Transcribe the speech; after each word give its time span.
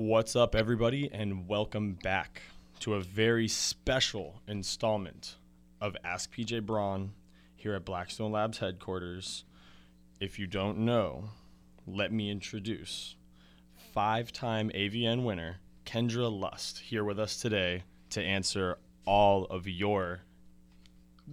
What's 0.00 0.34
up, 0.34 0.54
everybody, 0.54 1.10
and 1.12 1.46
welcome 1.46 1.92
back 1.92 2.40
to 2.78 2.94
a 2.94 3.02
very 3.02 3.46
special 3.48 4.40
installment 4.48 5.36
of 5.78 5.94
Ask 6.02 6.34
PJ 6.34 6.64
Braun 6.64 7.12
here 7.54 7.74
at 7.74 7.84
Blackstone 7.84 8.32
Labs 8.32 8.56
headquarters. 8.56 9.44
If 10.18 10.38
you 10.38 10.46
don't 10.46 10.78
know, 10.78 11.24
let 11.86 12.12
me 12.12 12.30
introduce 12.30 13.14
five 13.92 14.32
time 14.32 14.70
AVN 14.74 15.22
winner 15.22 15.58
Kendra 15.84 16.32
Lust 16.32 16.78
here 16.78 17.04
with 17.04 17.20
us 17.20 17.36
today 17.36 17.82
to 18.08 18.22
answer 18.22 18.78
all 19.04 19.44
of 19.44 19.68
your 19.68 20.22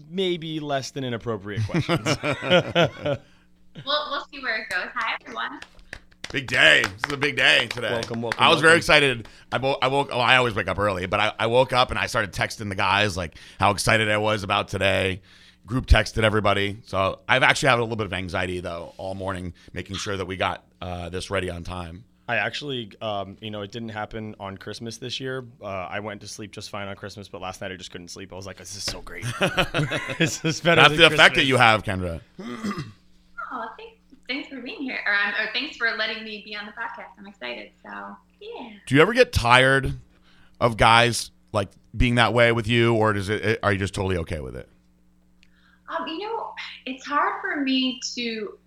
maybe 0.10 0.60
less 0.60 0.92
than 0.92 1.06
inappropriate 1.06 1.66
questions. 1.66 2.18
We'll, 3.86 4.10
we'll 4.10 4.26
see 4.34 4.40
where 4.42 4.64
it 4.64 4.70
goes. 4.70 4.88
Hi, 4.96 5.16
everyone. 5.22 5.60
Big 6.32 6.48
day. 6.48 6.84
This 6.84 7.08
is 7.08 7.14
a 7.14 7.18
big 7.18 7.38
day 7.38 7.68
today. 7.68 7.92
Welcome, 7.92 8.22
welcome, 8.22 8.44
I 8.44 8.50
was 8.50 8.60
very 8.60 8.76
excited. 8.76 9.28
I 9.52 9.58
woke. 9.58 9.80
I 9.82 9.88
woke. 9.88 10.10
Well, 10.10 10.20
I 10.20 10.36
always 10.36 10.56
wake 10.56 10.68
up 10.68 10.78
early, 10.78 11.06
but 11.06 11.20
I, 11.20 11.34
I 11.40 11.48
woke 11.48 11.72
up 11.72 11.90
and 11.90 11.98
I 11.98 12.08
started 12.08 12.34
texting 12.34 12.68
the 12.68 12.76
guys 12.76 13.16
like 13.16 13.36
how 13.60 13.72
excited 13.72 14.10
I 14.12 14.18
was 14.18 14.44
about 14.44 14.68
today. 14.68 15.22
Group 15.66 15.86
texted 15.86 16.24
everybody. 16.24 16.80
So 16.86 17.20
I've 17.30 17.44
actually 17.44 17.70
had 17.70 17.80
a 17.80 17.82
little 17.82 17.96
bit 17.96 18.08
of 18.08 18.14
anxiety 18.14 18.60
though 18.60 18.94
all 18.98 19.16
morning, 19.16 19.54
making 19.72 19.96
sure 19.96 20.18
that 20.18 20.26
we 20.26 20.36
got 20.36 20.66
uh, 20.82 21.08
this 21.10 21.30
ready 21.30 21.50
on 21.50 21.64
time. 21.64 22.04
I 22.30 22.36
actually, 22.36 22.92
um, 23.02 23.38
you 23.40 23.52
know, 23.52 23.62
it 23.62 23.72
didn't 23.72 23.90
happen 23.90 24.36
on 24.38 24.58
Christmas 24.58 24.98
this 24.98 25.22
year. 25.22 25.46
Uh, 25.62 25.68
I 25.68 26.02
went 26.02 26.20
to 26.22 26.28
sleep 26.28 26.52
just 26.52 26.70
fine 26.70 26.90
on 26.90 26.98
Christmas, 26.98 27.30
but 27.30 27.40
last 27.40 27.62
night 27.62 27.72
I 27.72 27.78
just 27.78 27.90
couldn't 27.90 28.10
sleep. 28.10 28.34
I 28.34 28.36
was 28.36 28.46
like, 28.46 28.58
"This 28.58 28.76
is 28.76 28.84
so 28.84 29.02
great. 29.02 29.24
this 30.20 30.44
is 30.44 30.60
better." 30.60 30.82
That's 30.82 30.90
than 30.90 30.98
the 30.98 31.06
effect 31.08 31.36
that 31.36 31.46
you 31.46 31.56
have, 31.56 31.84
Kendra. 31.84 32.20
Oh, 32.40 33.66
thanks, 33.78 33.97
thanks 34.28 34.50
for 34.50 34.62
being 34.62 34.82
here, 34.82 35.00
or, 35.06 35.14
um, 35.14 35.34
or 35.40 35.54
thanks 35.54 35.78
for 35.78 35.96
letting 35.98 36.24
me 36.24 36.42
be 36.46 36.56
on 36.56 36.66
the 36.66 36.72
podcast. 36.72 37.12
I'm 37.18 37.28
excited. 37.28 37.72
So, 37.84 38.16
yeah. 38.40 38.70
Do 38.86 38.96
you 38.96 39.02
ever 39.02 39.14
get 39.14 39.32
tired 39.34 39.94
of 40.60 40.78
guys 40.78 41.32
like 41.52 41.70
being 41.96 42.16
that 42.16 42.34
way 42.34 42.52
with 42.52 42.68
you, 42.68 42.96
or 42.96 43.14
does 43.14 43.30
it? 43.30 43.60
Are 43.64 43.72
you 43.72 43.80
just 43.80 43.94
totally 43.94 44.18
okay 44.18 44.40
with 44.40 44.56
it? 44.56 44.70
Um, 45.90 46.08
you 46.08 46.20
know, 46.20 46.54
it's 46.86 47.06
hard 47.06 47.42
for 47.42 47.62
me 47.62 48.00
to. 48.16 48.58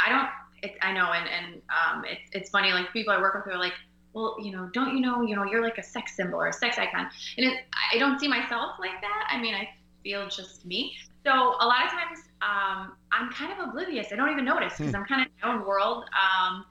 I 0.00 0.08
don't. 0.08 0.28
It, 0.62 0.76
I 0.82 0.92
know, 0.92 1.12
and 1.12 1.28
and 1.28 1.62
um, 1.70 2.04
it's 2.04 2.30
it's 2.32 2.50
funny. 2.50 2.72
Like 2.72 2.92
people 2.92 3.12
I 3.12 3.20
work 3.20 3.34
with 3.34 3.54
are 3.54 3.58
like, 3.58 3.74
well, 4.12 4.36
you 4.40 4.52
know, 4.52 4.68
don't 4.72 4.94
you 4.94 5.00
know, 5.00 5.22
you 5.22 5.36
know, 5.36 5.44
you're 5.44 5.62
like 5.62 5.78
a 5.78 5.82
sex 5.82 6.16
symbol 6.16 6.40
or 6.40 6.48
a 6.48 6.52
sex 6.52 6.78
icon, 6.78 7.08
and 7.36 7.46
it, 7.46 7.64
I 7.92 7.98
don't 7.98 8.18
see 8.18 8.28
myself 8.28 8.72
like 8.78 9.00
that. 9.00 9.28
I 9.30 9.40
mean, 9.40 9.54
I 9.54 9.68
feel 10.02 10.28
just 10.28 10.64
me. 10.64 10.96
So 11.24 11.32
a 11.32 11.66
lot 11.66 11.84
of 11.84 11.90
times, 11.90 12.20
um, 12.40 12.92
I'm 13.12 13.30
kind 13.30 13.52
of 13.52 13.68
oblivious. 13.68 14.08
I 14.12 14.16
don't 14.16 14.30
even 14.30 14.44
notice 14.44 14.74
because 14.78 14.94
I'm 14.94 15.04
kind 15.04 15.22
of 15.22 15.28
in 15.28 15.32
my 15.48 15.54
own 15.54 15.66
world. 15.66 16.04
Um, 16.04 16.64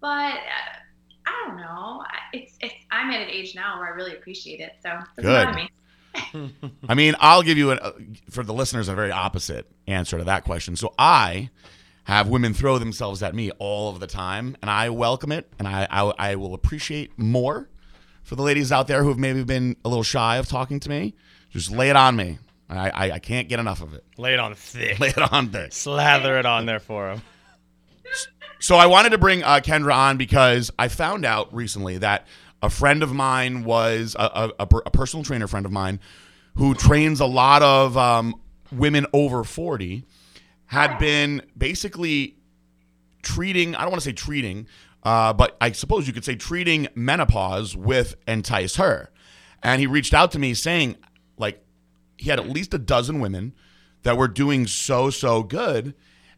but 0.00 0.34
uh, 0.34 1.26
I 1.26 1.44
don't 1.46 1.56
know. 1.56 2.02
It's 2.32 2.56
it's. 2.60 2.74
I'm 2.90 3.10
at 3.10 3.20
an 3.20 3.28
age 3.28 3.54
now 3.54 3.78
where 3.78 3.88
I 3.88 3.90
really 3.90 4.12
appreciate 4.12 4.60
it. 4.60 4.72
So 4.82 4.98
Good. 5.20 5.54
me. 5.54 5.70
I 6.88 6.94
mean, 6.94 7.14
I'll 7.20 7.42
give 7.42 7.58
you 7.58 7.72
an, 7.72 7.78
uh, 7.80 7.92
for 8.30 8.42
the 8.42 8.54
listeners 8.54 8.88
a 8.88 8.94
very 8.94 9.10
opposite 9.10 9.66
answer 9.86 10.18
to 10.18 10.24
that 10.24 10.44
question. 10.44 10.76
So 10.76 10.94
I 10.98 11.50
have 12.04 12.28
women 12.28 12.54
throw 12.54 12.78
themselves 12.78 13.22
at 13.22 13.34
me 13.34 13.50
all 13.58 13.90
of 13.90 14.00
the 14.00 14.06
time, 14.06 14.56
and 14.62 14.70
I 14.70 14.90
welcome 14.90 15.32
it, 15.32 15.52
and 15.58 15.68
I 15.68 15.86
I, 15.90 16.12
I 16.18 16.34
will 16.36 16.54
appreciate 16.54 17.18
more 17.18 17.68
for 18.22 18.34
the 18.34 18.42
ladies 18.42 18.72
out 18.72 18.88
there 18.88 19.02
who 19.02 19.08
have 19.08 19.18
maybe 19.18 19.44
been 19.44 19.76
a 19.84 19.88
little 19.88 20.02
shy 20.02 20.36
of 20.36 20.48
talking 20.48 20.80
to 20.80 20.88
me. 20.88 21.14
Just 21.50 21.70
lay 21.70 21.90
it 21.90 21.96
on 21.96 22.16
me. 22.16 22.38
I 22.68 22.90
I, 22.90 23.10
I 23.12 23.18
can't 23.18 23.48
get 23.48 23.60
enough 23.60 23.82
of 23.82 23.94
it. 23.94 24.04
Lay 24.16 24.34
it 24.34 24.40
on 24.40 24.54
thick. 24.54 24.98
Lay 25.00 25.08
it 25.08 25.32
on 25.32 25.50
there. 25.50 25.70
Slather 25.70 26.38
it 26.38 26.46
on 26.46 26.66
there 26.66 26.80
for 26.80 27.10
him. 27.10 27.22
So 28.58 28.76
I 28.76 28.86
wanted 28.86 29.10
to 29.10 29.18
bring 29.18 29.42
uh, 29.42 29.60
Kendra 29.60 29.94
on 29.94 30.16
because 30.16 30.70
I 30.78 30.88
found 30.88 31.24
out 31.24 31.54
recently 31.54 31.98
that 31.98 32.26
a 32.62 32.70
friend 32.70 33.02
of 33.02 33.12
mine 33.12 33.64
was 33.64 34.16
a, 34.18 34.50
a, 34.58 34.66
a 34.86 34.90
personal 34.90 35.24
trainer 35.24 35.46
friend 35.46 35.66
of 35.66 35.72
mine 35.72 36.00
who 36.56 36.74
trains 36.74 37.20
a 37.20 37.26
lot 37.26 37.62
of 37.62 37.96
um, 37.96 38.34
women 38.72 39.06
over 39.12 39.44
40 39.44 40.04
had 40.66 40.98
been 40.98 41.42
basically 41.56 42.36
treating 43.22 43.74
i 43.74 43.82
don't 43.82 43.90
want 43.90 44.02
to 44.02 44.08
say 44.08 44.12
treating 44.12 44.66
uh, 45.02 45.32
but 45.32 45.56
i 45.60 45.70
suppose 45.72 46.06
you 46.06 46.12
could 46.12 46.24
say 46.24 46.34
treating 46.34 46.88
menopause 46.94 47.76
with 47.76 48.14
entice 48.26 48.76
her 48.76 49.10
and 49.62 49.80
he 49.80 49.86
reached 49.86 50.14
out 50.14 50.32
to 50.32 50.38
me 50.38 50.54
saying 50.54 50.96
he 52.16 52.30
had 52.30 52.38
at 52.38 52.48
least 52.48 52.74
a 52.74 52.78
dozen 52.78 53.20
women 53.20 53.54
that 54.02 54.16
were 54.16 54.28
doing 54.28 54.66
so 54.66 55.10
so 55.10 55.42
good. 55.42 55.94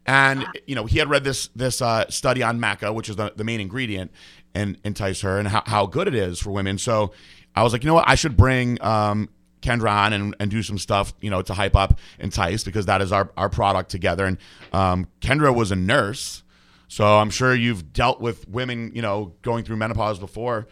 And 0.06 0.46
you 0.66 0.74
know 0.74 0.86
he 0.86 0.98
had 0.98 1.10
read 1.10 1.24
this 1.24 1.48
this 1.48 1.82
uh, 1.82 2.08
study 2.08 2.42
on 2.42 2.58
maca 2.58 2.94
which 2.94 3.08
is 3.08 3.16
the, 3.16 3.32
the 3.36 3.44
main 3.44 3.60
ingredient 3.60 4.10
and 4.54 4.78
entice 4.84 5.20
her 5.20 5.38
and 5.38 5.48
how, 5.48 5.62
how 5.66 5.86
good 5.86 6.08
it 6.08 6.14
is 6.14 6.40
for 6.40 6.50
women. 6.50 6.78
So 6.78 7.12
i 7.54 7.62
was 7.62 7.72
like 7.72 7.82
you 7.82 7.88
know 7.88 7.94
what? 7.94 8.08
I 8.08 8.14
should 8.14 8.36
bring 8.36 8.80
um, 8.82 9.28
kendra 9.60 9.90
on 9.90 10.12
and, 10.12 10.34
and 10.40 10.50
do 10.50 10.62
some 10.62 10.78
stuff 10.78 11.12
you 11.20 11.30
know 11.30 11.42
to 11.42 11.52
hype 11.52 11.76
up 11.76 11.98
entice 12.18 12.64
because 12.64 12.86
that 12.86 13.02
is 13.02 13.12
our, 13.12 13.30
our 13.36 13.50
product 13.50 13.90
together. 13.90 14.24
And 14.24 14.38
um, 14.72 15.08
kendra 15.20 15.54
was 15.54 15.70
a 15.70 15.76
nurse. 15.76 16.42
So 16.90 17.04
i'm 17.18 17.28
sure 17.28 17.54
you've 17.54 17.92
dealt 17.92 18.18
with 18.18 18.48
women 18.48 18.92
you 18.94 19.02
know 19.02 19.34
going 19.42 19.64
through 19.64 19.76
menopause 19.76 20.18
before 20.18 20.68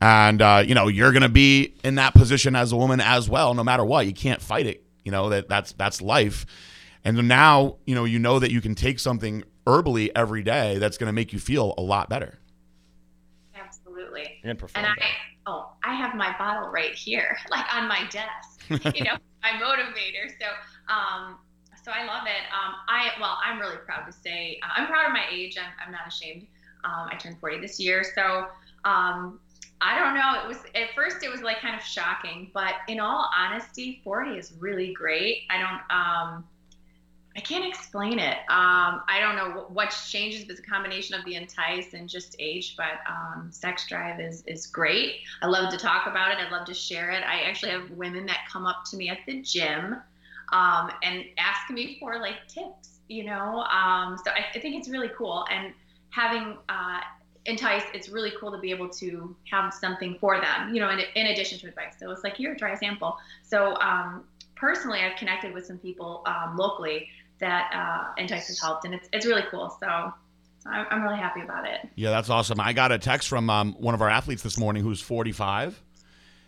and 0.00 0.42
uh, 0.42 0.62
you 0.64 0.74
know 0.74 0.88
you're 0.88 1.12
going 1.12 1.22
to 1.22 1.28
be 1.28 1.74
in 1.84 1.96
that 1.96 2.14
position 2.14 2.54
as 2.54 2.72
a 2.72 2.76
woman 2.76 3.00
as 3.00 3.28
well 3.28 3.54
no 3.54 3.64
matter 3.64 3.84
what 3.84 4.06
you 4.06 4.12
can't 4.12 4.40
fight 4.40 4.66
it 4.66 4.84
you 5.04 5.12
know 5.12 5.28
that 5.28 5.48
that's 5.48 5.72
that's 5.72 6.00
life 6.00 6.46
and 7.04 7.28
now 7.28 7.76
you 7.86 7.94
know 7.94 8.04
you 8.04 8.18
know 8.18 8.38
that 8.38 8.50
you 8.50 8.60
can 8.60 8.74
take 8.74 8.98
something 8.98 9.42
herbally 9.66 10.10
every 10.14 10.42
day 10.42 10.78
that's 10.78 10.98
going 10.98 11.08
to 11.08 11.12
make 11.12 11.32
you 11.32 11.38
feel 11.38 11.74
a 11.76 11.82
lot 11.82 12.08
better 12.08 12.38
Absolutely. 14.08 14.40
And. 14.44 14.62
And 14.74 14.86
I, 14.86 14.94
oh, 15.46 15.70
I 15.82 15.94
have 15.94 16.14
my 16.14 16.34
bottle 16.38 16.70
right 16.70 16.94
here, 16.94 17.36
like 17.50 17.66
on 17.74 17.88
my 17.88 18.06
desk. 18.10 18.60
you 18.96 19.04
know, 19.04 19.16
my 19.42 19.50
motivator. 19.60 20.28
So, 20.38 20.46
um, 20.92 21.38
so 21.82 21.90
I 21.92 22.04
love 22.04 22.26
it. 22.26 22.44
Um, 22.52 22.74
I 22.88 23.10
well, 23.20 23.38
I'm 23.44 23.58
really 23.58 23.78
proud 23.78 24.04
to 24.06 24.12
say 24.12 24.60
uh, 24.62 24.68
I'm 24.76 24.86
proud 24.86 25.06
of 25.06 25.12
my 25.12 25.24
age. 25.30 25.56
I'm, 25.58 25.72
I'm 25.84 25.92
not 25.92 26.06
ashamed. 26.06 26.46
Um, 26.84 27.08
I 27.10 27.16
turned 27.16 27.38
40 27.40 27.60
this 27.60 27.80
year, 27.80 28.04
so 28.14 28.46
um, 28.84 29.40
I 29.80 29.98
don't 29.98 30.14
know. 30.14 30.42
It 30.42 30.48
was 30.48 30.58
at 30.74 30.94
first 30.94 31.22
it 31.22 31.30
was 31.30 31.42
like 31.42 31.60
kind 31.60 31.74
of 31.74 31.82
shocking, 31.82 32.50
but 32.52 32.74
in 32.88 33.00
all 33.00 33.30
honesty, 33.36 34.00
40 34.02 34.32
is 34.32 34.52
really 34.58 34.92
great. 34.92 35.42
I 35.50 35.58
don't. 35.58 35.80
Um, 35.90 36.44
I 37.36 37.40
can't 37.40 37.64
explain 37.64 38.18
it. 38.18 38.38
Um, 38.48 39.02
I 39.06 39.20
don't 39.20 39.36
know 39.36 39.66
what 39.68 39.96
changes, 40.08 40.44
but 40.44 40.52
it's 40.52 40.60
a 40.60 40.68
combination 40.68 41.14
of 41.14 41.24
the 41.24 41.36
entice 41.36 41.94
and 41.94 42.08
just 42.08 42.34
age. 42.40 42.74
But 42.76 42.98
um, 43.08 43.50
sex 43.52 43.86
drive 43.86 44.18
is 44.18 44.42
is 44.46 44.66
great. 44.66 45.20
I 45.42 45.46
love 45.46 45.70
to 45.70 45.78
talk 45.78 46.08
about 46.08 46.32
it. 46.32 46.38
I 46.38 46.50
love 46.50 46.66
to 46.66 46.74
share 46.74 47.10
it. 47.10 47.22
I 47.22 47.42
actually 47.42 47.70
have 47.70 47.90
women 47.92 48.26
that 48.26 48.38
come 48.50 48.66
up 48.66 48.84
to 48.90 48.96
me 48.96 49.08
at 49.08 49.18
the 49.26 49.40
gym 49.42 49.96
um, 50.52 50.90
and 51.04 51.24
ask 51.38 51.70
me 51.70 51.98
for 52.00 52.18
like 52.18 52.48
tips. 52.48 52.98
You 53.08 53.24
know, 53.24 53.60
um, 53.70 54.18
so 54.22 54.32
I, 54.32 54.46
I 54.54 54.58
think 54.58 54.74
it's 54.74 54.88
really 54.88 55.10
cool. 55.16 55.46
And 55.50 55.72
having 56.10 56.58
uh, 56.68 57.00
entice, 57.48 57.82
it's 57.94 58.08
really 58.08 58.32
cool 58.38 58.52
to 58.52 58.58
be 58.58 58.70
able 58.70 58.88
to 58.90 59.34
have 59.50 59.72
something 59.74 60.16
for 60.20 60.40
them. 60.40 60.72
You 60.74 60.80
know, 60.80 60.90
in, 60.90 61.00
in 61.14 61.26
addition 61.28 61.58
to 61.60 61.68
advice. 61.68 61.94
So 61.98 62.10
it's 62.10 62.22
like 62.22 62.36
here, 62.36 62.54
try 62.54 62.72
a 62.72 62.76
sample. 62.76 63.16
So 63.42 63.74
um, 63.80 64.24
personally, 64.54 65.00
I've 65.00 65.16
connected 65.16 65.52
with 65.54 65.66
some 65.66 65.78
people 65.78 66.22
um, 66.26 66.56
locally 66.56 67.08
that 67.40 67.70
uh, 67.74 68.20
Entice 68.20 68.48
has 68.48 68.60
helped, 68.60 68.84
and 68.84 68.94
it's 68.94 69.08
it's 69.12 69.26
really 69.26 69.44
cool. 69.50 69.76
So 69.80 70.12
I'm, 70.66 71.02
really 71.02 71.16
happy 71.16 71.40
about 71.40 71.66
it. 71.66 71.88
yeah 71.94 72.10
that's 72.10 72.28
awesome 72.28 72.60
i 72.60 72.74
got 72.74 72.92
a 72.92 72.98
text 72.98 73.28
from 73.28 73.48
um, 73.48 73.72
one 73.78 73.94
of 73.94 74.02
our 74.02 74.10
athletes 74.10 74.42
this 74.42 74.58
morning 74.58 74.82
who's 74.82 75.00
45 75.00 75.80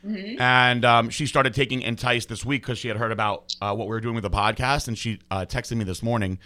Mhm. 0.04 0.40
and 0.40 0.84
um, 0.84 1.10
she 1.10 1.26
started 1.26 1.54
taking 1.54 1.82
entice 1.82 2.26
this 2.26 2.44
week 2.44 2.62
because 2.62 2.78
she 2.78 2.88
had 2.88 2.96
heard 2.96 3.12
about 3.12 3.54
uh, 3.62 3.74
what 3.74 3.86
we 3.86 3.90
were 3.90 4.00
doing 4.00 4.14
with 4.14 4.22
the 4.24 4.30
podcast 4.30 4.88
and 4.88 4.98
she 4.98 5.20
uh, 5.30 5.46
texted 5.46 5.76
me 5.76 5.84
this 5.84 6.02
morning 6.02 6.38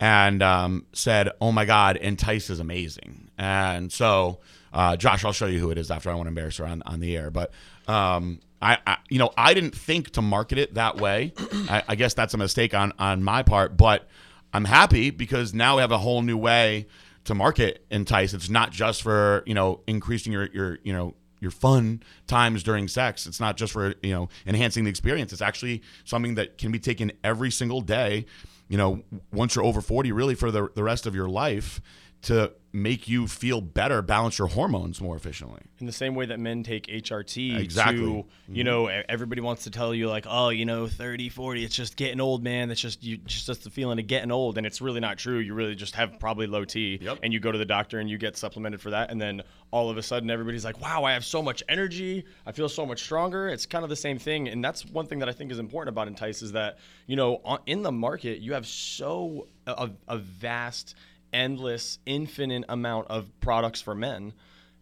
and 0.00 0.42
um, 0.42 0.86
said 0.92 1.30
oh 1.40 1.52
my 1.52 1.64
god 1.64 1.96
entice 1.96 2.50
is 2.50 2.60
amazing 2.60 3.30
and 3.38 3.92
so 3.92 4.40
uh, 4.72 4.96
josh 4.96 5.24
i'll 5.24 5.32
show 5.32 5.46
you 5.46 5.58
who 5.58 5.70
it 5.70 5.78
is 5.78 5.90
after 5.90 6.10
i 6.10 6.14
want 6.14 6.26
to 6.26 6.28
embarrass 6.28 6.56
her 6.56 6.66
on, 6.66 6.82
on 6.86 7.00
the 7.00 7.16
air 7.16 7.30
but 7.30 7.52
um, 7.88 8.40
I, 8.60 8.78
I 8.86 8.98
you 9.08 9.18
know 9.18 9.30
i 9.36 9.54
didn't 9.54 9.74
think 9.74 10.10
to 10.10 10.22
market 10.22 10.58
it 10.58 10.74
that 10.74 10.96
way 10.96 11.32
I, 11.68 11.82
I 11.88 11.94
guess 11.94 12.14
that's 12.14 12.34
a 12.34 12.38
mistake 12.38 12.74
on 12.74 12.92
on 12.98 13.22
my 13.22 13.42
part 13.42 13.76
but 13.76 14.08
i'm 14.52 14.64
happy 14.64 15.10
because 15.10 15.52
now 15.54 15.76
we 15.76 15.80
have 15.80 15.92
a 15.92 15.98
whole 15.98 16.22
new 16.22 16.36
way 16.38 16.86
to 17.24 17.34
market 17.34 17.84
entice 17.90 18.34
it's 18.34 18.50
not 18.50 18.70
just 18.70 19.02
for 19.02 19.42
you 19.46 19.54
know 19.54 19.80
increasing 19.86 20.32
your 20.32 20.46
your 20.46 20.78
you 20.82 20.92
know 20.92 21.14
your 21.42 21.50
fun 21.50 22.00
times 22.28 22.62
during 22.62 22.86
sex. 22.86 23.26
It's 23.26 23.40
not 23.40 23.56
just 23.56 23.72
for 23.72 23.94
you 24.00 24.12
know 24.12 24.28
enhancing 24.46 24.84
the 24.84 24.90
experience. 24.90 25.32
It's 25.32 25.42
actually 25.42 25.82
something 26.04 26.36
that 26.36 26.56
can 26.56 26.70
be 26.70 26.78
taken 26.78 27.10
every 27.24 27.50
single 27.50 27.80
day. 27.80 28.26
You 28.72 28.78
know, 28.78 29.02
once 29.30 29.54
you're 29.54 29.66
over 29.66 29.82
forty, 29.82 30.12
really 30.12 30.34
for 30.34 30.50
the 30.50 30.70
the 30.74 30.82
rest 30.82 31.04
of 31.04 31.14
your 31.14 31.28
life, 31.28 31.78
to 32.22 32.52
make 32.74 33.06
you 33.06 33.26
feel 33.26 33.60
better, 33.60 34.00
balance 34.00 34.38
your 34.38 34.48
hormones 34.48 34.98
more 34.98 35.14
efficiently. 35.14 35.60
In 35.78 35.84
the 35.86 35.92
same 35.92 36.14
way 36.14 36.24
that 36.26 36.40
men 36.40 36.62
take 36.62 36.86
HRT 36.86 37.58
Exactly. 37.60 37.98
to, 37.98 38.02
Mm-hmm. 38.24 38.54
you 38.54 38.64
know, 38.64 38.86
everybody 38.86 39.42
wants 39.42 39.64
to 39.64 39.70
tell 39.70 39.92
you 39.94 40.08
like, 40.08 40.24
oh, 40.28 40.48
you 40.48 40.64
know, 40.64 40.86
30, 40.86 41.28
40, 41.28 41.64
it's 41.64 41.74
just 41.74 41.96
getting 41.96 42.18
old, 42.20 42.42
man. 42.42 42.68
That's 42.68 42.80
just 42.80 43.02
you 43.02 43.18
just 43.18 43.44
just 43.46 43.64
the 43.64 43.70
feeling 43.70 43.98
of 43.98 44.06
getting 44.06 44.30
old 44.30 44.56
and 44.56 44.66
it's 44.66 44.80
really 44.80 45.00
not 45.00 45.18
true. 45.18 45.38
You 45.38 45.52
really 45.52 45.74
just 45.74 45.96
have 45.96 46.18
probably 46.18 46.46
low 46.46 46.64
T 46.64 46.98
Yep. 47.02 47.18
and 47.22 47.32
you 47.32 47.40
go 47.40 47.52
to 47.52 47.58
the 47.58 47.66
doctor 47.66 47.98
and 47.98 48.08
you 48.08 48.16
get 48.16 48.36
supplemented 48.38 48.80
for 48.80 48.90
that 48.90 49.10
and 49.10 49.20
then 49.20 49.42
all 49.70 49.90
of 49.90 49.98
a 49.98 50.02
sudden 50.02 50.30
everybody's 50.30 50.64
like, 50.64 50.80
"Wow, 50.80 51.04
I 51.04 51.12
have 51.12 51.24
so 51.26 51.42
much 51.42 51.62
energy. 51.68 52.24
I 52.46 52.52
feel 52.52 52.68
so 52.70 52.86
much 52.86 53.02
stronger." 53.02 53.48
It's 53.48 53.66
kind 53.66 53.82
of 53.84 53.90
the 53.90 53.96
same 53.96 54.18
thing 54.18 54.48
and 54.48 54.64
that's 54.64 54.86
one 54.86 55.06
thing 55.06 55.18
that 55.18 55.28
I 55.28 55.32
think 55.32 55.50
is 55.52 55.58
important 55.58 55.92
about 55.94 56.08
Entice 56.08 56.40
is 56.40 56.52
that, 56.52 56.78
you 57.06 57.16
know, 57.16 57.58
in 57.66 57.82
the 57.82 57.92
market, 57.92 58.38
you 58.38 58.54
have 58.54 58.66
so 58.66 59.48
a, 59.66 59.90
a 60.08 60.16
vast 60.18 60.94
endless 61.32 61.98
infinite 62.06 62.64
amount 62.68 63.08
of 63.08 63.28
products 63.40 63.80
for 63.80 63.94
men 63.94 64.32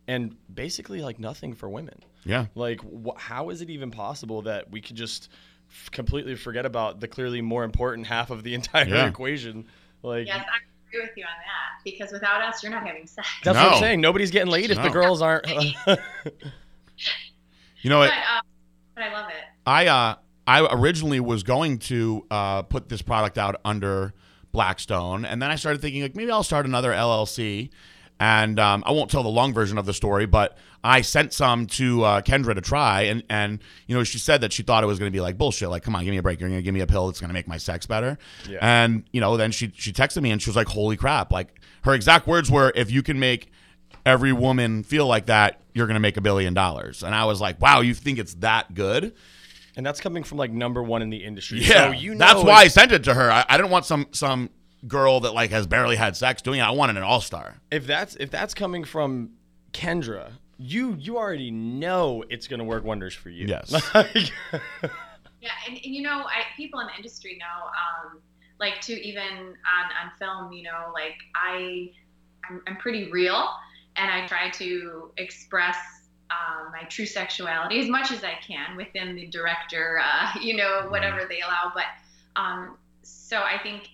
and 0.09 0.37
basically 0.53 1.03
like 1.03 1.19
nothing 1.19 1.55
for 1.55 1.69
women. 1.69 2.03
Yeah. 2.25 2.47
Like, 2.55 2.81
wh- 2.83 3.17
how 3.19 3.51
is 3.51 3.63
it 3.63 3.71
even 3.71 3.91
possible 3.91 4.43
that 4.43 4.71
we 4.71 4.81
could 4.81 4.97
just 4.97 5.29
f- 5.71 5.91
completely 5.91 6.35
forget 6.35 6.67
about 6.67 7.01
the 7.01 7.09
clearly 7.09 7.41
more 7.41 7.65
important 7.65 8.07
half 8.07 8.31
of 8.31 8.43
the 8.43 8.55
entire 8.61 8.87
Yeah. 8.89 9.07
equation? 9.07 9.67
Like, 10.03 10.27
Yes, 10.27 10.39
I 10.45 10.59
agree 10.89 11.03
with 11.07 11.17
you 11.17 11.25
on 11.25 11.29
that 11.31 11.85
because 11.85 12.11
without 12.13 12.43
us, 12.43 12.63
you're 12.63 12.73
not 12.73 12.87
having 12.87 13.07
sex. 13.07 13.29
that's 13.45 13.57
what 13.57 13.73
I'm 13.75 13.79
saying. 13.79 14.01
Nobody's 14.01 14.31
getting 14.31 14.51
laid 14.51 14.71
if 14.71 14.83
the 14.83 14.89
girls 14.91 15.23
aren't. 15.23 15.47
You 17.83 17.89
know 17.89 17.99
what? 17.99 18.11
But, 18.11 18.37
um, 18.37 18.43
but 18.95 19.05
I 19.05 19.13
love 19.13 19.31
it. 19.31 19.37
I 19.67 19.87
uh 19.87 20.15
I 20.47 20.67
originally 20.75 21.21
was 21.21 21.43
going 21.45 21.79
to 21.79 22.27
uh, 22.31 22.63
put 22.63 22.89
this 22.89 23.01
product 23.03 23.39
out 23.39 23.57
under 23.65 24.13
Blackstone, 24.53 25.25
and 25.25 25.41
then 25.41 25.51
I 25.51 25.57
started 25.57 25.81
thinking 25.81 26.03
like 26.03 26.17
maybe 26.17 26.31
I'll 26.31 26.43
start 26.43 26.67
another 26.67 26.93
LLC, 26.93 27.71
and 28.19 28.59
um, 28.59 28.83
I 28.87 28.93
won't 28.93 29.11
tell 29.11 29.23
the 29.23 29.29
long 29.29 29.55
version 29.55 29.79
of 29.79 29.87
the 29.87 29.95
story, 29.95 30.27
but 30.27 30.59
I 30.83 31.03
sent 31.03 31.33
some 31.33 31.67
to 31.69 32.05
uh, 32.05 32.21
Kendra 32.23 32.55
to 32.55 32.61
try, 32.61 33.03
and 33.03 33.23
and 33.31 33.61
you 33.87 33.97
know 33.97 34.03
she 34.05 34.19
said 34.19 34.41
that 34.41 34.53
she 34.53 34.63
thought 34.63 34.83
it 34.83 34.87
was 34.87 34.99
going 34.99 35.11
to 35.11 35.17
be 35.17 35.21
like 35.21 35.39
bullshit, 35.39 35.69
like 35.71 35.83
come 35.83 35.95
on, 35.95 36.05
give 36.05 36.11
me 36.13 36.19
a 36.19 36.23
break, 36.23 36.41
you're 36.41 36.49
going 36.49 36.59
to 36.59 36.65
give 36.65 36.75
me 36.75 36.81
a 36.81 36.87
pill 36.87 37.07
that's 37.07 37.21
going 37.21 37.29
to 37.29 37.35
make 37.35 37.47
my 37.49 37.59
sex 37.59 37.87
better, 37.87 38.19
Yeah. 38.49 38.59
and 38.61 39.05
you 39.13 39.21
know 39.21 39.37
then 39.37 39.53
she 39.53 39.73
she 39.77 39.93
texted 39.93 40.23
me 40.23 40.31
and 40.31 40.41
she 40.43 40.51
was 40.51 40.57
like, 40.57 40.69
holy 40.69 40.97
crap, 40.97 41.33
like 41.33 41.61
her 41.85 41.95
exact 41.95 42.27
words 42.27 42.51
were, 42.51 42.73
if 42.75 42.91
you 42.91 43.03
can 43.03 43.19
make 43.19 43.51
every 44.07 44.33
woman 44.33 44.83
feel 44.83 45.07
like 45.07 45.27
that, 45.27 45.61
you're 45.75 45.87
going 45.87 45.95
to 45.95 46.01
make 46.01 46.17
a 46.17 46.21
billion 46.23 46.55
dollars, 46.55 47.03
and 47.03 47.15
I 47.15 47.25
was 47.27 47.41
like, 47.41 47.61
wow, 47.61 47.81
you 47.81 47.95
think 47.95 48.19
it's 48.19 48.35
that 48.35 48.75
good? 48.75 49.15
And 49.77 49.85
that's 49.87 50.01
coming 50.01 50.23
from 50.25 50.39
like 50.39 50.51
number 50.51 50.83
one 50.83 51.03
in 51.03 51.11
the 51.11 51.25
industry. 51.25 51.61
Yeah, 51.61 51.87
so 51.89 51.91
you 51.93 52.15
know 52.15 52.19
that's 52.19 52.43
why 52.45 52.63
I 52.63 52.69
sent 52.69 52.93
it 52.93 53.05
to 53.05 53.15
her. 53.15 53.31
I, 53.31 53.45
I 53.49 53.57
didn't 53.57 53.71
want 53.71 53.85
some 53.85 54.07
some 54.13 54.51
girl 54.89 55.21
that 55.21 55.33
like 55.33 55.51
has 55.51 55.67
barely 55.67 55.97
had 55.97 56.17
sex 56.17 56.43
doing 56.43 56.61
it. 56.61 56.63
I 56.63 56.71
wanted 56.71 56.97
an 56.97 57.03
all 57.03 57.21
star. 57.21 57.57
if 57.71 57.87
that's 57.87 58.17
if 58.17 58.31
that's 58.31 58.55
coming 58.55 58.85
from 58.85 59.31
Kendra, 59.73 60.33
you 60.59 60.97
you 60.99 61.17
already 61.19 61.51
know 61.51 62.25
it's 62.31 62.49
gonna 62.49 62.65
work 62.65 62.85
wonders 62.85 63.15
for 63.15 63.31
you. 63.31 63.47
Yes. 63.47 63.73
Like- 63.95 64.33
Yeah, 65.43 65.53
and, 65.67 65.75
and 65.83 65.95
you 65.95 66.03
know, 66.03 66.25
I, 66.27 66.43
people 66.55 66.81
in 66.81 66.87
the 66.89 66.95
industry 66.97 67.39
know, 67.41 67.65
um, 67.67 68.21
like 68.59 68.79
to 68.83 68.93
even 68.93 69.23
on, 69.23 69.55
on 69.55 70.11
film, 70.19 70.53
you 70.53 70.65
know, 70.65 70.91
like 70.93 71.17
I, 71.35 71.91
I'm, 72.47 72.61
I'm 72.67 72.77
pretty 72.77 73.11
real, 73.11 73.49
and 73.97 74.11
I 74.11 74.27
try 74.27 74.51
to 74.51 75.11
express 75.17 75.79
um, 76.31 76.73
my 76.73 76.85
true 76.89 77.07
sexuality 77.07 77.81
as 77.81 77.89
much 77.89 78.13
as 78.13 78.23
I 78.23 78.35
can 78.47 78.77
within 78.77 79.15
the 79.15 79.27
director, 79.27 80.01
uh, 80.03 80.31
you 80.41 80.57
know, 80.57 80.87
whatever 80.89 81.27
they 81.29 81.41
allow. 81.41 81.73
But 81.75 81.85
um, 82.41 82.77
so 83.03 83.39
I 83.39 83.59
think 83.63 83.89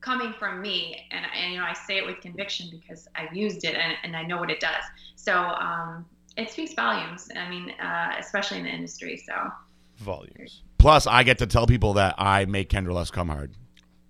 coming 0.00 0.32
from 0.38 0.62
me, 0.62 1.06
and, 1.10 1.24
and 1.36 1.52
you 1.52 1.58
know, 1.58 1.64
I 1.64 1.72
say 1.72 1.98
it 1.98 2.06
with 2.06 2.20
conviction 2.20 2.68
because 2.70 3.08
I've 3.14 3.34
used 3.34 3.64
it 3.64 3.74
and, 3.74 3.94
and 4.02 4.16
I 4.16 4.22
know 4.22 4.38
what 4.38 4.50
it 4.50 4.60
does. 4.60 4.84
So 5.16 5.34
um, 5.34 6.06
it 6.36 6.50
speaks 6.50 6.74
volumes. 6.74 7.28
I 7.36 7.48
mean, 7.48 7.70
uh, 7.72 8.14
especially 8.18 8.58
in 8.58 8.64
the 8.64 8.70
industry. 8.70 9.22
So. 9.26 9.34
volumes. 9.98 10.62
Plus, 10.78 11.06
I 11.06 11.24
get 11.24 11.38
to 11.38 11.46
tell 11.46 11.66
people 11.66 11.94
that 11.94 12.14
I 12.16 12.46
make 12.46 12.70
Kendra 12.70 12.92
Lust 12.94 13.12
come 13.12 13.28
hard, 13.28 13.52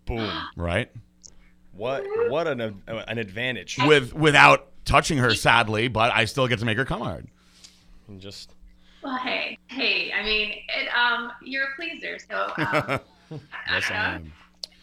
Boom. 0.06 0.30
right? 0.56 0.90
What 1.72 2.04
what 2.28 2.46
an 2.46 2.82
an 2.86 3.18
advantage. 3.18 3.78
With 3.78 4.12
without 4.12 4.68
touching 4.90 5.18
her, 5.18 5.34
sadly, 5.34 5.88
but 5.88 6.12
I 6.12 6.24
still 6.24 6.48
get 6.48 6.58
to 6.58 6.64
make 6.64 6.76
her 6.76 6.84
come 6.84 7.00
hard. 7.00 7.26
And 8.08 8.20
just 8.20 8.50
Well, 9.02 9.16
hey, 9.18 9.56
hey. 9.68 10.12
I 10.12 10.22
mean, 10.24 10.50
it, 10.50 10.88
um, 10.96 11.30
you're 11.42 11.64
a 11.64 11.74
pleaser, 11.76 12.18
so 12.18 12.52
um, 12.56 13.00
Yes, 13.70 13.90
I 13.90 13.94
I, 13.94 14.14
am. 14.16 14.32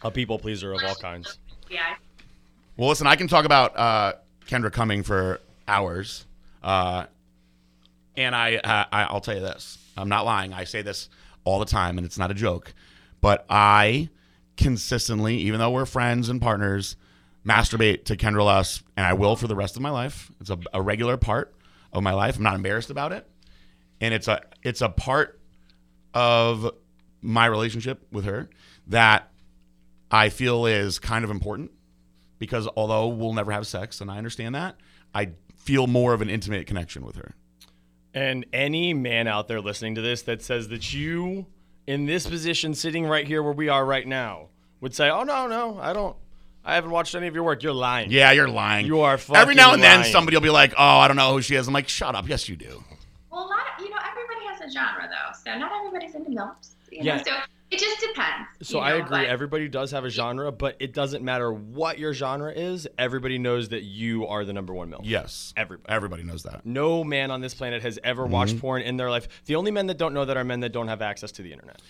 a 0.02 0.10
people 0.10 0.38
pleaser 0.38 0.72
of 0.72 0.82
all 0.82 0.94
kinds. 0.94 1.38
yeah. 1.70 1.94
Well, 2.76 2.88
listen, 2.88 3.06
I 3.06 3.16
can 3.16 3.28
talk 3.28 3.44
about 3.44 3.76
uh, 3.76 4.12
Kendra 4.46 4.72
coming 4.72 5.02
for 5.02 5.40
hours, 5.66 6.24
uh, 6.62 7.04
and 8.16 8.34
I, 8.34 8.56
uh, 8.56 8.84
I 8.90 9.02
I'll 9.04 9.20
tell 9.20 9.34
you 9.34 9.40
this: 9.40 9.78
I'm 9.96 10.08
not 10.08 10.24
lying. 10.24 10.52
I 10.54 10.64
say 10.64 10.82
this 10.82 11.08
all 11.44 11.58
the 11.58 11.66
time, 11.66 11.98
and 11.98 12.06
it's 12.06 12.18
not 12.18 12.30
a 12.30 12.34
joke. 12.34 12.72
But 13.20 13.44
I 13.50 14.08
consistently, 14.56 15.36
even 15.38 15.58
though 15.60 15.70
we're 15.70 15.86
friends 15.86 16.28
and 16.28 16.40
partners, 16.40 16.96
masturbate 17.44 18.04
to 18.06 18.16
Kendra 18.16 18.44
Lust, 18.44 18.82
and 18.96 19.06
I 19.06 19.12
will 19.14 19.36
for 19.36 19.46
the 19.46 19.56
rest 19.56 19.76
of 19.76 19.82
my 19.82 19.90
life. 19.90 20.30
It's 20.40 20.50
a, 20.50 20.58
a 20.72 20.82
regular 20.82 21.16
part 21.16 21.54
of 21.92 22.02
my 22.02 22.12
life. 22.12 22.36
I'm 22.36 22.42
not 22.42 22.54
embarrassed 22.54 22.90
about 22.90 23.12
it, 23.12 23.28
and 24.00 24.12
it's 24.14 24.28
a 24.28 24.42
it's 24.62 24.80
a 24.80 24.88
part 24.88 25.40
of 26.14 26.70
my 27.20 27.46
relationship 27.46 28.06
with 28.12 28.24
her 28.24 28.48
that 28.88 29.30
I 30.10 30.28
feel 30.28 30.66
is 30.66 30.98
kind 30.98 31.24
of 31.24 31.30
important 31.30 31.70
because 32.38 32.68
although 32.76 33.08
we'll 33.08 33.32
never 33.32 33.52
have 33.52 33.66
sex, 33.66 34.00
and 34.00 34.10
I 34.10 34.18
understand 34.18 34.54
that, 34.54 34.76
I 35.14 35.32
feel 35.56 35.86
more 35.86 36.14
of 36.14 36.22
an 36.22 36.30
intimate 36.30 36.66
connection 36.66 37.04
with 37.04 37.16
her. 37.16 37.34
And 38.14 38.46
any 38.52 38.94
man 38.94 39.28
out 39.28 39.48
there 39.48 39.60
listening 39.60 39.96
to 39.96 40.00
this 40.00 40.22
that 40.22 40.42
says 40.42 40.68
that 40.68 40.92
you, 40.94 41.46
in 41.86 42.06
this 42.06 42.26
position, 42.26 42.74
sitting 42.74 43.06
right 43.06 43.26
here 43.26 43.42
where 43.42 43.52
we 43.52 43.68
are 43.68 43.84
right 43.84 44.06
now, 44.06 44.48
would 44.80 44.94
say, 44.94 45.10
"Oh 45.10 45.24
no, 45.24 45.46
no, 45.46 45.78
I 45.78 45.92
don't. 45.92 46.16
I 46.68 46.74
haven't 46.74 46.90
watched 46.90 47.14
any 47.14 47.26
of 47.26 47.34
your 47.34 47.44
work. 47.44 47.62
You're 47.62 47.72
lying. 47.72 48.10
Yeah, 48.10 48.30
you're 48.32 48.46
lying. 48.48 48.84
You 48.86 49.00
are 49.00 49.16
fucking 49.16 49.40
Every 49.40 49.54
now 49.54 49.72
and 49.72 49.82
fucking 49.82 50.02
then, 50.02 50.12
somebody 50.12 50.36
will 50.36 50.42
be 50.42 50.50
like, 50.50 50.74
"Oh, 50.76 50.98
I 50.98 51.08
don't 51.08 51.16
know 51.16 51.32
who 51.32 51.40
she 51.40 51.54
is." 51.54 51.66
I'm 51.66 51.72
like, 51.72 51.88
"Shut 51.88 52.14
up." 52.14 52.28
Yes, 52.28 52.46
you 52.48 52.56
do. 52.56 52.84
Well, 53.32 53.40
a 53.40 53.48
lot 53.48 53.60
of, 53.78 53.82
you 53.84 53.90
know, 53.90 53.96
everybody 54.06 54.46
has 54.46 54.60
a 54.60 54.70
genre 54.70 55.08
though, 55.08 55.32
so 55.44 55.58
not 55.58 55.72
everybody's 55.78 56.14
into 56.14 56.30
milfs. 56.30 56.72
You 56.92 56.98
Yeah. 57.02 57.16
know, 57.16 57.22
so 57.22 57.32
it 57.70 57.78
just 57.78 58.00
depends. 58.00 58.48
So 58.62 58.78
you 58.78 58.84
I 58.84 58.90
agree. 58.92 59.08
but- 59.20 59.26
Everybody 59.26 59.68
does 59.68 59.90
have 59.92 60.04
a 60.04 60.10
genre, 60.10 60.52
but 60.52 60.76
it 60.78 60.92
doesn't 60.92 61.24
matter 61.24 61.50
what 61.50 61.98
your 61.98 62.12
genre 62.12 62.52
is. 62.52 62.86
Everybody 62.98 63.38
knows 63.38 63.70
that 63.70 63.84
you 63.84 64.26
are 64.26 64.44
the 64.44 64.52
number 64.52 64.74
one 64.74 64.90
milk. 64.90 65.02
Yes, 65.04 65.54
Everybody. 65.56 65.88
everybody 65.90 66.22
knows 66.22 66.42
that. 66.42 66.66
No 66.66 67.02
man 67.02 67.30
on 67.30 67.40
this 67.40 67.54
planet 67.54 67.80
has 67.82 67.98
ever 68.04 68.26
watched 68.26 68.52
Mm-hmm. 68.52 68.60
porn 68.60 68.82
in 68.82 68.98
their 68.98 69.10
life. 69.10 69.26
The 69.46 69.54
only 69.56 69.70
men 69.70 69.86
that 69.86 69.96
don't 69.96 70.12
know 70.12 70.26
that 70.26 70.36
are 70.36 70.44
men 70.44 70.60
that 70.60 70.72
don't 70.72 70.88
have 70.88 71.00
access 71.00 71.32
to 71.32 71.42
the 71.42 71.52
internet. 71.52 71.80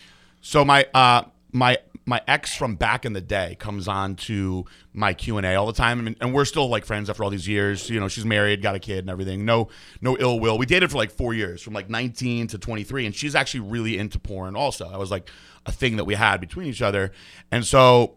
So 0.40 0.64
my 0.64 0.84
uh 0.94 1.22
my 1.50 1.78
my 2.08 2.22
ex 2.26 2.56
from 2.56 2.74
back 2.74 3.04
in 3.04 3.12
the 3.12 3.20
day 3.20 3.54
comes 3.60 3.86
on 3.86 4.16
to 4.16 4.64
my 4.94 5.12
Q 5.12 5.36
and 5.36 5.46
A 5.46 5.54
all 5.56 5.66
the 5.66 5.74
time, 5.74 6.06
and, 6.06 6.16
and 6.22 6.32
we're 6.32 6.46
still 6.46 6.68
like 6.68 6.86
friends 6.86 7.10
after 7.10 7.22
all 7.22 7.28
these 7.28 7.46
years. 7.46 7.90
You 7.90 8.00
know, 8.00 8.08
she's 8.08 8.24
married, 8.24 8.62
got 8.62 8.74
a 8.74 8.78
kid, 8.78 9.00
and 9.00 9.10
everything. 9.10 9.44
No, 9.44 9.68
no 10.00 10.16
ill 10.18 10.40
will. 10.40 10.56
We 10.56 10.64
dated 10.64 10.90
for 10.90 10.96
like 10.96 11.10
four 11.10 11.34
years, 11.34 11.60
from 11.60 11.74
like 11.74 11.90
19 11.90 12.46
to 12.48 12.58
23, 12.58 13.04
and 13.04 13.14
she's 13.14 13.34
actually 13.34 13.60
really 13.60 13.98
into 13.98 14.18
porn. 14.18 14.56
Also, 14.56 14.88
that 14.88 14.98
was 14.98 15.10
like 15.10 15.28
a 15.66 15.72
thing 15.72 15.96
that 15.96 16.04
we 16.04 16.14
had 16.14 16.40
between 16.40 16.66
each 16.66 16.80
other. 16.80 17.12
And 17.52 17.64
so 17.66 18.14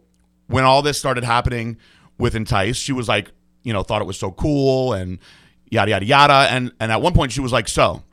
when 0.48 0.63
all 0.63 0.81
this 0.81 0.98
started 0.98 1.25
happening 1.25 1.77
with 2.17 2.33
Entice, 2.33 2.77
she 2.77 2.93
was 2.93 3.10
like, 3.10 3.29
you 3.63 3.74
know, 3.74 3.83
thought 3.83 4.01
it 4.01 4.05
was 4.05 4.17
so 4.17 4.31
cool 4.31 4.93
and 4.93 5.19
yada 5.69 5.91
yada 5.91 6.05
yada. 6.05 6.48
And 6.50 6.71
and 6.79 6.93
at 6.93 7.01
one 7.01 7.13
point 7.13 7.33
she 7.33 7.41
was 7.41 7.51
like, 7.51 7.67
so 7.67 8.03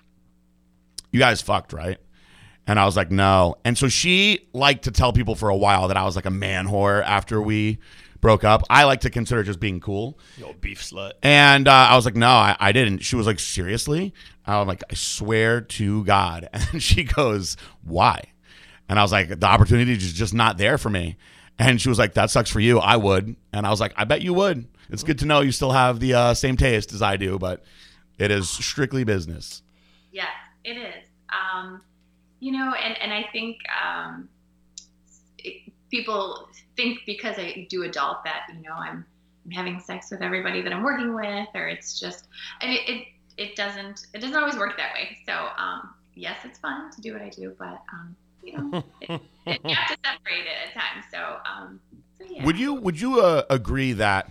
you 1.12 1.20
guys 1.20 1.40
fucked, 1.40 1.72
right? 1.72 1.98
And 2.68 2.78
I 2.78 2.84
was 2.84 2.96
like, 2.96 3.10
no. 3.10 3.56
And 3.64 3.76
so 3.78 3.88
she 3.88 4.46
liked 4.52 4.84
to 4.84 4.90
tell 4.90 5.12
people 5.12 5.34
for 5.34 5.48
a 5.48 5.56
while 5.56 5.88
that 5.88 5.96
I 5.96 6.04
was 6.04 6.14
like 6.16 6.26
a 6.26 6.30
man 6.30 6.66
whore 6.66 7.02
after 7.02 7.40
we 7.40 7.78
broke 8.20 8.44
up. 8.44 8.62
I 8.68 8.84
like 8.84 9.00
to 9.00 9.10
consider 9.10 9.42
just 9.42 9.58
being 9.58 9.80
cool. 9.80 10.18
Yo, 10.36 10.52
beef 10.52 10.82
slut. 10.82 11.12
And 11.22 11.66
uh, 11.66 11.72
I 11.72 11.96
was 11.96 12.04
like, 12.04 12.14
no, 12.14 12.28
I, 12.28 12.56
I 12.60 12.72
didn't. 12.72 12.98
She 12.98 13.16
was 13.16 13.26
like, 13.26 13.40
seriously? 13.40 14.12
I 14.46 14.58
was 14.58 14.68
like, 14.68 14.82
I 14.90 14.94
swear 14.94 15.62
to 15.62 16.04
God. 16.04 16.48
And 16.72 16.82
she 16.82 17.04
goes, 17.04 17.56
why? 17.82 18.22
And 18.88 18.98
I 18.98 19.02
was 19.02 19.12
like, 19.12 19.40
the 19.40 19.46
opportunity 19.46 19.92
is 19.92 20.12
just 20.12 20.34
not 20.34 20.58
there 20.58 20.76
for 20.76 20.90
me. 20.90 21.16
And 21.58 21.80
she 21.80 21.88
was 21.88 21.98
like, 21.98 22.14
that 22.14 22.30
sucks 22.30 22.50
for 22.50 22.60
you. 22.60 22.78
I 22.78 22.96
would. 22.96 23.34
And 23.52 23.66
I 23.66 23.70
was 23.70 23.80
like, 23.80 23.94
I 23.96 24.04
bet 24.04 24.20
you 24.20 24.34
would. 24.34 24.66
It's 24.90 25.02
good 25.02 25.18
to 25.20 25.26
know 25.26 25.40
you 25.40 25.52
still 25.52 25.72
have 25.72 26.00
the 26.00 26.12
uh, 26.14 26.34
same 26.34 26.58
taste 26.58 26.92
as 26.92 27.00
I 27.00 27.16
do, 27.16 27.38
but 27.38 27.64
it 28.18 28.30
is 28.30 28.50
strictly 28.50 29.04
business. 29.04 29.62
Yes, 30.12 30.28
it 30.64 30.76
is. 30.76 31.04
Um, 31.30 31.82
you 32.40 32.52
know, 32.52 32.74
and, 32.74 32.96
and 33.00 33.12
I 33.12 33.26
think 33.32 33.58
um, 33.84 34.28
it, 35.38 35.72
people 35.90 36.48
think 36.76 37.00
because 37.06 37.38
I 37.38 37.66
do 37.68 37.82
adult 37.84 38.24
that, 38.24 38.46
you 38.54 38.62
know, 38.62 38.74
I'm, 38.74 39.04
I'm 39.44 39.50
having 39.50 39.80
sex 39.80 40.10
with 40.10 40.22
everybody 40.22 40.62
that 40.62 40.72
I'm 40.72 40.82
working 40.82 41.14
with, 41.14 41.48
or 41.54 41.68
it's 41.68 41.98
just, 41.98 42.26
and 42.60 42.72
it, 42.72 42.88
it, 42.88 43.06
it 43.36 43.56
doesn't, 43.56 44.06
it 44.14 44.20
doesn't 44.20 44.36
always 44.36 44.56
work 44.56 44.76
that 44.76 44.92
way. 44.94 45.18
So, 45.26 45.48
um, 45.56 45.94
yes, 46.14 46.38
it's 46.44 46.58
fun 46.58 46.90
to 46.90 47.00
do 47.00 47.12
what 47.12 47.22
I 47.22 47.30
do, 47.30 47.54
but, 47.58 47.82
um, 47.92 48.16
you 48.42 48.52
know, 48.52 48.84
it, 49.00 49.20
it, 49.46 49.60
you 49.64 49.74
have 49.74 49.88
to 49.88 49.98
separate 50.04 50.46
it 50.46 50.68
at 50.68 50.74
times. 50.74 51.04
So, 51.10 51.36
um, 51.44 51.80
so 52.18 52.26
yeah. 52.28 52.44
Would 52.44 52.58
you 52.58 52.74
would 52.74 53.00
you 53.00 53.20
uh, 53.20 53.42
agree 53.48 53.92
that 53.94 54.30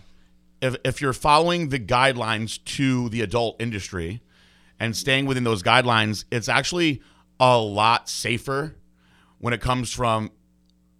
if 0.61 0.75
if 0.83 1.01
you're 1.01 1.13
following 1.13 1.69
the 1.69 1.79
guidelines 1.79 2.63
to 2.65 3.09
the 3.09 3.21
adult 3.21 3.61
industry 3.61 4.21
and 4.79 4.95
staying 4.95 5.25
within 5.25 5.43
those 5.43 5.63
guidelines, 5.63 6.25
it's 6.31 6.49
actually 6.49 7.01
a 7.39 7.57
lot 7.57 8.09
safer 8.09 8.75
when 9.39 9.53
it 9.53 9.61
comes 9.61 9.93
from 9.93 10.31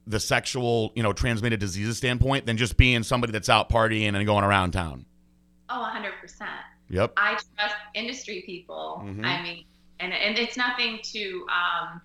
the 0.05 0.19
sexual, 0.19 0.93
you 0.95 1.03
know, 1.03 1.11
transmitted 1.11 1.59
diseases 1.59 1.97
standpoint 1.97 2.45
than 2.45 2.55
just 2.57 2.77
being 2.77 3.03
somebody 3.03 3.31
that's 3.33 3.49
out 3.49 3.69
partying 3.69 4.15
and 4.15 4.25
going 4.25 4.43
around 4.45 4.71
town. 4.71 5.05
Oh, 5.69 5.91
100%. 5.93 6.47
Yep. 6.89 7.13
I 7.17 7.31
trust 7.31 7.75
industry 7.93 8.43
people. 8.45 9.01
Mhm. 9.05 9.25
I 9.25 9.41
mean, 9.43 9.65
and, 9.99 10.13
and 10.13 10.37
it's 10.37 10.55
nothing 10.55 10.99
to, 11.03 11.45
um, 11.51 11.99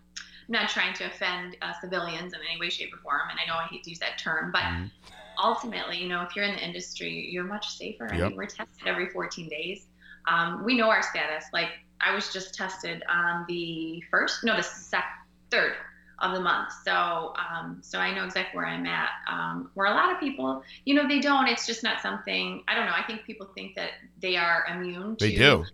I'm 0.49 0.49
not 0.49 0.69
trying 0.69 0.95
to 0.95 1.05
offend 1.05 1.57
uh, 1.63 1.73
civilians 1.81 2.33
in 2.33 2.41
any 2.51 2.59
way, 2.59 2.71
shape, 2.71 2.93
or 2.93 2.97
form. 2.99 3.21
And 3.31 3.39
I 3.39 3.47
know 3.47 3.55
I 3.57 3.67
hate 3.71 3.85
to 3.85 3.91
use 3.91 4.01
that 4.01 4.19
term, 4.19 4.51
but 4.51 4.63
Mhm. 4.63 4.91
ultimately, 5.39 5.99
you 5.99 6.09
know, 6.09 6.23
if 6.23 6.35
you're 6.35 6.45
in 6.45 6.57
the 6.57 6.65
industry, 6.65 7.29
you're 7.31 7.45
much 7.45 7.69
safer. 7.77 8.13
I 8.13 8.17
Yep. 8.17 8.29
mean, 8.31 8.37
we're 8.37 8.47
tested 8.47 8.87
every 8.87 9.11
14 9.11 9.49
days. 9.49 9.87
Um, 10.27 10.65
we 10.65 10.77
know 10.77 10.89
our 10.91 11.03
status. 11.03 11.45
Like, 11.53 11.69
I 12.03 12.15
was 12.15 12.33
just 12.33 12.55
tested 12.55 13.03
on 13.09 13.45
the 13.49 14.03
first, 14.11 14.45
no, 14.45 14.57
the 14.57 14.63
sec- 14.63 15.05
third 15.51 15.75
of 16.23 16.33
the 16.33 16.41
month. 16.41 16.73
So, 16.85 17.35
um, 17.37 17.79
so 17.83 17.99
I 17.99 18.15
know 18.15 18.25
exactly 18.25 18.57
where 18.57 18.67
I'm 18.67 18.87
at. 18.87 19.11
Um, 19.29 19.71
where 19.75 19.87
a 19.87 19.95
lot 19.95 20.13
of 20.13 20.21
people, 20.21 20.63
you 20.85 20.95
know, 20.95 21.07
they 21.07 21.21
don't. 21.21 21.49
It's 21.49 21.67
just 21.67 21.83
not 21.83 22.01
something. 22.01 22.63
I 22.69 22.75
don't 22.75 22.87
know. 22.87 22.95
I 22.97 23.03
think 23.03 23.25
people 23.25 23.49
think 23.55 23.75
that 23.75 23.91
they 24.21 24.37
are 24.37 24.65
immune. 24.73 25.17
They 25.19 25.33
to, 25.33 25.37
do. 25.37 25.65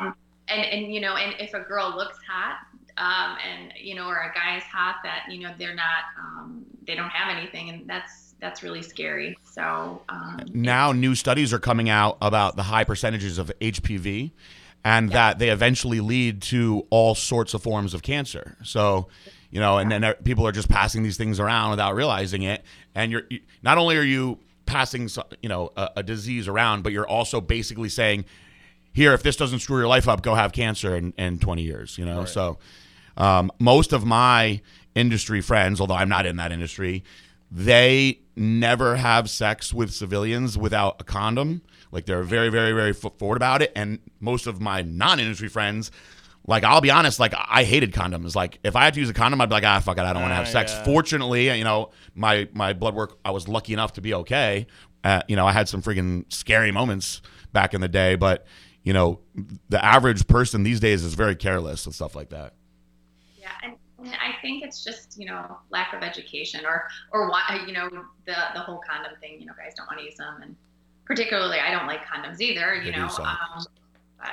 and 0.00 0.14
and 0.48 0.92
you 0.92 1.00
know, 1.00 1.16
and 1.16 1.34
if 1.38 1.54
a 1.54 1.60
girl 1.60 1.94
looks 1.94 2.18
hot, 2.26 2.58
um, 2.96 3.36
and 3.46 3.72
you 3.80 3.94
know, 3.94 4.08
or 4.08 4.16
a 4.16 4.32
guy 4.34 4.56
is 4.56 4.62
hot, 4.64 4.96
that 5.04 5.26
you 5.30 5.40
know, 5.40 5.54
they're 5.58 5.74
not, 5.74 6.04
um, 6.18 6.64
they 6.86 6.94
don't 6.94 7.10
have 7.10 7.36
anything, 7.36 7.68
and 7.68 7.86
that's 7.86 8.34
that's 8.40 8.62
really 8.62 8.82
scary. 8.82 9.36
So 9.44 10.02
um, 10.08 10.40
now 10.52 10.92
new 10.92 11.14
studies 11.14 11.52
are 11.52 11.58
coming 11.58 11.90
out 11.90 12.16
about 12.22 12.56
the 12.56 12.62
high 12.62 12.84
percentages 12.84 13.36
of 13.36 13.52
HPV 13.60 14.30
and 14.88 15.10
Yeah. 15.10 15.14
that 15.14 15.38
they 15.38 15.50
eventually 15.50 16.00
lead 16.00 16.40
to 16.42 16.86
all 16.90 17.14
sorts 17.14 17.52
of 17.54 17.62
forms 17.62 17.92
of 17.94 18.02
cancer. 18.02 18.56
So, 18.64 19.08
you 19.50 19.60
know, 19.60 19.78
and 19.78 19.90
then 19.90 20.14
people 20.24 20.46
are 20.46 20.52
just 20.52 20.68
passing 20.68 21.02
these 21.02 21.16
things 21.16 21.38
around 21.38 21.70
without 21.70 21.94
realizing 21.94 22.42
it. 22.42 22.64
And 22.94 23.12
you're 23.12 23.22
you, 23.28 23.40
not 23.62 23.76
only 23.78 23.96
are 23.96 24.02
you 24.02 24.38
passing, 24.66 25.08
you 25.42 25.48
know, 25.48 25.72
a, 25.76 25.90
a 25.98 26.02
disease 26.02 26.48
around, 26.48 26.82
but 26.82 26.92
you're 26.92 27.06
also 27.08 27.40
basically 27.40 27.88
saying, 27.88 28.24
here, 28.92 29.12
if 29.14 29.22
this 29.22 29.36
doesn't 29.36 29.60
screw 29.60 29.78
your 29.78 29.88
life 29.88 30.08
up, 30.08 30.22
go 30.22 30.34
have 30.34 30.52
cancer 30.52 30.96
in, 30.96 31.12
in 31.18 31.38
20 31.38 31.62
years, 31.62 31.98
you 31.98 32.04
know? 32.04 32.20
Right. 32.20 32.28
So, 32.28 32.58
um, 33.16 33.50
most 33.58 33.92
of 33.92 34.04
my 34.04 34.60
industry 34.94 35.40
friends, 35.40 35.80
although 35.80 35.94
I'm 35.94 36.08
not 36.08 36.24
in 36.26 36.36
that 36.36 36.50
industry, 36.52 37.04
they 37.50 38.20
never 38.36 38.96
have 38.96 39.28
sex 39.30 39.72
with 39.74 39.92
civilians 39.92 40.56
without 40.58 40.96
a 41.00 41.04
condom. 41.04 41.62
Like 41.90 42.06
they're 42.06 42.22
very, 42.22 42.48
very, 42.50 42.72
very 42.72 42.92
forward 42.92 43.36
about 43.36 43.62
it. 43.62 43.72
And 43.74 43.98
most 44.20 44.46
of 44.46 44.60
my 44.60 44.82
non-industry 44.82 45.48
friends, 45.48 45.90
like 46.46 46.64
I'll 46.64 46.80
be 46.80 46.90
honest, 46.90 47.18
like 47.20 47.34
I 47.36 47.64
hated 47.64 47.92
condoms. 47.92 48.34
Like 48.34 48.58
if 48.64 48.74
I 48.76 48.84
had 48.84 48.94
to 48.94 49.00
use 49.00 49.10
a 49.10 49.14
condom, 49.14 49.40
I'd 49.40 49.48
be 49.48 49.54
like, 49.54 49.64
ah, 49.64 49.80
fuck 49.80 49.98
it, 49.98 50.02
I 50.02 50.12
don't 50.12 50.22
want 50.22 50.30
to 50.32 50.36
Ah, 50.36 50.38
have 50.38 50.48
sex. 50.48 50.72
yeah. 50.72 50.84
Fortunately, 50.84 51.56
you 51.56 51.64
know, 51.64 51.90
my 52.14 52.48
my 52.52 52.72
blood 52.72 52.94
work, 52.94 53.18
I 53.24 53.30
was 53.30 53.48
lucky 53.48 53.72
enough 53.72 53.92
to 53.94 54.00
be 54.00 54.14
okay. 54.14 54.66
Uh, 55.04 55.22
you 55.28 55.36
know, 55.36 55.46
I 55.46 55.52
had 55.52 55.68
some 55.68 55.82
freaking 55.82 56.30
scary 56.32 56.72
moments 56.72 57.20
back 57.52 57.72
in 57.74 57.80
the 57.80 57.88
day, 57.88 58.14
but 58.16 58.46
you 58.82 58.92
know, 58.92 59.20
the 59.68 59.82
average 59.84 60.26
person 60.26 60.62
these 60.62 60.80
days 60.80 61.04
is 61.04 61.14
very 61.14 61.36
careless 61.36 61.84
with 61.86 61.94
stuff 61.94 62.14
like 62.16 62.30
that. 62.30 62.54
Yeah, 63.36 63.48
and, 63.62 63.74
and 63.98 64.14
I 64.14 64.40
think 64.40 64.64
it's 64.64 64.82
just 64.82 65.18
you 65.18 65.26
know 65.26 65.58
lack 65.70 65.92
of 65.92 66.02
education 66.02 66.64
or 66.64 66.88
or 67.12 67.28
why 67.30 67.62
you 67.66 67.72
know 67.72 67.88
the 68.26 68.34
the 68.54 68.60
whole 68.60 68.80
condom 68.88 69.12
thing. 69.20 69.38
You 69.40 69.46
know, 69.46 69.52
guys 69.56 69.74
don't 69.76 69.86
want 69.86 69.98
to 69.98 70.04
use 70.04 70.16
them, 70.16 70.40
and 70.42 70.56
particularly 71.08 71.58
I 71.58 71.70
don't 71.72 71.86
like 71.86 72.04
condoms 72.04 72.40
either. 72.40 72.74
You 72.74 72.92
I 72.92 72.96
know, 72.96 73.08
so. 73.08 73.24
um, 73.24 73.38
but 74.18 74.28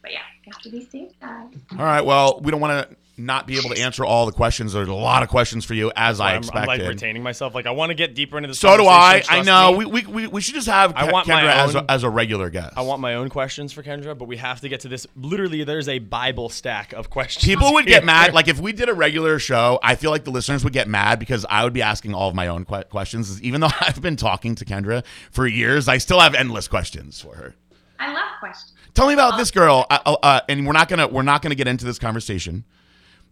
but 0.00 0.12
yeah, 0.12 0.20
you 0.46 0.52
have 0.52 0.62
to 0.62 0.70
be 0.70 0.84
safe, 0.84 1.10
guys. 1.20 1.48
All 1.72 1.78
right. 1.78 2.00
Well, 2.00 2.40
we 2.40 2.50
don't 2.50 2.60
want 2.60 2.88
to 2.88 2.96
not 3.16 3.46
be 3.46 3.58
able 3.58 3.70
to 3.70 3.80
answer 3.80 4.04
all 4.04 4.26
the 4.26 4.32
questions. 4.32 4.72
There's 4.72 4.88
a 4.88 4.92
lot 4.94 5.22
of 5.22 5.28
questions 5.28 5.64
for 5.64 5.74
you, 5.74 5.92
as 5.94 6.20
I 6.20 6.34
I'm, 6.34 6.42
I'm 6.52 6.66
like 6.66 6.80
retaining 6.82 7.22
myself. 7.22 7.54
Like 7.54 7.66
I 7.66 7.70
want 7.70 7.90
to 7.90 7.94
get 7.94 8.14
deeper 8.14 8.36
into 8.36 8.48
this. 8.48 8.58
so 8.58 8.76
do 8.76 8.86
I. 8.86 9.22
I 9.28 9.42
know. 9.42 9.72
We, 9.72 9.84
we, 9.84 10.02
we, 10.06 10.26
we 10.26 10.40
should 10.40 10.54
just 10.54 10.66
have 10.66 10.92
I 10.96 11.08
Ke- 11.08 11.12
want 11.12 11.28
my 11.28 11.42
Kendra 11.42 11.48
as, 11.52 11.76
own- 11.76 11.84
a, 11.88 11.92
as 11.92 12.02
a 12.02 12.10
regular 12.10 12.50
guest. 12.50 12.74
I 12.76 12.82
want 12.82 13.00
my 13.00 13.14
own 13.14 13.28
questions 13.28 13.72
for 13.72 13.82
Kendra, 13.82 14.16
but 14.18 14.26
we 14.26 14.36
have 14.38 14.60
to 14.62 14.68
get 14.68 14.80
to 14.80 14.88
this. 14.88 15.06
Literally, 15.16 15.62
there's 15.64 15.88
a 15.88 15.98
Bible 16.00 16.48
stack 16.48 16.92
of 16.92 17.10
questions. 17.10 17.44
People 17.44 17.72
would 17.74 17.86
get 17.94 18.04
mad. 18.04 18.34
Like 18.34 18.48
if 18.48 18.58
we 18.60 18.72
did 18.72 18.88
a 18.88 18.94
regular 18.94 19.38
show, 19.38 19.78
I 19.82 19.94
feel 19.94 20.10
like 20.10 20.24
the 20.24 20.30
listeners 20.32 20.64
would 20.64 20.72
get 20.72 20.88
mad 20.88 21.18
because 21.18 21.46
I 21.48 21.62
would 21.64 21.72
be 21.72 21.82
asking 21.82 22.14
all 22.14 22.28
of 22.28 22.34
my 22.34 22.48
own 22.48 22.64
que- 22.64 22.84
questions. 22.84 23.40
Even 23.42 23.60
though 23.60 23.70
I've 23.80 24.02
been 24.02 24.16
talking 24.16 24.54
to 24.56 24.64
Kendra 24.64 25.04
for 25.30 25.46
years, 25.46 25.88
I 25.88 25.98
still 25.98 26.20
have 26.20 26.34
endless 26.34 26.68
questions 26.68 27.20
for 27.20 27.34
her. 27.36 27.54
I 27.98 28.12
love 28.12 28.40
questions. 28.40 28.72
Tell 28.94 29.06
me 29.06 29.14
about 29.14 29.36
this 29.38 29.50
girl. 29.50 29.86
Uh, 29.90 29.98
uh, 30.06 30.16
uh, 30.22 30.40
and 30.48 30.66
we're 30.66 30.72
not 30.72 30.88
gonna 30.88 31.06
we're 31.08 31.22
not 31.22 31.42
gonna 31.42 31.54
get 31.56 31.66
into 31.66 31.84
this 31.84 31.98
conversation, 31.98 32.64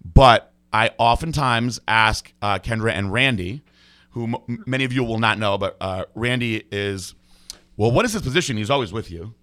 but 0.05 0.53
I 0.73 0.91
oftentimes 0.99 1.81
ask 1.87 2.33
uh, 2.43 2.59
Kendra 2.59 2.93
and 2.93 3.13
Randy, 3.13 3.63
who 4.11 4.25
m- 4.49 4.65
many 4.67 4.85
of 4.85 4.93
you 4.93 5.05
will 5.05 5.19
not 5.19 5.39
know, 5.39 5.59
but 5.59 5.77
uh, 5.81 6.05
Randy 6.15 6.65
is. 6.71 7.15
Well, 7.77 7.91
what 7.91 8.05
is 8.05 8.13
his 8.13 8.23
position? 8.23 8.57
He's 8.57 8.71
always 8.71 8.93
with 8.93 9.11
you. 9.11 9.35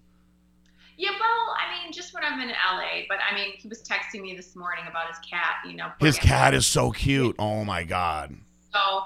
Yeah, 0.96 1.10
well, 1.18 1.56
I 1.58 1.82
mean, 1.84 1.92
just 1.92 2.14
when 2.14 2.22
I'm 2.22 2.40
in 2.40 2.48
LA, 2.48 3.02
but 3.08 3.18
I 3.28 3.34
mean, 3.34 3.52
he 3.56 3.68
was 3.68 3.82
texting 3.82 4.20
me 4.22 4.36
this 4.36 4.54
morning 4.54 4.84
about 4.88 5.08
his 5.08 5.18
cat. 5.28 5.56
You 5.66 5.74
know, 5.76 5.90
His 5.98 6.16
it- 6.16 6.20
cat 6.22 6.54
is 6.54 6.66
so 6.66 6.90
cute. 6.92 7.34
Oh 7.38 7.64
my 7.64 7.82
god. 7.84 8.34
So, 8.72 9.04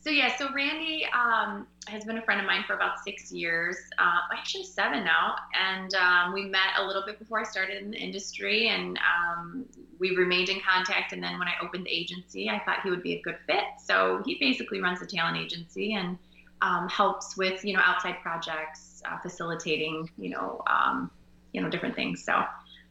so 0.00 0.10
yeah, 0.10 0.36
so 0.36 0.52
Randy 0.52 1.06
um, 1.14 1.66
has 1.86 2.04
been 2.04 2.18
a 2.18 2.22
friend 2.22 2.40
of 2.40 2.46
mine 2.46 2.64
for 2.66 2.74
about 2.74 2.98
six 3.04 3.32
years, 3.32 3.76
uh, 3.98 4.18
actually 4.36 4.64
seven 4.64 5.02
now, 5.04 5.36
and 5.58 5.94
um, 5.94 6.34
we 6.34 6.44
met 6.44 6.68
a 6.78 6.84
little 6.86 7.02
bit 7.06 7.18
before 7.18 7.40
I 7.40 7.44
started 7.44 7.82
in 7.82 7.90
the 7.92 7.98
industry, 7.98 8.68
and 8.68 8.98
um, 8.98 9.64
we 9.98 10.16
remained 10.16 10.48
in 10.48 10.60
contact. 10.60 11.12
And 11.12 11.22
then 11.22 11.38
when 11.38 11.48
I 11.48 11.54
opened 11.62 11.86
the 11.86 11.90
agency, 11.90 12.48
I 12.48 12.60
thought 12.64 12.78
he 12.82 12.90
would 12.90 13.02
be 13.02 13.14
a 13.14 13.22
good 13.22 13.36
fit. 13.46 13.64
So 13.82 14.22
he 14.24 14.36
basically 14.38 14.80
runs 14.80 15.00
the 15.00 15.06
talent 15.06 15.36
agency 15.36 15.94
and 15.94 16.18
um, 16.62 16.88
helps 16.88 17.36
with 17.36 17.64
you 17.64 17.74
know 17.74 17.80
outside 17.84 18.16
projects, 18.22 19.02
uh, 19.08 19.18
facilitating 19.18 20.08
you 20.18 20.30
know 20.30 20.62
um, 20.66 21.10
you 21.52 21.60
know 21.60 21.68
different 21.68 21.94
things. 21.94 22.24
So, 22.24 22.42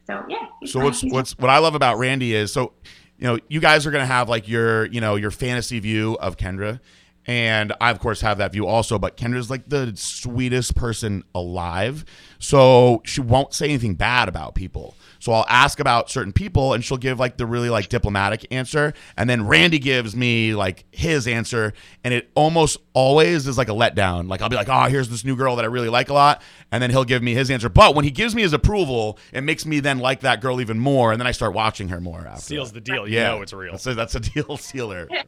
so 0.06 0.24
yeah. 0.28 0.46
So 0.64 0.78
fine. 0.78 0.84
what's 0.84 1.04
what's 1.04 1.38
what 1.38 1.50
I 1.50 1.58
love 1.58 1.74
about 1.74 1.98
Randy 1.98 2.34
is 2.34 2.52
so 2.52 2.72
you 3.18 3.26
know 3.26 3.38
you 3.48 3.60
guys 3.60 3.86
are 3.86 3.90
gonna 3.90 4.06
have 4.06 4.28
like 4.28 4.48
your 4.48 4.86
you 4.86 5.00
know 5.00 5.16
your 5.16 5.30
fantasy 5.30 5.78
view 5.80 6.16
of 6.20 6.36
Kendra, 6.36 6.80
and 7.26 7.72
I 7.80 7.90
of 7.90 7.98
course 7.98 8.20
have 8.22 8.38
that 8.38 8.52
view 8.52 8.66
also. 8.66 8.98
But 8.98 9.16
Kendra's 9.16 9.50
like 9.50 9.68
the 9.68 9.92
sweetest 9.96 10.74
person 10.74 11.24
alive, 11.34 12.04
so 12.38 13.02
she 13.04 13.20
won't 13.20 13.52
say 13.52 13.66
anything 13.66 13.94
bad 13.94 14.28
about 14.28 14.54
people. 14.54 14.94
So 15.18 15.32
I'll 15.32 15.46
ask 15.48 15.80
about 15.80 16.10
certain 16.10 16.32
people, 16.32 16.72
and 16.72 16.84
she'll 16.84 16.96
give 16.96 17.18
like 17.18 17.36
the 17.36 17.46
really 17.46 17.70
like 17.70 17.88
diplomatic 17.88 18.46
answer, 18.50 18.94
and 19.16 19.28
then 19.28 19.46
Randy 19.46 19.78
gives 19.78 20.14
me 20.14 20.54
like 20.54 20.84
his 20.90 21.26
answer, 21.26 21.72
and 22.04 22.14
it 22.14 22.30
almost 22.34 22.78
always 22.92 23.46
is 23.46 23.58
like 23.58 23.68
a 23.68 23.72
letdown. 23.72 24.28
Like 24.28 24.42
I'll 24.42 24.48
be 24.48 24.56
like, 24.56 24.68
oh, 24.68 24.84
here's 24.84 25.08
this 25.08 25.24
new 25.24 25.36
girl 25.36 25.56
that 25.56 25.64
I 25.64 25.68
really 25.68 25.88
like 25.88 26.08
a 26.08 26.14
lot, 26.14 26.42
and 26.70 26.82
then 26.82 26.90
he'll 26.90 27.04
give 27.04 27.22
me 27.22 27.34
his 27.34 27.50
answer. 27.50 27.68
But 27.68 27.94
when 27.94 28.04
he 28.04 28.10
gives 28.10 28.34
me 28.34 28.42
his 28.42 28.52
approval, 28.52 29.18
it 29.32 29.42
makes 29.42 29.66
me 29.66 29.80
then 29.80 29.98
like 29.98 30.20
that 30.20 30.40
girl 30.40 30.60
even 30.60 30.78
more, 30.78 31.12
and 31.12 31.20
then 31.20 31.26
I 31.26 31.32
start 31.32 31.52
watching 31.54 31.88
her 31.88 32.00
more. 32.00 32.26
After 32.26 32.40
Seals 32.42 32.72
that. 32.72 32.84
the 32.84 32.92
deal. 32.92 33.08
You 33.08 33.16
yeah, 33.16 33.30
know 33.30 33.42
it's 33.42 33.52
real. 33.52 33.72
That's 33.72 33.86
a, 33.86 33.94
that's 33.94 34.14
a 34.14 34.20
deal 34.20 34.56
sealer. 34.56 35.08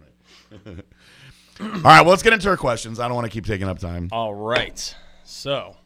All 1.61 1.67
right, 1.67 2.01
well, 2.01 2.11
let's 2.11 2.23
get 2.23 2.33
into 2.33 2.49
her 2.49 2.57
questions. 2.57 2.99
I 2.99 3.07
don't 3.07 3.15
want 3.15 3.27
to 3.27 3.31
keep 3.31 3.45
taking 3.45 3.69
up 3.69 3.79
time. 3.79 4.09
All 4.13 4.35
right. 4.35 4.95
So 5.25 5.77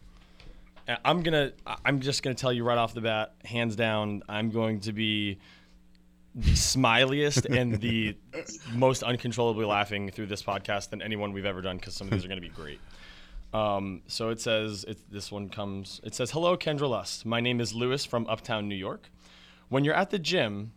I'm 1.04 1.22
gonna. 1.22 1.52
I'm 1.84 2.00
just 2.00 2.22
gonna 2.22 2.34
tell 2.34 2.52
you 2.52 2.64
right 2.64 2.78
off 2.78 2.94
the 2.94 3.00
bat, 3.00 3.34
hands 3.44 3.76
down, 3.76 4.22
I'm 4.28 4.50
going 4.50 4.80
to 4.80 4.92
be 4.92 5.38
the 6.34 6.50
smiliest 6.50 7.46
and 7.56 7.80
the 7.80 8.16
most 8.74 9.02
uncontrollably 9.02 9.64
laughing 9.64 10.10
through 10.10 10.26
this 10.26 10.42
podcast 10.42 10.90
than 10.90 11.00
anyone 11.00 11.32
we've 11.32 11.44
ever 11.44 11.62
done 11.62 11.76
because 11.76 11.94
some 11.94 12.08
of 12.08 12.12
these 12.12 12.24
are 12.24 12.28
gonna 12.28 12.40
be 12.40 12.48
great. 12.48 12.80
Um, 13.52 14.02
so 14.08 14.30
it 14.30 14.40
says 14.40 14.84
it, 14.84 14.98
this 15.10 15.30
one 15.30 15.48
comes. 15.48 16.00
It 16.04 16.14
says, 16.14 16.32
"Hello, 16.32 16.56
Kendra 16.56 16.88
Lust. 16.88 17.24
My 17.24 17.40
name 17.40 17.60
is 17.60 17.72
Lewis 17.72 18.04
from 18.04 18.26
Uptown, 18.26 18.68
New 18.68 18.74
York. 18.74 19.10
When 19.68 19.84
you're 19.84 19.94
at 19.94 20.10
the 20.10 20.18
gym, 20.18 20.72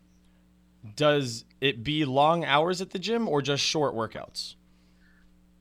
does 0.96 1.44
it 1.60 1.84
be 1.84 2.06
long 2.06 2.46
hours 2.46 2.80
at 2.82 2.92
the 2.92 3.00
gym 3.00 3.28
or 3.28 3.42
just 3.42 3.64
short 3.64 3.96
workouts?" 3.96 4.56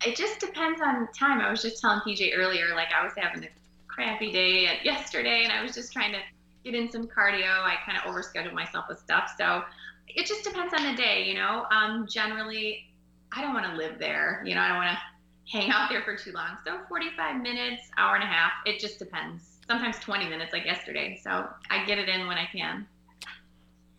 it 0.05 0.17
just 0.17 0.41
depends 0.41 0.81
on 0.81 1.09
time. 1.13 1.41
I 1.41 1.51
was 1.51 1.63
just 1.63 1.81
telling 1.81 2.01
PJ 2.01 2.37
earlier, 2.37 2.75
like 2.75 2.89
I 2.99 3.03
was 3.05 3.13
having 3.17 3.45
a 3.45 3.49
crappy 3.97 4.31
day 4.31 4.67
at 4.67 4.85
yesterday, 4.85 5.43
and 5.45 5.53
I 5.53 5.63
was 5.63 5.75
just 5.75 5.93
trying 5.93 6.13
to 6.13 6.19
get 6.65 6.75
in 6.75 6.91
some 6.91 7.09
cardio. 7.09 7.49
I 7.49 7.77
kind 7.85 7.99
of 7.99 8.05
overscheduled 8.05 8.53
myself 8.53 8.85
with 8.89 8.99
stuff, 8.99 9.33
so 9.39 9.63
it 10.07 10.27
just 10.27 10.45
depends 10.45 10.75
on 10.75 10.85
the 10.85 10.95
day, 10.95 11.25
you 11.25 11.35
know. 11.35 11.65
Um, 11.71 12.07
generally, 12.09 12.85
I 13.33 13.41
don't 13.41 13.55
want 13.55 13.67
to 13.67 13.75
live 13.75 13.99
there, 13.99 14.43
you 14.45 14.55
know. 14.55 14.61
I 14.61 14.69
don't 14.69 14.77
want 14.77 14.91
to 14.91 14.99
hang 15.51 15.71
out 15.71 15.89
there 15.89 16.03
for 16.03 16.15
too 16.15 16.33
long. 16.33 16.59
So 16.67 16.79
45 16.89 17.41
minutes, 17.41 17.83
hour 17.97 18.15
and 18.15 18.23
a 18.23 18.27
half. 18.27 18.53
It 18.67 18.79
just 18.79 18.99
depends. 18.99 19.59
Sometimes 19.67 19.99
20 19.99 20.29
minutes, 20.29 20.53
like 20.53 20.67
yesterday. 20.67 21.19
So 21.25 21.49
I 21.71 21.85
get 21.87 21.99
it 21.99 22.09
in 22.09 22.27
when 22.27 22.37
I 22.37 22.47
can. 22.53 22.87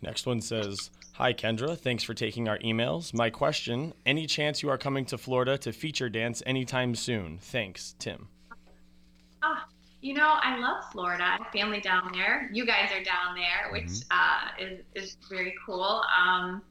Next 0.01 0.25
one 0.27 0.41
says, 0.41 0.91
Hi, 1.13 1.33
Kendra. 1.33 1.75
Thanks 1.75 2.03
for 2.03 2.13
taking 2.13 2.47
our 2.47 2.59
emails. 2.59 3.13
My 3.13 3.31
question 3.31 3.93
Any 4.05 4.27
chance 4.27 4.61
you 4.61 4.69
are 4.69 4.77
coming 4.77 5.05
to 5.05 5.17
Florida 5.17 5.57
to 5.57 5.73
feature 5.73 6.09
dance 6.09 6.43
anytime 6.45 6.93
soon? 6.93 7.39
Thanks, 7.41 7.95
Tim. 7.97 8.27
Ah, 9.41 9.67
You 10.01 10.13
know, 10.13 10.37
I 10.41 10.57
love 10.59 10.83
Florida. 10.91 11.23
I 11.23 11.37
have 11.37 11.51
family 11.51 11.81
down 11.81 12.11
there. 12.13 12.49
You 12.53 12.65
guys 12.65 12.91
are 12.91 13.03
down 13.03 13.35
there, 13.35 13.71
which 13.71 14.03
uh, 14.11 14.49
is, 14.59 14.81
is 14.93 15.17
very 15.27 15.55
cool. 15.65 16.03
Um, 16.15 16.61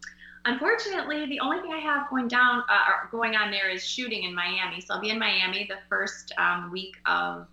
unfortunately, 0.44 1.26
the 1.26 1.40
only 1.40 1.60
thing 1.60 1.72
I 1.72 1.78
have 1.78 2.08
going 2.08 2.28
down 2.28 2.62
uh, 2.68 3.08
going 3.10 3.34
on 3.34 3.50
there 3.50 3.68
is 3.68 3.84
shooting 3.84 4.22
in 4.22 4.34
Miami. 4.34 4.80
So 4.80 4.94
I'll 4.94 5.00
be 5.00 5.10
in 5.10 5.18
Miami 5.18 5.66
the 5.68 5.78
first 5.88 6.32
um, 6.38 6.70
week 6.70 6.96
of 7.04 7.48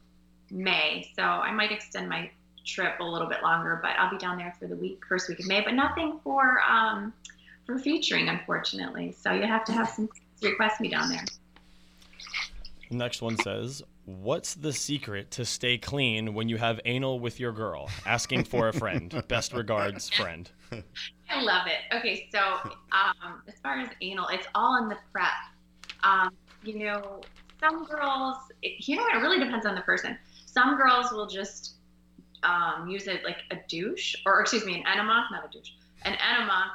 May. 0.51 1.09
So 1.15 1.23
I 1.23 1.51
might 1.51 1.71
extend 1.71 2.07
my 2.07 2.29
trip 2.65 2.99
a 2.99 3.03
little 3.03 3.27
bit 3.27 3.41
longer, 3.41 3.79
but 3.81 3.91
I'll 3.97 4.11
be 4.11 4.17
down 4.17 4.37
there 4.37 4.55
for 4.59 4.67
the 4.67 4.75
week 4.75 5.01
first 5.09 5.27
week 5.27 5.39
of 5.39 5.47
May. 5.47 5.61
But 5.61 5.73
nothing 5.73 6.19
for 6.23 6.61
um, 6.61 7.13
for 7.65 7.79
featuring, 7.79 8.29
unfortunately. 8.29 9.15
So 9.19 9.31
you 9.31 9.47
have 9.47 9.65
to 9.65 9.71
have 9.71 9.89
some 9.89 10.07
request 10.41 10.81
me 10.81 10.89
down 10.89 11.09
there. 11.09 11.25
The 12.89 12.95
next 12.95 13.23
one 13.23 13.37
says, 13.37 13.81
What's 14.05 14.55
the 14.55 14.73
secret 14.73 15.31
to 15.31 15.45
stay 15.45 15.77
clean 15.77 16.33
when 16.33 16.49
you 16.49 16.57
have 16.57 16.81
anal 16.83 17.19
with 17.19 17.39
your 17.39 17.53
girl? 17.53 17.89
Asking 18.05 18.43
for 18.43 18.67
a 18.67 18.73
friend. 18.73 19.23
Best 19.29 19.53
regards, 19.53 20.09
friend. 20.09 20.51
I 21.29 21.41
love 21.41 21.67
it. 21.67 21.95
Okay, 21.95 22.27
so 22.29 22.39
um, 22.91 23.41
as 23.47 23.55
far 23.63 23.79
as 23.79 23.89
anal, 24.01 24.27
it's 24.27 24.47
all 24.55 24.81
in 24.83 24.89
the 24.89 24.97
prep. 25.13 25.31
Um, 26.03 26.31
you 26.63 26.79
know, 26.79 27.21
some 27.61 27.85
girls, 27.85 28.35
it, 28.61 28.87
you 28.87 28.97
know, 28.97 29.07
it 29.07 29.21
really 29.21 29.39
depends 29.39 29.65
on 29.65 29.73
the 29.73 29.81
person. 29.81 30.17
Some 30.45 30.75
girls 30.75 31.13
will 31.13 31.27
just 31.27 31.75
um, 32.43 32.89
use 32.89 33.07
it 33.07 33.23
like 33.23 33.37
a 33.51 33.57
douche, 33.69 34.15
or 34.25 34.41
excuse 34.41 34.65
me, 34.65 34.75
an 34.75 34.83
enema, 34.85 35.27
not 35.31 35.45
a 35.45 35.49
douche, 35.49 35.71
an 36.03 36.15
enema, 36.15 36.71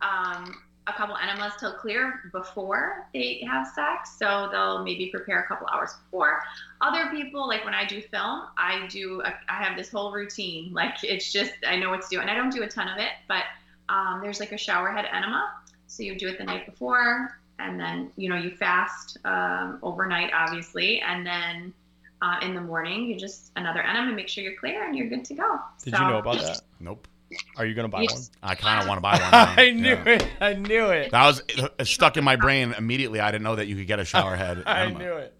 um, 0.00 0.52
a 0.86 0.92
couple 0.92 1.16
enemas 1.16 1.52
till 1.58 1.72
clear 1.72 2.20
before 2.32 3.06
they 3.12 3.44
have 3.48 3.66
sex. 3.68 4.16
So 4.18 4.48
they'll 4.52 4.84
maybe 4.84 5.06
prepare 5.10 5.40
a 5.42 5.46
couple 5.46 5.66
hours 5.72 5.94
before. 6.04 6.40
Other 6.80 7.10
people, 7.10 7.46
like 7.48 7.64
when 7.64 7.74
I 7.74 7.84
do 7.84 8.00
film, 8.00 8.42
I 8.56 8.86
do, 8.88 9.20
a, 9.24 9.34
I 9.48 9.62
have 9.62 9.76
this 9.76 9.90
whole 9.90 10.12
routine. 10.12 10.72
Like 10.76 11.02
it's 11.02 11.32
just, 11.32 11.52
I 11.66 11.76
know 11.76 11.90
what 11.90 12.02
to 12.02 12.08
do. 12.10 12.20
And 12.20 12.30
I 12.30 12.34
don't 12.34 12.50
do 12.50 12.62
a 12.62 12.68
ton 12.68 12.88
of 12.88 12.98
it, 12.98 13.10
but 13.28 13.44
um, 13.88 14.20
there's 14.22 14.40
like 14.40 14.52
a 14.52 14.58
shower 14.58 14.90
head 14.90 15.06
enema. 15.12 15.50
So 15.86 16.02
you 16.02 16.16
do 16.18 16.28
it 16.28 16.36
the 16.38 16.44
night 16.44 16.66
before, 16.66 17.38
and 17.58 17.80
then, 17.80 18.10
you 18.16 18.28
know, 18.28 18.36
you 18.36 18.50
fast 18.50 19.18
um, 19.24 19.78
overnight, 19.82 20.32
obviously. 20.34 21.00
And 21.00 21.26
then 21.26 21.72
uh, 22.20 22.38
in 22.42 22.54
the 22.54 22.60
morning, 22.60 23.04
you 23.04 23.16
just 23.16 23.52
another 23.56 23.82
enema, 23.82 24.12
make 24.12 24.28
sure 24.28 24.44
you're 24.44 24.56
clear 24.56 24.84
and 24.86 24.96
you're 24.96 25.08
good 25.08 25.24
to 25.26 25.34
go. 25.34 25.58
Did 25.82 25.94
So- 25.94 26.00
you 26.02 26.10
know 26.10 26.18
about 26.18 26.38
that? 26.40 26.60
Nope. 26.80 27.08
Are 27.56 27.66
you 27.66 27.74
going 27.74 27.84
to 27.84 27.88
buy 27.88 28.02
You 28.02 28.08
one? 28.12 28.22
I 28.42 28.54
kind 28.54 28.80
of 28.80 28.88
want 28.88 28.98
to 28.98 29.02
buy 29.02 29.12
one. 29.20 29.30
I 29.32 29.70
knew 29.70 29.88
Yeah. 29.90 30.04
it. 30.08 30.26
I 30.40 30.54
knew 30.54 30.86
it. 30.90 31.10
That 31.10 31.26
was 31.26 31.42
it 31.48 31.86
stuck 31.86 32.16
in 32.16 32.24
my 32.24 32.36
brain 32.36 32.74
immediately. 32.78 33.20
I 33.20 33.30
didn't 33.30 33.44
know 33.44 33.56
that 33.56 33.66
you 33.66 33.76
could 33.76 33.86
get 33.86 33.98
a 33.98 34.04
shower 34.04 34.36
head. 34.44 34.62
I 34.66 34.82
enema. 34.84 34.98
knew 34.98 35.12
it. 35.14 35.32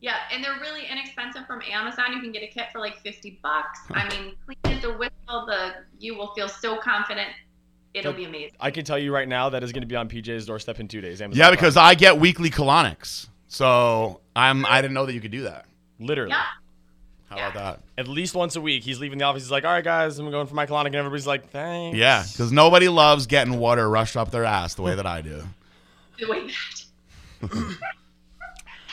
Yeah, 0.00 0.16
and 0.30 0.44
they're 0.44 0.60
really 0.60 0.82
inexpensive 0.86 1.46
from 1.46 1.62
Amazon. 1.62 2.12
You 2.12 2.20
can 2.20 2.30
get 2.30 2.42
a 2.42 2.46
kit 2.46 2.66
for 2.72 2.78
like 2.78 2.98
50 2.98 3.40
bucks. 3.42 3.80
I 3.90 4.08
mean, 4.10 4.34
clean 4.44 4.76
as 4.78 4.84
a 4.84 4.92
whistle. 4.92 5.46
The 5.46 5.72
you 5.98 6.14
will 6.16 6.32
feel 6.34 6.48
so 6.48 6.76
confident. 6.76 7.28
It'll 7.94 8.12
That- 8.12 8.18
be 8.18 8.24
amazing. 8.24 8.56
I 8.60 8.70
can 8.70 8.84
tell 8.84 8.98
you 8.98 9.12
right 9.14 9.26
now 9.28 9.48
that 9.50 9.62
is 9.62 9.72
going 9.72 9.82
to 9.82 9.86
be 9.88 9.96
on 9.96 10.08
PJ's 10.08 10.46
doorstep 10.46 10.78
in 10.80 10.88
two 10.88 11.00
days. 11.00 11.22
Amazon 11.22 11.38
Yeah, 11.38 11.46
Prime. 11.46 11.56
because 11.56 11.76
I 11.76 11.94
get 11.94 12.18
weekly 12.18 12.50
colonics, 12.50 13.28
so 13.48 14.20
I'm. 14.36 14.66
I 14.66 14.82
didn't 14.82 14.94
know 14.94 15.06
that 15.06 15.14
you 15.14 15.20
could 15.20 15.30
do 15.30 15.42
that. 15.44 15.66
literally. 15.98 16.30
Yeah. 16.30 16.42
How 17.28 17.36
about 17.36 17.54
that? 17.54 17.80
At 17.98 18.06
least 18.08 18.34
once 18.34 18.54
a 18.56 18.60
week, 18.60 18.84
he's 18.84 19.00
leaving 19.00 19.18
the 19.18 19.24
office. 19.24 19.42
He's 19.42 19.50
like, 19.50 19.64
"All 19.64 19.72
right, 19.72 19.82
guys, 19.82 20.18
I'm 20.18 20.30
going 20.30 20.46
for 20.46 20.54
my 20.54 20.66
colonic," 20.66 20.86
and 20.86 20.96
everybody's 20.96 21.26
like, 21.26 21.50
"Thanks." 21.50 21.96
Yeah, 21.98 22.24
because 22.30 22.52
nobody 22.52 22.88
loves 22.88 23.26
getting 23.26 23.58
water 23.58 23.88
rushed 23.88 24.16
up 24.16 24.30
their 24.30 24.44
ass 24.44 24.74
the 24.74 24.82
way 24.82 24.94
that 24.94 25.06
I 25.06 25.20
do. 25.20 25.42
The 26.16 26.28
way 26.28 26.46
that. 26.46 26.84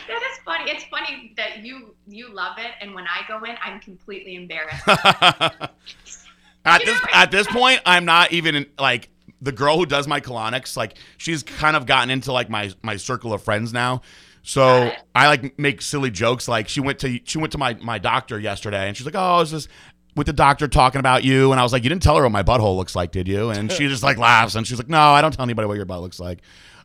that 0.08 0.22
is 0.24 0.40
funny. 0.44 0.72
It's 0.72 0.84
funny 0.86 1.34
that 1.38 1.64
you 1.64 1.94
you 2.08 2.34
love 2.34 2.58
it, 2.58 2.72
and 2.82 2.96
when 2.96 3.06
I 3.06 3.22
go 3.28 3.44
in, 3.46 3.56
I'm 3.64 3.80
completely 3.80 4.34
embarrassed. 4.34 4.88
at 4.88 6.80
You 6.82 6.86
this 6.88 7.02
at 7.14 7.30
this 7.30 7.46
point, 7.46 7.80
I'm 7.86 8.06
not 8.06 8.32
even 8.32 8.66
like 8.80 9.10
the 9.42 9.52
girl 9.52 9.78
who 9.78 9.86
does 9.86 10.08
my 10.08 10.20
colonics. 10.20 10.76
Like 10.76 10.98
she's 11.18 11.44
kind 11.44 11.76
of 11.76 11.86
gotten 11.86 12.10
into 12.10 12.32
like 12.32 12.50
my 12.50 12.72
my 12.82 12.96
circle 12.96 13.34
of 13.34 13.44
friends 13.44 13.72
now. 13.72 14.02
So 14.44 14.92
I 15.14 15.28
like 15.28 15.58
make 15.60 15.82
silly 15.82 16.10
jokes. 16.10 16.48
Like 16.48 16.68
she 16.68 16.80
went 16.80 17.00
to 17.00 17.20
she 17.24 17.38
went 17.38 17.52
to 17.52 17.58
my 17.58 17.76
my 17.76 18.00
doctor 18.00 18.40
yesterday, 18.40 18.88
and 18.88 18.98
she's 18.98 19.06
like, 19.06 19.16
"Oh, 19.16 19.36
I 19.36 19.40
was 19.40 19.52
just 19.52 19.70
with 20.16 20.28
the 20.28 20.34
doctor 20.34 20.68
talking 20.68 21.00
about 21.00 21.24
you." 21.24 21.52
And 21.52 21.60
I 21.60 21.64
was 21.64 21.72
like, 21.74 21.84
"You 21.84 21.90
didn't 21.90 22.04
tell 22.04 22.16
her 22.18 22.24
what 22.24 22.32
my 22.32 22.44
butthole 22.44 22.76
looks 22.76 22.96
like, 22.96 23.12
did 23.12 23.28
you?" 23.28 23.50
And 23.50 23.72
she 23.72 23.88
just 23.88 24.04
like 24.04 24.18
laughs, 24.18 24.56
and 24.56 24.66
she's 24.66 24.78
like, 24.80 24.90
"No, 24.90 25.00
I 25.00 25.22
don't 25.22 25.34
tell 25.34 25.44
anybody 25.44 25.68
what 25.68 25.78
your 25.78 25.86
butt 25.86 26.02
looks 26.02 26.20
like." 26.20 26.40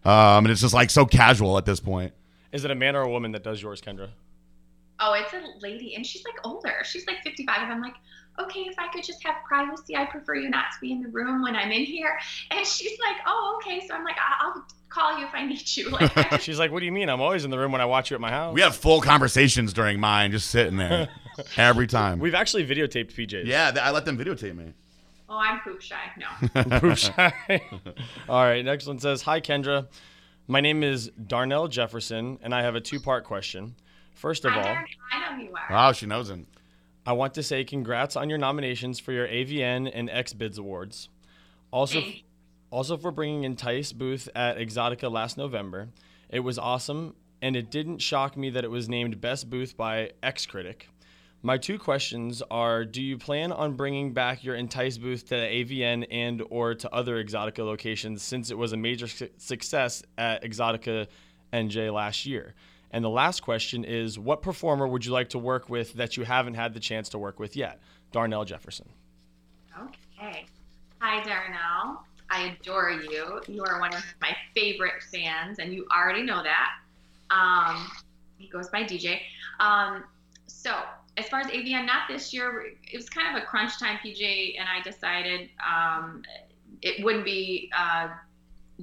Um, 0.05 0.45
and 0.45 0.51
it's 0.51 0.61
just 0.61 0.75
like 0.75 0.91
so 0.91 1.07
casual 1.07 1.59
at 1.59 1.65
this 1.65 1.81
point. 1.81 2.13
Is 2.53 2.65
it 2.65 2.71
a 2.71 2.75
man 2.75 2.95
or 2.95 3.03
a 3.03 3.11
woman 3.11 3.33
that 3.33 3.43
does 3.43 3.61
yours, 3.63 3.81
Kendra? 3.81 4.11
oh, 4.99 5.13
it's 5.13 5.33
a 5.35 5.43
lady, 5.61 5.95
and 5.95 6.07
she's 6.07 6.25
like 6.25 6.37
older. 6.45 6.83
She's 6.85 7.07
like 7.07 7.23
55, 7.23 7.63
and 7.63 7.73
I'm 7.73 7.81
like. 7.83 7.95
Okay, 8.39 8.61
if 8.61 8.79
I 8.79 8.89
could 8.93 9.03
just 9.05 9.23
have 9.25 9.37
privacy, 9.47 9.97
I 9.97 10.05
prefer 10.07 10.35
you 10.35 10.51
not 10.51 10.67
to 10.75 10.81
be 10.81 10.93
in 10.93 11.01
the 11.03 11.09
room 11.09 11.43
when 11.43 11.57
I'm 11.57 11.73
in 11.73 11.85
here. 11.85 12.19
And 12.51 12.67
she's 12.67 12.99
like, 13.01 13.17
"Oh, 13.27 13.59
okay." 13.63 13.87
So 13.87 13.95
I'm 13.95 14.05
like, 14.05 14.17
I- 14.19 14.45
"I'll 14.45 14.67
call 14.89 15.19
you 15.19 15.25
if 15.27 15.35
I 15.35 15.47
need 15.47 15.77
you." 15.77 15.91
Like, 15.99 16.41
She's 16.41 16.59
like, 16.59 16.71
"What 16.71 16.81
do 16.81 16.87
you 16.87 16.93
mean? 16.93 17.09
I'm 17.09 17.21
always 17.21 17.45
in 17.45 17.51
the 17.51 17.59
room 17.59 17.73
when 17.73 17.81
I 17.81 17.87
watch 17.87 18.11
you 18.11 18.15
at 18.15 18.21
my 18.21 18.31
house." 18.31 18.55
We 18.55 18.61
have 18.61 18.77
full 18.77 19.01
conversations 19.01 19.73
during 19.73 19.99
mine, 20.01 20.33
just 20.33 20.51
sitting 20.51 20.77
there 20.77 21.09
every 21.57 21.87
time. 21.87 22.19
We've 22.19 22.35
actually 22.35 22.67
videotaped 22.67 23.13
PJ's. 23.15 23.49
Yeah, 23.49 23.73
I 23.81 23.91
let 23.91 24.05
them 24.05 24.19
videotape 24.19 24.55
me. 24.57 24.73
Oh, 25.29 25.39
I'm 25.39 25.59
poop 25.61 25.81
shy. 25.81 25.97
No. 26.19 26.79
Poop 26.79 26.97
shy. 26.97 27.33
All 28.29 28.43
right, 28.45 28.65
next 28.65 28.87
one 28.87 28.99
says, 28.99 29.23
"Hi 29.23 29.41
Kendra, 29.41 29.89
my 30.47 30.61
name 30.61 30.83
is 30.85 31.11
Darnell 31.27 31.69
Jefferson, 31.69 32.39
and 32.43 32.55
I 32.55 32.63
have 32.63 32.75
a 32.75 32.81
two-part 32.81 33.25
question. 33.25 33.75
First 34.15 34.45
of 34.45 34.53
I, 34.53 34.57
all, 34.61 34.77
I 35.13 35.37
know 35.37 35.43
you 35.43 35.51
are. 35.55 35.67
Wow, 35.75 35.93
she 35.93 36.07
knows 36.07 36.31
him. 36.31 36.47
I 37.07 37.13
want 37.13 37.35
to 37.35 37.43
say 37.43 37.63
congrats 37.63 38.17
on 38.17 38.29
your 38.29 38.39
nominations 38.39 38.99
for 38.99 39.13
your 39.13 39.29
AVN 39.29 39.89
and 39.95 40.09
XBIZ 40.09 40.59
awards. 40.59 41.09
Also, 41.71 42.03
also 42.71 42.97
for 42.97 43.13
bringing 43.13 43.45
Entice 43.45 43.93
Booth 43.93 44.29
at 44.35 44.59
Exxxotica 44.59 45.09
last 45.09 45.39
November. 45.39 45.91
It 46.29 46.41
was 46.41 46.59
awesome, 46.59 47.15
and 47.41 47.55
it 47.55 47.71
didn't 47.71 47.99
shock 47.99 48.37
me 48.37 48.51
that 48.51 48.65
it 48.65 48.73
was 48.73 48.89
named 48.89 49.21
Best 49.21 49.49
Booth 49.49 49.77
by 49.77 50.11
XCritic. 50.21 50.83
My 51.43 51.59
two 51.59 51.79
questions 51.79 52.43
are: 52.51 52.85
Do 52.85 53.01
you 53.01 53.19
plan 53.19 53.53
on 53.53 53.75
bringing 53.75 54.13
back 54.13 54.43
your 54.43 54.57
Entice 54.57 54.99
booth 54.99 55.29
to 55.29 55.37
the 55.37 55.47
AVN 55.47 56.09
and 56.11 56.43
or 56.51 56.75
to 56.75 56.93
other 56.93 57.23
Exxxotica 57.23 57.65
locations 57.65 58.23
since 58.23 58.51
it 58.51 58.59
was 58.59 58.73
a 58.73 58.77
major 58.77 59.07
su- 59.07 59.29
success 59.37 60.03
at 60.19 60.43
Exxxotica 60.43 61.07
NJ 61.53 61.95
last 61.95 62.27
year? 62.27 62.57
And 62.97 63.05
the 63.05 63.11
last 63.11 63.43
question 63.43 63.85
is: 63.85 64.19
What 64.19 64.41
performer 64.41 64.89
would 64.89 65.05
you 65.05 65.13
like 65.13 65.29
to 65.29 65.39
work 65.39 65.69
with 65.69 65.93
that 65.97 66.17
you 66.17 66.25
haven't 66.25 66.55
had 66.55 66.73
the 66.73 66.81
chance 66.81 67.11
to 67.11 67.19
work 67.19 67.39
with 67.39 67.55
yet? 67.55 67.79
Darnell 68.11 68.47
Jefferson. 68.47 68.89
Okay. 69.79 70.47
Hi, 71.01 71.23
Darnell. 71.23 72.07
I 72.31 72.57
adore 72.59 72.93
you. 72.93 73.43
You 73.49 73.65
are 73.65 73.81
one 73.81 73.95
of 73.95 74.03
my 74.23 74.35
favorite 74.55 75.03
fans, 75.13 75.59
and 75.59 75.75
you 75.75 75.87
already 75.95 76.23
know 76.23 76.43
that. 76.43 76.71
Um, 77.31 77.87
he 78.39 78.49
goes 78.49 78.71
by 78.71 78.85
DJ. 78.85 79.21
Um, 79.61 80.05
so, 80.47 80.75
as 81.19 81.29
far 81.29 81.41
as 81.41 81.49
AVN, 81.49 81.85
not 81.85 82.09
this 82.09 82.33
year. 82.33 82.65
It 82.91 82.97
was 82.97 83.11
kind 83.11 83.37
of 83.37 83.43
a 83.43 83.45
crunch 83.45 83.79
time, 83.79 83.99
PJ, 84.03 84.59
and 84.59 84.67
I 84.67 84.81
decided 84.83 85.51
um, 85.71 86.23
it 86.81 87.05
wouldn't 87.05 87.27
be 87.27 87.71
uh, 87.77 88.09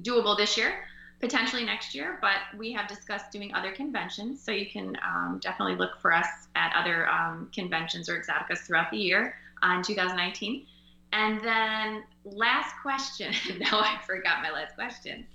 doable 0.02 0.36
this 0.36 0.56
year. 0.56 0.84
Potentially 1.24 1.64
next 1.64 1.94
year, 1.94 2.18
but 2.20 2.36
we 2.54 2.70
have 2.72 2.86
discussed 2.86 3.32
doing 3.32 3.54
other 3.54 3.72
conventions, 3.72 4.42
so 4.42 4.52
you 4.52 4.66
can 4.66 4.94
um, 5.02 5.40
definitely 5.42 5.74
look 5.74 5.98
for 5.98 6.12
us 6.12 6.26
at 6.54 6.70
other 6.76 7.08
um, 7.08 7.50
conventions 7.54 8.10
or 8.10 8.20
exoticas 8.20 8.58
throughout 8.58 8.90
the 8.90 8.98
year 8.98 9.34
on 9.62 9.82
2019. 9.82 10.66
And 11.14 11.40
then 11.42 12.02
last 12.26 12.74
question. 12.82 13.32
now 13.58 13.80
I 13.80 13.98
forgot 14.06 14.42
my 14.42 14.50
last 14.50 14.74
question. 14.74 15.26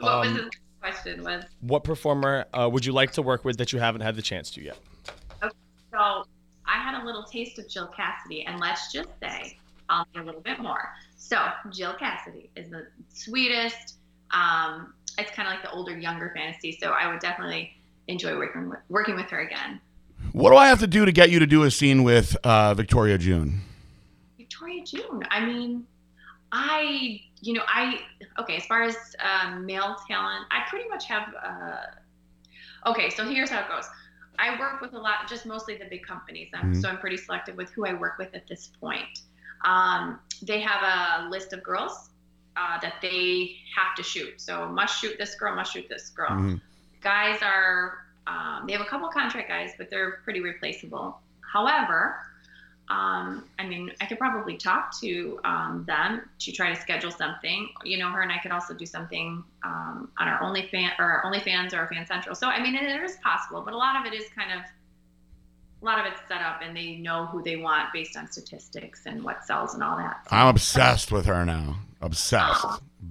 What 0.00 0.18
was 0.18 0.28
Um, 0.30 0.34
his 0.34 0.42
last 0.42 0.56
question? 0.80 1.22
Was 1.22 1.44
What 1.60 1.84
performer 1.84 2.46
uh, 2.52 2.68
would 2.68 2.84
you 2.84 2.90
like 2.90 3.12
to 3.12 3.22
work 3.22 3.44
with 3.44 3.58
that 3.58 3.72
you 3.72 3.78
haven't 3.78 4.00
had 4.00 4.16
the 4.16 4.22
chance 4.22 4.50
to 4.50 4.60
yet? 4.60 4.78
so 5.40 6.24
I 6.66 6.82
had 6.82 7.00
a 7.00 7.06
little 7.06 7.22
taste 7.22 7.60
of 7.60 7.68
Jill 7.68 7.88
Kassidy, 7.96 8.42
and 8.44 8.58
let's 8.58 8.90
just 8.90 9.10
say 9.22 9.56
I'll 9.88 10.04
need 10.16 10.20
a 10.20 10.24
little 10.24 10.40
bit 10.40 10.58
more. 10.58 10.92
So 11.16 11.38
Jill 11.70 11.92
Kassidy 11.94 12.48
is 12.56 12.70
the 12.70 12.88
sweetest. 13.14 13.98
Um, 14.32 14.94
it's 15.18 15.30
kind 15.32 15.48
of 15.48 15.54
like 15.54 15.62
the 15.62 15.70
older, 15.70 15.96
younger 15.98 16.32
fantasy. 16.34 16.78
So 16.80 16.90
I 16.90 17.10
would 17.10 17.20
definitely 17.20 17.72
enjoy 18.06 18.36
working 18.36 18.68
with, 18.70 18.78
working 18.88 19.16
with 19.16 19.26
her 19.30 19.40
again. 19.40 19.80
What 20.32 20.50
do 20.50 20.56
I 20.56 20.68
have 20.68 20.80
to 20.80 20.86
do 20.86 21.04
to 21.04 21.12
get 21.12 21.30
you 21.30 21.38
to 21.38 21.46
do 21.46 21.62
a 21.64 21.70
scene 21.70 22.02
with 22.02 22.36
uh, 22.44 22.74
Victoria 22.74 23.18
June? 23.18 23.60
Victoria 24.36 24.84
June. 24.84 25.22
I 25.30 25.44
mean, 25.44 25.86
I, 26.52 27.20
you 27.40 27.52
know, 27.54 27.62
I, 27.68 28.00
okay, 28.38 28.56
as 28.56 28.66
far 28.66 28.82
as 28.82 28.96
um, 29.22 29.66
male 29.66 29.96
talent, 30.08 30.44
I 30.50 30.64
pretty 30.68 30.88
much 30.88 31.06
have, 31.06 31.34
uh, 31.42 32.90
okay, 32.90 33.10
so 33.10 33.24
here's 33.28 33.50
how 33.50 33.60
it 33.60 33.68
goes. 33.68 33.84
I 34.38 34.58
work 34.58 34.80
with 34.80 34.92
a 34.92 34.98
lot, 34.98 35.28
just 35.28 35.46
mostly 35.46 35.76
the 35.76 35.86
big 35.86 36.04
companies. 36.06 36.48
Um, 36.54 36.72
Mhm. 36.72 36.80
So 36.80 36.88
I'm 36.88 36.98
pretty 36.98 37.16
selective 37.16 37.56
with 37.56 37.70
who 37.70 37.84
I 37.86 37.92
work 37.94 38.18
with 38.18 38.34
at 38.34 38.46
this 38.46 38.70
point. 38.80 39.22
Um, 39.64 40.20
they 40.42 40.60
have 40.60 40.82
a 40.82 41.28
list 41.28 41.52
of 41.52 41.62
girls 41.62 42.10
uh, 42.58 42.78
that 42.80 42.94
they 43.00 43.56
have 43.76 43.94
to 43.96 44.02
shoot. 44.02 44.40
So 44.40 44.68
must 44.68 45.00
shoot 45.00 45.16
this 45.18 45.34
girl, 45.36 45.54
must 45.54 45.72
shoot 45.72 45.88
this 45.88 46.10
girl 46.10 46.30
Mhm. 46.30 46.60
guys 47.00 47.38
are 47.42 47.98
um, 48.26 48.64
they 48.66 48.72
have 48.74 48.82
a 48.82 48.90
couple 48.92 49.08
contract 49.08 49.48
guys 49.48 49.70
but 49.78 49.88
they're 49.90 50.20
pretty 50.24 50.40
replaceable 50.40 51.20
However, 51.52 52.20
um, 52.90 53.44
I 53.58 53.66
mean, 53.66 53.90
I 54.00 54.06
could 54.06 54.18
probably 54.18 54.56
talk 54.56 54.98
to 55.00 55.38
um, 55.44 55.84
them 55.86 56.28
to 56.40 56.52
try 56.52 56.72
to 56.74 56.80
schedule 56.80 57.10
something. 57.10 57.68
You 57.84 57.98
know, 57.98 58.10
her 58.10 58.22
and 58.22 58.32
I 58.32 58.38
could 58.38 58.50
also 58.52 58.74
do 58.74 58.86
something 58.86 59.42
um, 59.64 60.10
on 60.18 60.28
our 60.28 60.40
OnlyFans 60.40 60.98
or 60.98 61.04
our 61.04 61.22
OnlyFans 61.24 61.72
or 61.72 61.78
our 61.78 61.88
FanCentro. 61.88 62.36
So, 62.36 62.48
I 62.48 62.62
mean, 62.62 62.74
it, 62.74 62.82
it 62.82 63.02
is 63.02 63.16
possible, 63.22 63.62
but 63.62 63.74
a 63.74 63.76
lot 63.76 63.96
of 63.98 64.12
it 64.12 64.14
is 64.14 64.28
kind 64.34 64.52
of 64.52 64.64
a 65.80 65.84
lot 65.84 65.98
of 66.00 66.12
it's 66.12 66.20
set 66.26 66.40
up, 66.42 66.60
and 66.62 66.76
they 66.76 66.96
know 66.96 67.26
who 67.26 67.40
they 67.42 67.56
want 67.56 67.92
based 67.92 68.16
on 68.16 68.30
statistics 68.30 69.02
and 69.06 69.22
what 69.22 69.44
sells 69.44 69.74
and 69.74 69.82
all 69.82 69.96
that. 69.96 70.26
So 70.28 70.34
I'm 70.36 70.48
obsessed 70.48 71.12
with 71.12 71.26
her 71.26 71.44
now. 71.44 71.76
Obsessed, 72.00 72.64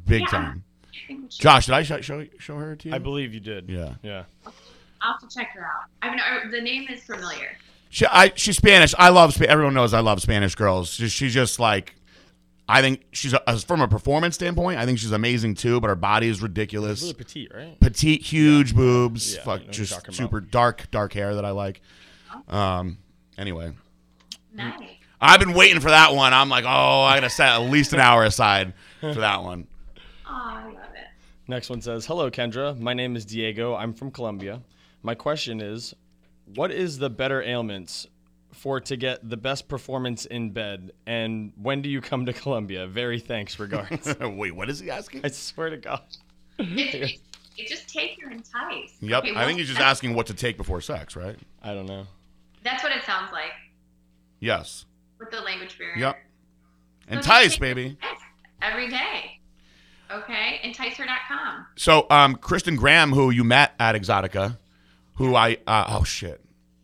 big 0.05 0.21
Yeah. 0.21 0.27
time. 0.27 0.63
I 0.85 1.07
think 1.07 1.23
we 1.23 1.29
should- 1.31 1.41
Josh, 1.41 1.65
did 1.65 1.75
I 1.75 1.83
show 1.83 2.01
show, 2.01 2.25
show 2.39 2.57
her 2.57 2.75
to 2.75 2.89
you? 2.89 2.95
I 2.95 2.97
believe 2.99 3.33
you 3.33 3.39
did. 3.39 3.69
Yeah. 3.69 3.95
Yeah. 4.03 4.23
I'll 5.01 5.13
have 5.13 5.21
to 5.21 5.27
check 5.35 5.49
her 5.53 5.61
out. 5.63 5.89
I 6.01 6.09
mean, 6.09 6.51
the 6.51 6.61
name 6.61 6.87
is 6.89 7.03
familiar. 7.03 7.57
She, 7.89 8.05
I, 8.05 8.31
she's 8.35 8.57
Spanish. 8.57 8.93
I 8.97 9.09
love. 9.09 9.33
Spa- 9.33 9.45
Everyone 9.45 9.73
knows 9.73 9.93
I 9.93 9.99
love 9.99 10.21
Spanish 10.21 10.55
girls. 10.55 10.89
She- 10.89 11.07
She's 11.09 11.33
just 11.33 11.59
like, 11.59 11.95
I 12.67 12.81
think 12.81 13.03
she's 13.13 13.33
a, 13.33 13.59
from 13.59 13.79
a 13.81 13.87
performance 13.87 14.35
standpoint. 14.35 14.77
I 14.79 14.85
think 14.85 14.99
she's 14.99 15.11
amazing 15.11 15.55
too. 15.55 15.79
But 15.79 15.87
her 15.89 15.95
body 15.95 16.27
is 16.27 16.41
ridiculous. 16.41 17.01
Really 17.01 17.13
petite, 17.13 17.51
right? 17.53 17.79
Petite, 17.79 18.21
huge 18.23 18.75
boobs. 18.75 19.35
Yeah, 19.35 19.39
fuck, 19.43 19.45
know 19.47 19.51
what 19.53 19.63
you're 19.65 19.71
just 19.85 19.93
talking 19.93 20.07
about. 20.09 20.15
super 20.15 20.41
dark, 20.41 20.89
dark 20.91 21.13
hair 21.13 21.35
that 21.35 21.45
I 21.45 21.51
like. 21.51 21.81
Um. 22.49 22.97
Anyway, 23.37 23.71
Nice. 24.53 24.89
I've 25.19 25.39
been 25.39 25.53
waiting 25.53 25.79
for 25.79 25.89
that 25.89 26.13
one. 26.13 26.33
I'm 26.33 26.49
like, 26.49 26.65
oh, 26.65 27.01
I 27.01 27.15
gotta 27.15 27.29
set 27.29 27.49
at 27.49 27.69
least 27.69 27.93
an 27.93 27.99
hour 27.99 28.23
aside 28.23 28.73
for 29.01 29.15
that 29.15 29.43
one. 29.43 29.67
Oh, 30.29 30.33
I 30.33 30.65
love 30.65 30.93
it. 30.93 31.07
Next 31.47 31.69
one 31.69 31.81
says, 31.81 32.05
"Hello, 32.05 32.29
Kendra. 32.29 32.77
My 32.77 32.93
name 32.93 33.15
is 33.15 33.23
Diego. 33.25 33.75
I'm 33.75 33.93
from 33.93 34.11
Colombia. 34.11 34.61
My 35.03 35.15
question 35.15 35.61
is, 35.61 35.93
what 36.53 36.69
is 36.69 36.97
the 36.97 37.09
better 37.09 37.41
ailments 37.41 38.07
for 38.51 38.81
to 38.81 38.97
get 38.97 39.27
the 39.27 39.37
best 39.37 39.69
performance 39.69 40.25
in 40.25 40.51
bed, 40.51 40.91
and 41.05 41.53
when 41.55 41.81
do 41.81 41.87
you 41.87 42.01
come 42.01 42.25
to 42.25 42.33
Colombia? 42.33 42.87
Very 42.87 43.21
thanks, 43.21 43.57
regards." 43.57 44.13
Wait, 44.21 44.51
what 44.53 44.69
is 44.69 44.79
he 44.81 44.91
asking? 44.91 45.21
I 45.23 45.29
swear 45.29 45.69
to 45.69 45.77
God. 45.77 46.01
It's, 46.59 47.21
it's 47.57 47.71
just 47.71 47.87
take 47.87 48.19
your 48.19 48.29
entice. 48.29 48.97
Yep. 48.99 49.23
Okay, 49.23 49.33
I 49.33 49.45
think 49.45 49.59
he's 49.59 49.69
just 49.69 49.79
asking 49.79 50.13
what 50.13 50.27
to 50.27 50.33
take 50.33 50.57
before 50.57 50.81
sex, 50.81 51.15
right? 51.15 51.37
I 51.63 51.73
don't 51.73 51.85
know. 51.85 52.05
That's 52.63 52.83
what 52.83 52.91
it 52.91 53.03
sounds 53.05 53.31
like 53.31 53.51
Yes. 54.41 54.85
With 55.19 55.31
the 55.31 55.41
language 55.41 55.77
barrier. 55.77 55.97
Yep. 55.97 56.17
So 57.09 57.15
Entice, 57.15 57.57
baby. 57.57 57.97
Every 58.61 58.89
day. 58.89 59.39
Okay. 60.11 60.59
Enticeher.com. 60.63 61.65
So, 61.75 62.07
um, 62.09 62.35
Kristen 62.35 62.75
Graham, 62.75 63.11
who 63.11 63.29
you 63.29 63.43
met 63.43 63.73
at 63.79 63.95
Exxxotica, 63.95 64.57
who 65.15 65.35
I 65.35 65.57
uh, 65.67 65.85
oh 65.89 66.03
shit, 66.03 66.41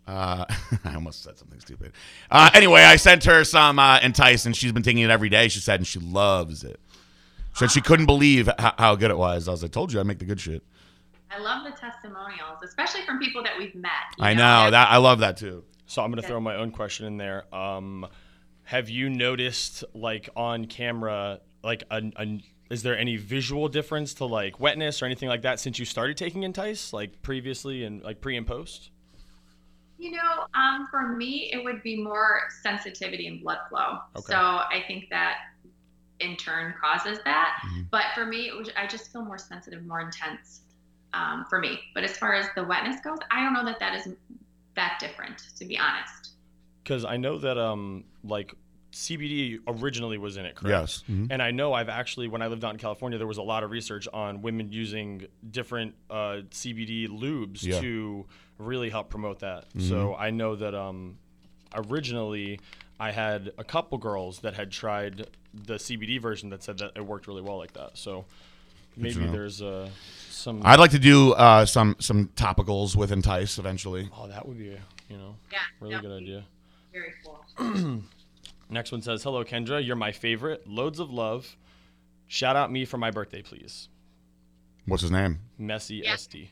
uh, 0.07 0.45
I 0.83 0.95
almost 0.95 1.23
said 1.23 1.37
something 1.37 1.59
stupid. 1.59 1.93
Uh, 2.29 2.49
anyway, 2.53 2.81
I 2.81 2.95
sent 2.97 3.23
her 3.25 3.43
some 3.43 3.79
uh, 3.79 3.99
Entice, 4.01 4.45
and 4.45 4.55
she's 4.55 4.71
been 4.71 4.83
taking 4.83 5.03
it 5.03 5.09
every 5.09 5.29
day. 5.29 5.47
She 5.47 5.59
said, 5.59 5.79
and 5.79 5.87
she 5.87 5.99
loves 5.99 6.63
it. 6.63 6.79
She 7.53 7.59
said 7.59 7.71
she 7.71 7.81
couldn't 7.81 8.07
believe 8.07 8.49
how, 8.59 8.73
how 8.77 8.95
good 8.95 9.11
it 9.11 9.17
was. 9.17 9.47
I 9.47 9.51
was 9.51 9.61
like, 9.61 9.71
told 9.71 9.93
you, 9.93 9.99
I 9.99 10.03
make 10.03 10.19
the 10.19 10.25
good 10.25 10.39
shit. 10.39 10.63
I 11.29 11.39
love 11.39 11.63
the 11.63 11.71
testimonials, 11.71 12.59
especially 12.63 13.01
from 13.05 13.19
people 13.19 13.41
that 13.43 13.57
we've 13.57 13.73
met. 13.75 13.91
I 14.19 14.33
know 14.33 14.63
They're- 14.63 14.71
that. 14.71 14.89
I 14.91 14.97
love 14.97 15.19
that 15.19 15.37
too. 15.37 15.63
So 15.85 16.01
I'm 16.03 16.09
gonna 16.11 16.21
throw 16.23 16.39
my 16.39 16.55
own 16.55 16.71
question 16.71 17.05
in 17.05 17.17
there. 17.17 17.43
Um, 17.53 18.07
have 18.63 18.89
you 18.89 19.09
noticed, 19.09 19.83
like 19.93 20.29
on 20.35 20.65
camera, 20.65 21.39
like 21.63 21.83
a, 21.91 22.01
a, 22.15 22.41
is 22.69 22.83
there 22.83 22.97
any 22.97 23.17
visual 23.17 23.67
difference 23.67 24.13
to 24.15 24.25
like 24.25 24.59
wetness 24.59 25.01
or 25.01 25.05
anything 25.05 25.29
like 25.29 25.41
that 25.43 25.59
since 25.59 25.79
you 25.79 25.85
started 25.85 26.17
taking 26.17 26.43
Entice, 26.43 26.93
like 26.93 27.21
previously 27.21 27.83
and 27.83 28.01
like 28.01 28.21
pre 28.21 28.37
and 28.37 28.47
post? 28.47 28.89
You 29.97 30.11
know, 30.11 30.45
um, 30.53 30.87
for 30.89 31.15
me, 31.15 31.49
it 31.53 31.63
would 31.63 31.83
be 31.83 32.01
more 32.01 32.41
sensitivity 32.61 33.27
and 33.27 33.41
blood 33.41 33.59
flow. 33.69 33.99
Okay. 34.15 34.33
So 34.33 34.35
I 34.37 34.83
think 34.87 35.09
that 35.09 35.37
in 36.19 36.35
turn 36.35 36.73
causes 36.81 37.19
that. 37.25 37.59
Mhm. 37.65 37.89
But 37.91 38.05
for 38.15 38.25
me, 38.25 38.47
it 38.47 38.55
was, 38.55 38.69
I 38.75 38.87
just 38.87 39.11
feel 39.11 39.23
more 39.23 39.37
sensitive, 39.37 39.85
more 39.85 40.01
intense 40.01 40.61
um, 41.13 41.45
for 41.49 41.59
me. 41.59 41.79
But 41.93 42.03
as 42.03 42.17
far 42.17 42.33
as 42.33 42.47
the 42.55 42.63
wetness 42.63 43.01
goes, 43.01 43.19
I 43.31 43.43
don't 43.43 43.53
know 43.53 43.65
that 43.65 43.79
that 43.79 43.95
is 43.95 44.13
that 44.75 44.97
different, 44.99 45.43
to 45.57 45.65
be 45.65 45.77
honest. 45.77 46.31
Because 46.83 47.05
I 47.05 47.17
know 47.17 47.37
that 47.37 47.57
um 47.57 48.05
like 48.23 48.53
CBD 48.91 49.59
originally 49.67 50.17
was 50.19 50.37
in 50.37 50.45
it, 50.45 50.55
correct? 50.55 50.69
Yes. 50.81 51.03
Mhm. 51.09 51.27
And 51.31 51.41
I 51.41 51.49
know 51.51 51.73
I've 51.73 51.89
actually, 51.89 52.27
when 52.27 52.41
I 52.43 52.47
lived 52.47 52.63
out 52.63 52.73
in 52.73 52.79
California, 52.79 53.17
there 53.17 53.25
was 53.27 53.39
a 53.39 53.41
lot 53.43 53.63
of 53.63 53.71
research 53.71 54.07
on 54.13 54.41
women 54.43 54.71
using 54.71 55.25
different 55.49 55.95
uh, 56.11 56.41
CBD 56.51 57.07
lubes 57.07 57.63
Yeah. 57.63 57.79
to 57.81 58.25
really 58.59 58.89
help 58.91 59.09
promote 59.09 59.39
that. 59.39 59.65
Mhm. 59.73 59.89
So 59.89 60.15
I 60.15 60.29
know 60.29 60.55
that 60.55 60.75
um, 60.75 61.17
originally 61.73 62.59
I 62.99 63.11
had 63.11 63.51
a 63.57 63.63
couple 63.63 63.97
girls 63.97 64.39
that 64.39 64.53
had 64.53 64.71
tried 64.71 65.27
the 65.53 65.75
CBD 65.79 66.19
version 66.21 66.49
that 66.49 66.63
said 66.63 66.77
that 66.79 66.91
it 66.95 67.05
worked 67.05 67.27
really 67.27 67.41
well 67.41 67.57
like 67.57 67.73
that. 67.73 67.97
So 67.97 68.25
to 68.93 68.99
maybe 68.99 69.21
know. 69.21 69.31
there's 69.31 69.61
uh, 69.61 69.89
some. 70.29 70.61
I'd 70.63 70.79
like 70.79 70.91
to 70.91 70.99
do 70.99 71.33
uh, 71.33 71.65
some 71.65 71.95
some 71.99 72.27
topicals 72.35 72.95
with 72.95 73.11
Entice 73.11 73.57
eventually. 73.57 74.09
oh, 74.15 74.27
that 74.27 74.47
would 74.47 74.57
be 74.57 74.77
you 75.09 75.17
know 75.17 75.35
Yeah. 75.51 75.57
really 75.79 75.95
no, 75.95 76.01
good 76.01 76.21
idea. 76.21 76.45
Very 76.93 77.13
cool. 77.25 78.03
Next 78.69 78.91
one 78.91 79.01
says, 79.01 79.23
"Hello, 79.23 79.43
Kendra. 79.43 79.85
You're 79.85 79.95
my 79.95 80.11
favorite. 80.11 80.67
Loads 80.67 80.99
of 80.99 81.11
love. 81.11 81.57
Shout 82.27 82.55
out 82.55 82.71
me 82.71 82.85
for 82.85 82.97
my 82.97 83.11
birthday, 83.11 83.41
please. 83.41 83.89
What's 84.85 85.01
his 85.01 85.11
name? 85.11 85.39
Messy 85.57 86.01
Yeah. 86.05 86.15
SD. 86.15 86.49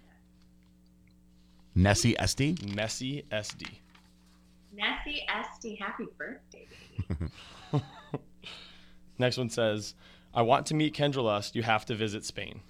Nessie 1.74 2.20
Esty. 2.20 2.58
Messy 2.76 3.24
SD. 3.32 3.68
Nessie 4.74 5.24
Esty, 5.30 5.76
happy 5.76 6.06
birthday. 6.18 6.68
Next 9.18 9.38
one 9.38 9.50
says, 9.50 9.94
"I 10.34 10.42
want 10.42 10.66
to 10.68 10.74
meet 10.74 10.94
Kendra 10.96 11.24
Lust. 11.24 11.56
You 11.56 11.64
have 11.64 11.86
to 11.86 11.96
visit 11.96 12.26
Spain." 12.26 12.62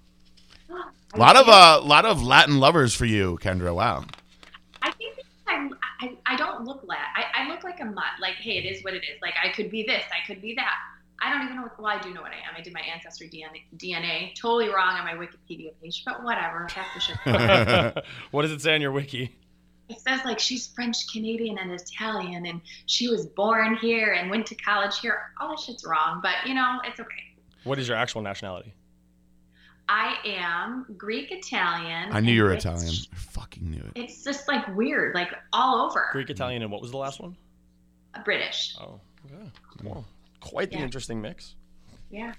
A 1.14 1.18
lot 1.18 1.36
of 1.36 1.48
uh, 1.48 1.82
lot 1.84 2.06
of 2.06 2.22
Latin 2.24 2.60
lovers 2.60 2.94
for 2.94 3.06
you, 3.06 3.38
Kendra. 3.42 3.74
Wow. 3.74 4.06
I 4.82 4.92
think 4.92 5.16
because 5.16 5.32
I'm, 5.48 5.70
I, 6.02 6.18
I 6.26 6.36
don't 6.36 6.66
look 6.66 6.82
like 6.84 6.98
I, 7.16 7.44
I 7.44 7.48
look 7.48 7.64
like 7.64 7.80
a 7.80 7.86
mutt. 7.86 8.20
Like, 8.20 8.36
hey, 8.36 8.58
it 8.58 8.66
is 8.66 8.84
what 8.84 8.94
it 8.94 9.04
is. 9.04 9.22
Like, 9.22 9.36
I 9.44 9.50
could 9.50 9.70
be 9.70 9.84
this, 9.84 10.04
I 10.12 10.26
could 10.26 10.42
be 10.42 10.56
that. 10.56 10.76
I 11.24 11.32
don't 11.32 11.44
even 11.44 11.56
know 11.56 11.64
what. 11.64 11.80
Well, 11.80 11.88
I 11.88 12.02
do 12.02 12.12
know 12.14 12.22
what 12.22 12.32
I 12.32 12.38
am. 12.38 12.56
I 12.58 12.62
did 12.62 12.74
my 12.74 12.82
ancestry 12.82 13.30
DNA, 13.30 13.62
DNA 13.78 14.34
totally 14.36 14.70
wrong 14.70 14.98
on 14.98 15.06
my 15.06 15.14
Wikipedia 15.14 15.72
page, 15.80 16.04
but 16.04 16.24
whatever. 16.24 16.68
That's 16.76 16.94
the 16.96 17.00
shit. 17.00 18.06
what 18.32 18.42
does 18.42 18.52
it 18.52 18.62
say 18.62 18.74
on 18.74 18.82
your 18.82 18.92
wiki? 18.92 19.32
it 19.92 20.00
says 20.00 20.22
like 20.26 20.40
she's 20.40 20.68
French 20.68 21.12
Canadian 21.12 21.58
and 21.58 21.72
Italian, 21.72 22.46
and 22.46 22.62
she 22.86 23.10
was 23.10 23.28
born 23.28 23.76
here 23.76 24.14
and 24.14 24.32
went 24.32 24.46
to 24.48 24.56
college 24.56 25.00
here. 25.00 25.32
All 25.40 25.50
that 25.50 25.60
shit's 25.60 25.86
wrong, 25.86 26.22
but 26.24 26.34
you 26.46 26.54
know, 26.54 26.80
it's 26.86 27.00
okay. 27.00 27.36
What 27.64 27.78
is 27.78 27.88
your 27.88 27.98
actual 27.98 28.22
nationality? 28.22 28.74
I 29.94 30.16
am 30.26 30.86
Greek 30.98 31.32
Italian. 31.32 32.14
I 32.14 32.22
knew 32.22 32.32
you 32.32 32.44
were 32.44 32.54
Italian. 32.54 32.94
I 33.12 33.16
fucking 33.18 33.70
knew 33.70 33.80
it. 33.80 33.92
It's 33.96 34.24
just 34.24 34.48
like 34.48 34.66
weird, 34.74 35.14
like 35.16 35.28
all 35.52 35.86
over. 35.86 36.08
Greek, 36.14 36.30
Italian, 36.30 36.62
and 36.62 36.72
what 36.72 36.82
was 36.82 36.92
the 36.92 36.98
last 36.98 37.20
one? 37.20 37.36
British. 38.24 38.74
Oh, 38.80 39.02
okay. 39.26 39.36
Hmm. 39.36 39.48
Cool. 39.86 40.06
Quite 40.40 40.72
the 40.72 40.78
Yeah. 40.78 40.84
interesting 40.84 41.22
mix. 41.22 41.56
Yeah. 42.10 42.34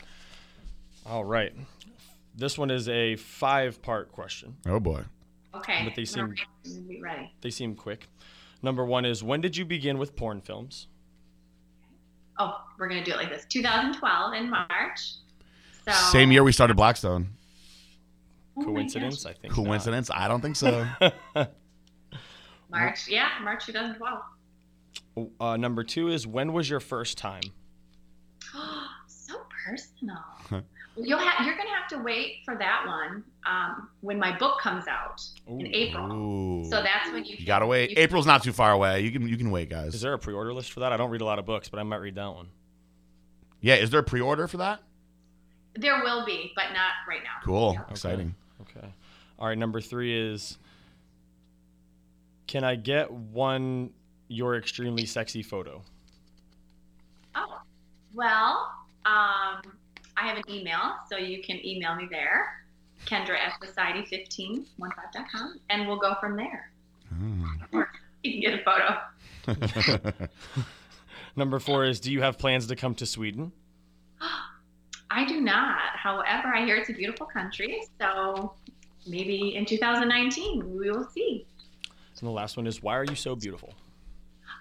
All 1.04 1.24
right. 1.24 1.52
This 2.34 2.56
one 2.56 2.70
is 2.70 2.88
a 2.88 3.16
five-part 3.16 4.12
question. 4.12 4.56
Oh 4.66 4.80
boy. 4.80 5.04
Okay. 5.54 5.82
But 5.84 5.94
they 5.94 6.06
seem- 6.06 6.22
All 6.22 6.28
right, 6.30 6.38
I'm 6.64 6.72
gonna 6.72 6.86
be 6.88 7.02
ready. 7.02 7.34
They 7.42 7.50
seem 7.50 7.74
quick. 7.74 8.08
Number 8.62 8.82
one 8.86 9.04
is 9.04 9.22
when 9.22 9.42
did 9.42 9.58
you 9.58 9.66
begin 9.66 9.98
with 9.98 10.16
porn 10.16 10.40
films? 10.40 10.86
Oh, 12.38 12.64
we're 12.78 12.88
gonna 12.88 13.04
do 13.04 13.10
it 13.12 13.18
like 13.18 13.28
this. 13.28 13.44
2012 13.44 14.32
in 14.34 14.48
March. 14.48 15.16
So 15.86 15.92
Same 16.12 16.32
year 16.32 16.42
we 16.44 16.52
started 16.52 16.76
Blackstone. 16.78 17.34
Oh 18.56 18.64
Coincidence? 18.64 19.24
I 19.26 19.32
think. 19.32 19.52
Coincidence? 19.54 20.10
I 20.12 20.28
don't 20.28 20.40
think 20.40 20.56
so. 20.56 20.86
March, 22.70 23.08
yeah, 23.08 23.28
March 23.42 23.66
2012. 23.66 24.20
not. 25.16 25.28
Uh, 25.40 25.56
number 25.56 25.84
two 25.84 26.08
is 26.08 26.26
when 26.26 26.52
was 26.52 26.68
your 26.68 26.80
first 26.80 27.18
time? 27.18 27.42
so 29.06 29.34
personal. 29.66 30.16
Well, 30.50 30.62
You'll 30.96 31.18
have 31.18 31.46
you're 31.46 31.56
gonna 31.56 31.70
have 31.70 31.88
to 31.88 31.98
wait 32.02 32.36
for 32.44 32.54
that 32.56 32.84
one 32.86 33.24
um, 33.46 33.88
when 34.02 34.18
my 34.18 34.36
book 34.36 34.58
comes 34.60 34.86
out 34.86 35.22
in 35.46 35.66
April. 35.74 36.12
Ooh. 36.12 36.64
So 36.68 36.82
that's 36.82 37.10
when 37.10 37.24
you 37.24 37.36
You 37.38 37.46
gotta 37.46 37.66
wait. 37.66 37.90
you- 37.90 37.96
April's 37.98 38.26
not 38.26 38.42
too 38.42 38.52
far 38.52 38.72
away. 38.72 39.00
You 39.00 39.10
can 39.10 39.26
you 39.26 39.38
can 39.38 39.50
wait, 39.50 39.70
guys. 39.70 39.94
Is 39.94 40.02
there 40.02 40.12
a 40.12 40.18
pre-order 40.18 40.52
list 40.52 40.70
for 40.72 40.80
that? 40.80 40.92
I 40.92 40.98
don't 40.98 41.08
read 41.10 41.22
a 41.22 41.24
lot 41.24 41.38
of 41.38 41.46
books, 41.46 41.70
but 41.70 41.80
I 41.80 41.82
might 41.82 41.96
read 42.02 42.16
that 42.16 42.34
one. 42.34 42.48
yeah, 43.62 43.76
is 43.76 43.88
there 43.88 44.00
a 44.00 44.04
pre-order 44.04 44.46
for 44.46 44.58
that? 44.58 44.80
There 45.74 46.02
will 46.02 46.26
be, 46.26 46.52
but 46.54 46.66
not 46.74 46.92
right 47.08 47.22
now. 47.24 47.40
Cool. 47.42 47.72
Yeah. 47.74 47.84
Exciting. 47.90 48.34
Okay. 48.62 48.92
All 49.38 49.46
right. 49.48 49.58
Number 49.58 49.80
three 49.80 50.32
is 50.32 50.58
can 52.46 52.64
I 52.64 52.76
get 52.76 53.10
one 53.10 53.90
your 54.28 54.56
extremely 54.56 55.06
sexy 55.06 55.42
photo? 55.42 55.82
Oh, 57.34 57.62
well, 58.14 58.70
um, 59.06 59.62
I 60.16 60.26
have 60.26 60.36
an 60.36 60.44
email, 60.50 60.96
so 61.08 61.16
you 61.16 61.42
can 61.42 61.64
email 61.64 61.94
me 61.94 62.06
there, 62.10 62.62
Kendra 63.06 63.38
at 63.38 63.54
society1515.com, 63.60 65.60
and 65.70 65.88
we'll 65.88 65.98
go 65.98 66.14
from 66.20 66.36
there. 66.36 66.70
Oh. 67.72 67.84
You 68.22 68.32
can 68.32 68.40
get 68.40 68.60
a 68.60 68.62
photo. 68.62 68.98
Number 71.36 71.58
four 71.58 71.84
is 71.84 72.00
Do 72.00 72.12
you 72.12 72.20
have 72.20 72.36
plans 72.38 72.66
to 72.66 72.76
come 72.76 72.94
to 72.96 73.06
Sweden? 73.06 73.52
I 75.12 75.24
do 75.26 75.40
not. 75.40 75.94
However, 75.94 76.48
I 76.54 76.64
hear 76.64 76.76
it's 76.76 76.88
a 76.90 76.94
beautiful 76.94 77.26
country, 77.26 77.82
so 78.00 78.54
maybe 79.06 79.54
in 79.56 79.66
2019 79.66 80.78
we 80.78 80.90
will 80.90 81.08
see. 81.08 81.46
And 82.22 82.28
the 82.28 82.32
last 82.32 82.56
one 82.56 82.68
is 82.68 82.80
Why 82.80 82.96
are 82.96 83.04
you 83.04 83.16
so 83.16 83.34
beautiful? 83.34 83.74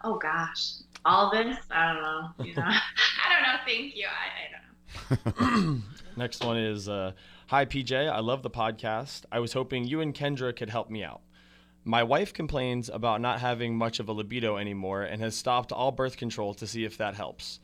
Oh 0.04 0.18
gosh, 0.18 0.78
all 1.06 1.30
this 1.32 1.58
I 1.70 1.94
don't 1.94 2.02
know. 2.02 2.30
You 2.46 2.56
know, 2.56 2.64
I 2.64 3.34
don't 3.34 3.44
know. 3.44 3.60
Thank 3.68 3.96
you. 3.96 4.08
I, 4.08 4.32
I 4.42 5.46
don't 5.46 5.76
know. 5.76 5.82
Next 6.18 6.44
one 6.44 6.58
is 6.58 6.90
uh, 6.90 7.12
Hi, 7.48 7.66
PJ. 7.66 8.12
I 8.12 8.20
love 8.20 8.42
the 8.42 8.50
podcast. 8.50 9.26
I 9.32 9.40
was 9.40 9.54
hoping 9.54 9.84
you 9.84 10.02
and 10.02 10.14
Kendra 10.14 10.56
could 10.56 10.72
help 10.72 10.90
me 10.90 11.04
out. 11.04 11.22
My 11.84 12.02
wife 12.02 12.34
complains 12.34 12.90
about 12.90 13.22
not 13.22 13.40
having 13.40 13.78
much 13.78 14.00
of 14.00 14.10
a 14.10 14.12
libido 14.12 14.58
anymore 14.58 15.04
and 15.04 15.22
has 15.22 15.36
stopped 15.36 15.72
all 15.72 15.92
birth 15.92 16.18
control 16.18 16.56
to 16.56 16.66
see 16.66 16.84
if 16.84 16.98
that 16.98 17.14
helps. 17.14 17.60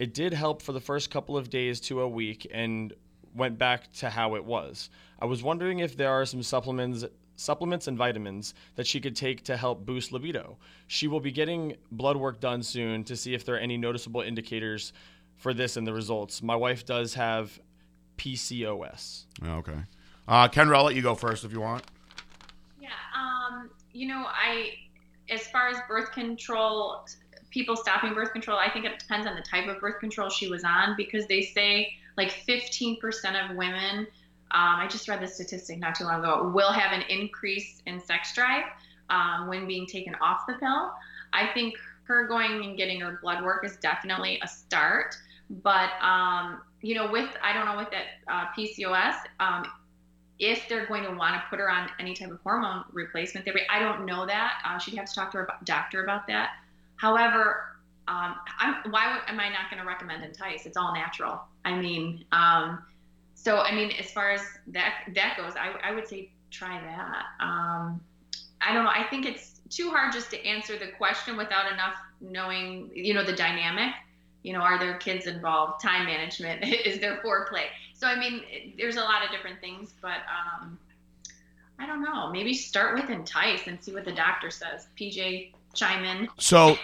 It 0.00 0.14
did 0.14 0.32
help 0.32 0.62
for 0.62 0.72
the 0.72 0.80
first 0.80 1.10
couple 1.10 1.36
of 1.36 1.50
days 1.50 1.78
to 1.82 2.00
a 2.00 2.08
week 2.08 2.50
and 2.50 2.94
went 3.34 3.58
back 3.58 3.92
to 3.98 4.08
how 4.08 4.34
it 4.34 4.42
was. 4.42 4.88
I 5.20 5.26
was 5.26 5.42
wondering 5.42 5.80
if 5.80 5.94
there 5.94 6.10
are 6.10 6.24
some 6.24 6.42
supplements 6.42 7.04
supplements 7.36 7.86
and 7.86 7.96
vitamins 7.96 8.54
that 8.76 8.86
she 8.86 9.00
could 9.00 9.16
take 9.16 9.44
to 9.44 9.56
help 9.56 9.84
boost 9.86 10.10
libido. 10.12 10.56
She 10.88 11.06
will 11.06 11.20
be 11.20 11.30
getting 11.30 11.76
blood 11.90 12.16
work 12.16 12.40
done 12.40 12.62
soon 12.62 13.04
to 13.04 13.16
see 13.16 13.34
if 13.34 13.44
there 13.44 13.54
are 13.54 13.58
any 13.58 13.76
noticeable 13.76 14.20
indicators 14.22 14.92
for 15.36 15.54
this 15.54 15.78
in 15.78 15.84
the 15.84 15.92
results. 15.92 16.42
My 16.42 16.56
wife 16.56 16.84
does 16.84 17.14
have 17.14 17.58
PCOS. 18.18 19.24
okay. 19.42 19.78
Uh, 20.28 20.48
Kendra, 20.48 20.76
I'll 20.76 20.84
let 20.84 20.94
you 20.94 21.02
go 21.02 21.14
first 21.14 21.44
if 21.44 21.52
you 21.52 21.60
want. 21.60 21.82
Yeah. 22.80 22.88
Um. 23.14 23.70
You 23.92 24.08
know, 24.08 24.26
I 24.26 24.72
as 25.30 25.46
far 25.48 25.68
as 25.68 25.76
birth 25.88 26.12
control, 26.12 27.06
people 27.50 27.76
stopping 27.76 28.14
birth 28.14 28.32
control, 28.32 28.58
I 28.58 28.70
think 28.70 28.84
it 28.84 28.98
depends 28.98 29.26
on 29.26 29.34
the 29.34 29.42
type 29.42 29.68
of 29.68 29.80
birth 29.80 29.98
control 30.00 30.28
she 30.28 30.48
was 30.48 30.64
on 30.64 30.94
because 30.96 31.26
they 31.26 31.42
say 31.42 31.92
like 32.16 32.30
15% 32.48 32.98
of 33.50 33.56
women. 33.56 34.06
Um, 34.52 34.76
I 34.80 34.88
just 34.88 35.08
read 35.08 35.20
the 35.20 35.28
statistic 35.28 35.78
not 35.78 35.94
too 35.94 36.04
long 36.04 36.20
ago. 36.20 36.50
Will 36.52 36.72
have 36.72 36.92
an 36.92 37.02
increase 37.08 37.82
in 37.86 38.00
sex 38.00 38.34
drive 38.34 38.64
um, 39.10 39.48
when 39.48 39.66
being 39.66 39.86
taken 39.86 40.14
off 40.20 40.46
the 40.46 40.54
pill. 40.54 40.92
I 41.32 41.48
think 41.54 41.74
her 42.04 42.26
going 42.26 42.64
and 42.64 42.76
getting 42.76 43.00
her 43.00 43.18
blood 43.22 43.44
work 43.44 43.64
is 43.64 43.76
definitely 43.76 44.40
a 44.42 44.48
start. 44.48 45.16
But 45.62 45.90
um, 46.00 46.62
you 46.82 46.94
know, 46.94 47.10
with 47.10 47.28
I 47.42 47.52
don't 47.52 47.66
know 47.66 47.76
with 47.76 47.90
that 47.90 48.04
uh, 48.28 48.46
PCOS, 48.56 49.14
um, 49.38 49.64
if 50.38 50.68
they're 50.68 50.86
going 50.86 51.04
to 51.04 51.10
want 51.10 51.34
to 51.34 51.42
put 51.50 51.58
her 51.58 51.70
on 51.70 51.90
any 51.98 52.14
type 52.14 52.30
of 52.30 52.40
hormone 52.42 52.84
replacement 52.92 53.44
therapy, 53.44 53.62
I 53.70 53.78
don't 53.78 54.06
know 54.06 54.26
that. 54.26 54.62
Uh, 54.64 54.78
she'd 54.78 54.96
have 54.96 55.06
to 55.06 55.14
talk 55.14 55.30
to 55.32 55.38
her 55.38 55.48
doctor 55.64 56.02
about 56.02 56.26
that. 56.28 56.50
However, 57.00 57.78
um, 58.08 58.34
why 58.90 59.20
am 59.26 59.40
I 59.40 59.48
not 59.48 59.70
going 59.70 59.80
to 59.80 59.88
recommend 59.88 60.22
Entice? 60.22 60.66
It's 60.66 60.76
all 60.76 60.92
natural. 60.92 61.40
I 61.64 61.74
mean, 61.74 62.26
um, 62.30 62.82
so 63.34 63.60
I 63.60 63.74
mean, 63.74 63.90
as 63.98 64.10
far 64.10 64.32
as 64.32 64.42
that 64.66 65.04
that 65.14 65.38
goes, 65.38 65.54
I, 65.56 65.70
I 65.82 65.94
would 65.94 66.06
say 66.06 66.28
try 66.50 66.78
that. 66.78 67.24
Um, 67.40 68.02
I 68.60 68.74
don't 68.74 68.84
know. 68.84 68.90
I 68.90 69.04
think 69.08 69.24
it's 69.24 69.60
too 69.70 69.88
hard 69.88 70.12
just 70.12 70.30
to 70.32 70.46
answer 70.46 70.76
the 70.78 70.88
question 70.88 71.38
without 71.38 71.72
enough 71.72 71.94
knowing, 72.20 72.90
you 72.92 73.14
know, 73.14 73.24
the 73.24 73.32
dynamic. 73.32 73.94
You 74.42 74.52
know, 74.52 74.60
are 74.60 74.78
there 74.78 74.98
kids 74.98 75.26
involved? 75.26 75.82
Time 75.82 76.04
management? 76.04 76.62
Is 76.84 77.00
there 77.00 77.22
foreplay? 77.24 77.64
So 77.94 78.06
I 78.08 78.18
mean, 78.18 78.74
there's 78.76 78.96
a 78.96 79.02
lot 79.02 79.24
of 79.24 79.30
different 79.30 79.58
things, 79.62 79.94
but 80.02 80.18
um, 80.28 80.78
I 81.78 81.86
don't 81.86 82.02
know. 82.02 82.30
Maybe 82.30 82.52
start 82.52 82.94
with 82.94 83.08
Entice 83.08 83.68
and 83.68 83.82
see 83.82 83.94
what 83.94 84.04
the 84.04 84.12
doctor 84.12 84.50
says. 84.50 84.86
PJ, 85.00 85.52
chime 85.74 86.04
in. 86.04 86.28
So, 86.38 86.76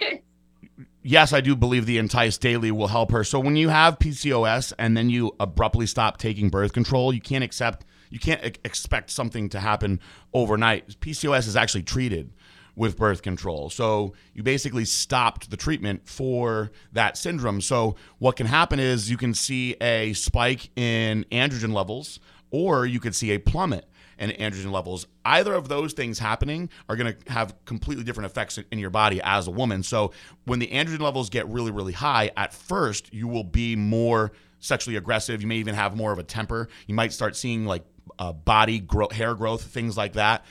yes, 1.03 1.33
I 1.33 1.41
do 1.41 1.55
believe 1.55 1.85
the 1.85 1.97
Entice 1.97 2.37
Daily 2.37 2.71
will 2.71 2.87
help 2.87 3.11
her. 3.11 3.23
So, 3.23 3.39
when 3.39 3.55
you 3.55 3.69
have 3.69 3.99
PCOS 3.99 4.73
and 4.77 4.95
then 4.95 5.09
you 5.09 5.35
abruptly 5.39 5.87
stop 5.87 6.17
taking 6.17 6.49
birth 6.49 6.73
control, 6.73 7.13
you 7.13 7.21
can't 7.21 7.43
accept, 7.43 7.85
you 8.09 8.19
can't 8.19 8.43
expect 8.63 9.09
something 9.09 9.49
to 9.49 9.59
happen 9.59 9.99
overnight. 10.33 10.99
PCOS 10.99 11.47
is 11.47 11.55
actually 11.55 11.83
treated 11.83 12.31
with 12.75 12.95
birth 12.95 13.23
control. 13.23 13.69
So, 13.69 14.13
you 14.33 14.43
basically 14.43 14.85
stopped 14.85 15.49
the 15.49 15.57
treatment 15.57 16.07
for 16.07 16.71
that 16.93 17.17
syndrome. 17.17 17.61
So, 17.61 17.95
what 18.19 18.35
can 18.35 18.47
happen 18.47 18.79
is 18.79 19.09
you 19.09 19.17
can 19.17 19.33
see 19.33 19.75
a 19.81 20.13
spike 20.13 20.69
in 20.75 21.25
androgen 21.31 21.73
levels, 21.73 22.19
or 22.51 22.85
you 22.85 22.99
could 22.99 23.15
see 23.15 23.31
a 23.31 23.39
plummet 23.39 23.85
and 24.17 24.31
androgen 24.33 24.71
levels. 24.71 25.07
Either 25.25 25.53
of 25.53 25.67
those 25.67 25.93
things 25.93 26.19
happening 26.19 26.69
are 26.89 26.95
going 26.95 27.13
to 27.13 27.31
have 27.31 27.53
completely 27.65 28.03
different 28.03 28.29
effects 28.29 28.59
in 28.71 28.79
your 28.79 28.89
body 28.89 29.21
as 29.23 29.47
a 29.47 29.51
woman. 29.51 29.83
So 29.83 30.11
when 30.45 30.59
the 30.59 30.67
androgen 30.67 31.01
levels 31.01 31.29
get 31.29 31.47
really, 31.47 31.71
really 31.71 31.93
high, 31.93 32.31
at 32.35 32.53
first 32.53 33.13
you 33.13 33.27
will 33.27 33.43
be 33.43 33.75
more 33.75 34.31
sexually 34.59 34.97
aggressive. 34.97 35.41
You 35.41 35.47
may 35.47 35.57
even 35.57 35.75
have 35.75 35.95
more 35.95 36.11
of 36.11 36.19
a 36.19 36.23
temper. 36.23 36.67
You 36.87 36.95
might 36.95 37.13
start 37.13 37.35
seeing 37.35 37.65
like 37.65 37.83
uh, 38.19 38.33
body 38.33 38.79
growth, 38.79 39.11
hair 39.11 39.35
growth, 39.35 39.63
things 39.63 39.97
like 39.97 40.13
that. 40.13 40.45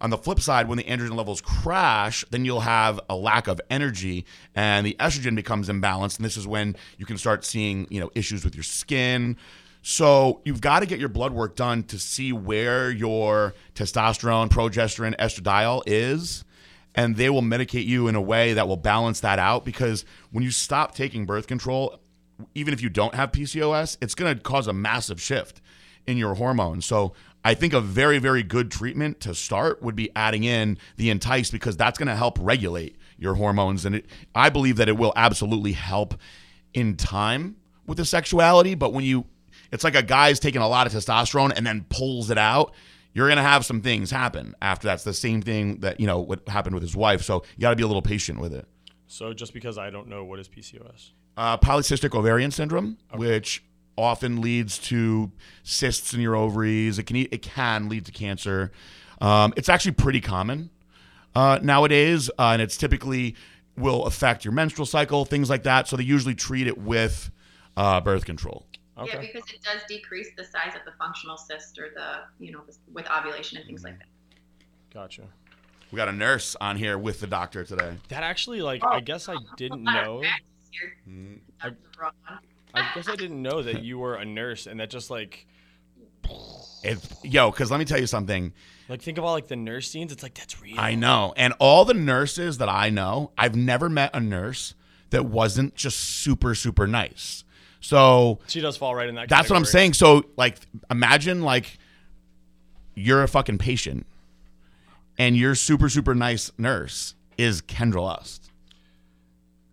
On 0.00 0.10
the 0.10 0.18
flip 0.18 0.38
side, 0.38 0.68
when 0.68 0.78
the 0.78 0.84
androgen 0.84 1.16
levels 1.16 1.40
crash, 1.40 2.24
then 2.30 2.44
you'll 2.44 2.60
have 2.60 3.00
a 3.10 3.16
lack 3.16 3.48
of 3.48 3.60
energy 3.68 4.26
and 4.54 4.86
the 4.86 4.96
estrogen 5.00 5.34
becomes 5.34 5.68
imbalanced. 5.68 6.18
And 6.18 6.24
this 6.24 6.36
is 6.36 6.46
when 6.46 6.76
you 6.98 7.06
can 7.06 7.18
start 7.18 7.44
seeing, 7.44 7.88
you 7.90 8.00
know, 8.00 8.10
issues 8.14 8.44
with 8.44 8.54
your 8.54 8.62
skin, 8.62 9.36
so 9.88 10.42
you've 10.44 10.60
got 10.60 10.80
to 10.80 10.86
get 10.86 11.00
your 11.00 11.08
blood 11.08 11.32
work 11.32 11.56
done 11.56 11.82
to 11.84 11.98
see 11.98 12.30
where 12.30 12.90
your 12.90 13.54
testosterone, 13.74 14.50
progesterone, 14.50 15.16
estradiol 15.16 15.82
is, 15.86 16.44
and 16.94 17.16
they 17.16 17.30
will 17.30 17.40
medicate 17.40 17.86
you 17.86 18.06
in 18.06 18.14
a 18.14 18.20
way 18.20 18.52
that 18.52 18.68
will 18.68 18.76
balance 18.76 19.20
that 19.20 19.38
out. 19.38 19.64
Because 19.64 20.04
when 20.30 20.44
you 20.44 20.50
stop 20.50 20.94
taking 20.94 21.24
birth 21.24 21.46
control, 21.46 21.98
even 22.54 22.74
if 22.74 22.82
you 22.82 22.90
don't 22.90 23.14
have 23.14 23.32
PCOS, 23.32 23.96
it's 24.02 24.14
going 24.14 24.36
to 24.36 24.42
cause 24.42 24.66
a 24.66 24.74
massive 24.74 25.22
shift 25.22 25.62
in 26.06 26.18
your 26.18 26.34
hormones. 26.34 26.84
So 26.84 27.14
I 27.42 27.54
think 27.54 27.72
a 27.72 27.80
very, 27.80 28.18
very 28.18 28.42
good 28.42 28.70
treatment 28.70 29.20
to 29.20 29.34
start 29.34 29.82
would 29.82 29.96
be 29.96 30.10
adding 30.14 30.44
in 30.44 30.76
the 30.98 31.08
Entice 31.08 31.50
because 31.50 31.78
that's 31.78 31.96
going 31.96 32.08
to 32.08 32.16
help 32.16 32.36
regulate 32.42 32.96
your 33.16 33.36
hormones, 33.36 33.86
and 33.86 33.94
it, 33.94 34.06
I 34.34 34.50
believe 34.50 34.76
that 34.76 34.90
it 34.90 34.98
will 34.98 35.14
absolutely 35.16 35.72
help 35.72 36.14
in 36.74 36.94
time 36.96 37.56
with 37.86 37.96
the 37.96 38.04
sexuality. 38.04 38.74
But 38.74 38.92
when 38.92 39.06
you 39.06 39.24
it's 39.72 39.84
like 39.84 39.94
a 39.94 40.02
guy's 40.02 40.40
taking 40.40 40.62
a 40.62 40.68
lot 40.68 40.86
of 40.86 40.92
testosterone 40.92 41.52
and 41.56 41.66
then 41.66 41.86
pulls 41.88 42.30
it 42.30 42.38
out. 42.38 42.74
You're 43.14 43.26
going 43.26 43.38
to 43.38 43.42
have 43.42 43.64
some 43.64 43.80
things 43.80 44.10
happen 44.10 44.54
after 44.62 44.86
that's 44.86 45.04
the 45.04 45.14
same 45.14 45.42
thing 45.42 45.80
that, 45.80 45.98
you 45.98 46.06
know, 46.06 46.20
what 46.20 46.48
happened 46.48 46.74
with 46.74 46.82
his 46.82 46.94
wife. 46.94 47.22
So 47.22 47.42
you 47.56 47.62
got 47.62 47.70
to 47.70 47.76
be 47.76 47.82
a 47.82 47.86
little 47.86 48.02
patient 48.02 48.38
with 48.40 48.52
it. 48.52 48.66
So 49.06 49.32
just 49.32 49.52
because 49.52 49.78
I 49.78 49.90
don't 49.90 50.08
know 50.08 50.24
what 50.24 50.38
is 50.38 50.48
PCOS? 50.48 51.10
Uh, 51.36 51.56
polycystic 51.56 52.16
ovarian 52.16 52.50
syndrome, 52.50 52.98
okay. 53.10 53.18
which 53.18 53.64
often 53.96 54.40
leads 54.40 54.78
to 54.78 55.32
cysts 55.62 56.14
in 56.14 56.20
your 56.20 56.36
ovaries. 56.36 56.98
It 56.98 57.04
can 57.04 57.16
it 57.16 57.42
can 57.42 57.88
lead 57.88 58.06
to 58.06 58.12
cancer. 58.12 58.70
Um, 59.20 59.52
it's 59.56 59.68
actually 59.68 59.92
pretty 59.92 60.20
common 60.20 60.70
uh, 61.34 61.58
nowadays, 61.62 62.30
uh, 62.38 62.50
and 62.52 62.62
it's 62.62 62.76
typically 62.76 63.34
will 63.76 64.06
affect 64.06 64.44
your 64.44 64.52
menstrual 64.52 64.86
cycle, 64.86 65.24
things 65.24 65.48
like 65.48 65.62
that. 65.64 65.88
So 65.88 65.96
they 65.96 66.04
usually 66.04 66.34
treat 66.34 66.66
it 66.66 66.78
with 66.78 67.30
uh, 67.76 68.00
birth 68.00 68.24
control. 68.24 68.66
Okay. 68.98 69.10
Yeah, 69.12 69.20
because 69.20 69.50
it 69.52 69.62
does 69.62 69.82
decrease 69.88 70.28
the 70.36 70.44
size 70.44 70.74
of 70.74 70.84
the 70.84 70.92
functional 70.98 71.36
cyst 71.36 71.78
or 71.78 71.90
the, 71.94 72.44
you 72.44 72.52
know, 72.52 72.62
with 72.92 73.08
ovulation 73.10 73.58
and 73.58 73.66
things 73.66 73.84
like 73.84 73.98
that. 73.98 74.08
Gotcha. 74.92 75.22
We 75.90 75.96
got 75.96 76.08
a 76.08 76.12
nurse 76.12 76.56
on 76.60 76.76
here 76.76 76.98
with 76.98 77.20
the 77.20 77.26
doctor 77.26 77.64
today. 77.64 77.96
That 78.08 78.22
actually, 78.22 78.60
like, 78.60 78.82
oh, 78.84 78.88
I 78.88 79.00
guess 79.00 79.28
I 79.28 79.36
didn't 79.56 79.82
know. 79.84 80.22
Mm-hmm. 81.08 81.34
I, 81.62 81.70
I 82.74 82.90
guess 82.94 83.08
I 83.08 83.16
didn't 83.16 83.40
know 83.40 83.62
that 83.62 83.82
you 83.82 83.98
were 83.98 84.16
a 84.16 84.24
nurse, 84.24 84.66
and 84.66 84.80
that 84.80 84.90
just 84.90 85.10
like. 85.10 85.46
It, 86.84 86.98
yo, 87.24 87.50
because 87.50 87.70
let 87.70 87.78
me 87.78 87.84
tell 87.84 87.98
you 87.98 88.06
something. 88.06 88.52
Like, 88.88 89.02
think 89.02 89.18
of 89.18 89.24
all 89.24 89.32
like 89.32 89.48
the 89.48 89.56
nurse 89.56 89.90
scenes. 89.90 90.12
It's 90.12 90.22
like 90.22 90.34
that's 90.34 90.60
real. 90.60 90.78
I 90.78 90.94
know, 90.94 91.32
and 91.36 91.54
all 91.58 91.84
the 91.84 91.94
nurses 91.94 92.58
that 92.58 92.68
I 92.68 92.90
know, 92.90 93.32
I've 93.38 93.56
never 93.56 93.88
met 93.88 94.10
a 94.14 94.20
nurse 94.20 94.74
that 95.10 95.24
wasn't 95.24 95.74
just 95.74 95.98
super 95.98 96.54
super 96.54 96.86
nice. 96.86 97.44
So 97.80 98.40
she 98.46 98.60
does 98.60 98.76
fall 98.76 98.94
right 98.94 99.08
in 99.08 99.14
that. 99.14 99.28
That's 99.28 99.48
category. 99.48 99.54
what 99.54 99.58
I'm 99.60 99.64
saying. 99.66 99.94
So 99.94 100.24
like, 100.36 100.58
imagine 100.90 101.42
like 101.42 101.78
you're 102.94 103.22
a 103.22 103.28
fucking 103.28 103.58
patient, 103.58 104.06
and 105.18 105.36
your 105.36 105.54
super 105.54 105.88
super 105.88 106.14
nice 106.14 106.50
nurse 106.58 107.14
is 107.36 107.62
Kendra 107.62 108.02
Lust. 108.02 108.50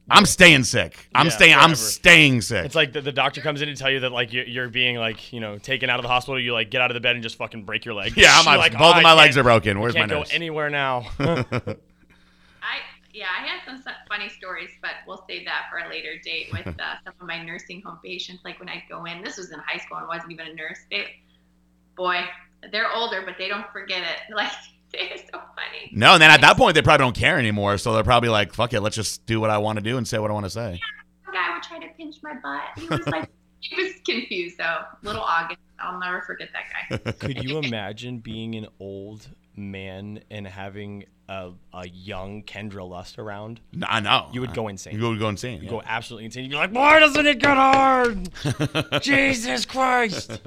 I'm 0.08 0.26
staying 0.26 0.66
sick. 0.66 1.10
I'm 1.16 1.28
yeah, 1.28 1.32
staying. 1.32 1.54
Forever. 1.54 1.70
I'm 1.70 1.76
staying 1.76 2.42
sick. 2.42 2.64
It's 2.64 2.76
like 2.76 2.94
the, 2.94 3.02
the, 3.02 3.12
doctor 3.12 3.42
comes 3.42 3.64
in 3.64 3.70
to 3.70 3.76
tell 3.76 3.90
you 3.90 4.02
that 4.02 4.12
like 4.12 4.34
you're, 4.34 4.46
you're, 4.46 4.70
being 4.70 4.98
like 4.98 5.34
you 5.34 5.40
know 5.40 5.58
taken 5.58 5.90
out 5.90 5.98
of 5.98 6.04
the 6.04 6.10
hospital. 6.10 6.40
You 6.40 6.54
like 6.54 6.70
get 6.70 6.82
out 6.82 6.92
of 6.92 6.96
the 6.96 7.02
bed 7.02 7.16
and 7.16 7.24
just 7.24 7.38
fucking 7.38 7.64
break 7.64 7.86
your 7.86 7.96
leg. 7.96 8.16
Yeah, 8.16 8.30
I'm 8.32 8.46
like, 8.46 8.74
both 8.74 8.94
oh, 8.94 8.98
of 8.98 9.04
my 9.04 9.14
legs 9.14 9.36
are 9.36 9.44
broken. 9.44 9.80
Where's 9.80 9.96
my 9.96 10.06
nurse? 10.06 10.30
go 10.30 10.36
anywhere 10.36 10.70
now. 10.70 11.08
yeah, 13.16 13.28
I 13.40 13.48
had 13.48 13.62
some 13.66 13.82
funny 14.10 14.28
stories, 14.28 14.70
but 14.82 14.92
we'll 15.08 15.24
save 15.28 15.46
that 15.46 15.68
for 15.72 15.80
a 15.80 15.90
later 15.90 16.20
date 16.22 16.50
with 16.52 16.68
uh, 16.80 16.96
some 17.06 17.14
of 17.20 17.28
my 17.28 17.42
nursing 17.42 17.82
home 17.82 18.00
patients. 18.04 18.44
Like 18.44 18.60
when 18.60 18.68
I 18.68 18.84
go 18.90 19.06
in, 19.06 19.24
this 19.24 19.38
was 19.38 19.52
in 19.52 19.60
high 19.60 19.78
school 19.78 19.98
and 19.98 20.08
wasn't 20.08 20.34
even 20.34 20.48
a 20.48 20.54
nurse. 20.54 20.80
They, 20.92 21.16
boy, 21.96 22.26
they're 22.72 22.92
older, 22.92 23.24
but 23.26 23.36
they 23.38 23.48
don't 23.48 23.72
forget 23.72 24.04
it. 24.04 24.34
Like 24.36 24.52
They 24.92 25.12
are 25.12 25.18
so 25.18 25.40
funny. 25.56 25.92
No, 25.94 26.14
and 26.14 26.22
then 26.22 26.30
at 26.30 26.42
that 26.42 26.58
point 26.58 26.76
they 26.76 26.82
probably 26.82 27.06
don't 27.06 27.16
care 27.16 27.40
anymore. 27.40 27.78
So 27.78 27.94
they're 27.94 28.04
probably 28.04 28.30
like, 28.30 28.54
"Fuck 28.54 28.74
it, 28.74 28.82
let's 28.82 28.96
just 28.96 29.26
do 29.26 29.40
what 29.40 29.50
I 29.50 29.58
want 29.60 29.78
to 29.78 29.84
do 29.84 29.98
and 29.98 30.06
say 30.08 30.20
what 30.20 30.30
I 30.30 30.34
want 30.34 30.46
to 30.46 30.50
say." 30.50 30.80
One 31.24 31.34
guy 31.34 31.54
would 31.54 31.64
try 31.64 31.80
to 31.80 31.88
pinch 31.96 32.18
my 32.22 32.34
butt. 32.34 32.62
He 32.78 32.88
was 32.88 33.08
like, 33.08 33.30
he 33.62 33.76
was 33.82 33.94
confused 34.06 34.58
though. 34.58 34.82
Little 35.04 35.22
August. 35.22 35.60
I'll 35.80 36.00
never 36.00 36.22
forget 36.22 36.50
that 36.54 37.04
guy. 37.04 37.12
Could 37.14 37.44
you 37.44 37.60
imagine 37.60 38.20
being 38.20 38.56
an 38.56 38.68
old 38.80 39.28
man 39.58 40.22
and 40.30 40.48
having 40.48 41.06
a, 41.28 41.52
a 41.74 41.88
young 41.88 42.44
Kendra 42.44 42.88
Lust 42.88 43.20
around? 43.20 43.62
No, 43.74 43.88
I 43.90 44.00
know. 44.00 44.30
You 44.32 44.42
would 44.42 44.54
go 44.54 44.68
insane. 44.68 44.96
You 44.96 45.10
would 45.10 45.20
go 45.20 45.30
insane. 45.30 45.62
You 45.62 45.70
go 45.70 45.82
absolutely 45.86 46.26
insane. 46.26 46.44
You'd 46.46 46.52
be 46.52 46.56
like, 46.56 46.72
why 46.72 47.00
doesn't 47.00 47.26
it 47.26 47.40
get 47.40 47.56
hard? 47.56 48.30
Jesus 49.02 49.66
Christ. 49.66 50.40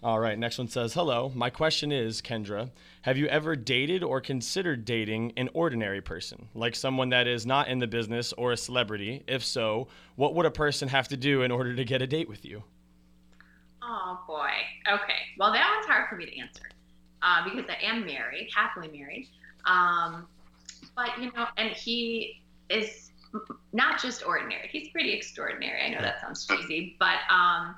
All 0.00 0.20
right, 0.20 0.38
next 0.38 0.58
one 0.58 0.68
says, 0.68 0.94
Hello. 0.94 1.32
My 1.34 1.50
question 1.50 1.90
is, 1.90 2.22
Kendra, 2.22 2.70
have 3.02 3.18
you 3.18 3.26
ever 3.26 3.56
dated 3.56 4.04
or 4.04 4.20
considered 4.20 4.84
dating 4.84 5.32
an 5.36 5.48
ordinary 5.54 6.00
person, 6.00 6.48
like 6.54 6.76
someone 6.76 7.08
that 7.08 7.26
is 7.26 7.44
not 7.44 7.66
in 7.66 7.80
the 7.80 7.88
business 7.88 8.32
or 8.34 8.52
a 8.52 8.56
celebrity? 8.56 9.24
If 9.26 9.44
so, 9.44 9.88
what 10.14 10.36
would 10.36 10.46
a 10.46 10.52
person 10.52 10.88
have 10.88 11.08
to 11.08 11.16
do 11.16 11.42
in 11.42 11.50
order 11.50 11.74
to 11.74 11.84
get 11.84 12.00
a 12.00 12.06
date 12.06 12.28
with 12.28 12.44
you? 12.44 12.62
Oh 13.82 14.20
boy. 14.28 14.50
Okay. 14.88 15.18
Well, 15.36 15.52
that 15.52 15.68
one's 15.74 15.86
hard 15.86 16.08
for 16.08 16.14
me 16.14 16.26
to 16.26 16.38
answer 16.38 16.62
uh, 17.22 17.44
because 17.44 17.68
I 17.68 17.84
am 17.84 18.04
married, 18.06 18.48
happily 18.54 18.88
married. 18.88 19.28
Um, 19.66 20.26
but 20.96 21.18
you 21.20 21.30
know, 21.32 21.46
and 21.56 21.70
he 21.70 22.40
is 22.68 23.10
not 23.72 24.00
just 24.00 24.24
ordinary. 24.26 24.68
He's 24.70 24.88
pretty 24.88 25.12
extraordinary. 25.12 25.82
I 25.82 25.90
know 25.90 26.00
that 26.00 26.20
sounds 26.20 26.46
cheesy, 26.46 26.96
but 26.98 27.18
um, 27.30 27.74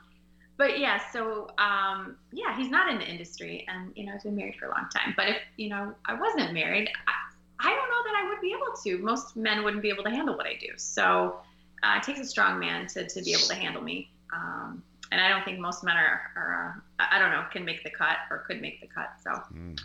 but 0.56 0.78
yeah. 0.78 1.00
So 1.12 1.48
um, 1.58 2.16
yeah, 2.32 2.56
he's 2.56 2.70
not 2.70 2.90
in 2.90 2.98
the 2.98 3.06
industry, 3.06 3.66
and 3.68 3.92
you 3.96 4.06
know, 4.06 4.12
he's 4.12 4.22
been 4.22 4.36
married 4.36 4.56
for 4.58 4.66
a 4.66 4.70
long 4.70 4.86
time. 4.94 5.14
But 5.16 5.28
if 5.28 5.36
you 5.56 5.68
know, 5.68 5.94
I 6.06 6.14
wasn't 6.14 6.52
married, 6.52 6.88
I, 7.06 7.68
I 7.68 7.74
don't 7.74 7.88
know 7.88 8.02
that 8.04 8.22
I 8.22 8.28
would 8.28 8.40
be 8.40 8.54
able 8.54 8.76
to. 8.84 9.04
Most 9.04 9.36
men 9.36 9.64
wouldn't 9.64 9.82
be 9.82 9.90
able 9.90 10.04
to 10.04 10.10
handle 10.10 10.36
what 10.36 10.46
I 10.46 10.54
do. 10.54 10.68
So 10.76 11.40
uh, 11.82 11.96
it 11.96 12.02
takes 12.02 12.20
a 12.20 12.24
strong 12.24 12.58
man 12.58 12.86
to 12.88 13.06
to 13.06 13.22
be 13.22 13.32
able 13.32 13.48
to 13.48 13.54
handle 13.54 13.82
me. 13.82 14.10
Um, 14.32 14.82
and 15.12 15.20
I 15.20 15.28
don't 15.28 15.44
think 15.44 15.58
most 15.58 15.82
men 15.84 15.96
are, 15.96 16.20
are 16.36 16.82
uh, 16.98 17.04
I 17.10 17.18
don't 17.18 17.30
know, 17.30 17.44
can 17.52 17.64
make 17.64 17.82
the 17.82 17.90
cut 17.90 18.16
or 18.30 18.38
could 18.46 18.60
make 18.60 18.80
the 18.80 18.86
cut. 18.86 19.10
So 19.22 19.30
Mm. 19.54 19.78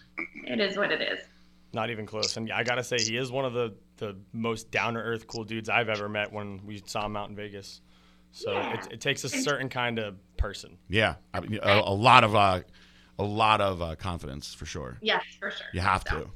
it 0.46 0.60
is 0.60 0.78
what 0.78 0.92
it 0.92 1.02
is. 1.02 1.20
Not 1.74 1.90
even 1.90 2.06
close. 2.06 2.38
And 2.38 2.52
I 2.52 2.64
gotta 2.64 2.84
say, 2.84 3.04
he 3.04 3.18
is 3.18 3.32
one 3.32 3.44
of 3.46 3.54
the, 3.54 3.74
the 3.98 4.16
most 4.32 4.72
down 4.72 4.94
to 4.94 5.00
earth, 5.00 5.28
cool 5.28 5.44
dudes 5.44 5.68
I've 5.70 5.90
ever 5.90 6.08
met 6.08 6.32
when 6.32 6.66
we 6.66 6.82
saw 6.86 7.06
him 7.06 7.16
out 7.18 7.30
in 7.30 7.36
Vegas. 7.36 7.82
So 8.32 8.52
Yeah. 8.58 8.74
it, 8.74 8.88
it 8.92 9.02
takes 9.02 9.24
a 9.24 9.30
certain 9.30 9.70
kind 9.70 10.00
of 10.00 10.16
person. 10.38 10.78
Yeah, 10.90 11.16
I 11.34 11.40
mean, 11.42 11.60
a, 11.62 11.80
a 11.80 11.94
lot 11.94 12.24
of 12.24 12.36
uh, 12.36 12.62
a 13.18 13.24
lot 13.24 13.62
of 13.62 13.82
uh, 13.82 13.96
confidence 13.96 14.54
for 14.54 14.66
sure. 14.66 14.98
Yes, 15.02 15.24
for 15.40 15.50
sure. 15.52 15.68
You 15.74 15.80
have 15.82 16.04
So, 16.08 16.20
to. 16.20 16.30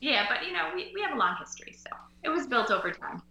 Yeah, 0.00 0.26
but 0.28 0.44
you 0.46 0.52
know, 0.52 0.70
we, 0.74 0.90
we 0.94 1.02
have 1.02 1.14
a 1.14 1.18
long 1.18 1.36
history, 1.38 1.74
so 1.74 1.90
it 2.22 2.28
was 2.30 2.46
built 2.46 2.70
over 2.70 2.90
time. 2.90 3.22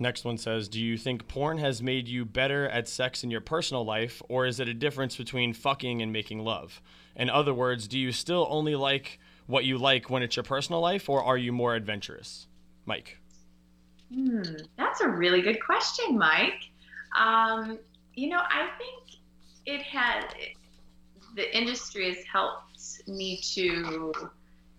Next 0.00 0.24
one 0.24 0.38
says, 0.38 0.66
Do 0.66 0.80
you 0.80 0.96
think 0.96 1.28
porn 1.28 1.58
has 1.58 1.82
made 1.82 2.08
you 2.08 2.24
better 2.24 2.66
at 2.66 2.88
sex 2.88 3.22
in 3.22 3.30
your 3.30 3.42
personal 3.42 3.84
life, 3.84 4.22
or 4.30 4.46
is 4.46 4.58
it 4.58 4.66
a 4.66 4.72
difference 4.72 5.14
between 5.14 5.52
fucking 5.52 6.00
and 6.00 6.10
making 6.10 6.38
love? 6.38 6.80
In 7.14 7.28
other 7.28 7.52
words, 7.52 7.86
do 7.86 7.98
you 7.98 8.10
still 8.10 8.46
only 8.48 8.74
like 8.74 9.20
what 9.46 9.66
you 9.66 9.76
like 9.76 10.08
when 10.08 10.22
it's 10.22 10.36
your 10.36 10.42
personal 10.42 10.80
life, 10.80 11.10
or 11.10 11.22
are 11.22 11.36
you 11.36 11.52
more 11.52 11.74
adventurous? 11.74 12.46
Mike. 12.86 13.18
Hmm, 14.12 14.42
that's 14.78 15.02
a 15.02 15.08
really 15.08 15.42
good 15.42 15.62
question, 15.62 16.16
Mike. 16.16 16.70
Um, 17.18 17.78
you 18.14 18.30
know, 18.30 18.40
I 18.40 18.70
think 18.78 19.20
it 19.66 19.82
has 19.82 20.24
the 21.36 21.56
industry 21.56 22.08
has 22.08 22.24
helped 22.24 23.06
me 23.06 23.38
to 23.54 24.12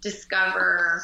discover 0.01 1.03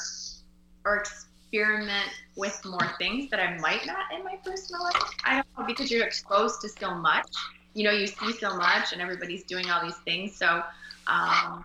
or 0.84 1.04
experiment 1.52 2.12
with 2.36 2.64
more 2.66 2.92
things 2.98 3.30
that 3.30 3.40
I 3.40 3.58
might 3.58 3.86
not 3.86 4.12
in 4.16 4.24
my 4.24 4.36
personal 4.44 4.84
life. 4.84 4.96
I 5.24 5.36
don't 5.36 5.48
know 5.58 5.66
because 5.66 5.90
you're 5.90 6.06
exposed 6.06 6.62
to 6.62 6.70
so 6.70 6.94
much. 6.94 7.28
You 7.74 7.84
know, 7.84 7.92
you 7.92 8.08
see 8.08 8.34
so 8.34 8.56
much, 8.56 8.94
and 8.94 9.02
everybody's 9.02 9.44
doing 9.44 9.70
all 9.70 9.84
these 9.84 9.98
things. 9.98 10.36
So, 10.36 10.64
um, 11.08 11.64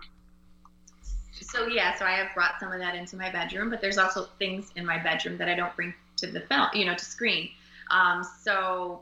so 1.41 1.67
yeah, 1.67 1.97
so 1.97 2.05
I 2.05 2.11
have 2.11 2.33
brought 2.33 2.59
some 2.59 2.71
of 2.71 2.79
that 2.79 2.95
into 2.95 3.17
my 3.17 3.31
bedroom, 3.31 3.69
but 3.69 3.81
there's 3.81 3.97
also 3.97 4.27
things 4.39 4.71
in 4.75 4.85
my 4.85 5.01
bedroom 5.01 5.37
that 5.37 5.49
I 5.49 5.55
don't 5.55 5.75
bring 5.75 5.93
to 6.17 6.27
the 6.27 6.41
film, 6.41 6.67
you 6.73 6.85
know, 6.85 6.95
to 6.95 7.05
screen. 7.05 7.49
Um, 7.89 8.25
so 8.41 9.01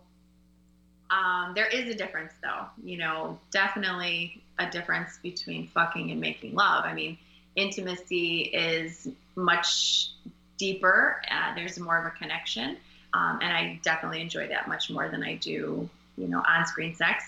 um, 1.10 1.54
there 1.54 1.67
is 1.67 1.89
a 1.89 1.96
difference, 1.96 2.34
though. 2.41 2.65
You 2.84 2.98
know, 2.98 3.39
definitely 3.52 4.41
a 4.58 4.70
difference 4.70 5.20
between 5.22 5.67
fucking 5.67 6.12
and 6.12 6.22
making 6.22 6.56
love. 6.56 6.86
I 6.86 6.94
mean, 6.94 7.17
intimacy 7.56 8.41
is 8.41 9.10
much 9.36 10.12
deeper. 10.62 11.19
Uh, 11.30 11.56
there's 11.56 11.80
more 11.80 11.97
of 11.97 12.06
a 12.06 12.12
connection, 12.12 12.78
um, 13.15 13.39
and 13.41 13.52
I 13.52 13.80
definitely 13.82 14.21
enjoy 14.21 14.47
that 14.50 14.67
much 14.67 14.91
more 14.91 15.10
than 15.10 15.24
I 15.24 15.36
do, 15.36 15.89
you 16.17 16.28
know, 16.28 16.43
on-screen 16.47 16.93
sex. 16.93 17.24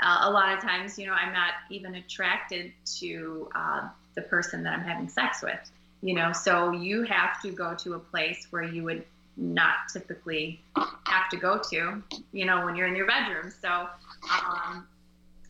Uh, 0.00 0.20
a 0.22 0.30
lot 0.30 0.56
of 0.56 0.62
times, 0.62 0.96
you 0.96 1.06
know, 1.08 1.12
I'm 1.12 1.32
not 1.32 1.54
even 1.70 1.96
attracted 1.96 2.72
to 3.00 3.50
uh, 3.52 3.88
the 4.14 4.22
person 4.22 4.62
that 4.62 4.72
I'm 4.72 4.84
having 4.84 5.08
sex 5.08 5.42
with. 5.42 5.58
You 6.02 6.14
know, 6.14 6.32
so 6.32 6.70
you 6.70 7.02
have 7.02 7.42
to 7.42 7.50
go 7.50 7.74
to 7.74 7.94
a 7.94 7.98
place 7.98 8.46
where 8.50 8.62
you 8.62 8.84
would 8.84 9.04
not 9.36 9.74
typically 9.92 10.60
have 10.76 11.28
to 11.30 11.36
go 11.36 11.60
to, 11.70 12.00
you 12.30 12.44
know, 12.44 12.64
when 12.64 12.76
you're 12.76 12.86
in 12.86 12.94
your 12.94 13.08
bedroom. 13.08 13.52
So, 13.60 13.88
um, 14.30 14.86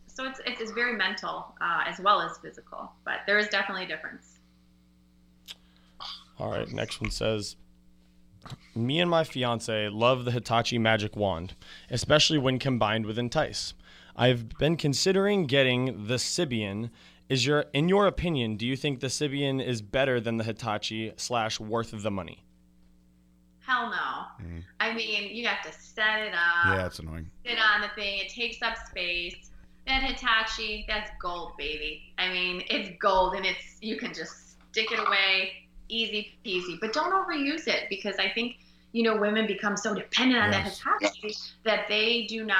so 0.07 0.25
it's, 0.25 0.41
it's, 0.47 0.71
very 0.71 0.97
mental 0.97 1.53
uh, 1.61 1.83
as 1.85 1.99
well 1.99 2.19
as 2.21 2.39
physical, 2.39 2.91
but 3.05 3.19
there 3.27 3.37
is 3.37 3.47
definitely 3.49 3.85
a 3.85 3.87
difference. 3.87 4.28
All 6.39 6.51
right, 6.51 6.71
next 6.71 7.01
one 7.01 7.11
says 7.11 7.55
Me 8.75 8.99
and 8.99 9.09
my 9.09 9.23
fiance 9.23 9.89
love 9.89 10.25
the 10.25 10.31
Hitachi 10.31 10.77
Magic 10.77 11.15
Wand, 11.15 11.55
especially 11.89 12.37
when 12.37 12.59
combined 12.59 13.05
with 13.05 13.19
Entice. 13.19 13.73
I've 14.15 14.49
been 14.57 14.77
considering 14.77 15.45
getting 15.45 16.07
the 16.07 16.15
Sybian. 16.15 16.89
Is 17.27 17.45
your 17.45 17.65
in 17.73 17.89
your 17.89 18.07
opinion, 18.07 18.55
do 18.57 18.65
you 18.65 18.75
think 18.75 18.99
the 19.01 19.07
Sybian 19.07 19.63
is 19.63 19.81
better 19.81 20.19
than 20.19 20.37
the 20.37 20.43
Hitachi 20.43 21.13
slash 21.17 21.59
worth 21.59 21.91
the 21.91 22.11
money? 22.11 22.43
Hell 23.59 23.89
no. 23.91 24.45
Mhm. 24.45 24.63
I 24.79 24.93
mean, 24.93 25.35
you 25.35 25.45
have 25.47 25.61
to 25.63 25.71
set 25.79 26.21
it 26.21 26.33
up, 26.33 26.65
Yeah, 26.65 26.85
it's 26.87 26.99
annoying. 26.99 27.29
sit 27.45 27.59
on 27.59 27.81
the 27.81 27.89
thing. 27.89 28.19
It 28.19 28.29
takes 28.29 28.61
up 28.63 28.75
space. 28.87 29.51
That 29.85 30.01
Hitachi, 30.03 30.85
that's 30.87 31.11
gold, 31.21 31.53
baby. 31.57 32.13
I 32.17 32.29
mean, 32.29 32.63
it's 32.69 32.97
gold, 32.99 33.35
and 33.35 33.45
it's 33.45 33.77
you 33.81 33.97
can 33.97 34.13
just 34.13 34.51
stick 34.71 34.91
it 34.91 34.99
away, 34.99 35.68
easy 35.89 36.37
peasy. 36.45 36.79
But 36.79 36.93
don't 36.93 37.11
overuse 37.11 37.67
it 37.67 37.83
because 37.89 38.15
I 38.17 38.29
think 38.29 38.57
you 38.91 39.03
know 39.03 39.17
women 39.17 39.47
become 39.47 39.75
so 39.75 39.93
dependent 39.93 40.41
on 40.41 40.51
Yes. 40.51 40.81
that 40.83 41.01
Hitachi 41.01 41.35
that 41.65 41.87
they 41.87 42.25
do 42.27 42.45
not. 42.45 42.57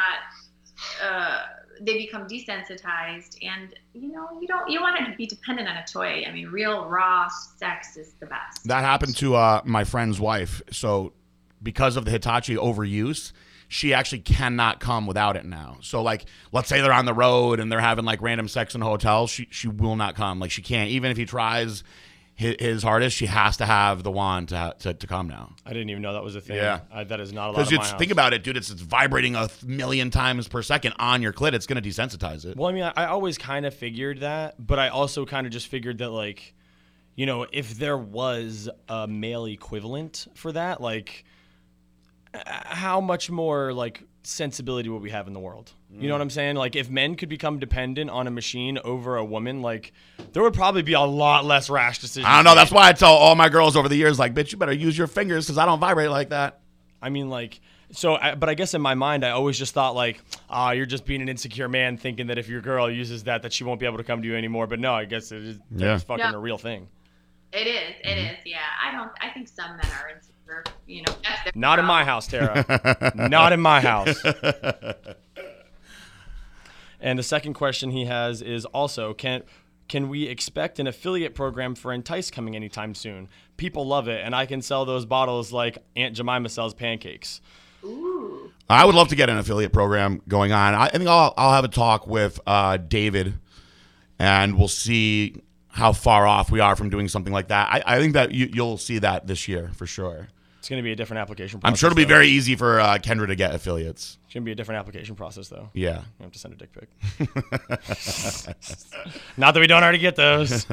Uh, 1.03 1.43
they 1.81 1.97
become 1.97 2.27
desensitized, 2.27 3.37
and 3.41 3.73
you 3.93 4.11
know 4.11 4.27
you 4.41 4.47
don't 4.47 4.69
you 4.69 4.81
want 4.81 4.97
to 4.97 5.15
be 5.15 5.25
dependent 5.25 5.67
on 5.67 5.77
a 5.77 5.85
toy. 5.85 6.23
I 6.27 6.31
mean, 6.31 6.47
real 6.47 6.85
raw 6.87 7.27
sex 7.57 7.95
is 7.97 8.13
the 8.19 8.25
best. 8.25 8.65
That 8.65 8.81
happened 8.81 9.15
to 9.17 9.35
uh, 9.35 9.61
my 9.63 9.83
friend's 9.83 10.19
wife. 10.19 10.61
So, 10.71 11.13
because 11.63 11.95
of 11.95 12.05
the 12.05 12.11
Hitachi 12.11 12.55
overuse, 12.55 13.31
she 13.67 13.93
actually 13.93 14.19
cannot 14.19 14.79
come 14.79 15.05
without 15.07 15.37
it 15.37 15.45
now. 15.45 15.77
So, 15.81 16.01
like, 16.01 16.25
let's 16.51 16.67
say 16.67 16.81
they're 16.81 16.91
on 16.93 17.05
the 17.05 17.13
road 17.13 17.59
and 17.59 17.71
they're 17.71 17.79
having 17.79 18.03
like 18.05 18.21
random 18.21 18.47
sex 18.47 18.75
in 18.75 18.81
a 18.81 18.85
hotel, 18.85 19.27
she 19.27 19.47
she 19.49 19.67
will 19.67 19.95
not 19.95 20.15
come. 20.15 20.39
Like, 20.39 20.51
she 20.51 20.61
can't. 20.61 20.89
Even 20.89 21.11
if 21.11 21.17
he 21.17 21.25
tries 21.25 21.83
his, 22.39 22.55
his 22.57 22.83
hardest, 22.83 23.17
she 23.17 23.25
has 23.25 23.57
to 23.57 23.65
have 23.65 24.01
the 24.01 24.11
wand 24.11 24.47
to 24.47 24.73
to, 24.79 24.93
to 24.93 25.07
come 25.07 25.27
now. 25.27 25.55
I 25.65 25.73
didn't 25.73 25.89
even 25.89 26.01
know 26.01 26.13
that 26.13 26.23
was 26.23 26.37
a 26.37 26.41
thing. 26.41 26.55
Yeah. 26.55 26.79
I, 26.89 27.03
that 27.03 27.19
is 27.19 27.33
not 27.33 27.49
allowed. 27.49 27.69
Because 27.69 27.71
in 27.73 27.77
my 27.79 27.97
think 27.97 28.11
about 28.11 28.31
it, 28.33 28.43
dude. 28.43 28.55
It's, 28.55 28.69
it's 28.69 28.81
vibrating 28.81 29.35
a 29.35 29.49
million 29.65 30.09
times 30.09 30.47
per 30.47 30.61
second 30.61 30.93
on 30.99 31.21
your 31.21 31.33
clit. 31.33 31.51
It's 31.51 31.65
going 31.65 31.83
to 31.83 31.89
desensitize 31.89 32.45
it. 32.45 32.55
Well, 32.55 32.69
I 32.69 32.71
mean, 32.71 32.83
I, 32.83 32.93
I 32.95 33.05
always 33.07 33.37
kind 33.37 33.65
of 33.65 33.73
figured 33.73 34.21
that, 34.21 34.55
but 34.57 34.79
I 34.79 34.87
also 34.87 35.25
kind 35.25 35.45
of 35.45 35.51
just 35.51 35.67
figured 35.67 35.97
that, 35.97 36.11
like, 36.11 36.53
you 37.15 37.25
know, 37.25 37.45
if 37.51 37.77
there 37.77 37.97
was 37.97 38.69
a 38.87 39.05
male 39.05 39.45
equivalent 39.45 40.27
for 40.35 40.53
that, 40.53 40.79
like, 40.79 41.25
how 42.33 43.01
much 43.01 43.29
more 43.29 43.73
like 43.73 44.03
sensibility 44.23 44.89
would 44.89 45.01
we 45.01 45.09
have 45.09 45.27
in 45.27 45.33
the 45.33 45.39
world? 45.39 45.71
You 45.91 46.07
know 46.07 46.13
what 46.13 46.21
I'm 46.21 46.29
saying? 46.29 46.55
Like, 46.55 46.75
if 46.75 46.87
men 46.89 47.15
could 47.15 47.29
become 47.29 47.57
dependent 47.57 48.11
on 48.11 48.27
a 48.27 48.31
machine 48.31 48.77
over 48.83 49.17
a 49.17 49.25
woman, 49.25 49.61
like, 49.63 49.91
there 50.33 50.43
would 50.43 50.53
probably 50.53 50.83
be 50.83 50.93
a 50.93 51.01
lot 51.01 51.45
less 51.45 51.67
rash 51.69 51.97
decisions. 51.99 52.27
I 52.27 52.35
don't 52.35 52.43
know. 52.45 52.53
That's 52.53 52.71
why 52.71 52.87
I 52.89 52.93
tell 52.93 53.13
all 53.13 53.33
my 53.33 53.49
girls 53.49 53.75
over 53.75 53.89
the 53.89 53.95
years, 53.95 54.19
like, 54.19 54.35
bitch, 54.35 54.51
you 54.51 54.57
better 54.59 54.71
use 54.71 54.95
your 54.97 55.07
fingers 55.07 55.45
because 55.47 55.57
I 55.57 55.65
don't 55.65 55.79
vibrate 55.79 56.11
like 56.11 56.29
that. 56.29 56.59
I 57.01 57.09
mean, 57.09 57.29
like, 57.29 57.59
so, 57.91 58.15
I, 58.15 58.35
but 58.35 58.49
I 58.49 58.53
guess 58.53 58.75
in 58.75 58.81
my 58.83 58.93
mind, 58.93 59.25
I 59.25 59.31
always 59.31 59.57
just 59.57 59.73
thought, 59.73 59.95
like, 59.95 60.21
ah, 60.47 60.71
you're 60.71 60.85
just 60.85 61.05
being 61.05 61.23
an 61.23 61.29
insecure 61.29 61.67
man 61.67 61.97
thinking 61.97 62.27
that 62.27 62.37
if 62.37 62.47
your 62.47 62.61
girl 62.61 62.91
uses 62.91 63.23
that, 63.23 63.41
that 63.41 63.51
she 63.51 63.63
won't 63.63 63.79
be 63.79 63.87
able 63.87 63.97
to 63.97 64.03
come 64.03 64.21
to 64.21 64.27
you 64.27 64.35
anymore. 64.35 64.67
But 64.67 64.79
no, 64.79 64.93
I 64.93 65.05
guess 65.05 65.31
it 65.31 65.41
is 65.43 65.59
Yeah. 65.75 65.95
it's 65.95 66.03
fucking 66.03 66.23
Yeah. 66.23 66.33
a 66.35 66.37
real 66.39 66.59
thing. 66.59 66.87
It 67.51 67.65
is. 67.65 67.95
It 68.03 68.17
is. 68.19 68.37
Yeah. 68.45 68.57
I 68.85 68.91
don't. 68.91 69.09
I 69.21 69.29
think 69.29 69.47
some 69.47 69.71
men 69.71 69.85
are 70.03 70.09
insecure. 70.09 70.35
You 70.87 71.03
know. 71.03 71.15
That's 71.23 71.43
their 71.43 71.53
Not 71.55 71.79
in 71.79 71.85
my 71.85 72.03
house, 72.03 72.27
Tara. 72.27 73.13
Not 73.15 73.53
in 73.53 73.59
my 73.61 73.81
house. 73.81 74.23
And 76.99 77.17
the 77.17 77.23
second 77.23 77.53
question 77.53 77.91
he 77.91 78.05
has 78.05 78.41
is 78.41 78.65
also 78.65 79.13
can 79.13 79.43
Can 79.87 80.09
we 80.09 80.27
expect 80.27 80.79
an 80.79 80.87
affiliate 80.87 81.33
program 81.33 81.75
for 81.75 81.93
Entice 81.93 82.31
coming 82.31 82.55
anytime 82.55 82.93
soon? 82.93 83.29
People 83.57 83.87
love 83.87 84.07
it, 84.07 84.23
and 84.23 84.35
I 84.35 84.45
can 84.45 84.61
sell 84.61 84.85
those 84.85 85.05
bottles 85.05 85.51
like 85.51 85.77
Aunt 85.95 86.15
Jemima 86.15 86.49
sells 86.49 86.73
pancakes. 86.73 87.41
Ooh. 87.83 88.51
I 88.69 88.85
would 88.85 88.95
love 88.95 89.07
to 89.07 89.15
get 89.15 89.29
an 89.29 89.37
affiliate 89.37 89.73
program 89.73 90.21
going 90.27 90.51
on. 90.51 90.75
I, 90.75 90.85
I 90.85 90.89
think 90.89 91.07
I'll, 91.07 91.33
I'll 91.37 91.53
have 91.53 91.63
a 91.63 91.69
talk 91.69 92.05
with 92.05 92.39
uh, 92.45 92.77
David, 92.77 93.39
and 94.19 94.57
we'll 94.57 94.67
see 94.67 95.41
how 95.69 95.93
far 95.93 96.27
off 96.27 96.51
we 96.51 96.59
are 96.59 96.75
from 96.75 96.89
doing 96.89 97.07
something 97.07 97.31
like 97.33 97.47
that. 97.47 97.69
I, 97.71 97.95
I 97.95 97.99
think 97.99 98.13
that 98.13 98.31
you, 98.31 98.49
you'll 98.53 98.77
see 98.77 98.99
that 98.99 99.27
this 99.27 99.47
year 99.47 99.71
for 99.73 99.87
sure. 99.87 100.27
It's 100.69 100.75
going 100.75 100.83
to 100.83 100.87
be 100.87 100.91
a 100.91 100.95
different 100.95 101.21
application. 101.21 101.59
I'm 101.63 101.73
sure 101.73 101.87
it'll 101.87 101.95
be 101.95 102.03
though. 102.03 102.09
very 102.09 102.27
easy 102.27 102.55
for 102.55 102.79
uh, 102.79 102.99
Kendra 102.99 103.25
to 103.25 103.35
get 103.35 103.55
affiliates. 103.55 104.19
It's 104.25 104.35
going 104.35 104.43
to 104.43 104.45
be 104.45 104.51
a 104.51 104.55
different 104.55 104.77
application 104.77 105.15
process, 105.15 105.47
though. 105.47 105.67
Yeah. 105.73 106.03
You 106.19 106.25
have 106.25 106.31
to 106.31 106.37
send 106.37 106.53
a 106.53 106.57
dick 106.57 106.71
pic. 106.71 106.89
Not 109.37 109.55
that 109.55 109.59
we 109.59 109.65
don't 109.65 109.81
already 109.81 109.97
get 109.97 110.15
those. 110.15 110.67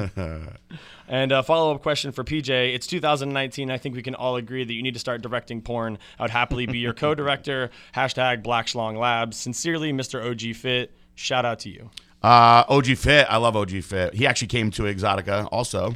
and 1.07 1.31
a 1.31 1.41
follow 1.41 1.73
up 1.73 1.81
question 1.81 2.11
for 2.11 2.23
PJ. 2.23 2.75
It's 2.75 2.85
2019. 2.85 3.71
I 3.71 3.79
think 3.79 3.95
we 3.95 4.03
can 4.03 4.13
all 4.13 4.35
agree 4.35 4.63
that 4.63 4.71
you 4.71 4.83
need 4.83 4.93
to 4.93 4.99
start 4.99 5.23
directing 5.23 5.63
porn. 5.63 5.97
I 6.19 6.25
would 6.25 6.29
happily 6.29 6.67
be 6.67 6.77
your 6.77 6.93
co 7.03 7.15
director. 7.15 7.71
Hashtag 7.95 8.43
Black 8.43 8.67
Schlong 8.67 8.99
Labs. 8.99 9.35
Sincerely, 9.35 9.93
Mr. 9.93 10.23
OG 10.23 10.55
Fit. 10.57 10.95
Shout 11.15 11.43
out 11.43 11.57
to 11.61 11.71
you. 11.71 11.89
Uh, 12.21 12.63
OG 12.69 12.97
Fit, 12.97 13.25
I 13.27 13.37
love 13.37 13.55
OG 13.55 13.81
Fit. 13.81 14.13
He 14.13 14.27
actually 14.27 14.49
came 14.49 14.69
to 14.69 14.83
Exxxotica 14.83 15.47
also. 15.51 15.95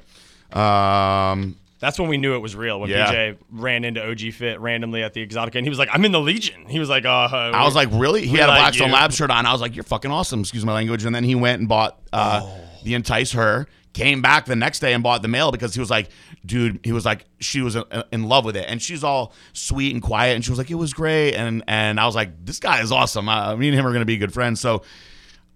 Um, 0.60 1.58
That's 1.82 2.00
when 2.00 2.08
we 2.08 2.16
knew 2.18 2.36
it 2.36 2.40
was 2.40 2.56
real. 2.56 2.80
When 2.80 2.90
Yeah. 2.90 3.12
PJ 3.12 3.38
ran 3.52 3.84
into 3.84 4.02
OG 4.08 4.32
Fit 4.32 4.60
randomly 4.62 5.04
at 5.04 5.14
the 5.14 5.26
Exxxotica, 5.28 5.56
and 5.56 5.66
he 5.66 5.70
was 5.70 5.80
like, 5.80 5.90
"I'm 5.92 6.06
in 6.06 6.12
the 6.14 6.22
Legion." 6.22 6.66
He 6.70 6.80
was 6.80 6.88
like, 6.90 7.06
"Uh." 7.06 7.28
I 7.54 7.66
was 7.66 7.76
like, 7.76 7.90
really? 7.92 8.26
He 8.28 8.38
had 8.38 8.50
a 8.50 8.54
Blackstone 8.54 8.88
you. 8.90 8.94
Lab 8.94 9.12
shirt 9.12 9.32
on. 9.32 9.46
I 9.46 9.52
was 9.52 9.60
like, 9.62 9.76
you're 9.76 9.84
fucking 9.84 10.12
awesome. 10.12 10.40
Excuse 10.42 10.64
my 10.64 10.74
language. 10.74 11.04
And 11.04 11.14
then 11.14 11.24
he 11.26 11.36
went 11.36 11.60
and 11.60 11.68
bought 11.68 12.00
uh, 12.14 12.42
Oh. 12.44 12.60
the 12.86 12.94
Entice 12.94 13.32
Her. 13.34 13.68
Came 13.94 14.22
back 14.22 14.46
the 14.46 14.56
next 14.56 14.80
day 14.80 14.94
and 14.94 15.04
bought 15.04 15.22
the 15.22 15.28
male 15.28 15.52
because 15.52 15.74
he 15.74 15.82
was 15.82 15.90
like, 15.90 16.08
dude, 16.46 16.80
he 16.86 16.94
was 16.94 17.04
like, 17.04 17.26
she 17.42 17.60
was 17.62 17.76
in, 18.14 18.24
love 18.24 18.46
with 18.46 18.56
it, 18.56 18.66
and 18.70 18.82
she's 18.82 19.04
all 19.04 19.34
sweet 19.52 19.92
and 19.94 20.02
quiet, 20.02 20.36
and 20.36 20.46
she 20.46 20.50
was 20.50 20.58
like, 20.58 20.72
it 20.72 20.76
was 20.76 20.94
great, 20.94 21.34
and 21.34 21.62
and 21.68 22.00
I 22.00 22.06
was 22.06 22.16
like, 22.16 22.46
this 22.46 22.60
guy 22.62 22.80
is 22.82 22.94
awesome. 22.94 23.28
Uh, 23.28 23.54
me 23.58 23.68
and 23.68 23.78
him 23.78 23.86
are 23.86 23.92
gonna 23.92 24.06
be 24.06 24.16
good 24.18 24.32
friends. 24.34 24.62
So, 24.62 24.84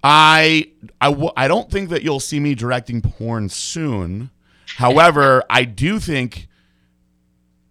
I 0.03 0.67
I 1.01 1.09
w- 1.09 1.31
I 1.37 1.47
don't 1.47 1.71
think 1.71 1.89
that 1.89 2.03
you'll 2.03 2.19
see 2.19 2.39
me 2.39 2.55
directing 2.55 3.01
porn 3.01 3.49
soon. 3.49 4.29
However, 4.77 5.43
I 5.49 5.63
do 5.63 5.99
think 5.99 6.47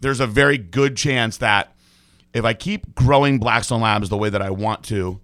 there's 0.01 0.21
a 0.21 0.27
very 0.27 0.59
good 0.59 0.97
chance 0.97 1.37
that 1.39 1.75
if 2.33 2.45
I 2.45 2.55
keep 2.55 2.95
growing 2.95 3.39
Blackstone 3.39 3.81
Labs 3.81 4.09
the 4.09 4.17
way 4.17 4.29
that 4.29 4.43
I 4.43 4.51
want 4.51 4.83
to, 4.85 5.21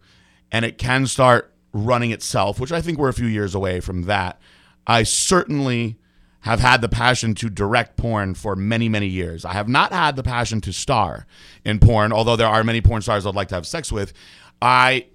and 0.52 0.64
it 0.64 0.78
can 0.78 1.06
start 1.06 1.52
running 1.72 2.10
itself, 2.10 2.58
which 2.58 2.72
I 2.72 2.80
think 2.80 2.98
we're 2.98 3.08
a 3.08 3.14
few 3.14 3.26
years 3.26 3.54
away 3.54 3.80
from 3.80 4.02
that, 4.02 4.40
I 4.86 5.02
certainly 5.02 5.96
have 6.40 6.60
had 6.60 6.80
the 6.80 6.88
passion 6.88 7.34
to 7.34 7.50
direct 7.50 7.96
porn 7.96 8.34
for 8.34 8.56
many, 8.56 8.88
many 8.88 9.06
years. 9.06 9.44
I 9.44 9.52
have 9.52 9.68
not 9.68 9.92
had 9.92 10.16
the 10.16 10.22
passion 10.22 10.60
to 10.62 10.72
star 10.72 11.26
in 11.64 11.78
porn, 11.78 12.12
although 12.12 12.36
there 12.36 12.48
are 12.48 12.64
many 12.64 12.80
porn 12.80 13.02
stars 13.02 13.26
I'd 13.26 13.34
like 13.34 13.48
to 13.48 13.56
have 13.56 13.66
sex 13.66 13.92
with. 13.92 14.12
I 14.62 15.06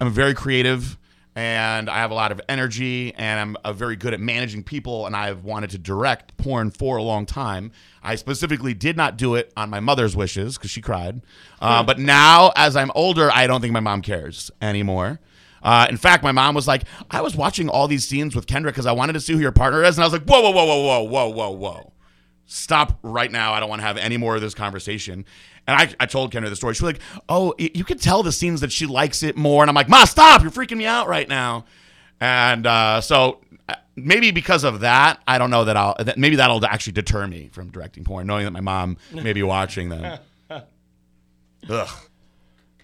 am 0.00 0.10
very 0.10 0.34
creative 0.34 0.96
and 1.38 1.88
I 1.88 1.98
have 1.98 2.10
a 2.10 2.14
lot 2.14 2.32
of 2.32 2.40
energy 2.48 3.14
and 3.14 3.38
I'm 3.38 3.56
uh, 3.62 3.72
very 3.72 3.94
good 3.94 4.12
at 4.12 4.18
managing 4.18 4.64
people 4.64 5.06
and 5.06 5.14
I've 5.14 5.44
wanted 5.44 5.70
to 5.70 5.78
direct 5.78 6.36
porn 6.36 6.72
for 6.72 6.96
a 6.96 7.02
long 7.04 7.26
time. 7.26 7.70
I 8.02 8.16
specifically 8.16 8.74
did 8.74 8.96
not 8.96 9.16
do 9.16 9.36
it 9.36 9.52
on 9.56 9.70
my 9.70 9.78
mother's 9.78 10.16
wishes 10.16 10.58
because 10.58 10.72
she 10.72 10.80
cried. 10.80 11.22
Uh, 11.60 11.84
but 11.84 12.00
now, 12.00 12.50
as 12.56 12.74
I'm 12.74 12.90
older, 12.96 13.30
I 13.32 13.46
don't 13.46 13.60
think 13.60 13.72
my 13.72 13.78
mom 13.78 14.02
cares 14.02 14.50
anymore. 14.60 15.20
Uh, 15.62 15.86
in 15.88 15.96
fact, 15.96 16.24
my 16.24 16.32
mom 16.32 16.56
was 16.56 16.66
like, 16.66 16.82
I 17.08 17.20
was 17.20 17.36
watching 17.36 17.68
all 17.68 17.86
these 17.86 18.04
scenes 18.04 18.34
with 18.34 18.46
Kendra 18.48 18.64
because 18.64 18.86
I 18.86 18.92
wanted 18.92 19.12
to 19.12 19.20
see 19.20 19.34
who 19.34 19.38
your 19.38 19.52
partner 19.52 19.84
is. 19.84 19.96
And 19.96 20.02
I 20.02 20.06
was 20.06 20.12
like, 20.12 20.24
whoa, 20.24 20.40
whoa, 20.40 20.50
whoa, 20.50 20.64
whoa, 20.66 21.02
whoa, 21.02 21.04
whoa, 21.04 21.28
whoa, 21.28 21.50
whoa 21.50 21.92
stop 22.48 22.98
right 23.02 23.30
now. 23.30 23.52
I 23.52 23.60
don't 23.60 23.68
want 23.68 23.80
to 23.80 23.86
have 23.86 23.98
any 23.98 24.16
more 24.16 24.34
of 24.34 24.40
this 24.40 24.54
conversation. 24.54 25.26
And 25.68 25.76
I, 25.76 25.94
I 26.00 26.06
told 26.06 26.32
Kendra 26.32 26.48
the 26.48 26.56
story. 26.56 26.72
She 26.72 26.82
was 26.82 26.94
like, 26.94 27.02
oh, 27.28 27.54
you 27.58 27.84
could 27.84 28.00
tell 28.00 28.22
the 28.22 28.32
scenes 28.32 28.62
that 28.62 28.72
she 28.72 28.86
likes 28.86 29.22
it 29.22 29.36
more. 29.36 29.62
And 29.62 29.68
I'm 29.68 29.74
like, 29.74 29.90
Ma, 29.90 30.06
stop. 30.06 30.40
You're 30.40 30.50
freaking 30.50 30.78
me 30.78 30.86
out 30.86 31.08
right 31.08 31.28
now. 31.28 31.66
And 32.22 32.66
uh, 32.66 33.02
so 33.02 33.40
uh, 33.68 33.74
maybe 33.94 34.30
because 34.30 34.64
of 34.64 34.80
that, 34.80 35.22
I 35.28 35.36
don't 35.36 35.50
know 35.50 35.66
that 35.66 35.76
I'll, 35.76 35.94
that 36.02 36.16
maybe 36.16 36.36
that'll 36.36 36.64
actually 36.64 36.94
deter 36.94 37.26
me 37.26 37.50
from 37.52 37.70
directing 37.70 38.02
porn, 38.02 38.26
knowing 38.26 38.46
that 38.46 38.52
my 38.52 38.62
mom 38.62 38.96
may 39.12 39.34
be 39.34 39.42
watching 39.42 39.90
them. 39.90 40.18
Ugh. 41.68 41.88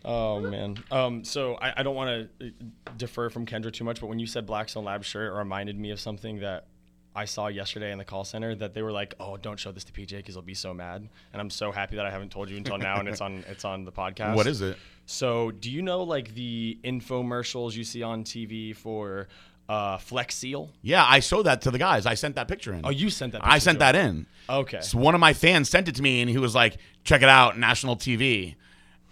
Oh 0.05 0.41
man. 0.41 0.76
Um. 0.91 1.24
So 1.24 1.55
I, 1.55 1.72
I 1.78 1.82
don't 1.82 1.95
want 1.95 2.28
to 2.39 2.53
defer 2.99 3.30
from 3.30 3.47
Kendra 3.47 3.72
too 3.72 3.85
much, 3.85 3.99
but 3.99 4.09
when 4.09 4.18
you 4.18 4.26
said 4.26 4.45
Blackstone 4.45 4.85
Lab 4.85 5.03
shirt, 5.05 5.32
it 5.32 5.35
reminded 5.35 5.78
me 5.78 5.91
of 5.91 5.99
something 5.99 6.41
that 6.41 6.66
I 7.15 7.27
saw 7.27 7.47
yesterday 7.47 7.93
in 7.93 7.99
the 7.99 8.05
call 8.05 8.25
center 8.25 8.55
that 8.57 8.75
they 8.75 8.83
were 8.83 8.93
like, 8.93 9.15
"Oh, 9.21 9.37
don't 9.37 9.59
show 9.59 9.71
this 9.73 9.85
to 9.85 9.93
PJ 9.93 10.17
because 10.17 10.35
he'll 10.35 10.43
be 10.43 10.55
so 10.55 10.75
mad." 10.75 11.09
And 11.33 11.41
I'm 11.41 11.51
so 11.51 11.71
happy 11.71 11.97
that 11.97 12.07
I 12.07 12.11
haven't 12.11 12.33
told 12.33 12.51
you 12.51 12.57
until 12.57 12.79
now, 12.79 12.99
and 12.99 13.09
it's 13.09 13.21
on 13.21 13.45
it's 13.49 13.65
on 13.65 13.85
the 13.85 13.93
podcast. 13.93 14.35
What 14.35 14.47
is 14.47 14.61
it? 14.61 14.77
So, 15.07 15.51
do 15.51 15.71
you 15.71 15.83
know 15.83 16.03
like 16.03 16.35
the 16.35 16.79
infomercials 16.83 17.75
you 17.75 17.85
see 17.85 18.03
on 18.03 18.25
TV 18.25 18.75
for 18.75 19.29
uh, 19.69 19.99
Flex 19.99 20.35
Seal? 20.35 20.71
Yeah, 20.83 21.05
I 21.07 21.21
showed 21.21 21.45
that 21.45 21.62
to 21.62 21.71
the 21.71 21.79
guys. 21.79 22.07
I 22.07 22.15
sent 22.15 22.35
that 22.37 22.49
picture 22.49 22.73
in. 22.73 22.83
Oh, 22.85 22.91
you 22.91 23.11
sent 23.11 23.33
that. 23.33 23.43
I 23.45 23.59
sent 23.59 23.79
that 23.79 23.95
in. 23.95 24.27
Okay. 24.49 24.81
So 24.81 24.99
one 24.99 25.15
of 25.15 25.21
my 25.21 25.33
fans 25.35 25.69
sent 25.71 25.89
it 25.89 25.95
to 25.97 26.03
me 26.03 26.21
and 26.21 26.29
he 26.31 26.39
was 26.39 26.55
like, 26.55 26.79
check 27.05 27.23
it 27.23 27.29
out, 27.29 27.59
national 27.59 27.97
TV. 27.97 28.57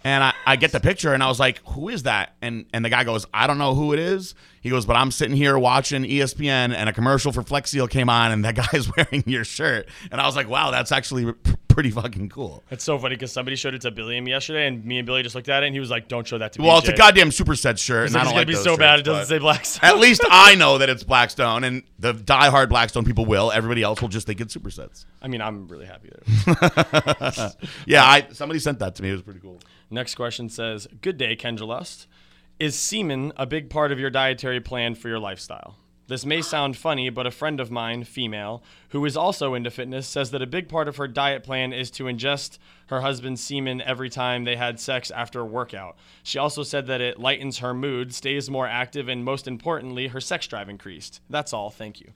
And 0.03 0.23
I, 0.23 0.33
I 0.45 0.55
get 0.57 0.71
the 0.73 0.79
picture 0.79 1.13
and 1.13 1.23
I 1.23 1.27
was 1.27 1.39
like, 1.39 1.61
who 1.67 1.89
is 1.89 2.03
that? 2.03 2.33
And 2.41 2.65
and 2.73 2.83
the 2.83 2.89
guy 2.89 3.03
goes, 3.03 3.25
I 3.33 3.47
don't 3.47 3.57
know 3.57 3.73
who 3.73 3.93
it 3.93 3.99
is. 3.99 4.35
He 4.61 4.69
goes, 4.69 4.85
but 4.85 4.95
I'm 4.95 5.11
sitting 5.11 5.35
here 5.35 5.57
watching 5.57 6.03
ESPN 6.03 6.73
and 6.73 6.87
a 6.89 6.93
commercial 6.93 7.31
for 7.31 7.43
Flex 7.43 7.71
Seal 7.71 7.87
came 7.87 8.09
on 8.09 8.31
and 8.31 8.45
that 8.45 8.55
guy's 8.71 8.89
wearing 8.95 9.23
your 9.25 9.43
shirt. 9.43 9.87
And 10.11 10.19
I 10.21 10.25
was 10.25 10.35
like, 10.35 10.47
wow, 10.47 10.71
that's 10.71 10.91
actually 10.91 11.31
p- 11.33 11.55
pretty 11.67 11.91
fucking 11.91 12.29
cool. 12.29 12.63
It's 12.71 12.83
so 12.83 12.97
funny 12.99 13.15
because 13.15 13.31
somebody 13.31 13.55
showed 13.57 13.73
it 13.73 13.81
to 13.81 13.91
Billy 13.91 14.15
and 14.17 14.23
me 14.25 14.31
yesterday, 14.31 14.67
and 14.67 14.85
me 14.85 14.99
and 14.99 15.05
Billy 15.05 15.23
just 15.23 15.35
looked 15.35 15.49
at 15.49 15.63
it, 15.63 15.65
and 15.67 15.75
he 15.75 15.79
was 15.79 15.89
like, 15.89 16.07
"Don't 16.07 16.25
show 16.25 16.37
that 16.37 16.53
to 16.53 16.61
me." 16.61 16.67
Well, 16.67 16.77
it's 16.77 16.87
a 16.87 16.93
goddamn 16.95 17.29
superset 17.29 17.77
shirt, 17.79 18.05
It's 18.05 18.13
and 18.13 18.21
I 18.21 18.23
don't 18.25 18.33
gonna 18.33 18.45
be 18.45 18.53
so 18.55 18.77
bad. 18.77 18.99
It 18.99 19.03
doesn't 19.03 19.25
say 19.25 19.39
Blackstone. 19.39 19.89
At 19.89 19.97
least 19.97 20.21
I 20.29 20.55
know 20.55 20.77
that 20.77 20.89
it's 20.89 21.03
Blackstone, 21.03 21.63
and 21.63 21.83
the 21.99 22.13
diehard 22.13 22.69
Blackstone 22.69 23.05
people 23.05 23.25
will. 23.25 23.51
Everybody 23.51 23.81
else 23.83 24.01
will 24.01 24.09
just 24.09 24.27
think 24.27 24.39
it's 24.39 24.55
supersets. 24.55 25.05
I 25.21 25.27
mean, 25.27 25.41
I'm 25.41 25.67
really 25.67 25.85
happy 25.85 26.09
that. 26.45 27.55
Yeah, 27.85 28.03
I 28.05 28.27
somebody 28.31 28.59
sent 28.59 28.79
that 28.79 28.95
to 28.95 29.03
me. 29.03 29.09
It 29.09 29.13
was 29.13 29.21
pretty 29.23 29.39
cool. 29.39 29.59
Next 29.93 30.15
question 30.15 30.49
says, 30.49 30.87
"Good 31.01 31.17
day, 31.17 31.35
Kendra. 31.35 32.07
Is 32.59 32.77
semen 32.77 33.31
a 33.37 33.45
big 33.45 33.69
part 33.69 33.91
of 33.91 33.99
your 33.99 34.09
dietary 34.09 34.59
plan 34.59 34.95
for 34.95 35.07
your 35.07 35.19
lifestyle?" 35.19 35.77
This 36.07 36.25
may 36.25 36.41
sound 36.41 36.75
funny, 36.75 37.09
but 37.09 37.25
a 37.25 37.31
friend 37.31 37.59
of 37.61 37.71
mine, 37.71 38.03
female, 38.03 38.61
who 38.89 39.05
is 39.05 39.15
also 39.15 39.53
into 39.53 39.71
fitness, 39.71 40.05
says 40.05 40.31
that 40.31 40.41
a 40.41 40.47
big 40.47 40.67
part 40.67 40.89
of 40.89 40.97
her 40.97 41.07
diet 41.07 41.43
plan 41.43 41.71
is 41.71 41.89
to 41.91 42.05
ingest 42.05 42.57
her 42.87 43.01
husband's 43.01 43.41
semen 43.41 43.81
every 43.81 44.09
time 44.09 44.43
they 44.43 44.57
had 44.57 44.79
sex 44.79 45.11
after 45.11 45.39
a 45.39 45.45
workout. 45.45 45.95
She 46.21 46.37
also 46.37 46.63
said 46.63 46.87
that 46.87 46.99
it 46.99 47.19
lightens 47.19 47.59
her 47.59 47.73
mood, 47.73 48.13
stays 48.13 48.49
more 48.49 48.67
active, 48.67 49.07
and 49.07 49.23
most 49.23 49.47
importantly, 49.47 50.07
her 50.07 50.19
sex 50.19 50.45
drive 50.45 50.67
increased. 50.67 51.21
That's 51.29 51.53
all. 51.53 51.69
Thank 51.69 52.01
you. 52.01 52.11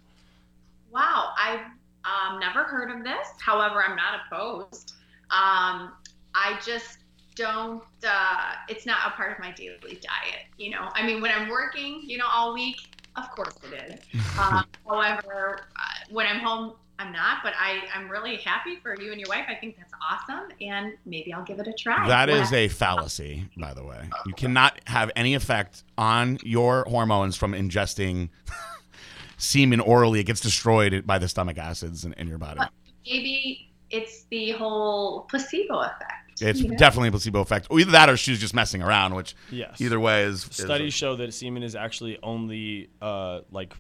Wow, 0.92 1.32
I've 1.38 1.66
um, 2.04 2.40
never 2.40 2.64
heard 2.64 2.92
of 2.92 3.06
this. 3.06 3.28
However, 3.40 3.82
I'm 3.84 3.96
not 3.96 4.20
opposed. 4.28 4.96
Um, 5.30 5.94
I 6.36 6.60
just 6.64 7.00
don't. 7.38 7.84
Uh, 8.06 8.54
it's 8.68 8.86
not 8.86 8.98
a 9.08 9.12
part 9.12 9.32
of 9.32 9.40
my 9.40 9.52
daily 9.52 9.78
diet. 9.82 10.46
You 10.58 10.72
know, 10.72 10.90
I 10.94 11.06
mean, 11.06 11.22
when 11.22 11.32
I'm 11.32 11.50
working, 11.50 12.02
you 12.04 12.18
know, 12.18 12.26
all 12.32 12.54
week, 12.54 12.78
of 13.16 13.30
course 13.32 13.56
it 13.72 13.92
is. 13.92 14.22
Um, 14.40 14.66
however, 14.88 15.62
uh, 15.76 15.80
when 16.12 16.28
I'm 16.28 16.40
home, 16.40 16.74
I'm 17.00 17.12
not. 17.12 17.40
But 17.44 17.54
I, 17.60 17.82
I'm 17.94 18.08
really 18.10 18.38
happy 18.38 18.76
for 18.76 19.00
you 19.00 19.12
and 19.12 19.20
your 19.20 19.30
wife. 19.30 19.46
I 19.48 19.56
think 19.56 19.78
that's 19.78 19.94
awesome, 20.10 20.50
and 20.62 20.94
maybe 21.06 21.34
I'll 21.34 21.44
give 21.44 21.60
it 21.60 21.68
a 21.68 21.74
try. 21.74 22.08
That 22.08 22.30
is 22.30 22.54
a 22.54 22.68
fallacy, 22.68 23.50
by 23.58 23.74
the 23.74 23.84
way. 23.84 24.10
You 24.26 24.34
cannot 24.34 24.80
have 24.86 25.12
any 25.16 25.34
effect 25.34 25.84
on 25.98 26.38
your 26.44 26.86
hormones 26.88 27.36
from 27.36 27.54
ingesting 27.54 28.30
semen 29.38 29.80
orally. 29.80 30.20
It 30.20 30.26
gets 30.26 30.42
destroyed 30.42 31.06
by 31.06 31.18
the 31.18 31.28
stomach 31.28 31.58
acids 31.58 32.06
in, 32.06 32.14
in 32.14 32.28
your 32.28 32.38
body. 32.38 32.62
maybe 33.06 33.72
it's 33.90 34.26
the 34.30 34.52
whole 34.52 35.22
placebo 35.22 35.80
effect. 35.80 36.27
It's 36.42 36.60
you 36.62 36.70
know? 36.70 36.78
definitely 36.78 37.10
a 37.10 37.12
placebo 37.12 37.40
effect. 37.42 37.68
Or 37.70 37.80
either 37.80 37.92
that 37.92 38.10
or 38.10 38.18
she's 38.18 38.40
just 38.40 38.54
messing 38.54 38.82
around, 38.82 39.16
which 39.16 39.36
Yes. 39.52 39.80
either 39.82 40.00
way 40.00 40.24
is. 40.24 40.46
is 40.48 40.56
Studies 40.66 40.94
show 40.94 41.16
that 41.16 41.34
semen 41.34 41.64
is 41.64 41.76
actually 41.76 42.18
only 42.24 42.90
uh, 43.02 43.42
like 43.52 43.74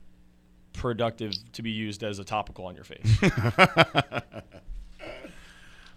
productive 0.74 1.34
to 1.53 1.62
be 1.62 1.72
used 1.72 2.03
as 2.03 2.20
a 2.20 2.24
topical 2.24 2.66
on 2.66 2.76
your 2.76 2.84
face. 2.84 3.18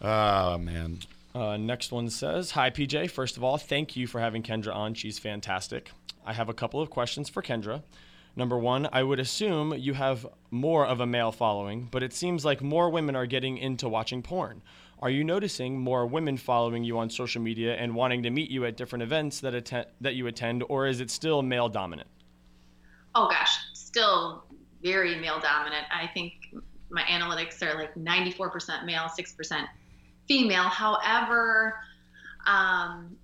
oh, 0.03 0.59
man. 0.59 0.99
uh, 1.35 1.57
next 1.57 1.93
one 1.93 2.09
says, 2.11 2.53
"Hi 2.53 2.71
PJ. 2.71 3.11
First 3.11 3.37
of 3.37 3.45
all, 3.45 3.59
thank 3.59 3.97
you 3.97 4.07
for 4.07 4.21
having 4.21 4.43
Kendra 4.43 4.75
on. 4.75 4.95
She's 4.95 5.19
fantastic. 5.19 5.91
I 6.27 6.33
have 6.33 6.49
a 6.49 6.55
couple 6.55 6.81
of 6.81 6.91
questions 6.91 7.29
for 7.29 7.43
Kendra. 7.43 7.83
Number 8.37 8.57
one, 8.57 8.89
I 8.93 9.03
would 9.03 9.19
assume 9.19 9.75
you 9.77 9.95
have 9.95 10.27
more 10.51 10.87
of 10.87 11.01
a 11.01 11.07
male 11.07 11.33
following, 11.33 11.89
but 11.91 12.03
it 12.03 12.13
seems 12.13 12.45
like 12.45 12.63
more 12.63 12.89
women 12.89 13.17
are 13.17 13.27
getting 13.27 13.59
into 13.59 13.89
watching 13.89 14.23
porn. 14.23 14.63
Are 15.01 15.11
you 15.11 15.25
noticing 15.25 15.79
more 15.79 16.07
women 16.07 16.37
following 16.37 16.85
you 16.85 16.99
on 16.99 17.11
social 17.11 17.41
media 17.41 17.75
and 17.75 17.95
wanting 17.95 18.23
to 18.25 18.31
meet 18.31 18.51
you 18.51 18.65
at 18.67 18.77
different 18.77 19.03
events 19.03 19.41
that 19.41 19.55
attend 19.55 19.87
that 20.01 20.15
you 20.15 20.27
attend, 20.27 20.63
or 20.69 20.87
is 20.87 21.01
it 21.01 21.11
still 21.11 21.43
male 21.43 21.69
dominant?" 21.69 22.09
oh 23.15 23.29
gosh, 23.29 23.59
still 23.73 24.45
very 24.83 25.17
male 25.17 25.41
dominant. 25.41 25.87
I 25.93 26.07
think 26.09 26.55
my 26.91 27.03
analytics 27.03 27.63
are 27.63 27.75
like 27.75 27.95
94% 27.95 28.85
male, 28.85 29.03
6% 29.03 29.67
female. 30.27 30.63
However, 30.63 31.77
um, 32.47 33.17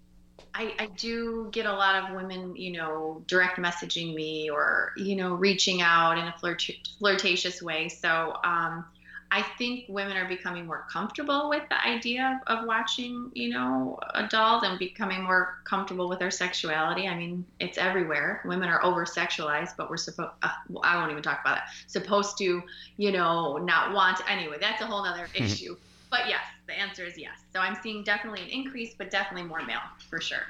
I, 0.55 0.75
I, 0.79 0.87
do 0.97 1.49
get 1.51 1.67
a 1.67 1.73
lot 1.73 2.03
of 2.03 2.15
women, 2.15 2.55
you 2.57 2.73
know, 2.73 3.23
direct 3.27 3.59
messaging 3.59 4.15
me 4.15 4.51
or, 4.51 4.93
you 4.97 5.17
know, 5.17 5.35
reaching 5.35 5.81
out 5.81 6.19
in 6.19 6.27
a 6.27 6.35
flirt- 6.39 6.71
flirtatious 6.99 7.63
way. 7.63 7.89
So 7.89 8.37
um, 8.45 8.85
I 9.31 9.43
think 9.59 9.87
women 9.89 10.17
are 10.17 10.29
becoming 10.29 10.67
more 10.67 10.87
comfortable 10.91 11.49
with 11.49 11.63
the 11.69 11.85
idea 11.85 12.41
of, 12.47 12.59
of 12.59 12.67
watching, 12.67 13.31
you 13.35 13.51
know, 13.51 13.99
adult 14.15 14.65
and 14.65 14.79
becoming 14.79 15.23
more 15.23 15.59
comfortable 15.65 16.09
with 16.09 16.19
their 16.19 16.31
sexuality. 16.31 17.09
I 17.09 17.17
mean, 17.17 17.45
it's 17.59 17.77
everywhere. 17.77 18.43
Women 18.45 18.69
are 18.69 18.83
over 18.85 19.05
sexualized, 19.05 19.77
but 19.77 19.91
we're 19.91 19.97
supposed, 19.97 20.31
uh, 20.43 20.51
well, 20.69 20.83
I 20.85 20.97
won't 20.97 21.11
even 21.11 21.23
talk 21.23 21.41
about 21.41 21.57
that. 21.57 21.69
Supposed 21.89 22.39
to, 22.39 22.63
you 22.97 23.13
know, 23.13 23.57
not 23.57 23.93
want. 23.93 24.21
Anyway, 24.31 24.59
that's 24.61 24.81
a 24.81 24.87
whole 24.87 25.05
other 25.05 25.29
issue. 25.35 25.77
But 26.11 26.29
yes, 26.29 26.43
the 26.67 26.79
answer 26.79 27.05
is 27.05 27.19
yes. 27.19 27.39
So 27.53 27.61
I'm 27.61 27.77
seeing 27.83 28.05
definitely 28.05 28.43
an 28.43 28.49
increase, 28.49 28.95
but 28.97 29.11
definitely 29.11 29.49
more 29.49 29.65
male 29.65 29.81
for 30.09 30.21
sure. 30.21 30.47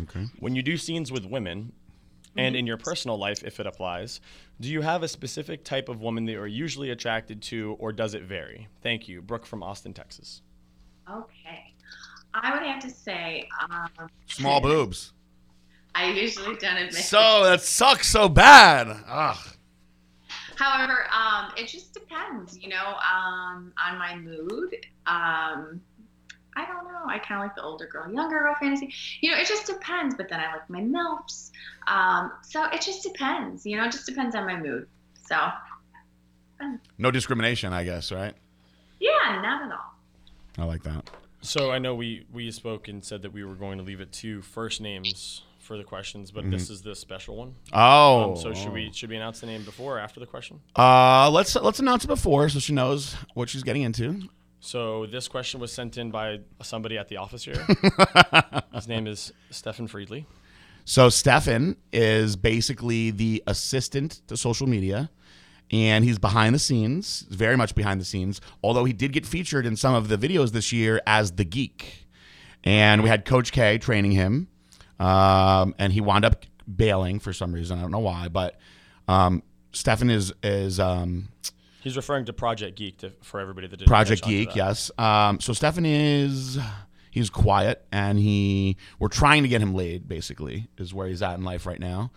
Okay. 0.00 0.26
When 0.40 0.56
you 0.56 0.62
do 0.62 0.76
scenes 0.76 1.12
with 1.12 1.24
women, 1.24 1.72
and 2.36 2.54
in 2.54 2.66
your 2.66 2.76
personal 2.76 3.18
life, 3.18 3.42
if 3.42 3.58
it 3.58 3.66
applies, 3.66 4.20
do 4.60 4.68
you 4.68 4.80
have 4.82 5.02
a 5.02 5.08
specific 5.08 5.64
type 5.64 5.88
of 5.88 6.00
woman 6.00 6.24
that 6.26 6.32
you're 6.32 6.46
usually 6.46 6.90
attracted 6.90 7.42
to, 7.42 7.76
or 7.78 7.92
does 7.92 8.14
it 8.14 8.24
vary? 8.24 8.68
Thank 8.82 9.08
you, 9.08 9.22
Brooke 9.22 9.46
from 9.46 9.62
Austin, 9.62 9.92
Texas. 9.94 10.42
Okay, 11.10 11.74
I 12.34 12.52
would 12.52 12.66
have 12.66 12.82
to 12.82 12.90
say 12.90 13.48
um, 13.70 14.08
small 14.26 14.60
boobs. 14.60 15.12
I 15.94 16.10
usually 16.10 16.56
don't 16.56 16.76
admit. 16.76 16.94
So 16.94 17.44
that 17.44 17.62
sucks 17.62 18.08
so 18.08 18.28
bad. 18.28 18.88
Ugh. 19.06 19.38
However, 20.56 21.06
um, 21.12 21.52
it 21.56 21.68
just 21.68 21.94
depends, 21.94 22.58
you 22.58 22.68
know, 22.68 22.96
um, 22.96 23.72
on 23.84 23.98
my 23.98 24.16
mood. 24.16 24.74
Um, 25.06 25.80
I 26.58 26.66
don't 26.66 26.84
know. 26.84 27.06
I 27.06 27.20
kind 27.20 27.40
of 27.40 27.46
like 27.46 27.54
the 27.54 27.62
older 27.62 27.86
girl, 27.86 28.12
younger 28.12 28.40
girl 28.40 28.56
fantasy. 28.60 28.92
You 29.20 29.30
know, 29.30 29.38
it 29.38 29.46
just 29.46 29.66
depends. 29.66 30.16
But 30.16 30.28
then 30.28 30.40
I 30.40 30.52
like 30.52 30.68
my 30.68 30.80
MILFs. 30.80 31.52
Um, 31.86 32.32
so 32.42 32.64
it 32.64 32.80
just 32.80 33.04
depends. 33.04 33.64
You 33.64 33.76
know, 33.76 33.84
it 33.84 33.92
just 33.92 34.06
depends 34.06 34.34
on 34.34 34.44
my 34.44 34.56
mood. 34.56 34.88
So. 35.24 35.36
No 36.98 37.12
discrimination, 37.12 37.72
I 37.72 37.84
guess, 37.84 38.10
right? 38.10 38.34
Yeah, 38.98 39.40
not 39.40 39.62
at 39.62 39.70
all. 39.70 39.94
I 40.58 40.64
like 40.64 40.82
that. 40.82 41.08
So 41.40 41.70
I 41.70 41.78
know 41.78 41.94
we 41.94 42.26
we 42.32 42.50
spoke 42.50 42.88
and 42.88 43.04
said 43.04 43.22
that 43.22 43.32
we 43.32 43.44
were 43.44 43.54
going 43.54 43.78
to 43.78 43.84
leave 43.84 44.00
it 44.00 44.10
to 44.14 44.42
first 44.42 44.80
names 44.80 45.42
for 45.60 45.76
the 45.76 45.84
questions, 45.84 46.32
but 46.32 46.42
mm-hmm. 46.42 46.50
this 46.50 46.68
is 46.68 46.82
the 46.82 46.96
special 46.96 47.36
one. 47.36 47.54
Oh, 47.72 48.32
um, 48.32 48.36
so 48.36 48.52
should 48.54 48.72
we 48.72 48.90
should 48.92 49.08
we 49.08 49.14
announce 49.14 49.38
the 49.38 49.46
name 49.46 49.62
before 49.62 49.98
or 49.98 50.00
after 50.00 50.18
the 50.18 50.26
question? 50.26 50.58
Uh, 50.74 51.30
let's 51.30 51.54
let's 51.54 51.78
announce 51.78 52.02
it 52.02 52.08
before 52.08 52.48
so 52.48 52.58
she 52.58 52.72
knows 52.72 53.14
what 53.34 53.48
she's 53.48 53.62
getting 53.62 53.82
into. 53.82 54.28
So 54.60 55.06
this 55.06 55.28
question 55.28 55.60
was 55.60 55.72
sent 55.72 55.96
in 55.98 56.10
by 56.10 56.40
somebody 56.62 56.98
at 56.98 57.08
the 57.08 57.16
office 57.16 57.44
here. 57.44 57.66
His 58.74 58.88
name 58.88 59.06
is 59.06 59.32
Stefan 59.50 59.86
Friedley. 59.86 60.26
So 60.84 61.08
Stefan 61.10 61.76
is 61.92 62.36
basically 62.36 63.10
the 63.10 63.42
assistant 63.46 64.22
to 64.26 64.36
social 64.36 64.66
media 64.66 65.10
and 65.70 66.04
he's 66.04 66.18
behind 66.18 66.54
the 66.54 66.58
scenes, 66.58 67.26
very 67.28 67.56
much 67.56 67.74
behind 67.74 68.00
the 68.00 68.04
scenes. 68.04 68.40
Although 68.62 68.84
he 68.84 68.92
did 68.92 69.12
get 69.12 69.26
featured 69.26 69.66
in 69.66 69.76
some 69.76 69.94
of 69.94 70.08
the 70.08 70.16
videos 70.16 70.52
this 70.52 70.72
year 70.72 71.00
as 71.06 71.32
the 71.32 71.44
geek, 71.44 72.06
and 72.64 73.02
we 73.02 73.08
had 73.08 73.24
Coach 73.24 73.52
K 73.52 73.78
training 73.78 74.12
him, 74.12 74.48
um, 74.98 75.74
and 75.78 75.92
he 75.92 76.00
wound 76.00 76.24
up 76.24 76.44
bailing 76.74 77.20
for 77.20 77.32
some 77.32 77.52
reason. 77.52 77.78
I 77.78 77.82
don't 77.82 77.90
know 77.90 77.98
why, 77.98 78.28
but 78.28 78.58
um, 79.06 79.42
Stefan 79.72 80.10
is 80.10 80.32
is 80.42 80.80
um, 80.80 81.28
he's 81.82 81.96
referring 81.96 82.24
to 82.26 82.32
Project 82.32 82.76
Geek 82.76 82.98
to, 82.98 83.12
for 83.22 83.40
everybody 83.40 83.66
that 83.66 83.76
didn't 83.76 83.88
Project 83.88 84.24
Geek. 84.24 84.54
Yes. 84.54 84.90
Um, 84.98 85.40
so 85.40 85.52
Stefan 85.52 85.86
is 85.86 86.58
he's 87.10 87.30
quiet, 87.30 87.84
and 87.92 88.18
he 88.18 88.76
we're 88.98 89.08
trying 89.08 89.42
to 89.42 89.48
get 89.48 89.60
him 89.60 89.74
laid. 89.74 90.08
Basically, 90.08 90.68
is 90.78 90.94
where 90.94 91.08
he's 91.08 91.22
at 91.22 91.36
in 91.36 91.44
life 91.44 91.66
right 91.66 91.80
now. 91.80 92.10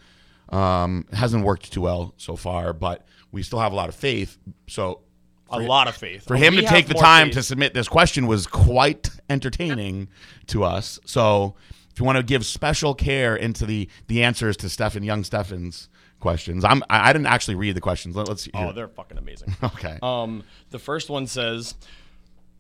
Um, 0.49 1.05
hasn't 1.13 1.45
worked 1.45 1.71
too 1.71 1.81
well 1.81 2.13
so 2.17 2.35
far, 2.35 2.73
but 2.73 3.05
we 3.31 3.43
still 3.43 3.59
have 3.59 3.71
a 3.71 3.75
lot 3.75 3.89
of 3.89 3.95
faith. 3.95 4.37
So 4.67 5.01
a 5.49 5.59
lot 5.59 5.87
of 5.87 5.95
faith 5.95 6.25
for 6.25 6.35
him 6.35 6.55
we 6.55 6.61
to 6.61 6.67
take 6.67 6.87
the 6.87 6.93
time 6.93 7.27
faith. 7.27 7.35
to 7.35 7.43
submit 7.43 7.73
this 7.73 7.87
question 7.87 8.27
was 8.27 8.47
quite 8.47 9.09
entertaining 9.29 10.09
to 10.47 10.63
us. 10.63 10.99
So 11.05 11.55
if 11.91 11.99
you 11.99 12.05
want 12.05 12.17
to 12.17 12.23
give 12.23 12.45
special 12.45 12.93
care 12.93 13.35
into 13.35 13.65
the 13.65 13.89
the 14.07 14.23
answers 14.23 14.57
to 14.57 14.69
Stefan 14.69 15.03
Young 15.03 15.23
Stefan's 15.23 15.89
questions, 16.21 16.63
I'm 16.63 16.83
I, 16.89 17.09
I 17.09 17.13
didn't 17.13 17.27
actually 17.27 17.55
read 17.55 17.75
the 17.75 17.81
questions. 17.81 18.15
Let, 18.15 18.29
us 18.29 18.47
Oh, 18.53 18.71
they're 18.71 18.87
fucking 18.87 19.17
amazing. 19.17 19.55
okay. 19.63 19.99
Um, 20.01 20.43
the 20.69 20.79
first 20.79 21.09
one 21.09 21.27
says, 21.27 21.75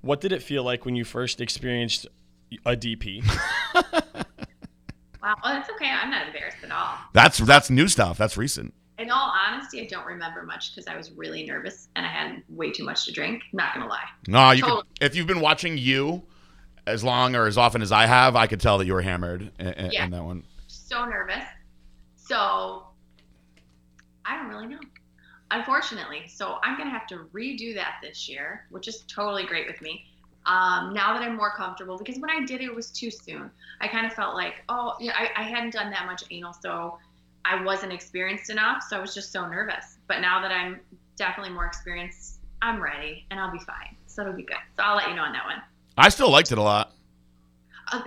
"What 0.01 0.19
did 0.19 0.31
it 0.31 0.43
feel 0.43 0.63
like 0.63 0.85
when 0.85 0.95
you 0.95 1.05
first 1.05 1.39
experienced 1.39 2.07
a 2.65 2.75
DP?" 2.75 3.25
wow, 3.73 3.83
well, 5.23 5.35
that's 5.45 5.69
okay. 5.69 5.89
I'm 5.89 6.11
not 6.11 6.27
embarrassed 6.27 6.57
at 6.63 6.71
all. 6.71 6.97
That's 7.13 7.37
that's 7.37 7.69
new 7.69 7.87
stuff. 7.87 8.17
That's 8.17 8.35
recent 8.35 8.73
in 9.01 9.09
all 9.09 9.33
honesty, 9.47 9.81
I 9.81 9.85
don't 9.85 10.05
remember 10.05 10.43
much 10.43 10.73
because 10.73 10.87
I 10.87 10.95
was 10.95 11.11
really 11.11 11.43
nervous 11.43 11.89
and 11.95 12.05
I 12.05 12.09
had 12.09 12.43
way 12.49 12.71
too 12.71 12.83
much 12.83 13.05
to 13.05 13.11
drink. 13.11 13.41
Not 13.51 13.73
gonna 13.73 13.87
lie. 13.87 14.05
No, 14.27 14.51
you 14.51 14.61
totally. 14.61 14.81
could, 14.81 15.07
if 15.07 15.15
you've 15.15 15.27
been 15.27 15.41
watching 15.41 15.77
you 15.77 16.23
as 16.85 17.03
long 17.03 17.35
or 17.35 17.47
as 17.47 17.57
often 17.57 17.81
as 17.81 17.91
I 17.91 18.05
have, 18.05 18.35
I 18.35 18.47
could 18.47 18.61
tell 18.61 18.77
that 18.77 18.85
you 18.85 18.93
were 18.93 19.01
hammered 19.01 19.51
in, 19.59 19.89
yeah. 19.91 20.05
in 20.05 20.11
that 20.11 20.23
one. 20.23 20.43
So 20.67 21.05
nervous. 21.05 21.43
So 22.15 22.83
I 24.25 24.37
don't 24.37 24.47
really 24.49 24.67
know. 24.67 24.79
Unfortunately, 25.51 26.23
so 26.27 26.59
I'm 26.63 26.77
gonna 26.77 26.89
have 26.89 27.07
to 27.07 27.25
redo 27.33 27.75
that 27.75 27.95
this 28.01 28.29
year, 28.29 28.65
which 28.69 28.87
is 28.87 29.03
totally 29.07 29.45
great 29.45 29.67
with 29.67 29.81
me. 29.81 30.05
Um, 30.45 30.93
now 30.93 31.13
that 31.13 31.21
I'm 31.21 31.35
more 31.35 31.51
comfortable, 31.51 31.97
because 31.97 32.19
when 32.19 32.29
I 32.29 32.45
did 32.45 32.61
it, 32.61 32.65
it 32.65 32.75
was 32.75 32.89
too 32.89 33.11
soon. 33.11 33.51
I 33.79 33.87
kind 33.87 34.05
of 34.05 34.13
felt 34.13 34.33
like, 34.33 34.63
oh, 34.69 34.95
yeah, 34.99 35.13
I, 35.15 35.41
I 35.41 35.43
hadn't 35.43 35.73
done 35.73 35.91
that 35.91 36.05
much 36.05 36.23
anal, 36.31 36.53
so 36.53 36.97
I 37.45 37.63
wasn't 37.63 37.93
experienced 37.93 38.49
enough, 38.49 38.83
so 38.87 38.97
I 38.97 38.99
was 38.99 39.13
just 39.13 39.31
so 39.31 39.47
nervous. 39.47 39.97
But 40.07 40.19
now 40.21 40.41
that 40.41 40.51
I'm 40.51 40.79
definitely 41.15 41.53
more 41.53 41.65
experienced, 41.65 42.39
I'm 42.61 42.81
ready 42.81 43.25
and 43.29 43.39
I'll 43.39 43.51
be 43.51 43.59
fine. 43.59 43.95
So 44.07 44.21
it'll 44.21 44.33
be 44.33 44.43
good. 44.43 44.57
So 44.77 44.83
I'll 44.83 44.95
let 44.95 45.09
you 45.09 45.15
know 45.15 45.23
on 45.23 45.33
that 45.33 45.45
one. 45.45 45.61
I 45.97 46.09
still 46.09 46.31
liked 46.31 46.51
it 46.51 46.57
a 46.57 46.61
lot. 46.61 46.93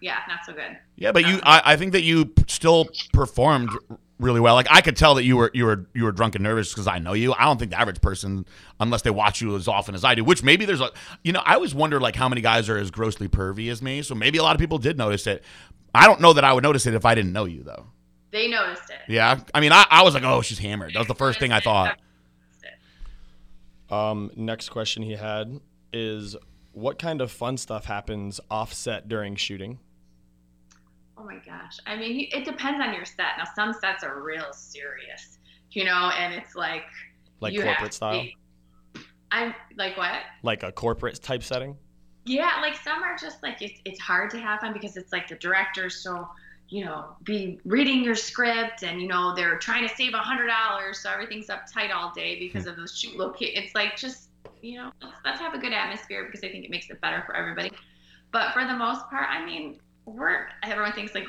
yeah, 0.00 0.18
not 0.28 0.40
so 0.44 0.52
good. 0.52 0.78
Yeah, 0.96 1.12
but 1.12 1.26
you, 1.26 1.40
I, 1.42 1.62
I 1.64 1.76
think 1.76 1.92
that 1.92 2.02
you 2.02 2.32
still 2.48 2.88
performed 3.12 3.70
really 4.18 4.40
well. 4.40 4.54
Like 4.54 4.68
I 4.70 4.80
could 4.80 4.96
tell 4.96 5.14
that 5.16 5.24
you 5.24 5.36
were 5.36 5.50
you 5.54 5.64
were 5.64 5.86
you 5.94 6.04
were 6.04 6.12
drunk 6.12 6.34
and 6.34 6.44
nervous 6.44 6.72
because 6.72 6.86
I 6.86 6.98
know 6.98 7.12
you. 7.12 7.32
I 7.34 7.44
don't 7.44 7.58
think 7.58 7.70
the 7.70 7.80
average 7.80 8.00
person, 8.00 8.46
unless 8.80 9.02
they 9.02 9.10
watch 9.10 9.40
you 9.40 9.56
as 9.56 9.68
often 9.68 9.94
as 9.94 10.04
I 10.04 10.14
do, 10.14 10.24
which 10.24 10.42
maybe 10.42 10.64
there's 10.64 10.80
a, 10.80 10.90
you 11.22 11.32
know, 11.32 11.42
I 11.44 11.54
always 11.54 11.74
wonder 11.74 12.00
like 12.00 12.16
how 12.16 12.28
many 12.28 12.40
guys 12.40 12.68
are 12.68 12.76
as 12.76 12.90
grossly 12.90 13.28
pervy 13.28 13.70
as 13.70 13.82
me. 13.82 14.02
So 14.02 14.14
maybe 14.14 14.38
a 14.38 14.42
lot 14.42 14.54
of 14.54 14.60
people 14.60 14.78
did 14.78 14.96
notice 14.98 15.26
it. 15.26 15.44
I 15.94 16.06
don't 16.06 16.20
know 16.20 16.32
that 16.32 16.44
I 16.44 16.52
would 16.52 16.62
notice 16.62 16.86
it 16.86 16.94
if 16.94 17.04
I 17.04 17.14
didn't 17.14 17.32
know 17.32 17.44
you 17.44 17.62
though. 17.62 17.86
They 18.30 18.48
noticed 18.48 18.90
it. 18.90 18.98
Yeah, 19.08 19.40
I 19.54 19.60
mean, 19.60 19.72
I, 19.72 19.86
I 19.88 20.02
was 20.02 20.14
like, 20.14 20.24
oh, 20.24 20.42
she's 20.42 20.58
hammered. 20.58 20.92
That 20.94 20.98
was 20.98 21.08
the 21.08 21.14
first 21.14 21.38
thing 21.38 21.52
I 21.52 21.60
thought. 21.60 21.98
Um, 23.88 24.32
next 24.34 24.70
question 24.70 25.02
he 25.02 25.12
had 25.12 25.60
is, 25.92 26.36
what 26.72 26.98
kind 26.98 27.20
of 27.20 27.30
fun 27.30 27.56
stuff 27.56 27.86
happens 27.86 28.40
offset 28.50 29.08
during 29.08 29.36
shooting? 29.36 29.78
Oh 31.18 31.24
my 31.24 31.36
gosh! 31.36 31.78
I 31.86 31.96
mean, 31.96 32.28
it 32.32 32.44
depends 32.44 32.80
on 32.80 32.94
your 32.94 33.04
set. 33.04 33.38
Now, 33.38 33.44
some 33.54 33.72
sets 33.72 34.04
are 34.04 34.20
real 34.20 34.52
serious, 34.52 35.38
you 35.70 35.84
know, 35.84 36.10
and 36.18 36.34
it's 36.34 36.54
like 36.54 36.84
like 37.40 37.56
corporate 37.56 37.94
style. 37.94 38.22
Be, 38.22 38.36
I'm 39.32 39.54
like 39.76 39.96
what? 39.96 40.20
Like 40.42 40.62
a 40.62 40.72
corporate 40.72 41.22
type 41.22 41.42
setting. 41.42 41.76
Yeah, 42.24 42.58
like 42.60 42.76
some 42.76 43.02
are 43.02 43.16
just 43.16 43.42
like 43.42 43.62
it's 43.62 43.80
it's 43.84 44.00
hard 44.00 44.30
to 44.30 44.38
have 44.38 44.60
fun 44.60 44.72
because 44.72 44.96
it's 44.96 45.12
like 45.12 45.28
the 45.28 45.36
director 45.36 45.88
so 45.88 46.28
you 46.68 46.84
know, 46.84 47.04
be 47.22 47.60
reading 47.64 48.02
your 48.02 48.14
script 48.14 48.82
and, 48.82 49.00
you 49.00 49.06
know, 49.06 49.34
they're 49.34 49.58
trying 49.58 49.88
to 49.88 49.94
save 49.94 50.14
a 50.14 50.18
hundred 50.18 50.48
dollars. 50.48 50.98
So 50.98 51.10
everything's 51.10 51.46
uptight 51.46 51.94
all 51.94 52.12
day 52.12 52.38
because 52.38 52.64
hmm. 52.64 52.70
of 52.70 52.76
those 52.76 52.98
shoot 52.98 53.16
location. 53.16 53.62
It's 53.62 53.74
like, 53.74 53.96
just, 53.96 54.30
you 54.62 54.78
know, 54.78 54.90
let's, 55.00 55.16
let's 55.24 55.40
have 55.40 55.54
a 55.54 55.58
good 55.58 55.72
atmosphere 55.72 56.24
because 56.24 56.42
I 56.42 56.50
think 56.50 56.64
it 56.64 56.70
makes 56.70 56.90
it 56.90 57.00
better 57.00 57.22
for 57.24 57.36
everybody. 57.36 57.70
But 58.32 58.52
for 58.52 58.64
the 58.64 58.74
most 58.74 59.08
part, 59.08 59.28
I 59.30 59.44
mean, 59.44 59.78
we're, 60.06 60.46
everyone 60.62 60.92
thinks 60.92 61.14
like, 61.14 61.26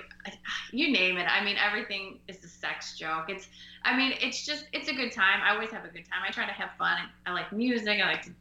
you 0.71 0.91
name 0.91 1.17
it. 1.17 1.27
I 1.29 1.43
mean, 1.43 1.57
everything 1.57 2.19
is 2.27 2.43
a 2.43 2.47
sex 2.47 2.97
joke. 2.97 3.25
It's, 3.27 3.47
I 3.83 3.97
mean, 3.97 4.13
it's 4.21 4.45
just, 4.45 4.65
it's 4.71 4.87
a 4.87 4.93
good 4.93 5.11
time. 5.11 5.41
I 5.43 5.53
always 5.53 5.71
have 5.71 5.83
a 5.83 5.89
good 5.89 6.05
time. 6.05 6.21
I 6.25 6.31
try 6.31 6.45
to 6.45 6.53
have 6.53 6.69
fun. 6.77 6.97
I 7.25 7.33
like 7.33 7.51
music. 7.51 7.99
I 7.99 8.07
like 8.07 8.21
to 8.23 8.31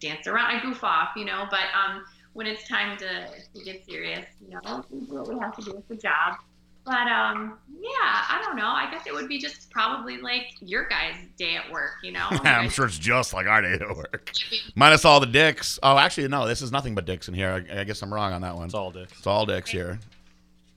dance 0.00 0.26
around. 0.26 0.46
I 0.46 0.60
goof 0.62 0.82
off, 0.82 1.10
you 1.14 1.24
know, 1.24 1.46
but, 1.50 1.66
um, 1.78 2.04
when 2.32 2.46
it's 2.46 2.66
time 2.66 2.96
to, 2.96 3.26
to 3.54 3.64
get 3.64 3.84
serious, 3.84 4.24
you 4.40 4.54
know, 4.54 4.84
what 5.08 5.28
we 5.28 5.38
have 5.38 5.54
to 5.56 5.62
do 5.62 5.74
with 5.74 5.86
the 5.88 5.96
job. 5.96 6.36
But 6.84 7.06
um, 7.06 7.58
yeah, 7.80 8.24
I 8.28 8.40
don't 8.42 8.56
know. 8.56 8.66
I 8.66 8.90
guess 8.90 9.06
it 9.06 9.14
would 9.14 9.28
be 9.28 9.38
just 9.38 9.70
probably 9.70 10.18
like 10.18 10.54
your 10.60 10.88
guys' 10.88 11.16
day 11.36 11.56
at 11.56 11.70
work, 11.70 11.92
you 12.02 12.10
know? 12.10 12.26
I'm 12.30 12.70
sure 12.70 12.86
it's 12.86 12.98
just 12.98 13.32
like 13.32 13.46
our 13.46 13.62
day 13.62 13.74
at 13.74 13.96
work. 13.96 14.32
Minus 14.74 15.04
all 15.04 15.20
the 15.20 15.26
dicks. 15.26 15.78
Oh, 15.82 15.96
actually, 15.96 16.26
no, 16.28 16.46
this 16.46 16.60
is 16.60 16.72
nothing 16.72 16.94
but 16.94 17.04
dicks 17.04 17.28
in 17.28 17.34
here. 17.34 17.64
I, 17.70 17.80
I 17.80 17.84
guess 17.84 18.02
I'm 18.02 18.12
wrong 18.12 18.32
on 18.32 18.42
that 18.42 18.56
one. 18.56 18.66
It's 18.66 18.74
all 18.74 18.90
dicks. 18.90 19.12
It's 19.16 19.26
all 19.26 19.46
dicks 19.46 19.70
here. 19.70 20.00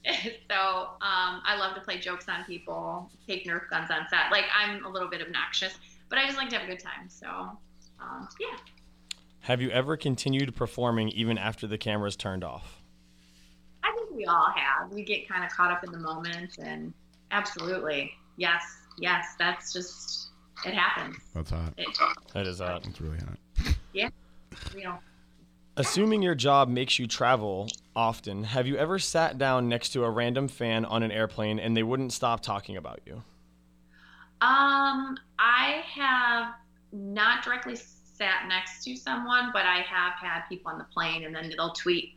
so 0.49 0.89
um, 1.01 1.41
I 1.43 1.57
love 1.57 1.73
to 1.75 1.81
play 1.81 1.99
jokes 1.99 2.29
on 2.29 2.43
people, 2.45 3.09
take 3.27 3.45
Nerf 3.45 3.67
guns 3.69 3.89
on 3.89 4.05
set. 4.09 4.31
Like 4.31 4.45
I'm 4.55 4.85
a 4.85 4.89
little 4.89 5.09
bit 5.09 5.21
obnoxious, 5.21 5.73
but 6.09 6.19
I 6.19 6.25
just 6.25 6.37
like 6.37 6.49
to 6.49 6.57
have 6.59 6.67
a 6.67 6.71
good 6.71 6.79
time. 6.79 7.09
So 7.09 7.27
um, 7.99 8.27
yeah. 8.39 8.57
Have 9.41 9.61
you 9.61 9.69
ever 9.71 9.97
continued 9.97 10.55
performing 10.55 11.09
even 11.09 11.37
after 11.37 11.67
the 11.67 11.77
camera's 11.77 12.15
turned 12.15 12.43
off? 12.43 12.81
I 14.15 14.17
think 14.17 14.27
we 14.27 14.33
all 14.33 14.53
have. 14.55 14.91
We 14.91 15.03
get 15.03 15.27
kind 15.27 15.43
of 15.43 15.51
caught 15.51 15.71
up 15.71 15.83
in 15.83 15.91
the 15.91 15.97
moment, 15.97 16.57
and 16.59 16.93
absolutely, 17.31 18.13
yes, 18.37 18.63
yes, 18.97 19.35
that's 19.37 19.73
just 19.73 20.29
it 20.65 20.73
happens. 20.73 21.17
That's 21.33 21.49
hot. 21.49 21.73
It, 21.77 21.87
That 22.33 22.47
is 22.47 22.59
that. 22.59 22.83
That's 22.83 23.01
really 23.01 23.17
hot. 23.17 23.75
Yeah, 23.93 24.09
you 24.75 24.83
know, 24.85 24.97
Assuming 25.77 26.21
your 26.21 26.35
job 26.35 26.69
makes 26.69 26.97
you 26.97 27.07
travel 27.07 27.67
often, 27.95 28.45
have 28.45 28.65
you 28.65 28.77
ever 28.77 28.97
sat 28.97 29.37
down 29.37 29.67
next 29.67 29.89
to 29.89 30.05
a 30.05 30.09
random 30.09 30.47
fan 30.47 30.85
on 30.85 31.03
an 31.03 31.11
airplane 31.11 31.59
and 31.59 31.75
they 31.75 31.83
wouldn't 31.83 32.13
stop 32.13 32.39
talking 32.39 32.77
about 32.77 33.01
you? 33.05 33.15
Um, 34.41 35.17
I 35.37 35.83
have 35.93 36.53
not 36.93 37.43
directly 37.43 37.75
sat 37.75 38.47
next 38.47 38.85
to 38.85 38.95
someone, 38.95 39.49
but 39.51 39.65
I 39.65 39.79
have 39.81 40.13
had 40.13 40.43
people 40.47 40.71
on 40.71 40.77
the 40.77 40.85
plane, 40.85 41.25
and 41.25 41.35
then 41.35 41.51
they'll 41.57 41.73
tweet, 41.73 42.14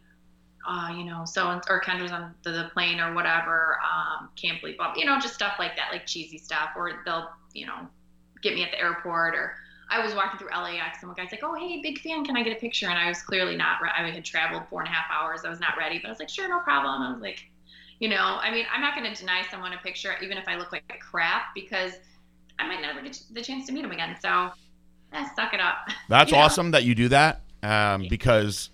uh, 0.69 0.91
you 0.91 1.05
know, 1.05 1.25
so 1.25 1.61
or 1.69 1.81
Kendra's 1.81 2.13
on 2.13 2.35
the, 2.43 2.51
the 2.51 2.71
plane 2.75 3.01
or 3.01 3.15
whatever. 3.15 3.79
Um, 3.83 4.29
can't 4.37 4.61
believe, 4.61 4.77
you 4.97 5.07
know, 5.07 5.19
just 5.19 5.35
stuff 5.35 5.55
like 5.59 5.77
that, 5.77 5.89
like 5.91 6.07
cheesy 6.07 6.37
stuff, 6.37 6.71
or 6.77 7.03
they'll, 7.07 7.31
you 7.55 7.67
know, 7.67 7.89
get 8.43 8.55
me 8.55 8.63
at 8.63 8.71
the 8.71 8.79
airport, 8.79 9.35
or 9.35 9.55
I 9.91 10.05
was 10.05 10.15
walking 10.15 10.39
through 10.39 10.51
LAX, 10.51 10.99
and 11.01 11.09
one 11.09 11.17
guy's 11.17 11.33
like, 11.33 11.41
"Oh, 11.43 11.55
hey, 11.55 11.81
big 11.83 11.99
fan, 12.01 12.23
can 12.25 12.37
I 12.37 12.43
get 12.43 12.55
a 12.55 12.61
picture?" 12.61 12.87
And 12.87 12.99
I 12.99 13.09
was 13.09 13.23
clearly 13.23 13.57
not. 13.57 13.81
Re- 13.83 13.91
I 13.97 14.11
had 14.11 14.25
traveled 14.25 14.65
four 14.69 14.81
and 14.81 14.89
a 14.89 14.93
half 14.93 15.07
hours. 15.11 15.41
I 15.47 15.49
was 15.49 15.59
not 15.59 15.79
ready, 15.79 15.99
but 15.99 16.09
I 16.09 16.11
was 16.11 16.19
like, 16.19 16.29
"Sure, 16.29 16.49
no 16.49 16.61
problem." 16.61 17.03
I 17.03 17.13
was 17.13 17.23
like, 17.23 17.49
you 17.99 18.11
know, 18.11 18.39
I 18.41 18.51
mean, 18.51 18.67
I'm 18.73 18.83
not 18.83 18.95
going 18.95 19.11
to 19.11 19.19
deny 19.19 19.43
someone 19.51 19.73
a 19.73 19.79
picture, 19.79 20.15
even 20.23 20.37
if 20.37 20.47
I 20.47 20.57
look 20.57 20.71
like 20.71 20.85
crap, 21.01 21.55
because 21.55 21.95
I 22.59 22.67
might 22.67 22.83
never 22.83 23.01
get 23.01 23.19
the 23.33 23.43
chance 23.43 23.67
to 23.67 23.73
meet 23.73 23.85
him 23.85 23.91
again. 23.91 24.17
So, 24.21 24.51
eh, 25.15 25.27
suck 25.35 25.55
it 25.55 25.61
up. 25.61 25.89
That's 26.09 26.31
You 26.31 26.37
know? 26.37 26.43
awesome 26.43 26.71
that 26.73 26.85
you 26.85 26.95
do 26.95 27.09
that 27.09 27.41
um, 27.63 28.07
because 28.09 28.71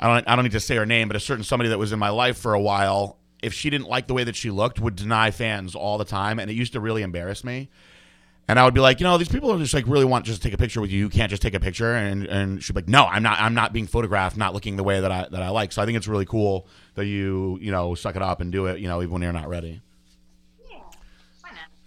I 0.00 0.06
don't 0.06 0.28
I 0.28 0.34
don't 0.34 0.44
need 0.44 0.52
to 0.52 0.60
say 0.60 0.76
her 0.76 0.86
name, 0.86 1.08
but 1.08 1.16
a 1.16 1.20
certain 1.20 1.44
somebody 1.44 1.68
that 1.68 1.78
was 1.78 1.92
in 1.92 1.98
my 1.98 2.08
life 2.08 2.38
for 2.38 2.54
a 2.54 2.60
while, 2.60 3.18
if 3.42 3.52
she 3.52 3.68
didn't 3.68 3.88
like 3.88 4.06
the 4.06 4.14
way 4.14 4.24
that 4.24 4.34
she 4.34 4.50
looked, 4.50 4.80
would 4.80 4.96
deny 4.96 5.30
fans 5.30 5.74
all 5.74 5.98
the 5.98 6.06
time, 6.06 6.38
and 6.38 6.50
it 6.50 6.54
used 6.54 6.72
to 6.72 6.80
really 6.80 7.02
embarrass 7.02 7.44
me. 7.44 7.68
And 8.48 8.58
I 8.58 8.64
would 8.64 8.74
be 8.74 8.80
like, 8.80 8.98
you 8.98 9.04
know, 9.04 9.16
these 9.16 9.28
people 9.28 9.52
are 9.52 9.58
just 9.58 9.74
like 9.74 9.86
really 9.86 10.06
want 10.06 10.24
just 10.24 10.42
to 10.42 10.48
take 10.48 10.54
a 10.54 10.58
picture 10.58 10.80
with 10.80 10.90
you. 10.90 10.98
You 10.98 11.08
can't 11.08 11.30
just 11.30 11.42
take 11.42 11.54
a 11.54 11.60
picture, 11.60 11.94
and 11.94 12.26
and 12.26 12.64
she'd 12.64 12.72
be 12.72 12.80
like, 12.80 12.88
no, 12.88 13.04
I'm 13.04 13.22
not. 13.22 13.40
I'm 13.40 13.54
not 13.54 13.72
being 13.74 13.86
photographed, 13.86 14.36
not 14.36 14.54
looking 14.54 14.76
the 14.76 14.82
way 14.82 15.00
that 15.00 15.12
I 15.12 15.26
that 15.30 15.42
I 15.42 15.50
like. 15.50 15.70
So 15.70 15.82
I 15.82 15.86
think 15.86 15.98
it's 15.98 16.08
really 16.08 16.26
cool 16.26 16.66
that 16.94 17.04
you 17.04 17.58
you 17.60 17.70
know 17.70 17.94
suck 17.94 18.16
it 18.16 18.22
up 18.22 18.40
and 18.40 18.50
do 18.50 18.66
it. 18.66 18.80
You 18.80 18.88
know, 18.88 19.02
even 19.02 19.12
when 19.12 19.22
you're 19.22 19.32
not 19.32 19.48
ready. 19.48 19.82
Yeah? 20.68 20.80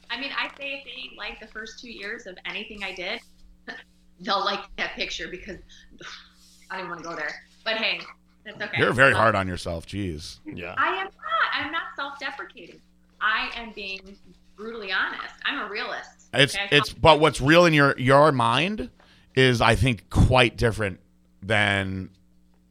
I 0.09 0.19
mean, 0.19 0.31
I 0.37 0.49
say 0.55 0.73
if 0.73 0.85
they 0.85 1.17
like 1.17 1.39
the 1.39 1.47
first 1.47 1.79
two 1.79 1.91
years 1.91 2.27
of 2.27 2.37
anything 2.45 2.83
I 2.83 2.93
did, 2.93 3.19
they'll 4.21 4.45
like 4.45 4.61
that 4.77 4.91
picture 4.91 5.27
because 5.29 5.57
I 6.71 6.77
don't 6.77 6.87
want 6.87 7.03
to 7.03 7.09
go 7.09 7.15
there. 7.15 7.33
But 7.63 7.75
hey, 7.77 7.99
that's 8.45 8.61
okay. 8.61 8.77
You're 8.77 8.93
very 8.93 9.13
Um, 9.13 9.19
hard 9.19 9.35
on 9.35 9.47
yourself. 9.47 9.85
Jeez. 9.85 10.39
Yeah. 10.45 10.75
I 10.77 10.87
am 10.95 11.05
not. 11.05 11.11
I'm 11.53 11.71
not 11.71 11.83
self-deprecating. 11.95 12.81
I 13.21 13.49
am 13.55 13.71
being 13.73 14.17
brutally 14.57 14.91
honest. 14.91 15.33
I'm 15.45 15.59
a 15.59 15.69
realist. 15.69 16.09
It's 16.33 16.55
okay? 16.55 16.67
it's 16.71 16.91
but 16.91 17.19
what's 17.19 17.39
real 17.41 17.65
in 17.65 17.73
your 17.73 17.97
your 17.97 18.31
mind 18.31 18.89
is 19.35 19.61
I 19.61 19.75
think 19.75 20.09
quite 20.09 20.57
different 20.57 20.99
than 21.41 22.09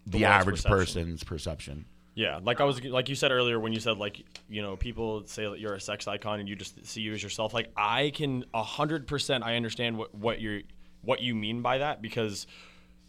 the, 0.06 0.18
The 0.18 0.24
average 0.24 0.56
perception. 0.64 0.78
person's 0.78 1.24
perception. 1.24 1.84
Yeah, 2.14 2.40
like 2.42 2.60
I 2.60 2.64
was 2.64 2.82
like 2.84 3.08
you 3.08 3.14
said 3.14 3.30
earlier 3.32 3.58
when 3.58 3.72
you 3.72 3.80
said 3.80 3.96
like 3.96 4.22
you 4.50 4.60
know 4.60 4.76
people 4.76 5.22
say 5.26 5.48
that 5.48 5.58
you're 5.60 5.74
a 5.74 5.80
sex 5.80 6.06
icon 6.06 6.40
and 6.40 6.48
you 6.48 6.56
just 6.56 6.84
see 6.86 7.00
you 7.00 7.14
as 7.14 7.22
yourself. 7.22 7.54
Like 7.54 7.70
I 7.76 8.10
can 8.14 8.44
a 8.52 8.62
hundred 8.62 9.06
percent 9.06 9.44
I 9.44 9.56
understand 9.56 9.96
what 9.96 10.14
what 10.14 10.40
you're 10.40 10.60
what 11.02 11.20
you 11.22 11.34
mean 11.34 11.62
by 11.62 11.78
that 11.78 12.02
because 12.02 12.46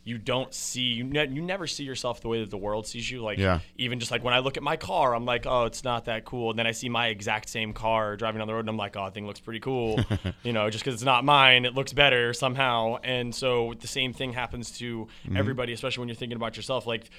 you 0.06 0.18
don't 0.18 0.54
see 0.54 0.82
you, 0.82 1.04
ne- 1.06 1.30
you 1.30 1.42
never 1.42 1.66
see 1.66 1.84
yourself 1.84 2.20
the 2.22 2.28
way 2.28 2.42
that 2.42 2.50
the 2.50 2.58
world 2.58 2.86
sees 2.86 3.10
you. 3.10 3.22
Like 3.22 3.38
Yeah. 3.38 3.60
even 3.78 4.00
just 4.00 4.12
like 4.12 4.24
when 4.24 4.34
I 4.34 4.40
look 4.40 4.58
at 4.58 4.64
my 4.64 4.76
car, 4.76 5.16
I'm 5.16 5.26
like, 5.26 5.46
oh, 5.46 5.64
it's 5.66 5.84
not 5.84 6.06
that 6.06 6.26
cool. 6.26 6.50
And 6.50 6.60
then 6.60 6.68
I 6.68 6.72
see 6.72 6.90
my 6.90 7.08
exact 7.08 7.48
same 7.50 7.72
car 7.74 8.18
driving 8.18 8.40
down 8.40 8.48
the 8.48 8.54
road, 8.54 8.62
and 8.62 8.70
I'm 8.70 8.78
like, 8.78 8.98
oh, 8.98 9.06
that 9.06 9.14
thing 9.14 9.26
looks 9.26 9.40
pretty 9.40 9.62
cool. 9.62 10.04
you 10.44 10.52
know, 10.52 10.70
just 10.70 10.84
because 10.84 10.96
it's 10.96 11.06
not 11.06 11.24
mine, 11.24 11.66
it 11.66 11.74
looks 11.74 11.94
better 11.94 12.34
somehow. 12.34 12.98
And 13.04 13.34
so 13.34 13.74
the 13.80 13.88
same 13.88 14.12
thing 14.14 14.34
happens 14.34 14.72
to 14.80 15.08
mm-hmm. 15.26 15.38
everybody, 15.38 15.74
especially 15.74 16.02
when 16.02 16.10
you're 16.10 16.16
thinking 16.16 16.36
about 16.36 16.58
yourself. 16.58 16.86
Like 16.86 17.10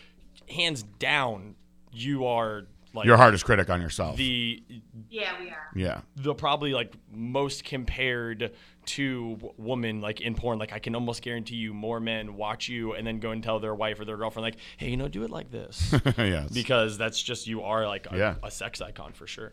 hands 0.49 0.83
down, 0.83 1.55
you 1.91 2.27
are 2.27 2.65
like 2.93 3.07
Your 3.07 3.17
hardest 3.17 3.45
critic 3.45 3.71
on 3.71 3.81
yourself. 3.81 4.17
the 4.17 4.63
Yeah, 5.11 5.33
we 5.41 5.51
are. 5.51 5.69
yeah. 5.75 6.01
the 6.17 6.35
probably 6.35 6.73
like 6.73 6.93
most 7.11 7.65
compared 7.65 8.53
to 8.87 9.35
w- 9.37 9.55
woman 9.57 10.01
like 10.01 10.21
in 10.21 10.35
porn 10.35 10.59
like 10.59 10.73
i 10.73 10.79
can 10.79 10.95
almost 10.95 11.23
guarantee 11.23 11.57
you 11.57 11.73
more 11.75 12.01
men 12.01 12.37
watch 12.37 12.69
you 12.69 12.93
and 12.95 13.07
then 13.07 13.19
go 13.19 13.31
and 13.31 13.43
tell 13.43 13.59
their 13.61 13.75
wife 13.75 13.99
or 14.01 14.05
their 14.05 14.17
girlfriend 14.17 14.45
like 14.45 14.57
hey 14.77 14.89
you 14.91 14.97
know 14.97 15.09
do 15.09 15.23
it 15.23 15.31
like 15.31 15.51
this 15.51 15.95
yes. 16.19 16.51
because 16.51 16.97
that's 16.99 17.23
just 17.23 17.47
you 17.47 17.63
are 17.63 17.87
like 17.87 18.07
a, 18.11 18.17
Yeah. 18.17 18.35
a 18.43 18.51
sex 18.51 18.81
icon 18.81 19.13
for 19.13 19.27
sure 19.27 19.53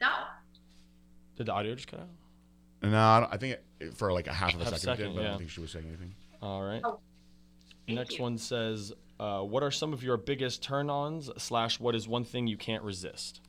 No. 0.00 0.08
did 1.36 1.46
the 1.46 1.52
audio 1.52 1.74
just 1.74 1.88
cut 1.88 2.00
out 2.00 2.08
no, 2.82 2.98
I, 2.98 3.20
don't- 3.20 3.34
I 3.34 3.36
think 3.36 3.58
it, 3.78 3.94
for 3.94 4.10
like 4.12 4.26
a 4.26 4.32
half 4.32 4.54
of 4.54 4.60
a 4.62 4.64
Half 4.64 4.72
a 4.72 4.78
second, 4.78 4.92
it 4.92 4.96
did, 4.96 5.02
second, 5.02 5.16
but 5.16 5.24
I 5.24 5.28
don't 5.28 5.38
think 5.38 5.50
she 5.50 5.60
was 5.60 5.70
saying 5.70 5.84
anything. 5.86 6.14
all 6.40 6.62
right 6.62 6.80
Oh, 6.82 6.98
next 7.88 8.16
you. 8.16 8.22
one 8.22 8.38
says 8.38 8.92
uh, 9.18 9.40
what 9.42 9.62
are 9.62 9.70
some 9.70 9.92
of 9.92 10.02
your 10.02 10.16
biggest 10.16 10.62
turn-ons 10.62 11.28
slash 11.36 11.78
what 11.78 11.94
is 11.94 12.08
one 12.08 12.24
thing 12.24 12.46
you 12.46 12.56
can't 12.56 12.82
resist 12.82 13.40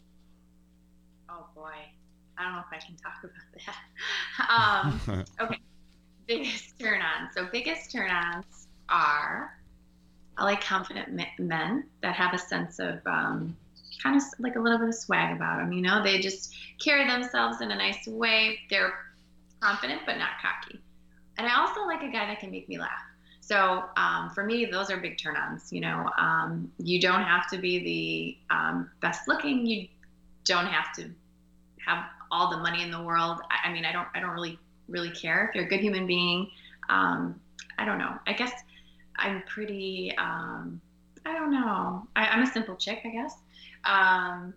boy, 1.62 1.74
I 2.38 2.44
don't 2.44 2.54
know 2.54 2.60
if 2.60 2.72
I 2.72 2.78
can 2.78 2.96
talk 2.96 3.24
about 3.24 5.00
that. 5.10 5.20
um, 5.20 5.26
okay, 5.42 5.60
biggest 6.28 6.80
turn-ons. 6.80 7.34
So 7.36 7.48
biggest 7.52 7.92
turn-ons 7.92 8.68
are 8.90 9.58
I 10.38 10.44
like 10.44 10.64
confident 10.64 11.10
men 11.40 11.84
that 12.02 12.16
have 12.16 12.34
a 12.34 12.38
sense 12.38 12.80
of 12.80 13.00
um, 13.06 13.56
kind 14.02 14.16
of 14.16 14.24
like 14.40 14.56
a 14.56 14.60
little 14.60 14.80
bit 14.80 14.88
of 14.88 14.96
swag 14.96 15.36
about 15.36 15.60
them. 15.60 15.72
You 15.72 15.82
know, 15.82 16.02
they 16.02 16.20
just 16.20 16.56
carry 16.84 17.08
themselves 17.08 17.62
in 17.62 17.70
a 17.70 17.76
nice 17.76 18.08
way. 18.08 18.60
They're 18.70 18.94
confident 19.60 20.02
but 20.06 20.18
not 20.18 20.32
cocky. 20.42 20.82
And 21.38 21.48
I 21.48 21.60
also 21.60 21.86
like 21.86 22.02
a 22.02 22.12
guy 22.12 22.26
that 22.26 22.40
can 22.40 22.50
make 22.50 22.68
me 22.68 22.80
laugh. 22.80 22.90
So 23.42 23.84
um, 23.98 24.32
for 24.34 24.44
me, 24.44 24.66
those 24.66 24.90
are 24.90 24.98
big 24.98 25.18
turn-ons. 25.20 25.72
You 25.72 25.82
know, 25.82 26.10
um, 26.18 26.72
you 26.80 27.00
don't 27.00 27.24
have 27.24 27.48
to 27.52 27.58
be 27.60 28.38
the 28.50 28.56
um, 28.56 28.90
best 29.02 29.28
looking. 29.28 29.66
You 29.66 29.88
don't 30.46 30.66
have 30.66 30.94
to 30.96 31.12
have 31.86 32.06
all 32.32 32.50
the 32.50 32.58
money 32.58 32.84
in 32.84 32.92
the 32.92 33.02
world. 33.02 33.40
I, 33.50 33.70
I 33.70 33.74
mean, 33.74 33.86
I 33.86 33.92
don't, 33.92 34.08
I 34.14 34.20
don't 34.20 34.32
really, 34.32 34.60
really 34.88 35.12
care 35.12 35.48
if 35.48 35.56
you're 35.56 35.66
a 35.66 35.70
good 35.70 35.80
human 35.80 36.08
being. 36.08 36.50
Um, 36.90 37.40
I 37.78 37.86
don't 37.86 37.98
know. 37.98 38.14
I 38.28 38.34
guess 38.34 38.52
I'm 39.18 39.44
pretty. 39.44 40.14
Um, 40.18 40.82
I 41.26 41.34
don't 41.34 41.52
know. 41.52 42.08
I, 42.16 42.28
I'm 42.28 42.44
a 42.44 42.48
simple 42.48 42.76
chick, 42.76 43.02
I 43.06 43.10
guess. 43.10 43.36
Um, 43.86 44.54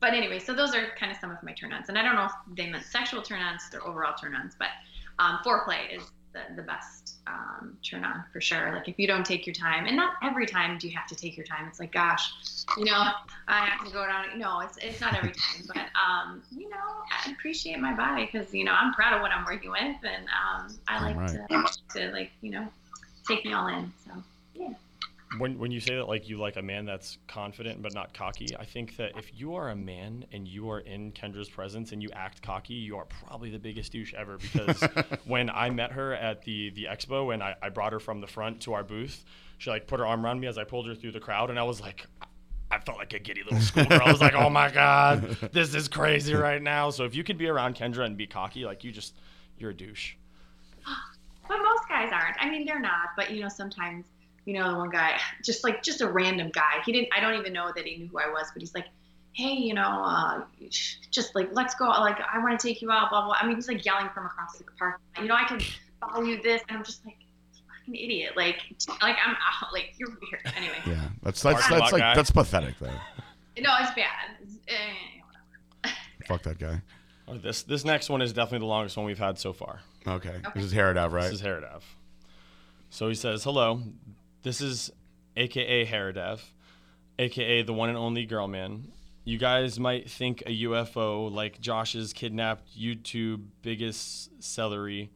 but 0.00 0.14
anyway, 0.14 0.38
so 0.38 0.54
those 0.54 0.74
are 0.74 0.94
kind 0.98 1.10
of 1.10 1.18
some 1.18 1.30
of 1.30 1.42
my 1.42 1.52
turn-ons, 1.52 1.88
and 1.88 1.98
I 1.98 2.02
don't 2.02 2.14
know 2.14 2.26
if 2.26 2.32
they 2.56 2.68
meant 2.70 2.84
sexual 2.84 3.20
turn-ons 3.20 3.62
or 3.74 3.84
overall 3.86 4.14
turn-ons, 4.14 4.54
but 4.56 4.68
um, 5.18 5.40
foreplay 5.44 5.96
is 5.96 6.04
the, 6.32 6.54
the 6.54 6.62
best 6.62 7.07
um, 7.28 7.78
turn-on 7.82 8.24
for 8.32 8.40
sure. 8.40 8.72
Like 8.74 8.88
if 8.88 8.98
you 8.98 9.06
don't 9.06 9.24
take 9.24 9.46
your 9.46 9.54
time, 9.54 9.86
and 9.86 9.96
not 9.96 10.14
every 10.22 10.46
time 10.46 10.78
do 10.78 10.88
you 10.88 10.96
have 10.96 11.06
to 11.08 11.14
take 11.14 11.36
your 11.36 11.46
time. 11.46 11.66
It's 11.68 11.78
like, 11.80 11.92
gosh, 11.92 12.32
you 12.76 12.84
know, 12.84 13.04
I 13.48 13.66
have 13.66 13.86
to 13.86 13.92
go 13.92 14.06
down. 14.06 14.38
No, 14.38 14.60
it's 14.60 14.78
it's 14.78 15.00
not 15.00 15.14
every 15.14 15.30
time, 15.32 15.64
but 15.66 15.86
um, 15.98 16.42
you 16.50 16.68
know, 16.68 16.76
I 16.76 17.30
appreciate 17.32 17.78
my 17.78 17.94
body 17.94 18.28
because 18.30 18.52
you 18.54 18.64
know 18.64 18.72
I'm 18.72 18.92
proud 18.94 19.14
of 19.14 19.20
what 19.22 19.30
I'm 19.30 19.44
working 19.44 19.70
with, 19.70 19.96
and 20.02 20.26
um, 20.28 20.78
I 20.88 21.02
like 21.02 21.16
Right. 21.16 21.38
to 21.92 21.98
to 22.00 22.12
like 22.12 22.30
you 22.40 22.50
know 22.50 22.68
take 23.26 23.44
me 23.44 23.52
all 23.52 23.66
in. 23.68 23.92
So. 24.04 24.12
When 25.36 25.58
when 25.58 25.70
you 25.70 25.80
say 25.80 25.96
that 25.96 26.08
like 26.08 26.28
you 26.28 26.38
like 26.38 26.56
a 26.56 26.62
man 26.62 26.86
that's 26.86 27.18
confident 27.26 27.82
but 27.82 27.92
not 27.92 28.14
cocky, 28.14 28.56
I 28.58 28.64
think 28.64 28.96
that 28.96 29.12
if 29.18 29.30
you 29.38 29.54
are 29.54 29.68
a 29.70 29.76
man 29.76 30.24
and 30.32 30.48
you 30.48 30.70
are 30.70 30.80
in 30.80 31.12
Kendra's 31.12 31.50
presence 31.50 31.92
and 31.92 32.02
you 32.02 32.08
act 32.14 32.40
cocky, 32.40 32.74
you 32.74 32.96
are 32.96 33.04
probably 33.04 33.50
the 33.50 33.58
biggest 33.58 33.92
douche 33.92 34.14
ever. 34.14 34.38
Because 34.38 34.82
when 35.26 35.50
I 35.50 35.68
met 35.70 35.92
her 35.92 36.14
at 36.14 36.42
the 36.42 36.70
the 36.70 36.84
expo 36.90 37.34
and 37.34 37.42
I, 37.42 37.54
I 37.62 37.68
brought 37.68 37.92
her 37.92 38.00
from 38.00 38.20
the 38.20 38.26
front 38.26 38.62
to 38.62 38.72
our 38.72 38.82
booth, 38.82 39.24
she 39.58 39.70
like 39.70 39.86
put 39.86 40.00
her 40.00 40.06
arm 40.06 40.24
around 40.24 40.40
me 40.40 40.46
as 40.46 40.56
I 40.56 40.64
pulled 40.64 40.88
her 40.88 40.94
through 40.94 41.12
the 41.12 41.20
crowd, 41.20 41.50
and 41.50 41.58
I 41.58 41.64
was 41.64 41.80
like. 41.80 42.06
I 42.70 42.78
felt 42.80 42.98
like 42.98 43.14
a 43.14 43.18
giddy 43.18 43.42
little 43.42 43.60
schoolgirl. 43.60 44.02
I 44.04 44.12
was 44.12 44.20
like, 44.20 44.34
"Oh 44.34 44.50
my 44.50 44.70
god, 44.70 45.22
this 45.54 45.74
is 45.74 45.88
crazy 45.88 46.34
right 46.34 46.60
now." 46.60 46.90
So 46.90 47.04
if 47.04 47.14
you 47.14 47.24
could 47.24 47.38
be 47.38 47.46
around 47.46 47.76
Kendra 47.76 48.04
and 48.04 48.14
be 48.14 48.26
cocky, 48.26 48.66
like 48.66 48.84
you 48.84 48.92
just, 48.92 49.14
you're 49.56 49.70
a 49.70 49.74
douche. 49.74 50.16
But 51.48 51.60
most 51.62 51.88
guys 51.88 52.10
aren't. 52.12 52.36
I 52.38 52.50
mean, 52.50 52.66
they're 52.66 52.78
not. 52.78 53.16
But 53.16 53.30
you 53.30 53.40
know, 53.40 53.48
sometimes, 53.48 54.04
you 54.44 54.54
know, 54.54 54.70
the 54.72 54.78
one 54.78 54.90
guy, 54.90 55.18
just 55.44 55.64
like 55.64 55.82
just 55.82 56.00
a 56.00 56.08
random 56.08 56.50
guy. 56.52 56.80
He 56.84 56.92
didn't. 56.92 57.08
I 57.16 57.20
don't 57.20 57.38
even 57.38 57.52
know 57.52 57.70
that 57.74 57.84
he 57.84 57.96
knew 57.96 58.08
who 58.08 58.18
I 58.18 58.28
was. 58.28 58.46
But 58.52 58.62
he's 58.62 58.74
like, 58.74 58.86
hey, 59.32 59.52
you 59.52 59.74
know, 59.74 59.82
uh, 60.04 60.42
just 61.10 61.34
like 61.34 61.48
let's 61.52 61.74
go. 61.74 61.86
Like 61.86 62.18
I 62.32 62.38
want 62.38 62.58
to 62.58 62.66
take 62.66 62.80
you 62.82 62.90
out. 62.90 63.10
Blah 63.10 63.26
blah. 63.26 63.36
I 63.40 63.46
mean, 63.46 63.56
he's 63.56 63.68
like 63.68 63.84
yelling 63.84 64.08
from 64.14 64.26
across 64.26 64.58
the 64.58 64.64
park. 64.78 65.00
You 65.20 65.26
know, 65.28 65.34
I 65.34 65.44
can 65.44 65.60
follow 66.00 66.22
you 66.22 66.40
this, 66.42 66.62
and 66.68 66.78
I'm 66.78 66.84
just 66.84 67.04
like, 67.04 67.16
an 67.86 67.94
idiot. 67.94 68.36
Like, 68.36 68.62
like 69.02 69.16
I'm 69.24 69.32
out. 69.34 69.68
Like 69.72 69.94
you're 69.98 70.08
weird. 70.10 70.54
Anyway. 70.56 70.78
Yeah, 70.86 71.08
that's 71.22 71.42
that's 71.42 71.60
Parking 71.60 71.78
that's 71.78 71.92
like 71.92 72.00
guy. 72.00 72.14
that's 72.14 72.30
pathetic 72.30 72.78
though. 72.78 72.90
No, 73.60 73.74
it's 73.80 73.90
bad. 73.90 74.06
It's, 74.40 74.54
eh, 74.68 75.90
Fuck 76.28 76.44
that 76.44 76.60
guy. 76.60 76.80
Oh, 77.26 77.36
this 77.38 77.62
this 77.62 77.84
next 77.84 78.08
one 78.08 78.22
is 78.22 78.32
definitely 78.32 78.60
the 78.60 78.66
longest 78.66 78.96
one 78.96 79.04
we've 79.04 79.18
had 79.18 79.36
so 79.36 79.52
far. 79.52 79.80
Okay, 80.06 80.28
Okay. 80.28 80.40
this 80.54 80.64
is 80.64 80.72
Haradav, 80.72 81.10
right? 81.12 81.24
This 81.24 81.40
is 81.40 81.42
Haradav. 81.42 81.82
So 82.90 83.08
he 83.08 83.14
says, 83.16 83.42
"Hello, 83.42 83.82
this 84.42 84.60
is 84.60 84.90
AKA 85.36 85.86
Haradav, 85.86 86.40
AKA 87.18 87.62
the 87.62 87.72
one 87.72 87.88
and 87.88 87.98
only 87.98 88.26
Girl 88.26 88.48
Man. 88.48 88.92
You 89.24 89.38
guys 89.38 89.78
might 89.78 90.10
think 90.10 90.42
a 90.46 90.62
UFO 90.62 91.30
like 91.30 91.60
Josh's 91.60 92.12
kidnapped 92.12 92.78
YouTube 92.78 93.44
biggest 93.62 94.42
celery, 94.42 95.10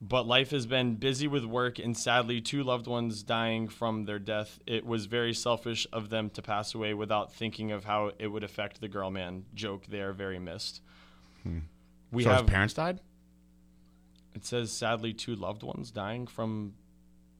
but 0.00 0.26
life 0.26 0.50
has 0.50 0.66
been 0.66 0.96
busy 0.96 1.28
with 1.28 1.44
work 1.44 1.78
and 1.78 1.96
sadly 1.96 2.40
two 2.40 2.64
loved 2.64 2.86
ones 2.86 3.22
dying 3.22 3.68
from 3.68 4.04
their 4.04 4.18
death. 4.18 4.58
It 4.66 4.84
was 4.84 5.06
very 5.06 5.32
selfish 5.32 5.86
of 5.92 6.10
them 6.10 6.28
to 6.30 6.42
pass 6.42 6.74
away 6.74 6.92
without 6.92 7.32
thinking 7.32 7.70
of 7.70 7.84
how 7.84 8.12
it 8.18 8.26
would 8.26 8.42
affect 8.42 8.80
the 8.80 8.88
Girl 8.88 9.10
Man. 9.10 9.44
Joke 9.54 9.86
they 9.86 10.00
are 10.00 10.12
very 10.12 10.38
missed. 10.38 10.80
Hmm. 11.44 11.60
We 12.10 12.24
so 12.24 12.30
have 12.30 12.40
his 12.40 12.50
parents 12.50 12.74
died. 12.74 13.00
it 14.34 14.44
says 14.44 14.72
sadly 14.72 15.12
two 15.12 15.36
loved 15.36 15.62
ones 15.62 15.90
dying 15.90 16.26
from 16.26 16.74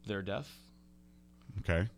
their 0.07 0.23
death. 0.23 0.66
Okay. 1.61 1.89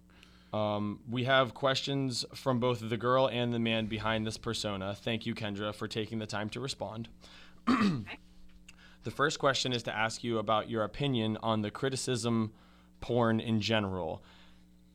Um, 0.52 1.00
we 1.10 1.24
have 1.24 1.52
questions 1.52 2.24
from 2.34 2.58
both 2.58 2.80
the 2.88 2.96
girl 2.96 3.28
and 3.28 3.52
the 3.52 3.58
man 3.58 3.86
behind 3.86 4.26
this 4.26 4.38
persona. 4.38 4.94
Thank 4.94 5.26
you, 5.26 5.34
Kendra, 5.34 5.74
for 5.74 5.86
taking 5.86 6.18
the 6.18 6.26
time 6.26 6.48
to 6.50 6.60
respond. 6.60 7.08
the 7.66 9.10
first 9.10 9.38
question 9.38 9.72
is 9.72 9.82
to 9.82 9.94
ask 9.94 10.24
you 10.24 10.38
about 10.38 10.70
your 10.70 10.84
opinion 10.84 11.36
on 11.42 11.60
the 11.60 11.70
criticism 11.70 12.52
porn 13.00 13.40
in 13.40 13.60
general 13.60 14.22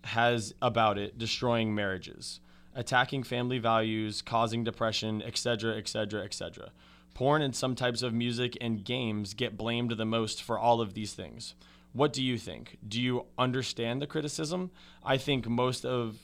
has 0.05 0.53
about 0.61 0.97
it 0.97 1.17
destroying 1.17 1.73
marriages, 1.73 2.39
attacking 2.75 3.23
family 3.23 3.59
values, 3.59 4.21
causing 4.21 4.63
depression, 4.63 5.21
etc., 5.21 5.77
etc., 5.77 6.23
etc. 6.23 6.71
Porn 7.13 7.41
and 7.41 7.55
some 7.55 7.75
types 7.75 8.01
of 8.01 8.11
music 8.13 8.57
and 8.59 8.83
games 8.83 9.33
get 9.33 9.55
blamed 9.55 9.91
the 9.91 10.05
most 10.05 10.41
for 10.41 10.57
all 10.57 10.81
of 10.81 10.95
these 10.95 11.13
things. 11.13 11.53
What 11.93 12.11
do 12.11 12.23
you 12.23 12.37
think? 12.37 12.77
Do 12.87 12.99
you 12.99 13.25
understand 13.37 14.01
the 14.01 14.07
criticism? 14.07 14.71
I 15.03 15.17
think 15.17 15.47
most 15.47 15.85
of 15.85 16.17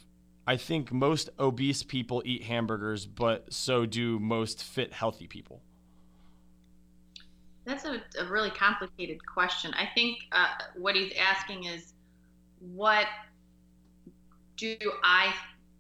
I 0.48 0.58
think 0.58 0.92
most 0.92 1.30
obese 1.38 1.84
people 1.84 2.24
eat 2.26 2.44
hamburgers, 2.44 3.06
but 3.06 3.54
so 3.54 3.86
do 3.86 4.20
most 4.20 4.64
fit 4.64 4.92
healthy 4.92 5.28
people. 5.28 5.62
That's 7.66 7.86
a, 7.86 8.02
a 8.20 8.26
really 8.26 8.50
complicated 8.50 9.24
question. 9.24 9.72
I 9.76 9.88
think 9.94 10.18
uh, 10.32 10.48
what 10.76 10.96
he's 10.96 11.14
asking 11.20 11.66
is, 11.66 11.94
what 12.60 13.06
do 14.58 14.76
I 15.04 15.32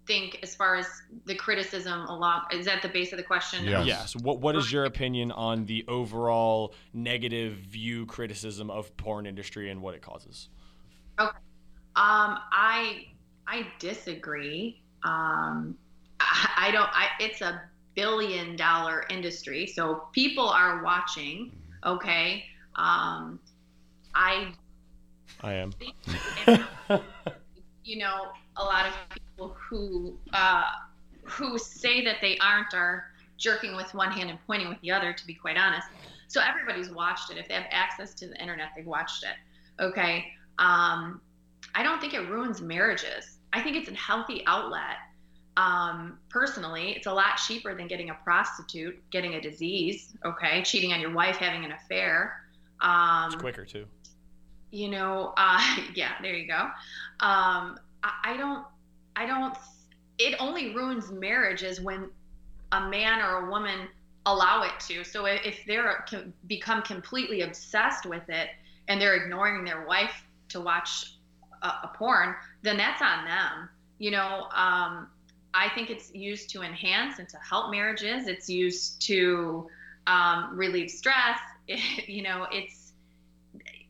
think 0.09 0.39
as 0.43 0.55
far 0.55 0.75
as 0.75 0.87
the 1.25 1.35
criticism 1.35 2.01
along? 2.07 2.41
Is 2.51 2.65
that 2.65 2.81
the 2.81 2.89
base 2.89 3.13
of 3.13 3.17
the 3.17 3.23
question? 3.23 3.63
Yeah. 3.63 3.83
Yes. 3.83 4.15
Yes. 4.15 4.23
What 4.23 4.39
What 4.41 4.55
is 4.57 4.71
your 4.71 4.85
opinion 4.85 5.31
on 5.31 5.65
the 5.65 5.85
overall 5.87 6.73
negative 6.93 7.53
view 7.53 8.05
criticism 8.05 8.69
of 8.69 8.95
porn 8.97 9.25
industry 9.25 9.69
and 9.69 9.81
what 9.81 9.95
it 9.95 10.01
causes? 10.01 10.49
Okay 11.19 11.37
um, 11.99 12.39
I 12.53 13.07
I 13.45 13.67
disagree. 13.79 14.81
Um, 15.03 15.77
I, 16.21 16.67
I 16.67 16.71
don't. 16.71 16.89
I 16.93 17.07
it's 17.19 17.41
a 17.41 17.61
billion 17.93 18.55
dollar 18.55 19.05
industry, 19.09 19.67
so 19.67 20.03
people 20.13 20.47
are 20.47 20.81
watching. 20.81 21.51
Okay. 21.85 22.45
Um, 22.75 23.39
I 24.15 24.53
I 25.41 25.53
am. 25.53 25.73
you 27.83 27.97
know, 27.97 28.27
a 28.59 28.63
lot 28.63 28.85
of 28.87 28.93
people 29.09 29.55
who 29.59 30.17
uh, 30.33 30.63
who 31.23 31.57
say 31.57 32.03
that 32.05 32.17
they 32.21 32.37
aren't 32.39 32.73
are 32.73 33.05
jerking 33.37 33.75
with 33.75 33.93
one 33.93 34.11
hand 34.11 34.29
and 34.29 34.39
pointing 34.45 34.69
with 34.69 34.79
the 34.81 34.91
other. 34.91 35.13
To 35.13 35.25
be 35.27 35.33
quite 35.33 35.57
honest, 35.57 35.87
so 36.27 36.41
everybody's 36.41 36.89
watched 36.91 37.31
it. 37.31 37.37
If 37.37 37.47
they 37.47 37.55
have 37.55 37.67
access 37.71 38.13
to 38.15 38.27
the 38.27 38.39
internet, 38.39 38.69
they've 38.75 38.85
watched 38.85 39.23
it. 39.23 39.83
Okay. 39.83 40.25
Um, 40.59 41.21
I 41.75 41.83
don't 41.83 41.99
think 42.01 42.13
it 42.13 42.27
ruins 42.29 42.61
marriages. 42.61 43.37
I 43.53 43.61
think 43.61 43.75
it's 43.77 43.89
a 43.89 43.95
healthy 43.95 44.43
outlet. 44.45 44.97
Um, 45.57 46.19
personally, 46.29 46.91
it's 46.91 47.07
a 47.07 47.13
lot 47.13 47.35
cheaper 47.47 47.75
than 47.75 47.87
getting 47.87 48.09
a 48.11 48.13
prostitute, 48.13 48.97
getting 49.11 49.33
a 49.35 49.41
disease, 49.41 50.13
okay, 50.25 50.61
cheating 50.63 50.93
on 50.93 51.01
your 51.01 51.11
wife, 51.13 51.35
having 51.37 51.65
an 51.65 51.71
affair. 51.71 52.43
Um, 52.81 53.27
It's 53.33 53.35
quicker 53.41 53.65
too. 53.65 53.85
you 54.71 54.87
know, 54.89 55.33
uh, 55.37 55.59
yeah, 55.95 56.11
there 56.21 56.33
you 56.35 56.47
go. 56.47 56.69
Um, 57.25 57.77
I, 58.03 58.33
I 58.33 58.37
don't, 58.37 58.65
I 59.15 59.25
don't, 59.25 59.55
it 60.17 60.35
only 60.39 60.73
ruins 60.73 61.11
marriages 61.11 61.81
when 61.81 62.09
a 62.71 62.89
man 62.89 63.21
or 63.21 63.47
a 63.47 63.51
woman 63.51 63.87
allow 64.25 64.63
it 64.63 64.79
to. 64.87 65.03
So 65.03 65.25
if, 65.25 65.59
they're 65.65 66.05
become 66.47 66.81
completely 66.81 67.41
obsessed 67.41 68.05
with 68.05 68.27
it 68.29 68.49
and 68.87 69.01
they're 69.01 69.15
ignoring 69.15 69.63
their 69.65 69.85
wife 69.85 70.23
to 70.49 70.61
watch 70.61 71.15
a, 71.61 71.67
a 71.67 71.91
porn, 71.95 72.35
then 72.61 72.77
that's 72.77 73.01
on 73.01 73.25
them. 73.25 73.69
You 73.97 74.11
know, 74.11 74.47
um, 74.53 75.07
I 75.53 75.69
think 75.73 75.89
it's 75.89 76.13
used 76.13 76.49
to 76.51 76.61
enhance 76.61 77.19
and 77.19 77.27
to 77.29 77.37
help 77.37 77.71
marriages. 77.71 78.27
It's 78.27 78.49
used 78.49 79.01
to 79.03 79.69
um, 80.07 80.51
relieve 80.53 80.89
stress. 80.89 81.39
you 81.67 82.21
know, 82.21 82.47
it's, 82.51 82.93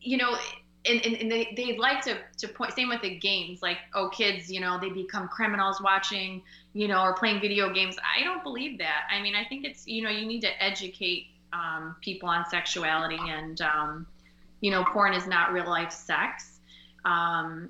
you 0.01 0.17
know, 0.17 0.37
and, 0.85 1.05
and, 1.05 1.15
and 1.15 1.31
they, 1.31 1.53
they 1.55 1.77
like 1.77 2.01
to, 2.05 2.17
to 2.37 2.47
point, 2.47 2.73
same 2.73 2.89
with 2.89 3.01
the 3.01 3.17
games, 3.17 3.61
like, 3.61 3.77
oh, 3.93 4.09
kids, 4.09 4.49
you 4.49 4.59
know, 4.61 4.79
they 4.79 4.89
become 4.89 5.27
criminals 5.27 5.81
watching, 5.81 6.41
you 6.73 6.87
know, 6.87 7.01
or 7.01 7.13
playing 7.13 7.41
video 7.41 7.71
games. 7.73 7.97
I 7.99 8.23
don't 8.23 8.43
believe 8.43 8.77
that. 8.79 9.07
I 9.11 9.21
mean, 9.21 9.35
I 9.35 9.43
think 9.43 9.65
it's, 9.65 9.87
you 9.87 10.01
know, 10.01 10.09
you 10.09 10.25
need 10.25 10.41
to 10.41 10.63
educate 10.63 11.27
um, 11.51 11.95
people 12.01 12.29
on 12.29 12.45
sexuality 12.49 13.19
and, 13.19 13.59
um, 13.61 14.07
you 14.61 14.71
know, 14.71 14.85
porn 14.85 15.13
is 15.13 15.27
not 15.27 15.51
real 15.51 15.67
life 15.67 15.91
sex. 15.91 16.59
Um, 17.03 17.69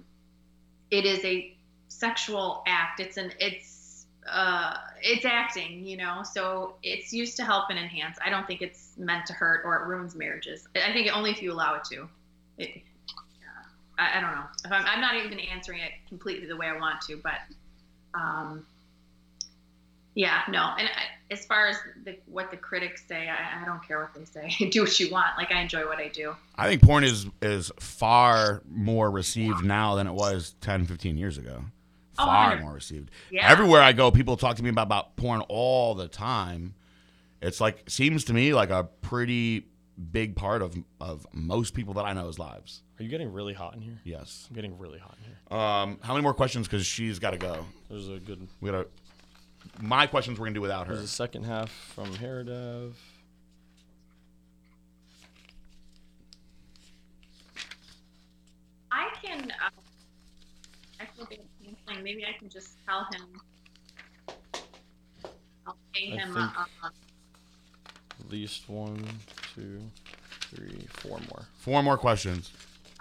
it 0.91 1.05
is 1.05 1.23
a 1.25 1.55
sexual 1.87 2.63
act. 2.67 2.99
It's 2.99 3.17
an, 3.17 3.31
it's, 3.39 4.05
uh, 4.29 4.75
it's 5.01 5.25
acting, 5.25 5.85
you 5.85 5.97
know, 5.97 6.21
so 6.23 6.75
it's 6.83 7.11
used 7.11 7.37
to 7.37 7.43
help 7.43 7.71
and 7.71 7.79
enhance. 7.79 8.17
I 8.23 8.29
don't 8.29 8.45
think 8.45 8.61
it's 8.61 8.93
meant 8.97 9.25
to 9.27 9.33
hurt 9.33 9.63
or 9.65 9.75
it 9.77 9.87
ruins 9.87 10.13
marriages. 10.13 10.67
I 10.75 10.93
think 10.93 11.09
only 11.11 11.31
if 11.31 11.41
you 11.41 11.51
allow 11.51 11.75
it 11.75 11.83
to. 11.85 12.07
It, 12.59 12.83
I, 13.99 14.17
I 14.17 14.21
don't 14.21 14.31
know. 14.31 14.45
If 14.65 14.71
I'm, 14.71 14.85
I'm 14.85 15.01
not 15.01 15.15
even 15.15 15.39
answering 15.39 15.79
it 15.79 15.91
completely 16.07 16.47
the 16.47 16.55
way 16.57 16.67
I 16.67 16.77
want 16.77 17.01
to, 17.01 17.17
but 17.21 17.39
um, 18.13 18.65
yeah, 20.15 20.41
no. 20.49 20.73
And 20.77 20.87
I, 20.87 21.31
as 21.31 21.45
far 21.45 21.67
as 21.67 21.77
the, 22.05 22.17
what 22.25 22.49
the 22.49 22.57
critics 22.57 23.03
say, 23.07 23.29
I, 23.29 23.61
I 23.61 23.65
don't 23.65 23.85
care 23.85 23.99
what 23.99 24.13
they 24.13 24.25
say. 24.25 24.69
do 24.69 24.81
what 24.81 24.99
you 24.99 25.11
want. 25.11 25.27
Like 25.37 25.51
I 25.51 25.61
enjoy 25.61 25.85
what 25.85 25.99
I 25.99 26.07
do. 26.07 26.35
I 26.55 26.67
think 26.67 26.81
porn 26.81 27.03
is 27.03 27.27
is 27.41 27.71
far 27.79 28.63
more 28.67 29.11
received 29.11 29.63
now 29.63 29.95
than 29.95 30.07
it 30.07 30.13
was 30.13 30.55
10, 30.61 30.85
15 30.85 31.17
years 31.17 31.37
ago. 31.37 31.63
Oh, 32.17 32.25
Far 32.25 32.49
100. 32.49 32.61
more 32.63 32.73
received. 32.73 33.11
Yeah. 33.31 33.49
Everywhere 33.49 33.81
I 33.81 33.93
go, 33.93 34.11
people 34.11 34.35
talk 34.35 34.57
to 34.57 34.63
me 34.63 34.69
about, 34.69 34.87
about 34.87 35.15
porn 35.15 35.41
all 35.47 35.95
the 35.95 36.07
time. 36.07 36.73
It's 37.41 37.61
like 37.61 37.89
seems 37.89 38.25
to 38.25 38.33
me 38.33 38.53
like 38.53 38.71
a 38.71 38.83
pretty 39.01 39.67
big 39.99 40.35
part 40.35 40.61
of 40.61 40.75
of 41.01 41.25
most 41.33 41.73
people 41.73 41.93
that 41.95 42.05
I 42.05 42.13
know's 42.13 42.39
lives. 42.39 42.81
Are 42.99 43.03
you 43.03 43.09
getting 43.09 43.31
really 43.31 43.53
hot 43.53 43.75
in 43.75 43.81
here? 43.81 43.99
Yes. 44.03 44.47
I'm 44.49 44.55
getting 44.55 44.77
really 44.77 44.99
hot 44.99 45.17
in 45.19 45.25
here. 45.25 45.57
Um, 45.59 45.99
how 46.01 46.13
many 46.13 46.23
more 46.23 46.33
questions? 46.33 46.67
Because 46.67 46.85
she's 46.85 47.19
got 47.19 47.31
to 47.31 47.37
go. 47.37 47.65
There's 47.89 48.09
a 48.09 48.19
good. 48.19 48.47
We 48.61 48.71
gotta. 48.71 48.87
My 49.81 50.07
questions 50.07 50.39
we're 50.39 50.45
gonna 50.45 50.55
do 50.55 50.61
without 50.61 50.87
her. 50.87 50.95
There's 50.95 51.05
a 51.05 51.11
second 51.11 51.43
half 51.43 51.69
from 51.69 52.13
Heradev. 52.15 52.93
I 58.91 59.09
can. 59.23 59.51
Uh, 59.51 59.69
I 60.99 61.05
feel 61.15 61.25
bad 61.25 61.39
canceling. 61.63 62.03
Maybe 62.03 62.25
I 62.25 62.37
can 62.37 62.49
just 62.49 62.77
tell 62.87 63.07
him. 63.13 63.41
I'll 65.67 65.77
pay 65.93 66.13
I 66.13 66.17
him. 66.17 66.33
think- 66.33 66.57
Uh, 66.59 66.65
uh, 66.83 66.89
At 68.19 68.29
least 68.29 68.67
one, 68.67 69.07
two, 69.59 69.81
three, 70.55 70.87
four 70.89 71.19
more. 71.29 71.45
Four 71.57 71.83
more 71.83 71.97
questions. 71.97 72.51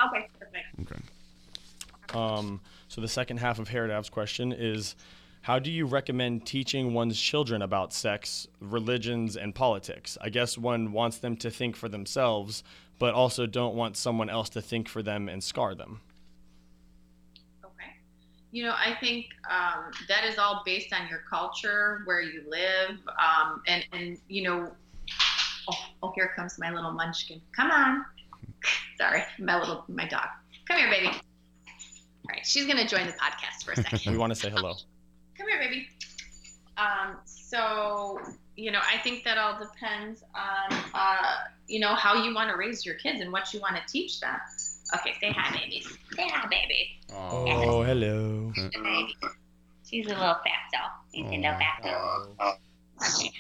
okay, 0.05 0.29
perfect. 0.39 0.93
Okay. 0.93 2.19
Um, 2.19 2.61
so 2.89 3.01
the 3.01 3.09
second 3.09 3.39
half 3.39 3.59
of 3.59 3.69
Herodav's 3.69 4.09
question 4.09 4.53
is, 4.53 4.97
how 5.43 5.59
do 5.59 5.71
you 5.71 5.87
recommend 5.87 6.47
teaching 6.47 6.95
one's 6.95 7.21
children 7.21 7.63
about 7.63 7.93
sex, 7.93 8.49
religions, 8.61 9.37
and 9.37 9.55
politics? 9.55 10.19
I 10.21 10.31
guess 10.31 10.59
one 10.59 10.93
wants 10.93 11.19
them 11.19 11.37
to 11.37 11.51
think 11.51 11.77
for 11.77 11.89
themselves, 11.89 12.65
but 12.99 13.15
also 13.15 13.47
don't 13.47 13.75
want 13.75 13.97
someone 13.97 14.29
else 14.29 14.49
to 14.51 14.63
think 14.63 14.89
for 14.89 15.03
them 15.03 15.29
and 15.29 15.43
scar 15.43 15.75
them. 15.75 16.01
Okay. 17.65 17.93
You 18.51 18.65
know, 18.65 18.75
I 18.77 18.97
think 19.01 19.27
um, 19.49 19.93
that 20.09 20.25
is 20.25 20.39
all 20.39 20.63
based 20.67 20.93
on 20.93 21.09
your 21.09 21.23
culture, 21.31 22.03
where 22.05 22.21
you 22.21 22.43
live, 22.49 22.99
um, 23.09 23.63
and 23.67 23.87
and 23.93 24.19
you 24.29 24.43
know, 24.43 24.73
oh, 25.69 25.75
oh, 26.03 26.13
here 26.15 26.33
comes 26.35 26.59
my 26.59 26.71
little 26.71 26.93
munchkin. 26.93 27.41
Come 27.55 27.71
on. 27.71 28.05
Sorry, 28.99 29.23
my 29.39 29.59
little 29.59 29.85
my 29.89 30.07
dog. 30.07 30.29
Come 30.67 30.79
here, 30.79 30.91
baby. 30.91 31.09
All 31.09 32.31
right, 32.31 32.45
she's 32.45 32.67
gonna 32.67 32.87
join 32.87 33.07
the 33.07 33.13
podcast 33.13 33.65
for 33.65 33.73
a 33.73 33.77
second. 33.77 34.01
We 34.13 34.19
want 34.19 34.33
to 34.33 34.39
say 34.39 34.51
hello. 34.51 34.75
Come 35.37 35.49
here, 35.49 35.59
baby. 35.59 35.89
Um, 36.77 37.17
so 37.25 38.21
you 38.57 38.71
know, 38.73 38.81
I 38.83 38.99
think 38.99 39.25
that 39.25 39.39
all 39.39 39.59
depends 39.59 40.23
on 40.35 40.79
uh, 40.95 41.37
you 41.67 41.81
know 41.81 41.95
how 41.95 42.23
you 42.25 42.35
want 42.35 42.51
to 42.51 42.57
raise 42.57 42.85
your 42.85 42.97
kids 42.97 43.21
and 43.21 43.33
what 43.33 43.53
you 43.55 43.61
want 43.61 43.77
to 43.77 43.83
teach 43.91 44.21
them. 44.21 44.37
Okay, 44.95 45.15
say 45.21 45.33
hi, 45.33 45.55
babies. 45.57 45.87
Say 46.17 46.29
hi, 46.29 46.49
baby. 46.49 46.99
Oh, 47.13 47.83
hello. 47.83 48.53
Baby. 48.55 49.17
She's 49.85 50.07
a 50.07 50.11
little 50.11 50.25
fatso. 50.25 50.91
She's 51.15 51.25
a 51.25 51.31
little 51.31 51.53
fatso. 51.53 52.57
Okay. 53.01 53.31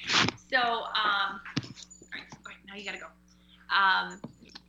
So, 0.50 0.58
um, 0.58 1.40
all 1.40 2.10
right, 2.12 2.22
all 2.32 2.42
right, 2.46 2.56
now 2.68 2.74
you 2.76 2.84
gotta 2.84 2.98
go. 2.98 3.06
Um, 3.74 4.20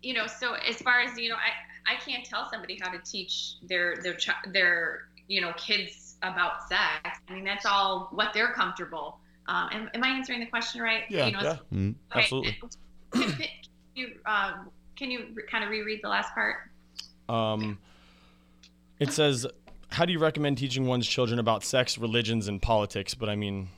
you 0.01 0.13
know, 0.13 0.27
so 0.27 0.53
as 0.53 0.77
far 0.77 0.99
as 1.01 1.17
you 1.17 1.29
know, 1.29 1.35
I 1.35 1.93
I 1.93 1.95
can't 1.99 2.25
tell 2.25 2.49
somebody 2.49 2.79
how 2.81 2.91
to 2.91 2.99
teach 2.99 3.55
their 3.67 3.97
their 4.01 4.17
their 4.51 5.07
you 5.27 5.41
know 5.41 5.53
kids 5.57 6.15
about 6.23 6.67
sex. 6.67 7.19
I 7.29 7.33
mean, 7.33 7.43
that's 7.43 7.65
all 7.65 8.09
what 8.11 8.33
they're 8.33 8.51
comfortable. 8.53 9.19
Um, 9.47 9.69
am, 9.71 9.89
am 9.93 10.03
I 10.03 10.09
answering 10.09 10.39
the 10.41 10.45
question 10.45 10.81
right? 10.81 11.03
Yeah, 11.09 11.25
You 11.27 11.31
know, 11.33 11.41
yeah, 11.41 11.57
Mhm. 11.73 11.95
okay. 12.11 12.19
absolutely. 12.21 12.57
Can, 13.11 13.31
can 13.31 13.47
you 13.95 14.07
uh, 14.25 14.53
can 14.95 15.11
you 15.11 15.27
re- 15.33 15.43
kind 15.49 15.63
of 15.63 15.69
reread 15.69 16.01
the 16.03 16.09
last 16.09 16.33
part? 16.33 16.57
Um, 17.27 17.79
it 18.99 19.11
says, 19.13 19.47
"How 19.89 20.05
do 20.05 20.11
you 20.11 20.19
recommend 20.19 20.57
teaching 20.57 20.85
one's 20.85 21.07
children 21.07 21.39
about 21.39 21.63
sex, 21.63 21.97
religions, 21.97 22.47
and 22.47 22.61
politics?" 22.61 23.13
But 23.15 23.29
I 23.29 23.35
mean, 23.35 23.69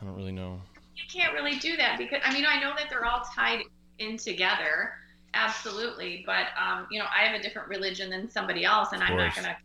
I 0.00 0.04
don't 0.04 0.14
really 0.14 0.32
know. 0.32 0.60
You 1.00 1.20
can't 1.20 1.32
really 1.32 1.58
do 1.58 1.76
that 1.76 1.98
because 1.98 2.20
I 2.24 2.32
mean 2.32 2.44
I 2.46 2.60
know 2.60 2.72
that 2.76 2.86
they're 2.90 3.04
all 3.06 3.22
tied 3.34 3.62
in 3.98 4.16
together, 4.16 4.92
absolutely. 5.34 6.22
But 6.26 6.46
um, 6.60 6.86
you 6.90 6.98
know 6.98 7.06
I 7.14 7.24
have 7.24 7.38
a 7.38 7.42
different 7.42 7.68
religion 7.68 8.10
than 8.10 8.30
somebody 8.30 8.64
else, 8.64 8.92
and 8.92 9.02
I'm 9.02 9.16
not 9.16 9.34
gonna, 9.34 9.56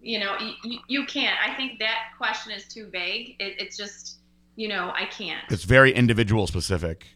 you 0.00 0.18
know, 0.18 0.36
you, 0.64 0.78
you 0.88 1.06
can't. 1.06 1.36
I 1.42 1.54
think 1.54 1.78
that 1.78 2.12
question 2.18 2.52
is 2.52 2.64
too 2.66 2.86
vague. 2.86 3.36
It, 3.38 3.54
it's 3.60 3.76
just, 3.76 4.18
you 4.56 4.68
know, 4.68 4.92
I 4.94 5.06
can't. 5.06 5.44
It's 5.50 5.64
very 5.64 5.92
individual 5.92 6.46
specific. 6.46 7.06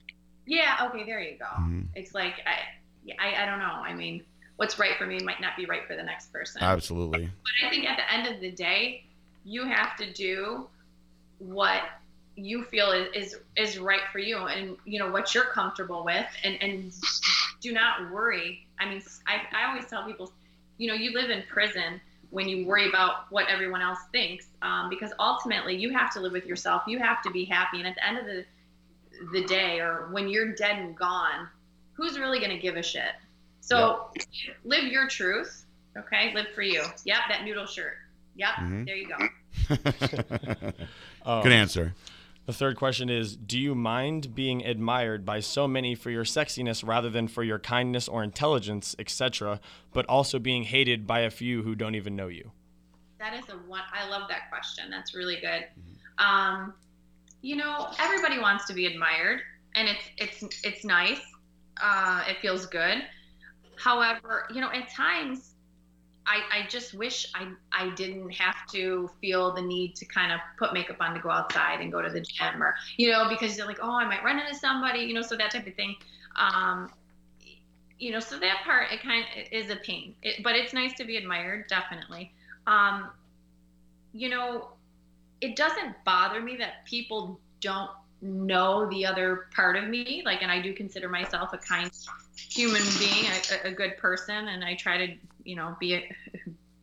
Yeah. 0.47 0.89
Okay. 0.89 1.05
There 1.05 1.20
you 1.20 1.39
go. 1.39 1.47
Mhm. 1.61 1.87
It's 1.95 2.14
like 2.14 2.35
I, 2.47 3.14
I, 3.18 3.43
I 3.43 3.47
don't 3.47 3.59
know. 3.59 3.64
I 3.64 3.93
mean, 3.95 4.22
what's 4.57 4.79
right 4.79 4.97
for 4.97 5.07
me 5.07 5.18
might 5.20 5.41
not 5.41 5.57
be 5.57 5.66
right 5.66 5.87
for 5.87 5.97
the 5.97 6.03
next 6.03 6.33
person. 6.33 6.62
Absolutely. 6.62 7.27
But 7.27 7.66
I 7.66 7.70
think 7.70 7.85
at 7.85 7.97
the 7.97 8.12
end 8.12 8.27
of 8.33 8.41
the 8.41 8.51
day, 8.53 9.05
you 9.45 9.64
have 9.64 9.97
to 9.97 10.12
do 10.12 10.68
what 11.39 11.83
you 12.37 12.64
feel 12.64 12.93
is, 12.93 13.09
is 13.14 13.37
is 13.57 13.78
right 13.78 14.03
for 14.12 14.18
you 14.18 14.37
and 14.37 14.76
you 14.84 14.99
know 14.99 15.11
what 15.11 15.34
you're 15.34 15.47
comfortable 15.47 16.05
with 16.05 16.26
and 16.45 16.62
and 16.62 16.93
do 17.61 17.72
not 17.72 18.12
worry. 18.12 18.66
I 18.78 18.89
mean 18.89 19.03
i, 19.26 19.41
I 19.53 19.68
always 19.68 19.87
tell 19.87 20.05
people 20.05 20.32
you 20.78 20.89
know 20.89 20.95
you 20.95 21.12
live 21.12 21.30
in 21.30 21.43
prison 21.51 22.01
when 22.30 22.49
you 22.49 22.66
worry 22.66 22.89
about 22.89 23.30
what 23.30 23.49
everyone 23.49 23.80
else 23.80 24.01
thinks 24.12 24.47
um, 24.61 24.91
because 24.91 25.12
ultimately 25.18 25.76
you 25.76 25.93
have 25.93 26.12
to 26.12 26.20
live 26.20 26.32
with 26.32 26.45
yourself. 26.45 26.82
You 26.87 26.99
have 26.99 27.22
to 27.22 27.30
be 27.30 27.45
happy. 27.45 27.78
And 27.78 27.87
at 27.87 27.95
the 27.95 28.07
end 28.07 28.18
of 28.18 28.26
the 28.26 28.45
the 29.32 29.45
day 29.47 29.80
or 29.80 30.09
when 30.12 30.28
you're 30.28 30.53
dead 30.53 30.78
and 30.78 30.95
gone 30.95 31.49
who's 31.95 32.18
really 32.18 32.39
going 32.39 32.51
to 32.51 32.59
give 32.59 32.76
a 32.76 32.82
shit? 32.82 33.12
So 33.61 34.11
live 34.64 34.84
your 34.84 35.09
truth 35.09 35.64
okay? 35.97 36.32
Live 36.34 36.49
for 36.55 36.62
you. 36.62 36.82
Yep 37.05 37.18
that 37.28 37.45
noodle 37.45 37.66
shirt. 37.66 37.95
Yep 38.34 38.55
Mhm. 38.61 38.84
there 38.87 38.97
you 38.97 39.09
go. 39.09 40.72
Um, 41.26 41.43
Good 41.43 41.53
answer. 41.53 41.93
The 42.47 42.53
third 42.53 42.77
question 42.77 43.11
is 43.11 43.37
Do 43.37 43.59
you 43.59 43.75
mind 43.75 44.35
being 44.35 44.65
admired 44.65 45.25
by 45.25 45.41
so 45.41 45.67
many 45.67 45.97
for 45.97 46.11
your 46.11 46.25
sexiness 46.25 46.87
rather 46.87 47.11
than 47.11 47.27
for 47.27 47.43
your 47.43 47.59
kindness 47.59 48.07
or 48.07 48.23
intelligence, 48.23 48.95
etc., 49.01 49.61
but 49.93 50.07
also 50.07 50.39
being 50.39 50.63
hated 50.63 51.07
by 51.07 51.21
a 51.21 51.31
few 51.31 51.63
who 51.63 51.75
don't 51.75 51.97
even 51.97 52.15
know 52.15 52.29
you? 52.29 52.53
That 53.19 53.35
is 53.35 53.49
a 53.49 53.57
one. 53.69 53.83
I 53.93 54.09
love 54.09 54.29
that 54.29 54.49
question. 54.49 54.91
That's 54.91 55.13
really 55.15 55.41
good. 55.41 55.67
Um, 56.19 56.73
you 57.43 57.57
know, 57.57 57.89
everybody 57.99 58.39
wants 58.39 58.67
to 58.67 58.75
be 58.75 58.87
admired, 58.87 59.41
and 59.75 59.89
it's 59.89 60.43
it's 60.43 60.65
it's 60.65 60.85
nice. 60.85 61.21
Uh, 61.83 62.23
it 62.29 62.39
feels 62.41 62.67
good. 62.67 63.03
However, 63.77 64.47
you 64.55 64.61
know, 64.61 64.71
at 64.71 64.89
times, 64.89 65.56
I 66.27 66.61
I 66.61 66.66
just 66.68 66.95
wish 66.95 67.31
I 67.35 67.49
I 67.72 67.91
didn't 67.95 68.31
have 68.31 68.66
to 68.72 69.11
feel 69.20 69.55
the 69.55 69.62
need 69.62 69.97
to 69.97 70.05
kind 70.05 70.33
of 70.33 70.41
put 70.59 70.72
makeup 70.72 70.97
on 71.01 71.14
to 71.14 71.20
go 71.20 71.31
outside 71.31 71.81
and 71.81 71.93
go 71.93 72.03
to 72.03 72.11
the 72.11 72.20
gym, 72.20 72.62
or 72.62 72.74
you 72.97 73.11
know, 73.11 73.29
because 73.29 73.57
you're 73.57 73.66
like, 73.66 73.79
oh, 73.83 73.95
I 73.95 74.05
might 74.07 74.24
run 74.24 74.39
into 74.39 74.55
somebody, 74.55 75.01
you 75.01 75.14
know, 75.14 75.22
so 75.22 75.37
that 75.37 75.51
type 75.51 75.66
of 75.66 75.74
thing. 75.74 75.97
Um, 76.37 76.91
you 77.99 78.11
know, 78.12 78.20
so 78.20 78.39
that 78.39 78.62
part 78.64 78.93
it 78.93 79.03
kind 79.03 79.24
of 79.24 79.53
is 79.53 79.70
a 79.70 79.77
pain, 79.77 80.14
it, 80.22 80.43
but 80.43 80.55
it's 80.55 80.72
nice 80.72 80.95
to 80.95 81.05
be 81.05 81.16
admired, 81.16 81.66
definitely. 81.68 82.33
Um, 82.66 83.11
you 84.12 84.29
know, 84.29 84.68
it 85.41 85.57
doesn't 85.57 85.95
bother 86.05 86.41
me 86.41 86.57
that 86.57 86.85
people 86.85 87.39
don't 87.61 87.91
know 88.22 88.89
the 88.91 89.07
other 89.07 89.47
part 89.55 89.77
of 89.77 89.89
me. 89.89 90.22
Like, 90.24 90.43
and 90.43 90.51
I 90.51 90.61
do 90.61 90.72
consider 90.72 91.09
myself 91.09 91.53
a 91.53 91.59
kind 91.59 91.91
human 92.37 92.83
being, 92.99 93.27
a, 93.64 93.68
a 93.68 93.72
good 93.72 93.97
person, 93.99 94.49
and 94.49 94.64
I 94.64 94.74
try 94.74 95.07
to, 95.07 95.14
you 95.47 95.57
know, 95.57 95.77
be 95.81 95.95
a, 95.95 96.09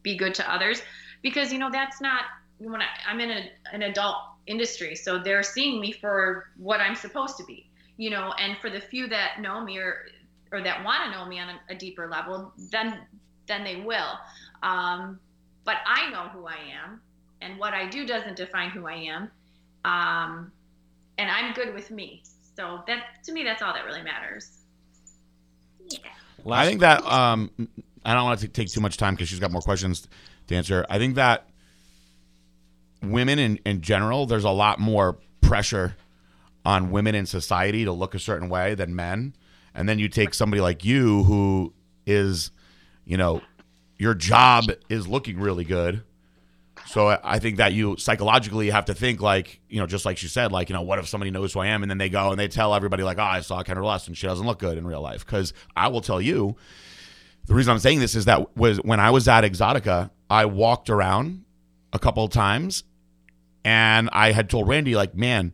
be 0.04 0.18
good 0.18 0.34
to 0.36 0.54
others 0.54 0.82
because 1.22 1.52
you 1.52 1.60
know 1.60 1.70
that's 1.72 2.02
not 2.02 2.24
when 2.60 2.82
I, 2.82 2.88
I'm 3.08 3.20
in 3.20 3.32
a, 3.32 3.50
an 3.72 3.84
adult 3.84 4.18
industry, 4.48 4.96
so 4.96 5.18
they're 5.20 5.44
seeing 5.44 5.80
me 5.80 5.92
for 5.92 6.50
what 6.58 6.80
I'm 6.80 6.96
supposed 6.96 7.38
to 7.38 7.46
be, 7.46 7.68
you 7.98 8.10
know. 8.10 8.34
And 8.40 8.58
for 8.58 8.70
the 8.70 8.80
few 8.80 9.08
that 9.08 9.42
know 9.42 9.64
me 9.64 9.78
or 9.78 10.06
or 10.52 10.62
that 10.62 10.84
want 10.84 11.04
to 11.06 11.12
know 11.12 11.26
me 11.26 11.40
on 11.40 11.50
a, 11.50 11.74
a 11.74 11.76
deeper 11.76 12.08
level, 12.08 12.54
then 12.72 13.00
then 13.48 13.64
they 13.64 13.78
will. 13.78 14.18
Um, 14.62 15.20
but 15.66 15.78
I 15.86 16.10
know 16.12 16.30
who 16.30 16.48
I 16.48 16.58
am, 16.84 17.02
and 17.42 17.58
what 17.58 17.74
I 17.74 17.88
do 17.88 18.06
doesn't 18.06 18.36
define 18.36 18.70
who 18.70 18.88
I 18.88 18.96
am. 18.96 19.32
Um, 19.86 20.52
and 21.18 21.30
I'm 21.30 21.54
good 21.54 21.74
with 21.74 21.92
me. 21.92 22.24
So 22.56 22.82
that 22.88 23.24
to 23.26 23.32
me, 23.32 23.44
that's 23.44 23.62
all 23.62 23.74
that 23.74 23.86
really 23.86 24.04
matters. 24.04 24.50
Yeah. 25.90 26.00
Well, 26.44 26.60
i 26.60 26.66
think 26.66 26.82
that 26.82 27.04
um, 27.06 27.50
I 28.06 28.14
don't 28.14 28.24
want 28.26 28.40
to 28.42 28.48
take 28.48 28.70
too 28.70 28.82
much 28.82 28.98
time 28.98 29.16
because 29.16 29.30
she's 29.30 29.40
got 29.40 29.52
more 29.52 29.62
questions 29.62 30.08
to 30.48 30.56
answer. 30.56 30.86
I 30.90 30.98
think 30.98 31.16
that 31.16 31.48
women 33.02 33.40
in, 33.40 33.60
in 33.66 33.82
general, 33.82 34.26
there's 34.26 34.44
a 34.44 34.50
lot 34.50 34.80
more 34.80 35.18
pressure 35.42 35.96
on 36.66 36.92
women 36.92 37.16
in 37.16 37.26
society 37.26 37.86
to 37.86 37.92
look 37.92 38.16
a 38.16 38.20
certain 38.20 38.50
way 38.50 38.76
than 38.76 38.96
men. 38.96 39.36
And 39.76 39.88
then 39.90 40.00
you 40.00 40.08
take 40.08 40.34
somebody 40.34 40.62
like 40.62 40.86
you 40.86 41.24
who 41.24 41.74
is, 42.06 42.52
you 43.06 43.18
know, 43.18 43.42
your 43.98 44.14
job 44.14 44.66
is 44.90 45.08
looking 45.08 45.40
really 45.40 45.64
good. 45.64 46.04
So 46.86 47.08
I- 47.24 47.40
think 47.40 47.58
that 47.58 47.74
you 47.74 47.96
psychologically 47.98 48.70
have 48.70 48.86
to 48.86 48.94
think 48.94 49.22
like, 49.22 49.60
you 49.70 49.80
know, 49.80 49.88
just 49.88 50.06
like 50.06 50.18
she 50.18 50.28
said, 50.28 50.52
like, 50.52 50.70
you 50.70 50.74
know, 50.76 50.82
what 50.82 51.00
if 51.00 51.08
somebody 51.08 51.32
knows 51.32 51.54
who 51.54 51.60
I 51.60 51.68
am 51.68 51.82
and 51.82 51.90
then 51.90 51.98
they 51.98 52.10
go 52.10 52.32
and 52.32 52.40
they 52.40 52.48
tell 52.48 52.76
everybody 52.76 53.04
like, 53.04 53.18
oh, 53.18 53.24
I 53.24 53.42
saw 53.42 53.64
Kendra 53.64 53.84
Lust 53.84 54.08
and 54.08 54.18
she 54.18 54.28
doesn't 54.28 54.46
look 54.46 54.60
good 54.60 54.78
in 54.78 54.86
real 54.86 55.02
life. 55.02 55.26
Because 55.26 55.54
I 55.76 55.88
will 55.88 56.02
tell 56.02 56.22
you, 56.22 56.56
the 57.46 57.54
reason 57.54 57.72
I'm 57.72 57.80
saying 57.80 58.00
this 58.00 58.16
is 58.16 58.26
that 58.26 58.56
was 58.56 58.78
when 58.78 59.00
I 59.00 59.10
was 59.12 59.28
at 59.28 59.44
Exxxotica, 59.44 60.10
I 60.30 60.46
walked 60.46 60.90
around 60.90 61.44
a 61.92 62.00
couple 62.00 62.24
of 62.24 62.32
times 62.32 62.84
and 63.66 64.10
I 64.12 64.32
had 64.32 64.50
told 64.50 64.68
Randy 64.68 64.96
like, 64.96 65.16
man, 65.16 65.54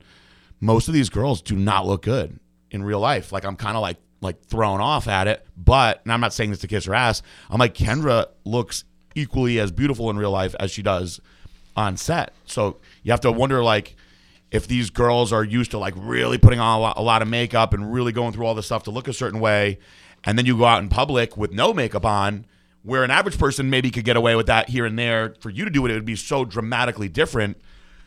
most 0.59 0.87
of 0.87 0.93
these 0.93 1.09
girls 1.09 1.41
do 1.41 1.55
not 1.55 1.85
look 1.85 2.03
good 2.03 2.39
in 2.71 2.83
real 2.83 2.99
life. 2.99 3.31
Like 3.31 3.45
I'm 3.45 3.55
kind 3.55 3.75
of 3.75 3.81
like 3.81 3.97
like 4.21 4.43
thrown 4.43 4.81
off 4.81 5.07
at 5.07 5.27
it, 5.27 5.45
but 5.55 6.01
and 6.03 6.11
I'm 6.11 6.19
not 6.19 6.33
saying 6.33 6.49
this 6.49 6.59
to 6.59 6.67
kiss 6.67 6.85
her 6.85 6.93
ass. 6.93 7.21
I'm 7.49 7.59
like 7.59 7.73
Kendra 7.73 8.27
looks 8.43 8.83
equally 9.15 9.59
as 9.59 9.71
beautiful 9.71 10.09
in 10.09 10.17
real 10.17 10.31
life 10.31 10.55
as 10.59 10.71
she 10.71 10.81
does 10.81 11.19
on 11.75 11.97
set. 11.97 12.33
So 12.45 12.77
you 13.03 13.11
have 13.11 13.21
to 13.21 13.31
wonder 13.31 13.63
like 13.63 13.95
if 14.51 14.67
these 14.67 14.89
girls 14.89 15.31
are 15.31 15.43
used 15.43 15.71
to 15.71 15.77
like 15.77 15.93
really 15.95 16.37
putting 16.37 16.59
on 16.59 16.77
a 16.77 16.81
lot, 16.81 16.97
a 16.97 17.01
lot 17.01 17.21
of 17.21 17.27
makeup 17.27 17.73
and 17.73 17.93
really 17.93 18.11
going 18.11 18.33
through 18.33 18.45
all 18.45 18.55
this 18.55 18.65
stuff 18.65 18.83
to 18.83 18.91
look 18.91 19.07
a 19.07 19.13
certain 19.13 19.39
way, 19.39 19.79
and 20.24 20.38
then 20.38 20.45
you 20.45 20.57
go 20.57 20.65
out 20.65 20.82
in 20.82 20.89
public 20.89 21.38
with 21.38 21.51
no 21.51 21.74
makeup 21.74 22.05
on, 22.05 22.45
where 22.84 23.03
an 23.03 23.11
average 23.11 23.38
person 23.38 23.70
maybe 23.70 23.91
could 23.91 24.05
get 24.05 24.15
away 24.15 24.36
with 24.36 24.47
that 24.47 24.70
here 24.70 24.86
and 24.86 24.97
there. 24.97 25.36
For 25.39 25.49
you 25.49 25.65
to 25.65 25.72
do 25.72 25.86
it, 25.86 25.91
it 25.91 25.95
would 25.95 26.05
be 26.05 26.15
so 26.15 26.45
dramatically 26.45 27.09
different 27.09 27.57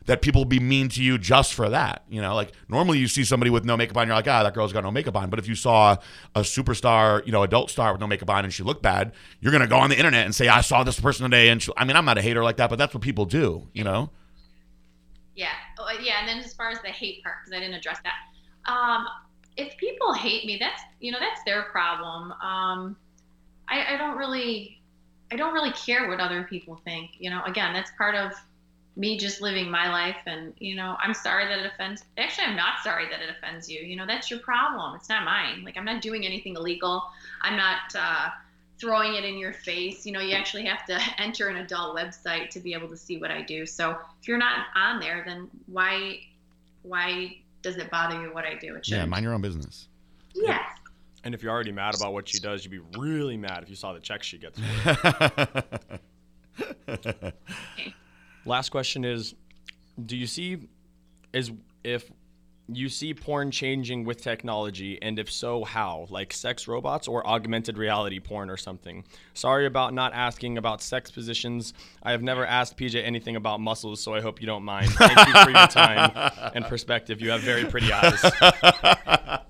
that 0.06 0.20
people 0.20 0.40
will 0.40 0.48
be 0.48 0.58
mean 0.58 0.88
to 0.88 1.02
you 1.02 1.16
just 1.16 1.54
for 1.54 1.68
that. 1.68 2.02
You 2.08 2.20
know, 2.20 2.34
like 2.34 2.52
normally 2.68 2.98
you 2.98 3.06
see 3.06 3.24
somebody 3.24 3.50
with 3.50 3.64
no 3.64 3.76
makeup 3.76 3.96
on, 3.96 4.06
you're 4.06 4.16
like, 4.16 4.26
ah, 4.26 4.42
that 4.42 4.54
girl's 4.54 4.72
got 4.72 4.82
no 4.82 4.90
makeup 4.90 5.16
on. 5.16 5.30
But 5.30 5.38
if 5.38 5.46
you 5.46 5.54
saw 5.54 5.96
a 6.34 6.40
superstar, 6.40 7.24
you 7.24 7.32
know, 7.32 7.42
adult 7.42 7.70
star 7.70 7.92
with 7.92 8.00
no 8.00 8.06
makeup 8.06 8.28
on 8.30 8.44
and 8.44 8.52
she 8.52 8.62
looked 8.62 8.82
bad, 8.82 9.12
you're 9.40 9.52
gonna 9.52 9.68
go 9.68 9.78
on 9.78 9.90
the 9.90 9.96
internet 9.96 10.24
and 10.24 10.34
say, 10.34 10.48
I 10.48 10.60
saw 10.60 10.82
this 10.82 10.98
person 10.98 11.30
today, 11.30 11.48
and 11.50 11.62
she, 11.62 11.70
I 11.76 11.84
mean, 11.84 11.96
I'm 11.96 12.04
not 12.04 12.18
a 12.18 12.22
hater 12.22 12.42
like 12.42 12.56
that, 12.56 12.68
but 12.70 12.76
that's 12.76 12.94
what 12.94 13.02
people 13.02 13.26
do. 13.26 13.68
You 13.72 13.84
know. 13.84 14.10
Yeah. 15.36 15.48
Oh, 15.78 15.88
yeah. 16.02 16.20
And 16.20 16.28
then 16.28 16.38
as 16.38 16.52
far 16.52 16.70
as 16.70 16.80
the 16.82 16.88
hate 16.88 17.22
part, 17.22 17.36
because 17.40 17.56
I 17.56 17.60
didn't 17.60 17.74
address 17.74 17.98
that, 18.04 18.70
um, 18.72 19.06
if 19.56 19.76
people 19.76 20.12
hate 20.12 20.46
me, 20.46 20.56
that's 20.58 20.82
you 21.00 21.12
know 21.12 21.18
that's 21.20 21.42
their 21.44 21.64
problem. 21.64 22.32
Um, 22.32 22.96
I, 23.68 23.94
I 23.94 23.96
don't 23.96 24.16
really, 24.16 24.80
I 25.30 25.36
don't 25.36 25.54
really 25.54 25.72
care 25.72 26.08
what 26.08 26.20
other 26.20 26.44
people 26.44 26.80
think. 26.84 27.12
You 27.18 27.30
know, 27.30 27.42
again, 27.44 27.72
that's 27.72 27.90
part 27.96 28.14
of 28.14 28.32
me 28.96 29.16
just 29.16 29.40
living 29.40 29.70
my 29.70 29.90
life, 29.90 30.18
and 30.26 30.54
you 30.58 30.74
know, 30.74 30.96
I'm 31.02 31.14
sorry 31.14 31.46
that 31.46 31.58
it 31.58 31.66
offends. 31.66 32.04
Actually, 32.18 32.48
I'm 32.48 32.56
not 32.56 32.82
sorry 32.82 33.06
that 33.10 33.20
it 33.20 33.30
offends 33.30 33.68
you. 33.68 33.80
You 33.80 33.96
know, 33.96 34.06
that's 34.06 34.30
your 34.30 34.40
problem. 34.40 34.94
It's 34.96 35.08
not 35.08 35.24
mine. 35.24 35.64
Like 35.64 35.76
I'm 35.76 35.84
not 35.84 36.02
doing 36.02 36.24
anything 36.24 36.56
illegal. 36.56 37.02
I'm 37.42 37.56
not 37.56 37.94
uh, 37.94 38.28
throwing 38.78 39.14
it 39.14 39.24
in 39.24 39.38
your 39.38 39.52
face. 39.52 40.04
You 40.06 40.12
know, 40.12 40.20
you 40.20 40.34
actually 40.34 40.64
have 40.64 40.84
to 40.86 40.98
enter 41.18 41.48
an 41.48 41.56
adult 41.56 41.96
website 41.96 42.50
to 42.50 42.60
be 42.60 42.74
able 42.74 42.88
to 42.88 42.96
see 42.96 43.18
what 43.18 43.30
I 43.30 43.42
do. 43.42 43.66
So 43.66 43.96
if 44.20 44.28
you're 44.28 44.38
not 44.38 44.66
on 44.74 45.00
there, 45.00 45.22
then 45.26 45.48
why 45.66 46.20
why 46.82 47.36
does 47.62 47.76
it 47.76 47.90
bother 47.90 48.20
you 48.20 48.34
what 48.34 48.44
I 48.44 48.54
do? 48.54 48.72
With 48.72 48.82
it 48.82 48.88
Yeah, 48.88 49.04
mind 49.04 49.24
your 49.24 49.34
own 49.34 49.40
business. 49.40 49.88
Yes. 50.34 50.60
And 51.24 51.34
if 51.34 51.42
you're 51.42 51.52
already 51.52 51.72
mad 51.72 51.94
about 51.94 52.12
what 52.12 52.28
she 52.28 52.40
does, 52.40 52.64
you'd 52.64 52.70
be 52.70 52.98
really 52.98 53.36
mad 53.36 53.62
if 53.62 53.70
you 53.70 53.76
saw 53.76 53.92
the 53.92 54.00
checks 54.00 54.26
she 54.26 54.38
gets. 54.38 54.58
Last 58.44 58.70
question 58.70 59.04
is 59.04 59.34
do 60.04 60.16
you 60.16 60.26
see 60.26 60.68
is 61.32 61.52
if 61.84 62.10
you 62.76 62.88
see 62.88 63.14
porn 63.14 63.50
changing 63.50 64.04
with 64.04 64.20
technology 64.20 64.98
and 65.02 65.18
if 65.18 65.30
so 65.30 65.64
how 65.64 66.06
like 66.10 66.32
sex 66.32 66.66
robots 66.68 67.08
or 67.08 67.26
augmented 67.26 67.78
reality 67.78 68.20
porn 68.20 68.50
or 68.50 68.56
something 68.56 69.04
sorry 69.34 69.66
about 69.66 69.92
not 69.92 70.12
asking 70.14 70.58
about 70.58 70.82
sex 70.82 71.10
positions 71.10 71.74
i 72.02 72.10
have 72.10 72.22
never 72.22 72.46
asked 72.46 72.76
pj 72.76 73.02
anything 73.04 73.36
about 73.36 73.60
muscles 73.60 74.00
so 74.00 74.14
i 74.14 74.20
hope 74.20 74.40
you 74.40 74.46
don't 74.46 74.64
mind 74.64 74.90
thank 74.92 75.26
you 75.26 75.34
for 75.44 75.50
your 75.50 75.66
time 75.66 76.10
and 76.54 76.64
perspective 76.66 77.20
you 77.20 77.30
have 77.30 77.40
very 77.40 77.64
pretty 77.64 77.92
eyes 77.92 78.22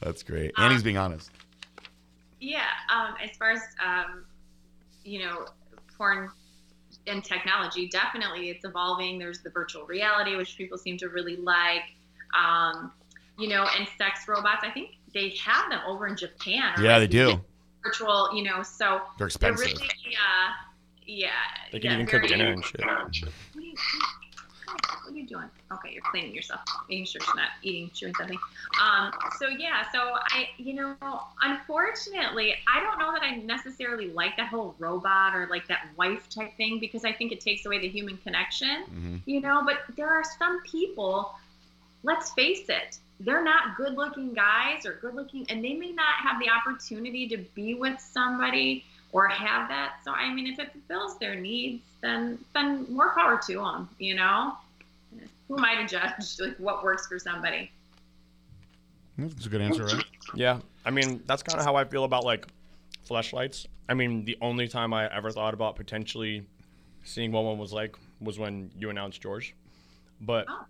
That's 0.00 0.22
great. 0.22 0.52
Annie's 0.56 0.82
being 0.82 0.96
honest. 0.96 1.30
Yeah. 2.40 2.64
Um, 2.92 3.14
as 3.22 3.36
far 3.36 3.52
as 3.52 3.60
um, 3.84 4.24
you 5.04 5.20
know, 5.20 5.46
porn 5.96 6.30
and 7.06 7.24
technology, 7.24 7.88
definitely 7.88 8.50
it's 8.50 8.64
evolving. 8.64 9.18
There's 9.18 9.40
the 9.40 9.50
virtual 9.50 9.84
reality, 9.86 10.36
which 10.36 10.56
people 10.56 10.78
seem 10.78 10.96
to 10.98 11.08
really 11.08 11.36
like. 11.36 11.82
Um, 12.38 12.92
you 13.38 13.48
know, 13.48 13.66
and 13.78 13.88
sex 13.96 14.28
robots. 14.28 14.62
I 14.62 14.70
think 14.70 14.96
they 15.14 15.30
have 15.42 15.70
them 15.70 15.80
over 15.86 16.06
in 16.06 16.16
Japan. 16.16 16.78
or 16.78 16.82
Yeah, 16.82 16.98
they 16.98 17.06
do. 17.06 17.40
Virtual, 17.82 18.34
you 18.34 18.42
know, 18.44 18.62
so 18.62 19.00
They're 19.18 19.28
they're 19.40 19.52
expensive. 19.52 19.66
really, 19.66 19.88
uh, 19.88 20.52
yeah. 21.06 21.30
they 21.72 21.80
can 21.80 21.90
yeah, 21.90 21.94
even 21.94 22.06
cook 22.06 22.26
dinner 22.26 22.52
and 22.52 22.64
shit 22.64 22.84
What 22.84 22.92
are 22.92 23.10
you, 23.62 23.74
what 24.74 25.14
are 25.14 25.16
you 25.16 25.26
doing? 25.26 25.50
Okay, 25.72 25.92
you're 25.92 26.02
cleaning 26.02 26.34
yourself, 26.34 26.60
making 26.88 27.04
sure 27.04 27.20
she's 27.20 27.34
not 27.36 27.50
eating, 27.62 27.90
chewing 27.94 28.14
something. 28.16 28.38
Um, 28.82 29.12
so 29.38 29.46
yeah, 29.48 29.84
so 29.92 30.00
I, 30.00 30.48
you 30.58 30.74
know, 30.74 30.96
unfortunately, 31.42 32.54
I 32.66 32.80
don't 32.80 32.98
know 32.98 33.12
that 33.12 33.22
I 33.22 33.36
necessarily 33.36 34.08
like 34.08 34.36
that 34.36 34.48
whole 34.48 34.74
robot 34.80 35.36
or 35.36 35.46
like 35.46 35.68
that 35.68 35.86
wife 35.96 36.28
type 36.28 36.56
thing 36.56 36.80
because 36.80 37.04
I 37.04 37.12
think 37.12 37.30
it 37.30 37.40
takes 37.40 37.66
away 37.66 37.78
the 37.78 37.88
human 37.88 38.16
connection, 38.16 38.82
hmm 38.84 39.16
you 39.26 39.40
know. 39.40 39.62
But 39.64 39.78
there 39.96 40.08
are 40.08 40.24
some 40.38 40.60
people, 40.62 41.34
let's 42.02 42.32
face 42.32 42.68
it, 42.68 42.98
they're 43.20 43.44
not 43.44 43.76
good 43.76 43.94
looking 43.94 44.34
guys 44.34 44.84
or 44.84 44.94
good 44.94 45.14
looking, 45.14 45.46
and 45.50 45.62
they 45.64 45.74
may 45.74 45.92
not 45.92 46.14
have 46.20 46.40
the 46.40 46.48
opportunity 46.50 47.28
to 47.28 47.36
be 47.54 47.74
with 47.74 48.00
somebody 48.00 48.84
or 49.12 49.28
have 49.28 49.68
that. 49.68 50.00
So 50.04 50.10
I 50.10 50.34
mean, 50.34 50.48
if 50.48 50.58
it 50.58 50.72
fulfills 50.72 51.16
their 51.18 51.36
needs, 51.36 51.84
then 52.00 52.38
then 52.54 52.86
more 52.92 53.14
power 53.14 53.40
to 53.46 53.54
them, 53.54 53.88
you 54.00 54.16
know. 54.16 54.56
Who 55.50 55.58
am 55.58 55.64
I 55.64 55.74
to 55.82 55.86
judge 55.88 56.38
like 56.38 56.56
what 56.58 56.84
works 56.84 57.08
for 57.08 57.18
somebody? 57.18 57.72
That's 59.18 59.46
a 59.46 59.48
good 59.48 59.60
answer, 59.60 59.84
right? 59.84 60.04
Yeah, 60.32 60.60
I 60.84 60.90
mean 60.92 61.24
that's 61.26 61.42
kind 61.42 61.58
of 61.58 61.64
how 61.64 61.74
I 61.74 61.84
feel 61.84 62.04
about 62.04 62.24
like 62.24 62.46
Fleshlights. 63.08 63.66
I 63.88 63.94
mean, 63.94 64.24
the 64.24 64.38
only 64.40 64.68
time 64.68 64.94
I 64.94 65.12
ever 65.12 65.32
thought 65.32 65.52
about 65.52 65.74
potentially 65.74 66.46
seeing 67.02 67.32
what 67.32 67.42
one 67.42 67.58
was 67.58 67.72
like 67.72 67.96
was 68.20 68.38
when 68.38 68.70
you 68.78 68.90
announced 68.90 69.20
George, 69.20 69.56
but 70.20 70.46
Oh. 70.48 70.66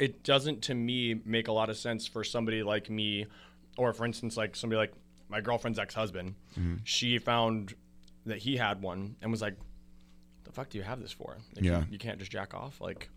it 0.00 0.24
doesn't 0.24 0.62
to 0.62 0.74
me 0.74 1.20
make 1.24 1.46
a 1.46 1.52
lot 1.52 1.70
of 1.70 1.76
sense 1.76 2.04
for 2.04 2.24
somebody 2.24 2.64
like 2.64 2.90
me, 2.90 3.26
or 3.78 3.92
for 3.92 4.04
instance, 4.04 4.36
like 4.36 4.56
somebody 4.56 4.78
like 4.78 4.92
my 5.28 5.40
girlfriend's 5.40 5.78
ex-husband. 5.78 6.34
Mhm. 6.58 6.80
She 6.82 7.16
found 7.18 7.74
that 8.26 8.38
he 8.38 8.56
had 8.56 8.82
one 8.82 9.14
and 9.22 9.30
was 9.30 9.40
like, 9.40 9.54
"The 10.42 10.50
fuck 10.50 10.68
do 10.68 10.78
you 10.78 10.84
have 10.84 11.00
this 11.00 11.12
for? 11.12 11.36
Like, 11.54 11.64
Yeah. 11.64 11.80
you, 11.82 11.92
you 11.92 11.98
can't 11.98 12.18
just 12.18 12.32
jack 12.32 12.54
off. 12.54 12.80
Like, 12.80 13.08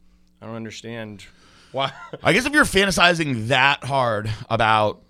I 0.42 0.46
don't 0.46 0.56
understand 0.56 1.26
why." 1.72 1.92
I 2.24 2.34
guess 2.34 2.46
if 2.46 2.54
you're 2.54 2.64
fantasizing 2.66 3.48
that 3.48 3.84
hard 3.84 4.30
about 4.50 5.02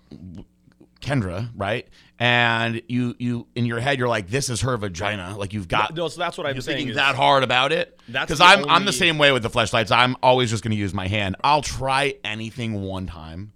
Kendra, 1.00 1.50
right? 1.54 1.86
And 2.18 2.80
you 2.88 3.14
you 3.18 3.46
in 3.54 3.66
your 3.66 3.78
head 3.78 3.98
you're 3.98 4.08
like, 4.08 4.28
this 4.28 4.48
is 4.48 4.62
her 4.62 4.76
vagina. 4.78 5.36
Like 5.36 5.52
you've 5.52 5.68
got 5.68 5.94
no, 5.94 6.08
so 6.08 6.18
that's 6.18 6.38
what 6.38 6.46
I'm 6.46 6.54
you're 6.54 6.62
saying. 6.62 6.78
thinking 6.78 6.90
is- 6.90 6.96
that 6.96 7.14
hard 7.14 7.42
about 7.42 7.72
it. 7.72 8.00
That's 8.08 8.26
Because 8.26 8.40
I'm 8.40 8.68
I'm 8.70 8.86
the 8.86 8.92
same 8.92 9.18
way 9.18 9.32
with 9.32 9.42
the 9.42 9.50
Fleshlights. 9.50 9.94
I'm 9.94 10.16
always 10.22 10.50
just 10.50 10.62
going 10.64 10.70
to 10.70 10.76
use 10.78 10.94
my 10.94 11.06
hand. 11.08 11.36
I'll 11.44 11.60
try 11.62 12.14
anything 12.24 12.80
one 12.82 13.06
time. 13.06 13.52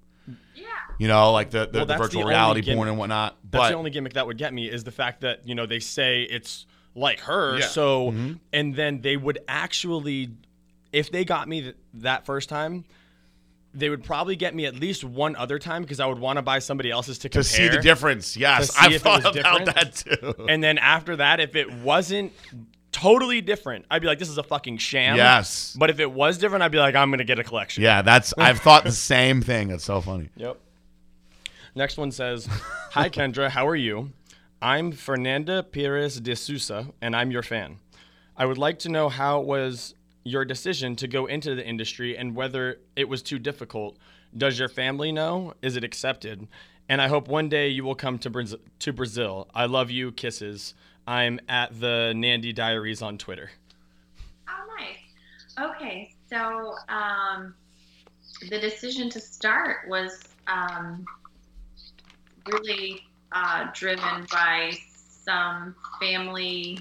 Yeah. 0.54 0.66
You 0.98 1.08
know, 1.08 1.32
like 1.32 1.50
the, 1.50 1.66
the, 1.66 1.78
Well, 1.78 1.86
the 1.86 1.96
virtual 1.96 2.22
the 2.24 2.28
reality 2.28 2.60
gimmick- 2.60 2.76
porn 2.76 2.88
and 2.88 2.98
whatnot. 2.98 3.36
That's 3.50 3.62
But 3.62 3.68
the 3.70 3.76
only 3.76 3.90
gimmick 3.90 4.12
that 4.12 4.26
would 4.26 4.36
get 4.36 4.52
me 4.52 4.68
is 4.68 4.84
the 4.84 4.92
fact 4.92 5.22
that 5.22 5.48
you 5.48 5.54
know 5.54 5.64
they 5.64 5.80
say 5.80 6.22
it's 6.24 6.66
like 6.94 7.20
her, 7.20 7.58
Yeah. 7.60 7.66
so 7.66 8.10
Mhm. 8.12 8.40
and 8.52 8.74
then 8.74 9.00
they 9.00 9.16
would 9.16 9.38
actually, 9.48 10.32
if 10.92 11.10
they 11.10 11.24
got 11.24 11.48
me 11.48 11.60
th- 11.62 11.76
that 11.94 12.26
first 12.26 12.48
time, 12.48 12.84
they 13.72 13.88
would 13.88 14.02
probably 14.02 14.34
get 14.36 14.54
me 14.54 14.66
at 14.66 14.74
least 14.74 15.04
one 15.04 15.36
other 15.36 15.58
time 15.58 15.82
because 15.82 16.00
I 16.00 16.06
would 16.06 16.18
want 16.18 16.38
to 16.38 16.42
buy 16.42 16.58
somebody 16.58 16.90
else's 16.90 17.18
to 17.18 17.28
compare. 17.28 17.42
to 17.42 17.48
see 17.48 17.68
the 17.68 17.78
difference, 17.80 18.36
yes, 18.36 18.74
I've 18.78 19.00
thought 19.00 19.24
about 19.36 19.64
that 19.66 19.94
too. 19.94 20.34
And 20.48 20.62
then 20.62 20.76
after 20.78 21.16
that, 21.16 21.38
if 21.38 21.54
it 21.54 21.72
wasn't 21.72 22.32
totally 22.90 23.40
different, 23.40 23.84
I'd 23.88 24.02
be 24.02 24.08
like, 24.08 24.18
this 24.18 24.28
is 24.28 24.38
a 24.38 24.42
fucking 24.42 24.78
sham. 24.78 25.16
yes, 25.16 25.76
But 25.78 25.90
if 25.90 26.00
it 26.00 26.10
was 26.10 26.36
different, 26.38 26.64
I'd 26.64 26.72
be 26.72 26.78
like, 26.78 26.96
I'm 26.96 27.10
gonna 27.10 27.22
get 27.22 27.38
a 27.38 27.44
collection. 27.44 27.84
yeah, 27.84 28.02
that's 28.02 28.34
I've 28.38 28.58
thought 28.58 28.82
the 28.82 28.90
same 28.90 29.40
thing. 29.42 29.70
It's 29.70 29.84
so 29.84 30.00
funny. 30.00 30.30
Yep. 30.36 30.58
Next 31.76 31.96
one 31.96 32.10
says, 32.10 32.46
Hi 32.90 33.08
Kendra, 33.10 33.48
how 33.50 33.68
are 33.68 33.76
you? 33.76 34.10
I'm 34.60 34.90
Fernanda 34.92 35.62
Pires 35.62 36.20
de 36.20 36.34
Sousa, 36.34 36.88
and 37.00 37.14
I'm 37.14 37.30
your 37.30 37.42
fan. 37.44 37.78
I 38.36 38.44
would 38.46 38.58
like 38.58 38.80
to 38.80 38.88
know 38.88 39.08
how 39.08 39.40
it 39.40 39.46
was 39.46 39.94
your 40.24 40.44
decision 40.44 40.96
to 40.96 41.08
go 41.08 41.26
into 41.26 41.54
the 41.54 41.66
industry 41.66 42.16
and 42.16 42.34
whether 42.34 42.78
it 42.96 43.08
was 43.08 43.22
too 43.22 43.38
difficult. 43.38 43.96
Does 44.36 44.58
your 44.58 44.68
family 44.68 45.12
know? 45.12 45.54
Is 45.62 45.76
it 45.76 45.84
accepted? 45.84 46.46
And 46.88 47.00
I 47.00 47.08
hope 47.08 47.28
one 47.28 47.48
day 47.48 47.68
you 47.68 47.84
will 47.84 47.94
come 47.94 48.18
to, 48.18 48.30
Braz- 48.30 48.58
to 48.80 48.92
Brazil. 48.92 49.48
I 49.54 49.66
love 49.66 49.90
you. 49.90 50.12
Kisses. 50.12 50.74
I'm 51.06 51.40
at 51.48 51.78
the 51.80 52.12
Nandy 52.14 52.52
Diaries 52.52 53.02
on 53.02 53.18
Twitter. 53.18 53.50
Oh, 54.48 54.76
nice. 54.78 55.70
Okay, 55.70 56.14
so 56.28 56.74
um, 56.88 57.54
the 58.48 58.58
decision 58.58 59.08
to 59.10 59.20
start 59.20 59.88
was 59.88 60.22
um, 60.46 61.04
really 62.52 63.00
uh, 63.32 63.68
driven 63.74 64.26
by 64.30 64.72
some 64.96 65.74
family 66.00 66.78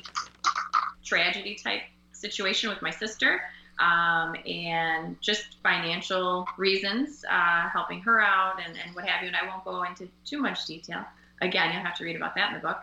tragedy 1.03 1.55
type 1.55 1.81
situation 2.19 2.69
with 2.69 2.81
my 2.81 2.91
sister 2.91 3.41
um, 3.79 4.35
and 4.45 5.19
just 5.21 5.57
financial 5.63 6.45
reasons, 6.57 7.23
uh, 7.29 7.69
helping 7.69 8.01
her 8.01 8.21
out 8.21 8.59
and, 8.65 8.77
and 8.83 8.93
what 8.95 9.05
have 9.05 9.21
you. 9.21 9.27
And 9.27 9.37
I 9.37 9.47
won't 9.47 9.63
go 9.63 9.83
into 9.83 10.07
too 10.25 10.41
much 10.41 10.65
detail. 10.65 11.05
Again, 11.41 11.71
you'll 11.73 11.83
have 11.83 11.95
to 11.97 12.03
read 12.03 12.15
about 12.15 12.35
that 12.35 12.49
in 12.49 12.55
the 12.55 12.67
book. 12.67 12.79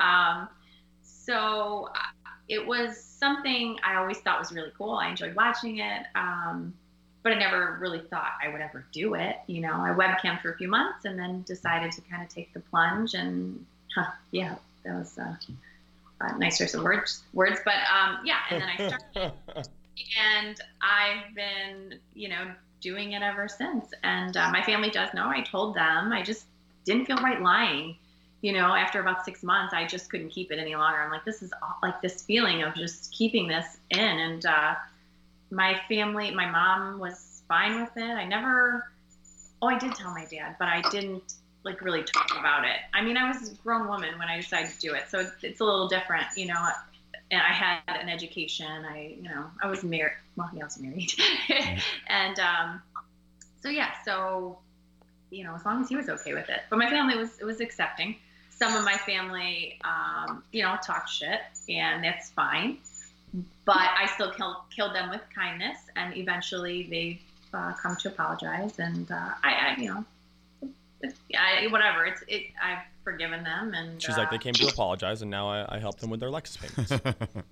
Um, 0.00 0.48
so 1.02 1.88
uh, 1.94 2.30
it 2.48 2.64
was 2.64 3.02
something 3.02 3.78
I 3.82 3.96
always 3.96 4.18
thought 4.18 4.38
was 4.38 4.52
really 4.52 4.72
cool. 4.78 4.94
I 4.94 5.08
enjoyed 5.08 5.34
watching 5.34 5.78
it, 5.78 6.06
um, 6.14 6.72
but 7.24 7.32
I 7.32 7.38
never 7.38 7.76
really 7.80 8.00
thought 8.00 8.32
I 8.42 8.48
would 8.48 8.60
ever 8.60 8.84
do 8.92 9.14
it. 9.14 9.36
You 9.48 9.62
know, 9.62 9.72
I 9.72 9.90
webcam 9.90 10.40
for 10.40 10.52
a 10.52 10.56
few 10.56 10.68
months 10.68 11.04
and 11.04 11.18
then 11.18 11.42
decided 11.42 11.90
to 11.92 12.00
kind 12.02 12.22
of 12.22 12.28
take 12.28 12.52
the 12.52 12.60
plunge. 12.60 13.14
And 13.14 13.66
huh, 13.92 14.10
yeah, 14.30 14.54
that 14.84 14.94
was 14.94 15.18
uh, 15.18 15.34
a 16.20 16.38
nice 16.38 16.58
choice 16.58 16.74
of 16.74 16.82
words. 16.82 17.22
Words, 17.32 17.60
but 17.64 17.74
um, 17.74 18.18
yeah. 18.24 18.38
And 18.50 18.62
then 18.62 18.68
I 18.68 18.76
started, 18.88 19.32
and 20.20 20.60
I've 20.82 21.34
been, 21.34 21.98
you 22.14 22.28
know, 22.28 22.50
doing 22.80 23.12
it 23.12 23.22
ever 23.22 23.48
since. 23.48 23.86
And 24.02 24.36
uh, 24.36 24.50
my 24.50 24.62
family 24.62 24.90
does 24.90 25.12
know. 25.14 25.28
I 25.28 25.42
told 25.42 25.74
them. 25.74 26.12
I 26.12 26.22
just 26.22 26.46
didn't 26.84 27.06
feel 27.06 27.16
right 27.18 27.40
lying 27.40 27.96
you 28.42 28.52
know, 28.52 28.74
after 28.74 29.00
about 29.00 29.24
six 29.24 29.42
months, 29.42 29.74
I 29.74 29.86
just 29.86 30.10
couldn't 30.10 30.28
keep 30.28 30.52
it 30.52 30.58
any 30.60 30.76
longer. 30.76 31.00
I'm 31.00 31.10
like, 31.10 31.24
this 31.24 31.42
is 31.42 31.52
aw- 31.62 31.78
like 31.82 32.00
this 32.02 32.22
feeling 32.22 32.62
of 32.62 32.74
just 32.74 33.12
keeping 33.12 33.48
this 33.48 33.78
in. 33.90 33.98
And 33.98 34.46
uh, 34.46 34.74
my 35.50 35.80
family, 35.88 36.30
my 36.30 36.48
mom 36.48 36.98
was 36.98 37.42
fine 37.48 37.80
with 37.80 37.96
it. 37.96 38.02
I 38.02 38.24
never, 38.24 38.92
oh, 39.62 39.68
I 39.68 39.78
did 39.78 39.94
tell 39.94 40.12
my 40.12 40.26
dad, 40.26 40.56
but 40.58 40.68
I 40.68 40.82
didn't 40.90 41.34
like 41.66 41.82
really 41.82 42.04
talk 42.04 42.30
about 42.38 42.64
it. 42.64 42.76
I 42.94 43.02
mean, 43.02 43.18
I 43.18 43.28
was 43.28 43.50
a 43.50 43.54
grown 43.56 43.88
woman 43.88 44.18
when 44.18 44.28
I 44.28 44.36
decided 44.38 44.70
to 44.72 44.78
do 44.78 44.94
it, 44.94 45.04
so 45.10 45.28
it's, 45.42 45.60
a 45.60 45.64
little 45.64 45.88
different, 45.88 46.26
you 46.36 46.46
know. 46.46 46.66
And 47.30 47.42
I 47.42 47.52
had 47.52 48.00
an 48.00 48.08
education. 48.08 48.66
I, 48.66 49.16
you 49.20 49.28
know, 49.28 49.46
I 49.60 49.66
was 49.66 49.82
married. 49.82 50.12
Well, 50.36 50.48
yeah, 50.54 50.62
I 50.62 50.64
was 50.64 50.78
married, 50.78 51.12
and 52.06 52.38
um, 52.38 52.82
so 53.60 53.68
yeah, 53.68 53.90
so 54.04 54.58
you 55.30 55.42
know, 55.44 55.54
as 55.54 55.64
long 55.66 55.82
as 55.82 55.88
he 55.88 55.96
was 55.96 56.08
okay 56.08 56.32
with 56.32 56.48
it. 56.48 56.60
But 56.70 56.78
my 56.78 56.88
family 56.88 57.16
was 57.18 57.38
it 57.40 57.44
was 57.44 57.60
accepting. 57.60 58.16
Some 58.50 58.74
of 58.74 58.84
my 58.84 58.96
family, 58.96 59.78
um, 59.84 60.42
you 60.52 60.62
know, 60.62 60.78
talked 60.82 61.10
shit, 61.10 61.40
and 61.68 62.02
that's 62.02 62.30
fine. 62.30 62.78
But 63.66 63.76
I 63.76 64.06
still 64.14 64.30
killed 64.30 64.56
killed 64.74 64.94
them 64.94 65.10
with 65.10 65.20
kindness, 65.34 65.78
and 65.96 66.16
eventually 66.16 66.84
they 66.84 67.20
uh, 67.52 67.72
come 67.72 67.96
to 67.96 68.08
apologize. 68.08 68.78
And 68.78 69.10
uh, 69.10 69.30
I, 69.42 69.74
I, 69.76 69.80
you 69.80 69.88
know, 69.88 70.04
I, 71.04 71.66
whatever. 71.68 72.04
It's 72.06 72.22
it. 72.28 72.44
I've 72.62 72.82
forgiven 73.04 73.44
them, 73.44 73.74
and 73.74 74.02
She's 74.02 74.16
uh, 74.16 74.18
like, 74.18 74.30
they 74.30 74.38
came 74.38 74.54
to 74.54 74.66
apologize, 74.66 75.22
and 75.22 75.30
now 75.30 75.48
I, 75.48 75.76
I 75.76 75.78
help 75.78 75.98
them 76.00 76.10
with 76.10 76.20
their 76.20 76.30
Lexus 76.30 76.58
payments. 76.58 76.90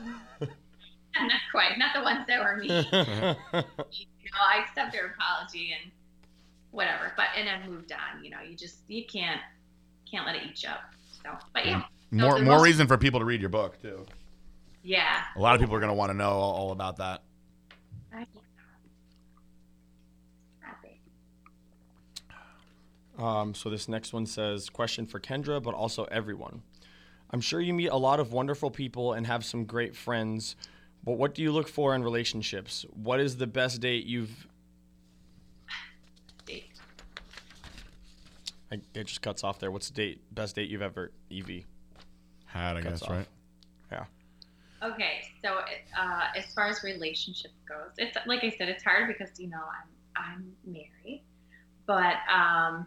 not 1.20 1.40
quite, 1.50 1.78
not 1.78 1.94
the 1.94 2.02
ones 2.02 2.26
that 2.26 2.40
were 2.40 2.56
me. 2.56 2.66
you 2.68 4.30
know, 4.32 4.40
I 4.40 4.62
accept 4.62 4.92
their 4.92 5.14
apology 5.18 5.74
and 5.80 5.90
whatever, 6.70 7.12
but 7.16 7.26
and 7.36 7.48
I've 7.48 7.68
moved 7.68 7.92
on. 7.92 8.22
You 8.24 8.30
know, 8.30 8.40
you 8.48 8.56
just 8.56 8.78
you 8.88 9.04
can't 9.06 9.40
can't 10.10 10.26
let 10.26 10.36
it 10.36 10.42
eat 10.48 10.62
you 10.62 10.68
up. 10.70 10.82
So, 11.22 11.30
but 11.54 11.66
yeah, 11.66 11.82
more 12.10 12.38
more 12.38 12.56
most- 12.56 12.64
reason 12.64 12.86
for 12.86 12.96
people 12.98 13.18
to 13.20 13.26
read 13.26 13.40
your 13.40 13.50
book 13.50 13.80
too. 13.82 14.04
yeah. 14.82 15.22
A 15.36 15.40
lot 15.40 15.54
of 15.54 15.60
people 15.60 15.74
are 15.74 15.80
going 15.80 15.90
to 15.90 15.94
want 15.94 16.10
to 16.10 16.16
know 16.16 16.30
all, 16.30 16.54
all 16.54 16.72
about 16.72 16.98
that. 16.98 17.22
I- 18.14 18.26
Happy. 20.60 21.00
Um, 23.18 23.54
so 23.54 23.70
this 23.70 23.88
next 23.88 24.12
one 24.12 24.26
says, 24.26 24.68
question 24.68 25.06
for 25.06 25.18
Kendra, 25.20 25.62
but 25.62 25.74
also 25.74 26.04
everyone. 26.04 26.62
I'm 27.30 27.40
sure 27.40 27.60
you 27.60 27.72
meet 27.74 27.88
a 27.88 27.96
lot 27.96 28.20
of 28.20 28.32
wonderful 28.32 28.70
people 28.70 29.14
and 29.14 29.26
have 29.26 29.44
some 29.44 29.64
great 29.64 29.96
friends, 29.96 30.54
but 31.04 31.12
what 31.12 31.34
do 31.34 31.42
you 31.42 31.50
look 31.50 31.68
for 31.68 31.94
in 31.94 32.02
relationships? 32.02 32.84
What 32.92 33.20
is 33.20 33.36
the 33.36 33.46
best 33.46 33.80
date 33.80 34.04
you've? 34.06 34.46
Date. 36.46 36.70
I, 38.70 38.80
it 38.94 39.06
just 39.06 39.22
cuts 39.22 39.44
off 39.44 39.58
there. 39.58 39.70
What's 39.70 39.88
the 39.88 39.94
date? 39.94 40.20
Best 40.34 40.56
date 40.56 40.68
you've 40.68 40.82
ever? 40.82 41.10
Ev. 41.32 41.50
Had 42.46 42.76
I 42.76 42.82
Cuts 42.82 43.00
guess 43.00 43.02
off. 43.02 43.10
right. 43.10 43.26
Yeah. 43.92 44.04
Okay, 44.82 45.22
so 45.42 45.58
uh, 45.98 46.24
as 46.36 46.52
far 46.54 46.68
as 46.68 46.82
relationship 46.82 47.50
goes, 47.68 47.92
it's 47.98 48.16
like 48.26 48.44
I 48.44 48.50
said, 48.50 48.68
it's 48.68 48.84
hard 48.84 49.08
because 49.08 49.38
you 49.40 49.48
know 49.48 49.58
I'm 49.58 49.88
I'm 50.16 50.52
married, 50.66 51.22
but 51.86 52.16
um, 52.32 52.86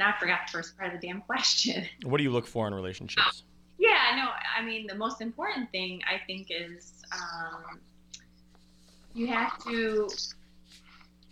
now 0.00 0.14
I 0.16 0.18
forgot 0.18 0.40
the 0.46 0.52
first 0.52 0.76
part 0.78 0.92
of 0.92 1.00
the 1.00 1.06
damn 1.06 1.20
question. 1.20 1.84
What 2.04 2.16
do 2.16 2.24
you 2.24 2.30
look 2.30 2.46
for 2.46 2.66
in 2.66 2.74
relationships? 2.74 3.42
Yeah, 3.78 3.98
I 4.10 4.16
know. 4.16 4.30
I 4.58 4.64
mean, 4.64 4.86
the 4.86 4.94
most 4.94 5.20
important 5.20 5.70
thing 5.70 6.00
I 6.08 6.18
think 6.26 6.48
is 6.50 6.92
um, 7.12 7.78
you 9.14 9.26
have 9.28 9.62
to. 9.64 10.08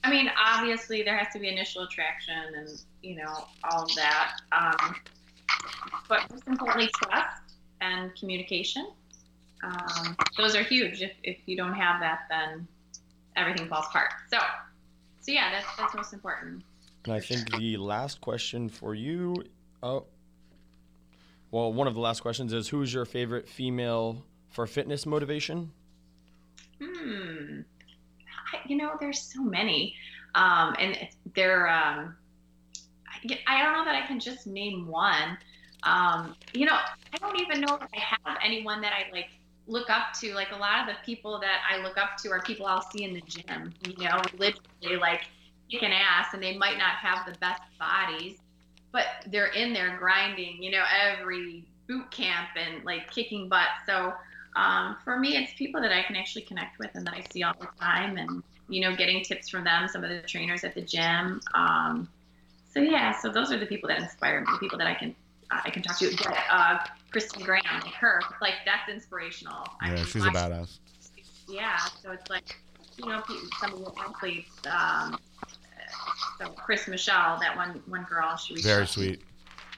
I 0.04 0.10
mean, 0.10 0.30
obviously 0.38 1.02
there 1.02 1.16
has 1.16 1.32
to 1.32 1.40
be 1.40 1.48
initial 1.48 1.82
attraction 1.82 2.54
and 2.56 2.68
you 3.02 3.16
know 3.16 3.46
all 3.64 3.84
of 3.84 3.94
that, 3.96 4.36
um, 4.52 4.94
but 6.08 6.30
most 6.30 6.46
importantly, 6.46 6.90
trust 7.02 7.54
and 7.80 8.14
communication. 8.16 8.86
Um, 9.64 10.16
those 10.36 10.54
are 10.54 10.62
huge. 10.62 11.00
If 11.00 11.12
if 11.22 11.38
you 11.46 11.56
don't 11.56 11.74
have 11.74 12.00
that, 12.00 12.20
then 12.28 12.68
everything 13.34 13.66
falls 13.68 13.86
apart. 13.86 14.10
So, 14.30 14.38
so 15.20 15.32
yeah, 15.32 15.50
that's 15.50 15.76
that's 15.78 15.94
most 15.94 16.12
important. 16.12 16.62
And 17.04 17.14
I 17.14 17.20
think 17.20 17.56
the 17.56 17.76
last 17.76 18.20
question 18.20 18.68
for 18.68 18.94
you, 18.94 19.44
oh, 19.82 20.04
well, 21.50 21.72
one 21.72 21.86
of 21.86 21.94
the 21.94 22.00
last 22.00 22.20
questions 22.20 22.52
is, 22.52 22.68
who's 22.68 22.92
your 22.92 23.04
favorite 23.04 23.48
female 23.48 24.24
for 24.50 24.66
fitness 24.66 25.06
motivation? 25.06 25.72
Hmm. 26.82 27.60
I, 28.52 28.58
you 28.66 28.76
know, 28.76 28.96
there's 29.00 29.20
so 29.20 29.42
many, 29.42 29.94
um, 30.34 30.74
and 30.78 31.08
they're. 31.34 31.68
Um, 31.68 32.16
I, 33.06 33.38
I 33.46 33.62
don't 33.62 33.72
know 33.72 33.84
that 33.84 33.94
I 33.94 34.06
can 34.06 34.20
just 34.20 34.46
name 34.46 34.86
one. 34.86 35.38
Um, 35.84 36.36
you 36.52 36.66
know, 36.66 36.76
I 37.12 37.16
don't 37.18 37.40
even 37.40 37.60
know 37.60 37.76
if 37.76 37.82
I 37.82 37.98
have 37.98 38.38
anyone 38.44 38.80
that 38.82 38.92
I 38.92 39.10
like 39.12 39.30
look 39.66 39.90
up 39.90 40.12
to. 40.20 40.34
Like 40.34 40.52
a 40.52 40.56
lot 40.56 40.80
of 40.80 40.86
the 40.86 40.94
people 41.04 41.40
that 41.40 41.60
I 41.68 41.82
look 41.82 41.96
up 41.96 42.16
to 42.18 42.30
are 42.30 42.42
people 42.42 42.66
I'll 42.66 42.88
see 42.90 43.04
in 43.04 43.14
the 43.14 43.22
gym. 43.22 43.72
You 43.86 44.04
know, 44.04 44.22
literally 44.38 44.96
like 45.00 45.22
kicking 45.70 45.92
ass, 45.92 46.28
and 46.32 46.42
they 46.42 46.56
might 46.56 46.78
not 46.78 46.96
have 46.96 47.26
the 47.26 47.38
best 47.40 47.62
bodies, 47.78 48.38
but 48.92 49.06
they're 49.26 49.48
in 49.52 49.72
there 49.72 49.96
grinding. 49.98 50.62
You 50.62 50.72
know, 50.72 50.84
every 51.02 51.64
boot 51.88 52.10
camp 52.10 52.48
and 52.56 52.84
like 52.84 53.10
kicking 53.10 53.48
butt. 53.48 53.68
So 53.86 54.12
um, 54.56 54.96
for 55.04 55.18
me, 55.18 55.36
it's 55.36 55.52
people 55.54 55.80
that 55.82 55.92
I 55.92 56.02
can 56.02 56.16
actually 56.16 56.42
connect 56.42 56.78
with 56.78 56.90
and 56.94 57.06
that 57.06 57.14
I 57.14 57.22
see 57.32 57.42
all 57.42 57.54
the 57.60 57.68
time, 57.80 58.16
and 58.16 58.42
you 58.68 58.80
know, 58.80 58.94
getting 58.96 59.22
tips 59.24 59.48
from 59.48 59.64
them. 59.64 59.88
Some 59.88 60.04
of 60.04 60.10
the 60.10 60.22
trainers 60.22 60.64
at 60.64 60.74
the 60.74 60.82
gym. 60.82 61.40
Um, 61.54 62.08
so 62.72 62.80
yeah, 62.80 63.12
so 63.18 63.30
those 63.30 63.50
are 63.52 63.58
the 63.58 63.66
people 63.66 63.88
that 63.88 63.98
inspire 64.00 64.40
me, 64.40 64.46
the 64.52 64.58
people 64.58 64.78
that 64.78 64.86
I 64.86 64.94
can 64.94 65.14
I 65.50 65.70
can 65.70 65.82
talk 65.82 65.98
to. 65.98 66.10
But 66.16 66.36
uh, 66.50 66.78
Kristen 67.10 67.42
Graham, 67.42 67.64
like 67.82 67.94
her, 67.94 68.20
like 68.40 68.54
that's 68.64 68.88
inspirational. 68.88 69.66
I 69.80 69.90
Yeah, 69.90 69.94
mean, 69.94 70.04
she's 70.04 70.24
a 70.26 70.30
badass. 70.30 70.78
Yeah, 71.48 71.76
so 72.02 72.12
it's 72.12 72.28
like 72.30 72.56
you 72.98 73.06
know 73.06 73.22
some 73.60 73.74
of 73.74 73.80
the 73.80 73.92
athletes. 74.00 74.50
Um, 74.66 75.18
so 76.38 76.50
Chris 76.50 76.88
Michelle, 76.88 77.38
that 77.40 77.56
one 77.56 77.82
one 77.86 78.04
girl, 78.04 78.36
she 78.36 78.54
reached 78.54 78.66
Very 78.66 78.82
out 78.82 78.88
sweet. 78.88 79.22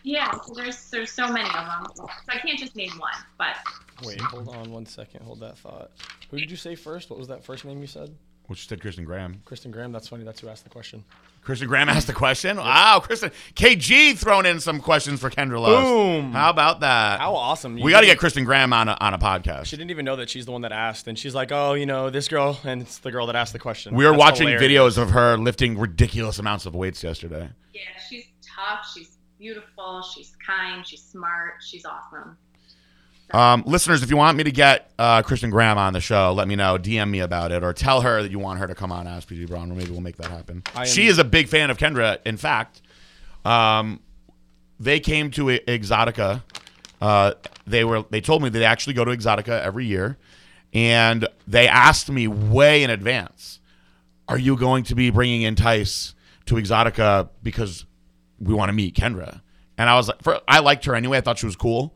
Yeah, 0.03 0.31
so 0.41 0.55
there's 0.55 0.91
there's 0.91 1.13
so 1.13 1.31
many 1.31 1.49
of 1.49 1.53
them. 1.53 1.87
So 1.95 2.09
I 2.29 2.39
can't 2.39 2.59
just 2.59 2.75
name 2.75 2.93
one, 2.99 3.13
but 3.39 3.57
Wait, 4.03 4.21
hmm? 4.21 4.27
hold 4.27 4.49
on 4.57 4.71
one 4.73 4.87
second. 4.87 5.23
Hold 5.23 5.41
that 5.41 5.59
thought. 5.59 5.91
Who 6.31 6.39
did 6.39 6.51
you 6.51 6.57
say 6.57 6.75
first? 6.75 7.11
What 7.11 7.19
was 7.19 7.29
that 7.29 7.45
first 7.45 7.65
name 7.65 7.81
you 7.81 7.87
said? 7.87 8.15
Which 8.51 8.67
said 8.67 8.81
Kristen 8.81 9.05
Graham. 9.05 9.43
Kristen 9.45 9.71
Graham. 9.71 9.93
That's 9.93 10.09
funny. 10.09 10.25
That's 10.25 10.41
who 10.41 10.49
asked 10.49 10.65
the 10.65 10.71
question. 10.71 11.05
Kristen 11.41 11.69
Graham 11.69 11.89
asked 11.89 12.09
the 12.09 12.13
question. 12.13 12.57
Wow, 12.57 12.99
Kristen. 13.01 13.31
KG 13.55 14.19
throwing 14.19 14.45
in 14.45 14.59
some 14.59 14.81
questions 14.81 15.21
for 15.21 15.31
Kendra 15.31 15.61
Lust. 15.61 15.87
Boom. 15.87 16.33
How 16.33 16.51
about 16.51 16.81
that? 16.81 17.21
How 17.21 17.37
awesome! 17.37 17.79
You 17.79 17.85
we 17.85 17.93
got 17.93 18.01
to 18.01 18.09
get 18.09 18.19
Kristen 18.19 18.43
Graham 18.45 18.73
on 18.73 18.89
a, 18.89 18.97
on 19.01 19.15
a 19.15 19.19
podcast. 19.19 19.67
She 19.67 19.77
didn't 19.77 19.93
even 19.93 20.05
know 20.05 20.17
that 20.17 20.29
she's 20.29 20.47
the 20.47 20.51
one 20.51 20.63
that 20.63 20.73
asked, 20.73 21.07
and 21.07 21.17
she's 21.17 21.33
like, 21.33 21.53
"Oh, 21.53 21.75
you 21.75 21.87
know, 21.87 22.11
this 22.11 22.27
girl," 22.27 22.59
and 22.65 22.83
it's 22.83 22.99
the 22.99 23.13
girl 23.13 23.27
that 23.29 23.37
asked 23.37 23.53
the 23.53 23.61
question. 23.61 23.95
We 23.95 24.05
were 24.05 24.11
That's 24.11 24.19
watching 24.21 24.49
hilarious. 24.49 24.97
videos 24.97 25.01
of 25.01 25.11
her 25.11 25.37
lifting 25.37 25.79
ridiculous 25.79 26.41
amounts 26.41 26.67
of 26.67 26.75
weights 26.75 27.05
yesterday. 27.05 27.49
Yeah, 27.73 27.83
she's 28.09 28.25
tough. 28.43 28.85
She's 28.93 29.17
beautiful. 29.39 30.03
She's 30.13 30.33
kind. 30.45 30.85
She's 30.85 31.03
smart. 31.05 31.63
She's 31.65 31.85
awesome. 31.85 32.37
Um, 33.33 33.63
listeners, 33.67 34.03
if 34.03 34.11
you 34.11 34.17
want 34.17 34.37
me 34.37 34.45
to 34.45 34.51
get 34.51 34.91
uh, 34.99 35.23
Kristen 35.23 35.51
Graham 35.51 35.79
on 35.79 35.93
the 35.93 36.01
show, 36.01 36.33
let 36.33 36.49
me 36.49 36.57
know. 36.57 36.79
DM 36.79 37.11
me 37.11 37.21
about 37.21 37.53
it, 37.53 37.63
or 37.63 37.73
tell 37.73 38.01
her 38.01 38.23
that 38.23 38.31
you 38.31 38.39
want 38.39 38.59
her 38.59 38.67
to 38.67 38.75
come 38.75 38.91
on 38.91 39.07
Ask 39.07 39.29
PJ 39.29 39.47
Braun, 39.47 39.71
or 39.71 39.75
maybe 39.75 39.91
we'll 39.91 40.01
make 40.01 40.17
that 40.17 40.31
happen. 40.31 40.63
Am- 40.75 40.87
she 40.87 41.07
is 41.07 41.19
a 41.19 41.25
big 41.25 41.49
fan 41.49 41.71
of 41.71 41.79
Kendra. 41.79 42.19
In 42.25 42.37
fact, 42.37 42.83
um, 43.45 44.01
they 44.81 44.99
came 44.99 45.31
to 45.33 45.45
Exxxotica. 45.47 46.43
Uh, 47.01 47.35
they 47.67 47.85
were 47.85 48.05
they 48.11 48.21
told 48.21 48.43
me 48.43 48.49
they 48.49 48.65
actually 48.65 48.95
go 48.95 49.05
to 49.05 49.13
Exxxotica 49.13 49.61
every 49.61 49.87
year, 49.87 50.19
and 50.73 51.27
they 51.47 51.69
asked 51.69 52.11
me 52.11 52.27
way 52.27 52.83
in 52.83 52.91
advance, 52.91 53.61
"Are 54.29 54.39
you 54.39 54.57
going 54.57 54.85
to 54.85 54.95
be 54.97 55.11
bringing 55.11 55.43
Entice 55.43 56.15
to 56.47 56.57
Exxxotica 56.57 57.29
because 57.43 57.87
we 58.41 58.55
want 58.55 58.71
to 58.71 58.73
meet 58.73 58.97
Kendra?" 58.97 59.41
And 59.79 59.89
I 59.89 59.95
was 59.95 60.09
like, 60.09 60.21
for, 60.21 60.41
I 60.49 60.59
liked 60.59 60.85
her 60.87 60.95
anyway. 60.95 61.19
I 61.19 61.21
thought 61.21 61.39
she 61.39 61.47
was 61.47 61.57
cool 61.57 61.95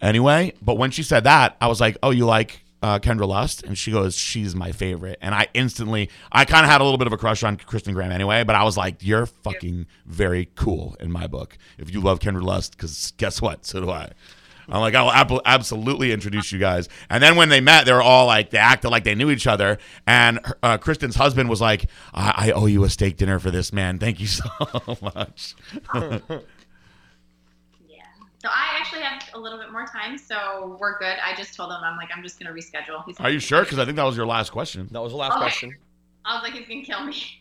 anyway. 0.00 0.52
But 0.62 0.78
when 0.78 0.90
she 0.90 1.02
said 1.02 1.24
that, 1.24 1.56
I 1.60 1.66
was 1.68 1.80
like, 1.80 1.96
"Oh, 2.02 2.10
you 2.10 2.26
like 2.26 2.64
uh, 2.82 2.98
Kendra 2.98 3.26
Lust?" 3.26 3.62
And 3.62 3.76
she 3.76 3.90
goes, 3.92 4.16
"She's 4.16 4.54
my 4.54 4.72
favorite." 4.72 5.18
And 5.20 5.34
I 5.34 5.48
instantly, 5.54 6.10
I 6.32 6.44
kind 6.44 6.64
of 6.64 6.70
had 6.70 6.80
a 6.80 6.84
little 6.84 6.98
bit 6.98 7.06
of 7.06 7.12
a 7.12 7.18
crush 7.18 7.42
on 7.42 7.56
Kristen 7.56 7.94
Graham 7.94 8.12
anyway. 8.12 8.44
But 8.44 8.56
I 8.56 8.64
was 8.64 8.76
like, 8.76 8.96
"You're 9.04 9.26
fucking 9.26 9.86
very 10.06 10.48
cool 10.54 10.96
in 11.00 11.10
my 11.12 11.26
book 11.26 11.56
if 11.78 11.92
you 11.92 12.00
love 12.00 12.18
Kendra 12.20 12.42
Lust." 12.42 12.72
Because 12.76 13.12
guess 13.16 13.40
what? 13.42 13.64
So 13.66 13.80
do 13.80 13.90
I. 13.90 14.10
I'm 14.72 14.80
like, 14.82 14.94
I'll 14.94 15.10
ab- 15.10 15.42
absolutely 15.46 16.12
introduce 16.12 16.52
you 16.52 16.60
guys. 16.60 16.88
And 17.08 17.20
then 17.20 17.34
when 17.34 17.48
they 17.48 17.60
met, 17.60 17.86
they 17.86 17.92
were 17.92 18.00
all 18.02 18.26
like, 18.26 18.50
they 18.50 18.58
acted 18.58 18.90
like 18.90 19.02
they 19.02 19.16
knew 19.16 19.28
each 19.30 19.48
other. 19.48 19.78
And 20.06 20.38
uh, 20.62 20.78
Kristen's 20.78 21.16
husband 21.16 21.50
was 21.50 21.60
like, 21.60 21.90
I-, 22.14 22.46
I 22.46 22.52
owe 22.52 22.66
you 22.66 22.84
a 22.84 22.88
steak 22.88 23.16
dinner 23.16 23.40
for 23.40 23.50
this, 23.50 23.72
man. 23.72 23.98
Thank 23.98 24.20
you 24.20 24.28
so 24.28 24.44
much. 25.02 25.56
Yeah. 28.42 28.48
So 28.50 28.54
I 28.54 28.78
actually 28.78 29.02
have 29.02 29.22
a 29.34 29.38
little 29.38 29.58
bit 29.58 29.70
more 29.72 29.86
time, 29.86 30.16
so 30.18 30.76
we're 30.80 30.98
good. 30.98 31.16
I 31.22 31.34
just 31.36 31.54
told 31.54 31.70
him 31.70 31.78
I'm 31.82 31.96
like 31.96 32.08
I'm 32.14 32.22
just 32.22 32.38
gonna 32.38 32.54
reschedule. 32.54 33.04
He's 33.06 33.18
Are 33.20 33.30
you 33.30 33.38
sure? 33.38 33.62
Because 33.62 33.78
I 33.78 33.84
think 33.84 33.96
that 33.96 34.04
was 34.04 34.16
your 34.16 34.26
last 34.26 34.50
question. 34.50 34.88
That 34.92 35.00
was 35.02 35.12
the 35.12 35.18
last 35.18 35.32
Okay. 35.32 35.40
question. 35.40 35.76
I 36.24 36.34
was 36.34 36.42
like, 36.42 36.52
he's 36.54 36.66
gonna 36.68 36.82
kill 36.82 37.04
me. 37.04 37.14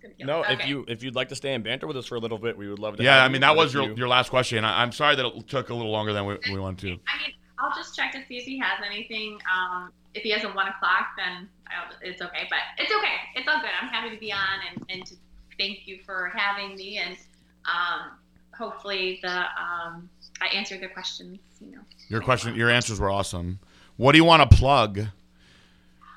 Gonna 0.00 0.14
kill 0.14 0.26
No, 0.28 0.42
me. 0.42 0.46
if 0.54 0.64
you 0.68 0.84
if 0.86 1.02
you'd 1.02 1.16
like 1.16 1.28
to 1.30 1.34
stay 1.34 1.54
and 1.54 1.64
banter 1.64 1.88
with 1.88 1.96
us 1.96 2.06
for 2.06 2.14
a 2.14 2.20
little 2.20 2.38
bit, 2.38 2.56
we 2.56 2.68
would 2.68 2.78
love 2.78 2.96
to. 2.98 3.02
Yeah, 3.02 3.14
have 3.14 3.22
I 3.22 3.26
you, 3.26 3.32
mean 3.32 3.40
that 3.40 3.56
was 3.56 3.74
your, 3.74 3.82
you- 3.88 3.96
your 3.96 4.06
last 4.08 4.28
question. 4.30 4.64
I, 4.64 4.80
I'm 4.82 4.92
sorry 4.92 5.16
that 5.16 5.26
it 5.26 5.48
took 5.48 5.70
a 5.70 5.74
little 5.74 5.90
longer 5.90 6.12
than 6.12 6.24
we, 6.24 6.38
we 6.52 6.60
wanted 6.60 6.78
to. 6.82 6.88
I 7.08 7.18
mean, 7.18 7.32
I'll 7.58 7.74
just 7.74 7.96
check 7.96 8.12
to 8.12 8.24
see 8.28 8.36
if 8.36 8.44
he 8.44 8.58
has 8.60 8.78
anything. 8.86 9.40
Um, 9.52 9.90
if 10.14 10.22
he 10.22 10.30
has 10.30 10.44
a 10.44 10.48
one 10.50 10.68
o'clock, 10.68 11.08
then 11.16 11.48
I'll, 11.66 11.92
it's 12.00 12.22
okay. 12.22 12.46
But 12.48 12.60
it's 12.78 12.92
okay. 12.92 13.14
It's 13.34 13.48
all 13.48 13.60
good. 13.60 13.70
I'm 13.80 13.88
happy 13.88 14.14
to 14.14 14.20
be 14.20 14.32
on 14.32 14.60
and, 14.72 14.84
and 14.88 15.04
to 15.06 15.16
thank 15.58 15.88
you 15.88 15.98
for 16.06 16.30
having 16.32 16.76
me. 16.76 16.98
And 16.98 17.16
um, 17.64 18.12
hopefully 18.56 19.18
the 19.22 19.46
um, 19.60 20.08
I 20.40 20.48
answered 20.48 20.80
the 20.80 20.88
questions. 20.88 21.38
You 21.60 21.72
know. 21.72 21.80
Your 22.08 22.20
question, 22.20 22.54
your 22.54 22.70
answers 22.70 23.00
were 23.00 23.10
awesome. 23.10 23.58
What 23.96 24.12
do 24.12 24.18
you 24.18 24.24
want 24.24 24.48
to 24.48 24.56
plug? 24.56 25.06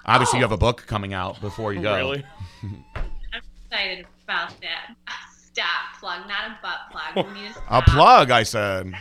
Obviously, 0.06 0.40
you 0.40 0.46
Oh. 0.46 0.50
have 0.50 0.52
a 0.54 0.58
book 0.58 0.86
coming 0.88 1.14
out 1.14 1.40
before 1.42 1.74
you 1.74 1.82
go. 1.82 1.96
Really? 1.96 2.24
I'm 2.64 3.42
excited 3.66 4.06
about 4.24 4.54
that. 4.62 4.96
Stop 5.54 6.00
plug, 6.00 6.28
not 6.28 6.52
a 6.52 6.58
butt 6.62 6.80
plug. 6.92 7.28
You 7.28 7.34
need 7.44 7.54
to 7.54 7.62
A 7.70 7.82
plug, 7.82 8.32
I 8.32 8.44
said. 8.44 8.92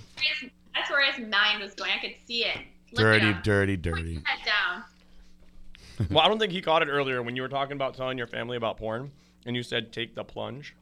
That's 0.75 0.91
where 0.91 1.11
his 1.13 1.27
mind 1.29 1.61
was 1.63 1.75
going. 1.75 1.91
I 1.93 1.99
could 1.99 2.15
see 2.27 2.45
it. 2.45 2.57
Look 2.93 3.03
Dirty, 3.03 3.27
at 3.29 3.35
him. 3.37 3.41
dirty, 3.45 3.77
Put 3.77 3.83
dirty. 3.83 4.15
head 4.25 4.39
down. 4.45 4.85
Well, 6.11 6.21
I 6.25 6.29
don't 6.29 6.39
think 6.39 6.51
he 6.53 6.63
caught 6.63 6.81
it 6.81 6.89
earlier 6.89 7.23
when 7.23 7.37
you 7.37 7.43
were 7.43 7.49
talking 7.49 7.75
about 7.75 7.95
telling 7.95 8.17
your 8.17 8.27
family 8.27 8.57
about 8.57 8.79
porn, 8.79 9.11
and 9.45 9.55
you 9.55 9.63
said 9.63 9.93
take 9.93 10.15
the 10.15 10.25
plunge. 10.25 10.75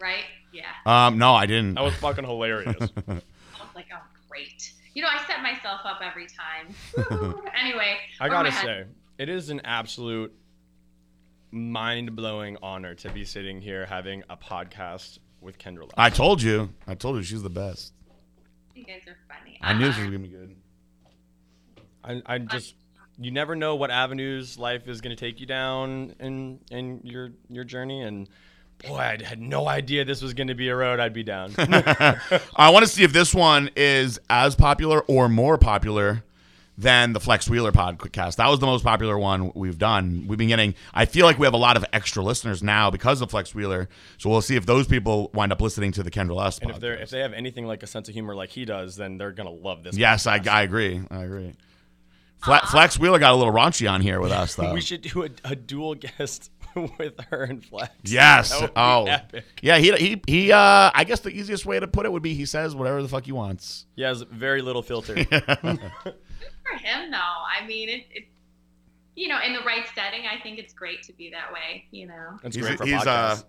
Right? 0.00 0.24
Yeah. 0.54 0.64
Um, 0.86 1.18
no, 1.18 1.34
I 1.34 1.44
didn't. 1.44 1.74
That 1.74 1.84
was 1.84 1.94
fucking 2.00 2.24
hilarious. 2.24 2.90
I 3.82 3.84
was 3.84 3.90
like, 3.90 4.00
oh, 4.00 4.18
great. 4.28 4.72
You 4.94 5.02
know, 5.02 5.08
I 5.08 5.24
set 5.26 5.42
myself 5.42 5.80
up 5.84 6.00
every 6.02 6.26
time. 6.26 6.74
Anyway, 7.58 7.96
I 8.20 8.28
gotta 8.28 8.50
say, 8.50 8.86
it 9.18 9.28
is 9.28 9.50
an 9.50 9.60
absolute 9.64 10.34
mind 11.52 12.16
blowing 12.16 12.56
honor 12.60 12.94
to 12.96 13.10
be 13.10 13.24
sitting 13.24 13.60
here 13.60 13.86
having 13.86 14.24
a 14.28 14.36
podcast 14.36 15.18
with 15.40 15.58
Kendra. 15.58 15.82
Love. 15.82 15.92
I 15.96 16.10
told 16.10 16.42
you. 16.42 16.70
I 16.88 16.94
told 16.94 17.16
you 17.16 17.22
she's 17.22 17.42
the 17.42 17.50
best. 17.50 17.92
you 18.74 18.84
guys 18.84 19.02
are 19.06 19.16
funny. 19.28 19.58
I 19.60 19.74
knew 19.74 19.84
she 19.84 19.86
was 19.88 19.96
uh-huh. 19.98 20.06
gonna 20.06 20.18
be 20.18 20.28
good. 20.28 20.56
I, 22.02 22.22
I 22.26 22.36
uh, 22.36 22.38
just 22.38 22.74
you 23.18 23.30
never 23.30 23.54
know 23.54 23.76
what 23.76 23.90
avenues 23.90 24.58
life 24.58 24.88
is 24.88 25.00
going 25.00 25.14
to 25.14 25.20
take 25.20 25.38
you 25.38 25.46
down 25.46 26.16
in 26.18 26.58
in 26.70 27.00
your 27.04 27.30
your 27.48 27.64
journey 27.64 28.02
and 28.02 28.28
boy 28.86 28.96
i 28.98 29.22
had 29.22 29.40
no 29.40 29.68
idea 29.68 30.04
this 30.04 30.22
was 30.22 30.34
going 30.34 30.48
to 30.48 30.54
be 30.54 30.68
a 30.68 30.76
road 30.76 31.00
i'd 31.00 31.12
be 31.12 31.22
down 31.22 31.52
I 31.58 32.70
want 32.70 32.84
to 32.84 32.90
see 32.90 33.02
if 33.04 33.12
this 33.12 33.34
one 33.34 33.70
is 33.76 34.18
as 34.28 34.54
popular 34.54 35.00
or 35.02 35.28
more 35.28 35.58
popular 35.58 36.24
than 36.78 37.12
the 37.12 37.20
Flex 37.20 37.50
Wheeler 37.50 37.70
podcast. 37.70 38.36
That 38.36 38.48
was 38.48 38.58
the 38.58 38.66
most 38.66 38.82
popular 38.82 39.18
one 39.18 39.52
we've 39.54 39.76
done. 39.78 40.24
We've 40.26 40.38
been 40.38 40.48
getting. 40.48 40.74
I 40.94 41.04
feel 41.04 41.26
like 41.26 41.38
we 41.38 41.46
have 41.46 41.52
a 41.52 41.58
lot 41.58 41.76
of 41.76 41.84
extra 41.92 42.22
listeners 42.22 42.62
now 42.62 42.90
because 42.90 43.20
of 43.20 43.30
Flex 43.30 43.54
Wheeler. 43.54 43.90
So 44.16 44.30
we'll 44.30 44.40
see 44.40 44.56
if 44.56 44.64
those 44.64 44.86
people 44.86 45.30
wind 45.34 45.52
up 45.52 45.60
listening 45.60 45.92
to 45.92 46.02
the 46.02 46.10
Kendall 46.10 46.40
S. 46.40 46.58
and 46.58 46.70
if 46.70 46.78
podcast. 46.78 47.02
if 47.02 47.10
they 47.10 47.20
have 47.20 47.34
anything 47.34 47.66
like 47.66 47.82
a 47.82 47.86
sense 47.86 48.08
of 48.08 48.14
humor 48.14 48.34
like 48.34 48.48
he 48.48 48.64
does 48.64 48.96
then 48.96 49.18
they're 49.18 49.32
going 49.32 49.48
to 49.48 49.62
love 49.62 49.82
this 49.82 49.96
yes, 49.98 50.26
I. 50.26 50.40
I 50.50 50.62
agree. 50.62 51.02
I 51.10 51.24
agree. 51.24 51.52
Fle- 52.42 52.66
Flex 52.70 52.98
Wheeler 52.98 53.18
got 53.18 53.32
a 53.32 53.36
little 53.36 53.52
raunchy 53.52 53.88
on 53.88 54.00
here 54.00 54.18
with 54.20 54.32
us 54.32 54.54
though. 54.56 54.72
we 54.72 54.80
should 54.80 55.02
do 55.02 55.24
a, 55.24 55.28
a 55.44 55.54
dual 55.54 55.94
guest 55.94 56.50
with 56.98 57.18
her 57.30 57.44
and 57.44 57.64
flex 57.64 57.92
Yes. 58.04 58.50
That 58.50 58.60
would 58.60 58.68
be 58.68 58.80
Oh. 58.80 59.04
epic. 59.06 59.44
Yeah, 59.62 59.78
he 59.78 59.92
he 59.96 60.22
he. 60.26 60.52
Uh, 60.52 60.90
I 60.94 61.04
guess 61.04 61.20
the 61.20 61.30
easiest 61.30 61.66
way 61.66 61.78
to 61.80 61.86
put 61.86 62.06
it 62.06 62.12
would 62.12 62.22
be 62.22 62.34
he 62.34 62.46
says 62.46 62.74
whatever 62.74 63.02
the 63.02 63.08
fuck 63.08 63.24
he 63.24 63.32
wants. 63.32 63.86
he 63.96 64.02
has 64.02 64.22
very 64.22 64.62
little 64.62 64.82
filter 64.82 65.14
Good 65.24 65.44
for 65.44 66.76
him 66.76 67.10
though. 67.10 67.18
I 67.18 67.66
mean, 67.66 67.88
it, 67.88 68.06
it. 68.10 68.24
You 69.14 69.28
know, 69.28 69.38
in 69.44 69.52
the 69.52 69.60
right 69.60 69.84
setting, 69.94 70.22
I 70.26 70.40
think 70.42 70.58
it's 70.58 70.72
great 70.72 71.02
to 71.04 71.12
be 71.12 71.30
that 71.30 71.52
way. 71.52 71.84
You 71.90 72.06
know. 72.08 72.38
That's 72.42 72.56
He's 72.56 72.64
great 72.64 72.74
a, 72.76 72.78
for 72.78 72.86
he's 72.86 72.94
uh, 73.06 73.36
podcasts. 73.36 73.44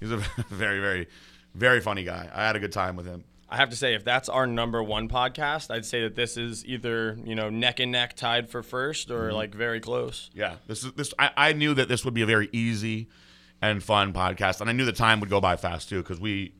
he's 0.00 0.10
a 0.10 0.16
very 0.50 0.80
very 0.80 1.06
very 1.54 1.80
funny 1.80 2.04
guy. 2.04 2.28
I 2.32 2.46
had 2.46 2.56
a 2.56 2.60
good 2.60 2.72
time 2.72 2.94
with 2.96 3.06
him. 3.06 3.24
I 3.50 3.56
have 3.56 3.70
to 3.70 3.76
say, 3.76 3.94
if 3.94 4.04
that's 4.04 4.28
our 4.28 4.46
number 4.46 4.82
one 4.82 5.08
podcast, 5.08 5.70
I'd 5.70 5.86
say 5.86 6.02
that 6.02 6.14
this 6.14 6.36
is 6.36 6.66
either 6.66 7.16
you 7.24 7.34
know 7.34 7.48
neck 7.50 7.80
and 7.80 7.90
neck 7.92 8.14
tied 8.16 8.50
for 8.50 8.62
first 8.62 9.08
Mm-hmm. 9.08 9.20
or 9.22 9.32
like 9.32 9.54
very 9.54 9.80
close. 9.80 10.30
Yeah, 10.34 10.56
this 10.66 10.84
is 10.84 10.92
this. 10.92 11.14
I, 11.18 11.30
I 11.36 11.52
knew 11.54 11.72
that 11.74 11.88
this 11.88 12.04
would 12.04 12.14
be 12.14 12.22
a 12.22 12.26
very 12.26 12.48
easy 12.52 13.08
and 13.62 13.82
fun 13.82 14.12
podcast, 14.12 14.60
and 14.60 14.68
I 14.68 14.72
knew 14.72 14.84
the 14.84 14.92
time 14.92 15.20
would 15.20 15.30
go 15.30 15.40
by 15.40 15.56
fast 15.56 15.88
too 15.88 16.02
because 16.02 16.20
we 16.20 16.52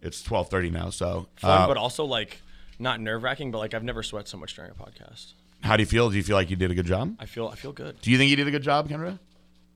it's 0.00 0.22
twelve 0.22 0.48
thirty 0.48 0.70
now. 0.70 0.90
So, 0.90 1.28
Fun, 1.36 1.62
uh, 1.62 1.66
but 1.66 1.76
also 1.76 2.04
like 2.04 2.40
not 2.78 3.00
nerve 3.00 3.22
wracking. 3.22 3.50
But 3.50 3.58
like 3.58 3.74
I've 3.74 3.84
never 3.84 4.02
sweat 4.02 4.26
so 4.26 4.38
much 4.38 4.54
during 4.56 4.70
a 4.70 4.74
podcast. 4.74 5.34
how 5.62 5.76
do 5.76 5.82
you 5.82 5.86
feel? 5.86 6.08
Do 6.10 6.16
you 6.16 6.22
feel 6.22 6.36
like 6.36 6.48
you 6.50 6.56
did 6.56 6.70
a 6.70 6.74
good 6.74 6.86
job? 6.86 7.14
I 7.20 7.26
feel 7.26 7.48
I 7.48 7.56
feel 7.56 7.72
good. 7.72 8.00
Do 8.00 8.10
you 8.10 8.16
think 8.18 8.30
you 8.30 8.36
did 8.36 8.48
a 8.48 8.50
good 8.50 8.62
job, 8.62 8.88
Kendra? 8.88 9.18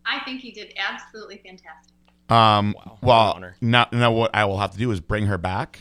I 0.07 0.21
think 0.25 0.41
he 0.41 0.53
did 0.53 0.73
absolutely 0.79 1.37
fantastic. 1.45 1.93
Um, 2.29 2.75
Wow, 2.77 2.99
well, 3.03 3.53
now, 3.61 3.87
now 3.93 4.11
what 4.13 4.35
I 4.35 4.47
will 4.47 4.59
have 4.59 4.73
to 4.73 4.79
do 4.79 4.91
is 4.91 5.01
bring 5.01 5.27
her 5.27 5.39
back 5.39 5.81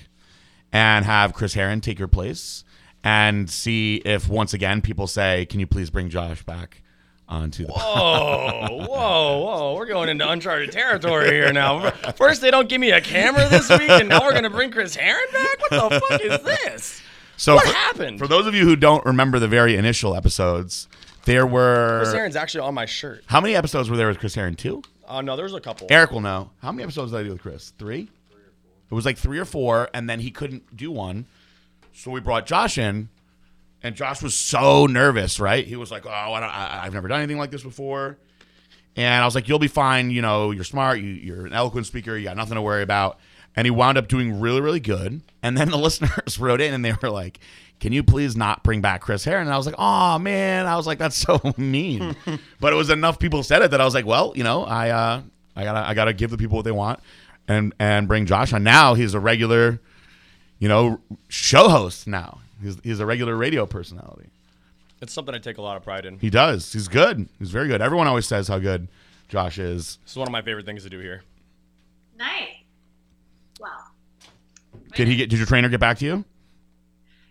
and 0.75 1.05
have 1.05 1.33
Chris 1.33 1.53
Heron 1.53 1.79
take 1.79 1.97
your 1.97 2.09
place 2.09 2.65
and 3.01 3.49
see 3.49 3.95
if 4.03 4.27
once 4.27 4.53
again 4.53 4.81
people 4.81 5.07
say, 5.07 5.45
"Can 5.45 5.61
you 5.61 5.67
please 5.67 5.89
bring 5.89 6.09
Josh 6.09 6.43
back 6.43 6.81
onto 7.29 7.65
the?" 7.65 7.71
Whoa, 7.71 8.85
whoa, 8.89 9.37
whoa! 9.39 9.75
We're 9.75 9.85
going 9.85 10.09
into 10.09 10.29
uncharted 10.29 10.73
territory 10.73 11.29
here 11.29 11.53
now. 11.53 11.91
First, 12.17 12.41
they 12.41 12.51
don't 12.51 12.67
give 12.67 12.81
me 12.81 12.91
a 12.91 12.99
camera 12.99 13.47
this 13.47 13.69
week, 13.69 13.89
and 13.89 14.09
now 14.09 14.21
we're 14.21 14.33
gonna 14.33 14.49
bring 14.49 14.69
Chris 14.69 14.95
Heron 14.95 15.25
back. 15.31 15.61
What 15.61 15.69
the 15.91 15.99
fuck 16.01 16.21
is 16.21 16.41
this? 16.43 17.01
So 17.37 17.55
What 17.55 17.65
for, 17.67 17.73
happened? 17.73 18.19
for 18.19 18.27
those 18.27 18.45
of 18.45 18.53
you 18.53 18.65
who 18.65 18.75
don't 18.75 19.05
remember 19.05 19.39
the 19.39 19.47
very 19.47 19.75
initial 19.77 20.13
episodes, 20.15 20.87
there 21.23 21.47
were 21.47 22.01
Chris 22.03 22.13
Heron's 22.13 22.35
actually 22.35 22.61
on 22.67 22.73
my 22.73 22.85
shirt. 22.85 23.23
how 23.27 23.39
many 23.39 23.55
episodes 23.55 23.89
were 23.89 23.95
there 23.97 24.07
with 24.09 24.19
Chris 24.19 24.35
Heron? 24.35 24.55
Two. 24.55 24.81
Oh 25.07 25.21
no, 25.21 25.37
there's 25.37 25.53
a 25.53 25.61
couple. 25.61 25.87
Eric 25.89 26.11
will 26.11 26.21
know. 26.21 26.49
How 26.61 26.71
many 26.73 26.83
episodes 26.83 27.11
did 27.11 27.19
I 27.19 27.23
do 27.23 27.29
with 27.31 27.41
Chris? 27.41 27.71
Three? 27.79 28.09
It 28.89 28.93
was 28.93 29.05
like 29.05 29.17
three 29.17 29.39
or 29.39 29.45
four, 29.45 29.89
and 29.93 30.09
then 30.09 30.19
he 30.19 30.31
couldn't 30.31 30.75
do 30.75 30.91
one. 30.91 31.25
So 31.93 32.11
we 32.11 32.19
brought 32.19 32.45
Josh 32.45 32.77
in, 32.77 33.09
and 33.81 33.95
Josh 33.95 34.21
was 34.21 34.35
so 34.35 34.85
nervous, 34.85 35.39
right? 35.39 35.65
He 35.65 35.75
was 35.75 35.91
like, 35.91 36.05
Oh, 36.05 36.09
I 36.09 36.39
don't, 36.39 36.49
I, 36.49 36.81
I've 36.83 36.93
never 36.93 37.07
done 37.07 37.19
anything 37.19 37.37
like 37.37 37.51
this 37.51 37.63
before. 37.63 38.17
And 38.95 39.21
I 39.21 39.25
was 39.25 39.35
like, 39.35 39.47
You'll 39.47 39.59
be 39.59 39.67
fine. 39.67 40.11
You 40.11 40.21
know, 40.21 40.51
you're 40.51 40.63
smart. 40.63 40.99
You, 40.99 41.05
you're 41.09 41.45
an 41.45 41.53
eloquent 41.53 41.85
speaker. 41.87 42.17
You 42.17 42.25
got 42.25 42.37
nothing 42.37 42.55
to 42.55 42.61
worry 42.61 42.83
about. 42.83 43.19
And 43.55 43.65
he 43.65 43.71
wound 43.71 43.97
up 43.97 44.07
doing 44.07 44.39
really, 44.39 44.59
really 44.59 44.79
good. 44.79 45.21
And 45.41 45.57
then 45.57 45.69
the 45.69 45.77
listeners 45.79 46.39
wrote 46.39 46.61
in 46.61 46.73
and 46.73 46.83
they 46.83 46.93
were 47.01 47.09
like, 47.09 47.39
Can 47.79 47.93
you 47.93 48.03
please 48.03 48.35
not 48.35 48.63
bring 48.63 48.81
back 48.81 49.01
Chris 49.01 49.23
Heron? 49.23 49.47
And 49.47 49.53
I 49.53 49.57
was 49.57 49.65
like, 49.65 49.75
Oh, 49.77 50.19
man. 50.19 50.65
I 50.65 50.75
was 50.75 50.87
like, 50.87 50.97
That's 50.97 51.15
so 51.15 51.39
mean. 51.57 52.15
but 52.59 52.73
it 52.73 52.75
was 52.75 52.89
enough 52.89 53.19
people 53.19 53.43
said 53.43 53.61
it 53.61 53.71
that 53.71 53.81
I 53.81 53.85
was 53.85 53.93
like, 53.93 54.05
Well, 54.05 54.33
you 54.35 54.43
know, 54.43 54.63
I, 54.63 54.89
uh, 54.89 55.21
I 55.55 55.63
gotta, 55.63 55.87
I 55.87 55.93
gotta 55.93 56.13
give 56.13 56.31
the 56.31 56.37
people 56.37 56.57
what 56.57 56.65
they 56.65 56.71
want, 56.71 56.99
and 57.47 57.73
and 57.79 58.07
bring 58.07 58.25
Josh 58.25 58.53
on. 58.53 58.63
Now 58.63 58.93
he's 58.93 59.13
a 59.13 59.19
regular, 59.19 59.79
you 60.59 60.67
know, 60.67 60.99
show 61.27 61.69
host. 61.69 62.07
Now 62.07 62.39
he's 62.61 62.77
he's 62.83 62.99
a 62.99 63.05
regular 63.05 63.35
radio 63.35 63.65
personality. 63.65 64.29
It's 65.01 65.13
something 65.13 65.35
I 65.35 65.39
take 65.39 65.57
a 65.57 65.61
lot 65.61 65.77
of 65.77 65.83
pride 65.83 66.05
in. 66.05 66.19
He 66.19 66.29
does. 66.29 66.71
He's 66.71 66.87
good. 66.87 67.27
He's 67.37 67.51
very 67.51 67.67
good. 67.67 67.81
Everyone 67.81 68.07
always 68.07 68.27
says 68.27 68.47
how 68.47 68.59
good 68.59 68.87
Josh 69.27 69.57
is. 69.57 69.97
This 70.03 70.11
is 70.11 70.17
one 70.17 70.27
of 70.27 70.31
my 70.31 70.41
favorite 70.41 70.65
things 70.65 70.83
to 70.83 70.89
do 70.89 70.99
here. 70.99 71.23
Nice. 72.17 72.49
Well. 73.59 73.91
Did 74.93 75.07
he 75.07 75.17
get? 75.17 75.29
Did 75.29 75.39
your 75.39 75.45
trainer 75.47 75.69
get 75.69 75.79
back 75.79 75.97
to 75.99 76.05
you? 76.05 76.25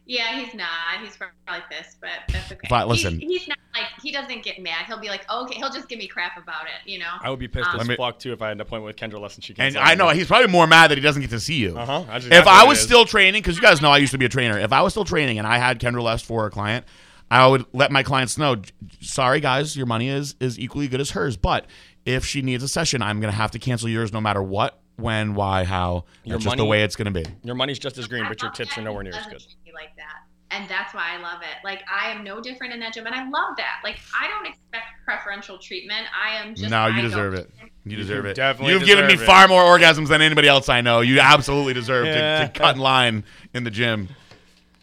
Yeah, 0.06 0.38
he's 0.38 0.54
not. 0.54 0.68
He's 1.02 1.16
probably 1.16 1.64
pissed, 1.70 1.98
but 2.00 2.10
that's 2.28 2.52
okay. 2.52 2.68
Fine, 2.68 2.88
listen. 2.88 3.20
He's, 3.20 3.40
he's 3.40 3.48
not 3.48 3.56
like 3.74 3.86
he 4.02 4.12
doesn't 4.12 4.42
get 4.42 4.60
mad. 4.60 4.84
He'll 4.86 5.00
be 5.00 5.08
like, 5.08 5.24
oh, 5.30 5.44
okay. 5.44 5.54
He'll 5.54 5.70
just 5.70 5.88
give 5.88 5.98
me 5.98 6.06
crap 6.06 6.36
about 6.36 6.66
it, 6.66 6.88
you 6.88 6.98
know. 6.98 7.08
I 7.22 7.30
would 7.30 7.38
be 7.38 7.48
pissed 7.48 7.68
Um, 7.70 7.80
as 7.80 7.88
Let 7.88 7.88
me- 7.88 7.96
fuck 7.96 8.18
too 8.18 8.32
if 8.32 8.42
I 8.42 8.48
had 8.48 8.58
an 8.58 8.60
appointment 8.60 8.84
with 8.84 8.96
Kendra 8.96 9.18
Lesson. 9.20 9.40
She 9.40 9.54
can't. 9.54 9.74
And 9.76 9.82
I 9.82 9.94
know 9.94 10.10
he's 10.10 10.26
probably 10.26 10.48
more 10.48 10.66
mad 10.66 10.90
that 10.90 10.98
he 10.98 11.02
doesn't 11.02 11.22
get 11.22 11.30
to 11.30 11.40
see 11.40 11.54
you. 11.54 11.78
Uh 11.78 12.04
huh. 12.04 12.20
If 12.30 12.46
I 12.46 12.64
was 12.64 12.80
still 12.80 13.06
training, 13.06 13.40
because 13.40 13.56
you 13.56 13.62
guys 13.62 13.80
know 13.80 13.90
I 13.90 13.98
used 13.98 14.12
to 14.12 14.18
be 14.18 14.26
a 14.26 14.28
trainer. 14.28 14.58
If 14.58 14.72
I 14.72 14.82
was 14.82 14.92
still 14.92 15.06
training 15.06 15.38
and 15.38 15.46
I 15.46 15.56
had 15.56 15.80
Kendra 15.80 16.02
Lust 16.02 16.26
for 16.26 16.46
a 16.46 16.50
client, 16.50 16.84
I 17.30 17.46
would 17.46 17.64
let 17.72 17.90
my 17.90 18.02
clients 18.02 18.36
know, 18.36 18.56
sorry 19.00 19.40
guys, 19.40 19.74
your 19.74 19.86
money 19.86 20.08
is 20.10 20.36
is 20.38 20.58
equally 20.58 20.86
good 20.86 21.00
as 21.00 21.12
hers. 21.12 21.38
But 21.38 21.66
if 22.04 22.26
she 22.26 22.42
needs 22.42 22.62
a 22.62 22.68
session, 22.68 23.00
I'm 23.00 23.20
gonna 23.20 23.32
have 23.32 23.52
to 23.52 23.58
cancel 23.58 23.88
yours 23.88 24.12
no 24.12 24.20
matter 24.20 24.42
what, 24.42 24.78
when, 24.96 25.34
why, 25.34 25.64
how. 25.64 26.04
Your 26.24 26.34
That's 26.36 26.44
just 26.44 26.56
the 26.58 26.64
way 26.66 26.82
it's 26.82 26.94
gonna 26.94 27.10
be. 27.10 27.24
your 27.42 27.54
money's 27.54 27.78
just 27.78 27.96
as 27.96 28.06
green, 28.06 28.26
but 28.28 28.42
your 28.42 28.50
love 28.50 28.56
tips 28.56 28.76
are 28.76 28.82
nowhere 28.82 29.02
near 29.02 29.14
as 29.14 29.24
doesn't 29.24 29.32
good. 29.32 29.42
Treat 29.74 29.82
me 29.82 29.86
like 29.88 29.96
that. 29.96 30.22
And 30.50 30.68
that's 30.70 30.94
why 30.94 31.16
I 31.16 31.20
love 31.20 31.40
it. 31.42 31.64
Like 31.64 31.82
I 31.92 32.10
am 32.12 32.22
no 32.22 32.40
different 32.40 32.72
in 32.74 32.80
that 32.80 32.92
gym, 32.94 33.06
and 33.06 33.14
I 33.14 33.22
love 33.28 33.56
that. 33.56 33.80
Like 33.82 33.98
I 34.18 34.28
don't 34.28 34.46
expect 34.46 34.84
preferential 35.04 35.58
treatment. 35.58 36.06
I 36.14 36.36
am 36.36 36.54
just. 36.54 36.70
no, 36.70 36.86
you 36.86 36.98
I 36.98 37.00
deserve 37.00 37.34
it. 37.34 37.50
You 37.84 37.96
deserve 37.96 38.24
it. 38.26 38.34
definitely 38.36 38.72
You've 38.74 38.84
given 38.84 39.06
me 39.06 39.14
it. 39.14 39.20
far 39.20 39.48
more 39.48 39.62
orgasms 39.62 40.08
than 40.08 40.22
anybody 40.22 40.46
else 40.48 40.68
I 40.68 40.80
know. 40.80 41.00
You 41.00 41.18
absolutely 41.20 41.72
deserve 41.74 42.04
to, 42.06 42.10
Yeah. 42.12 42.46
to 42.46 42.52
cut 42.52 42.76
in 42.76 42.80
line 42.80 43.24
in 43.52 43.64
the 43.64 43.70
gym. 43.70 44.08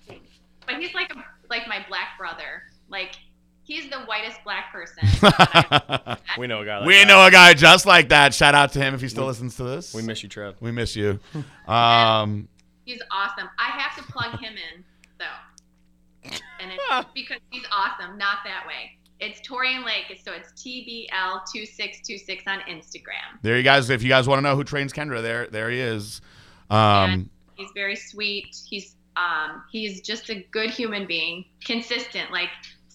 But 0.07 0.75
he's 0.79 0.93
like 0.93 1.13
a, 1.15 1.23
like 1.49 1.67
my 1.67 1.85
black 1.87 2.17
brother. 2.19 2.63
Like 2.89 3.15
he's 3.63 3.89
the 3.89 3.99
whitest 4.01 4.39
black 4.43 4.71
person. 4.73 5.07
We 6.37 6.47
know 6.47 6.61
a 6.61 6.65
guy. 6.65 6.79
Like 6.79 6.87
we 6.87 6.95
that. 6.99 7.07
know 7.07 7.25
a 7.25 7.31
guy 7.31 7.53
just 7.53 7.85
like 7.85 8.09
that. 8.09 8.33
Shout 8.33 8.55
out 8.55 8.71
to 8.73 8.79
him 8.79 8.93
if 8.93 9.01
he 9.01 9.07
still 9.09 9.25
listens 9.25 9.55
to 9.57 9.63
this. 9.63 9.93
We 9.93 10.01
miss 10.01 10.21
you, 10.23 10.29
Trev. 10.29 10.55
We 10.59 10.71
miss 10.71 10.95
you. 10.95 11.19
Um, 11.67 12.47
he's 12.85 13.01
awesome. 13.11 13.49
I 13.59 13.69
have 13.77 13.95
to 14.03 14.11
plug 14.11 14.39
him 14.39 14.53
in 14.53 14.83
though, 15.19 16.31
and 16.59 16.71
it's 16.71 17.09
because 17.13 17.39
he's 17.49 17.65
awesome. 17.71 18.17
Not 18.17 18.39
that 18.45 18.65
way. 18.67 18.97
It's 19.19 19.39
Torian 19.47 19.85
Lake, 19.85 20.19
so 20.23 20.31
it's 20.33 20.51
TBL 20.53 21.41
two 21.53 21.65
six 21.65 21.99
two 22.05 22.17
six 22.17 22.43
on 22.47 22.59
Instagram. 22.61 23.39
there 23.43 23.55
you 23.57 23.63
guys. 23.63 23.89
If 23.89 24.01
you 24.01 24.09
guys 24.09 24.27
want 24.27 24.39
to 24.39 24.41
know 24.41 24.55
who 24.55 24.63
trains 24.63 24.91
Kendra, 24.93 25.21
there, 25.21 25.47
there 25.47 25.69
he 25.69 25.79
is. 25.79 26.21
Um, 26.69 27.29
He's 27.55 27.69
very 27.75 27.95
sweet. 27.95 28.55
He's 28.67 28.95
um 29.15 29.63
he's 29.71 30.01
just 30.01 30.29
a 30.29 30.43
good 30.51 30.71
human 30.71 31.05
being, 31.05 31.45
consistent, 31.63 32.31
like 32.31 32.49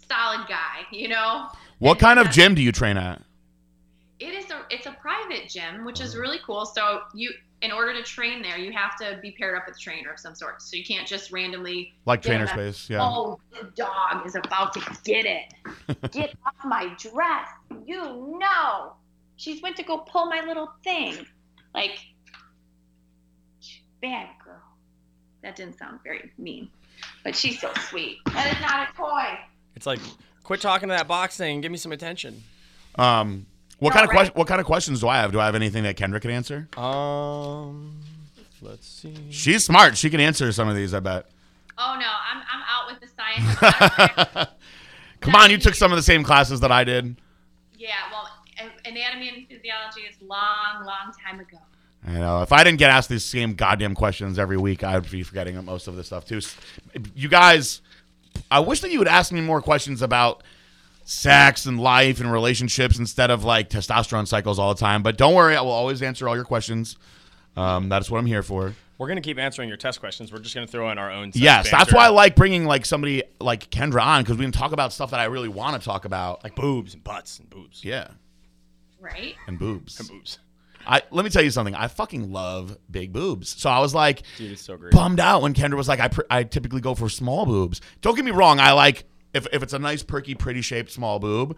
solid 0.09 0.49
guy. 0.49 0.81
You 0.91 1.09
know. 1.09 1.49
what 1.79 1.99
kind 2.01 2.19
of 2.19 2.31
gym 2.31 2.55
do 2.57 2.63
you 2.63 2.73
train 2.73 2.97
at? 2.97 3.23
It 4.18 4.32
is 4.32 4.51
a 4.51 4.64
it's 4.70 4.86
a 4.86 4.93
private 4.93 5.48
gym, 5.48 5.84
which 5.84 6.01
is 6.01 6.16
really 6.16 6.38
cool. 6.44 6.64
So 6.64 7.02
you 7.14 7.32
in 7.62 7.72
order 7.72 7.93
to 7.94 8.02
train 8.02 8.43
there, 8.43 8.59
you 8.59 8.72
have 8.72 8.97
to 8.98 9.18
be 9.22 9.30
paired 9.32 9.56
up 9.56 9.66
with 9.66 9.76
a 9.76 9.78
trainer 9.78 10.10
of 10.10 10.18
some 10.18 10.34
sort. 10.34 10.60
So 10.60 10.76
you 10.76 10.84
can't 10.84 11.06
just 11.06 11.32
randomly 11.32 11.94
Like 12.05 12.22
trainer 12.22 12.47
space? 12.47 12.88
Yeah. 12.90 13.02
Oh, 13.02 13.38
the 13.51 13.70
dog 13.74 14.26
is 14.26 14.34
about 14.34 14.72
to 14.74 14.80
get 15.05 15.24
it. 15.24 15.55
Get 16.12 16.34
off 16.47 16.55
my 16.64 16.94
dress. 16.98 17.48
You 17.86 18.36
know. 18.38 18.93
She's 19.36 19.62
went 19.62 19.76
to 19.76 19.82
go 19.82 19.98
pull 19.98 20.26
my 20.26 20.43
little 20.47 20.70
thing. 20.82 21.26
Like, 21.74 21.98
bad 24.01 24.28
girl. 24.43 24.62
That 25.43 25.56
didn't 25.56 25.78
sound 25.78 26.01
very 26.02 26.32
mean. 26.38 26.70
But 27.22 27.36
she's 27.36 27.60
so 27.60 27.70
sweet. 27.88 28.18
That 28.26 28.55
is 28.55 28.60
not 28.62 28.88
a 28.88 28.93
toy. 28.97 29.38
It's 29.74 29.86
like, 29.86 30.01
quit 30.43 30.62
talking 30.62 30.88
to 30.88 30.94
that 30.94 31.06
box 31.06 31.36
thing. 31.36 31.60
Give 31.60 31.70
me 31.70 31.76
some 31.76 31.93
attention. 31.93 32.43
Um, 32.94 33.44
what 33.78 33.93
kind 33.93 34.05
of 34.05 34.11
right. 34.11 34.16
question? 34.16 34.35
What 34.35 34.48
kind 34.48 34.61
of 34.61 34.66
questions 34.66 35.01
do 35.01 35.09
I 35.09 35.19
have? 35.19 35.32
Do 35.32 35.40
I 35.40 35.47
have 35.47 35.55
anything 35.55 35.82
that 35.85 35.97
Kendra 35.97 36.20
can 36.20 36.31
answer? 36.31 36.69
Um, 36.77 38.01
Let's 38.62 38.89
see. 38.89 39.15
She's 39.31 39.65
smart. 39.65 39.97
She 39.97 40.11
can 40.11 40.20
answer 40.20 40.51
some 40.53 40.69
of 40.69 40.77
these. 40.77 40.94
I 40.94 41.01
bet. 41.01 41.27
Oh 41.78 41.97
no, 42.01 42.07
I'm 42.07 42.43
I'm 42.53 42.62
out 42.66 42.90
with 42.90 43.01
the 43.01 43.09
science. 44.35 44.48
Come 45.20 45.35
on, 45.35 45.51
you 45.51 45.59
took 45.59 45.74
some 45.74 45.93
of 45.93 45.97
the 45.97 46.03
same 46.03 46.23
classes 46.23 46.61
that 46.61 46.73
I 46.73 46.85
did. 46.85 47.16
yeah, 47.78 47.89
well, 48.11 48.28
anatomy 48.85 49.28
and 49.28 49.47
physiology 49.48 50.03
is 50.03 50.16
long, 50.23 50.85
long 50.85 51.12
time 51.24 51.40
ago. 51.40 51.59
I 52.07 52.12
know. 52.12 52.43
If 52.43 52.53
I 52.53 52.62
didn't 52.62 52.78
get 52.78 52.90
asked 52.90 53.09
these 53.09 53.24
same 53.24 53.55
goddamn 53.55 53.94
questions 53.94 54.39
every 54.39 54.57
week, 54.57 54.85
I 54.85 54.98
would 54.98 55.11
be 55.11 55.23
forgetting 55.23 55.62
most 55.65 55.89
of 55.89 55.97
this 55.97 56.07
stuff 56.07 56.24
too. 56.24 56.40
You 57.15 57.28
guys, 57.28 57.82
I 58.51 58.61
wish 58.61 58.81
that 58.81 58.90
you 58.90 58.98
would 58.98 59.09
ask 59.09 59.32
me 59.32 59.40
more 59.40 59.61
questions 59.61 60.03
about 60.03 60.43
sex 61.09 61.66
and 61.66 61.78
life 61.81 62.19
and 62.20 62.31
relationships 62.31 62.99
instead 62.99 63.31
of 63.31 63.45
like 63.45 63.70
testosterone 63.70 64.27
cycles 64.27 64.59
all 64.59 64.74
the 64.74 64.81
time. 64.81 65.03
But 65.03 65.16
don't 65.16 65.35
worry, 65.35 65.55
I 65.57 65.61
will 65.62 65.70
always 65.70 66.03
answer 66.03 66.28
all 66.28 66.35
your 66.35 66.45
questions. 66.45 66.97
Um, 67.57 67.89
that's 67.89 68.11
what 68.11 68.19
I'm 68.19 68.27
here 68.27 68.43
for. 68.43 68.74
We're 68.99 69.09
gonna 69.09 69.20
keep 69.20 69.39
answering 69.39 69.69
your 69.69 69.77
test 69.78 70.01
questions. 70.01 70.33
We're 70.33 70.41
just 70.41 70.55
gonna 70.55 70.66
throw 70.66 70.91
in 70.91 70.99
our 70.99 71.11
own. 71.12 71.31
sex 71.33 71.41
Yes, 71.43 71.70
that's 71.70 71.85
banter. 71.85 71.97
why 71.97 72.07
I 72.07 72.09
like 72.09 72.35
bringing 72.35 72.65
like 72.65 72.85
somebody 72.85 73.23
like 73.41 73.70
Kendra 73.70 74.03
on 74.03 74.23
because 74.24 74.37
we 74.37 74.45
can 74.45 74.53
talk 74.53 74.73
about 74.73 74.93
stuff 74.93 75.12
that 75.12 75.20
I 75.20 75.24
really 75.27 75.49
want 75.49 75.81
to 75.81 75.87
talk 75.87 76.05
about. 76.07 76.43
like 76.43 76.57
boobs 76.57 76.93
and 76.95 77.05
butts 77.05 77.39
and 77.39 77.49
boobs. 77.49 77.85
Yeah, 77.85 78.09
Right? 79.01 79.35
and 79.47 79.59
boobs. 79.59 80.01
And 80.01 80.09
boobs. 80.09 80.39
I 80.87 81.03
let 81.11 81.24
me 81.24 81.31
tell 81.31 81.43
you 81.43 81.51
something. 81.51 81.74
I 81.74 81.89
fucking 81.89 82.33
love 82.33 82.77
big 82.91 83.12
boobs. 83.12 83.49
So 83.61 83.69
I 83.70 83.81
was 83.81 83.95
like, 83.95 84.23
Dude, 84.39 84.53
it's 84.53 84.62
so 84.62 84.77
great. 84.77 84.93
bummed 84.93 85.20
out 85.20 85.43
when 85.43 85.53
Kendra 85.53 85.77
was 85.77 85.89
like, 85.89 86.01
I, 86.01 86.09
pr- 86.09 86.23
I 86.31 86.45
typically 86.45 86.81
go 86.81 86.95
for 86.95 87.09
small 87.09 87.45
boobs. 87.45 87.81
Don't 88.03 88.15
get 88.16 88.24
me 88.24 88.31
wrong. 88.31 88.61
I 88.61 88.73
like, 88.73 89.05
if, 89.37 89.47
if 89.53 89.63
it's 89.63 89.73
a 89.73 89.79
nice, 89.79 90.03
perky, 90.03 90.35
pretty 90.35 90.63
shaped 90.63 90.91
small 90.91 91.19
boob, 91.19 91.57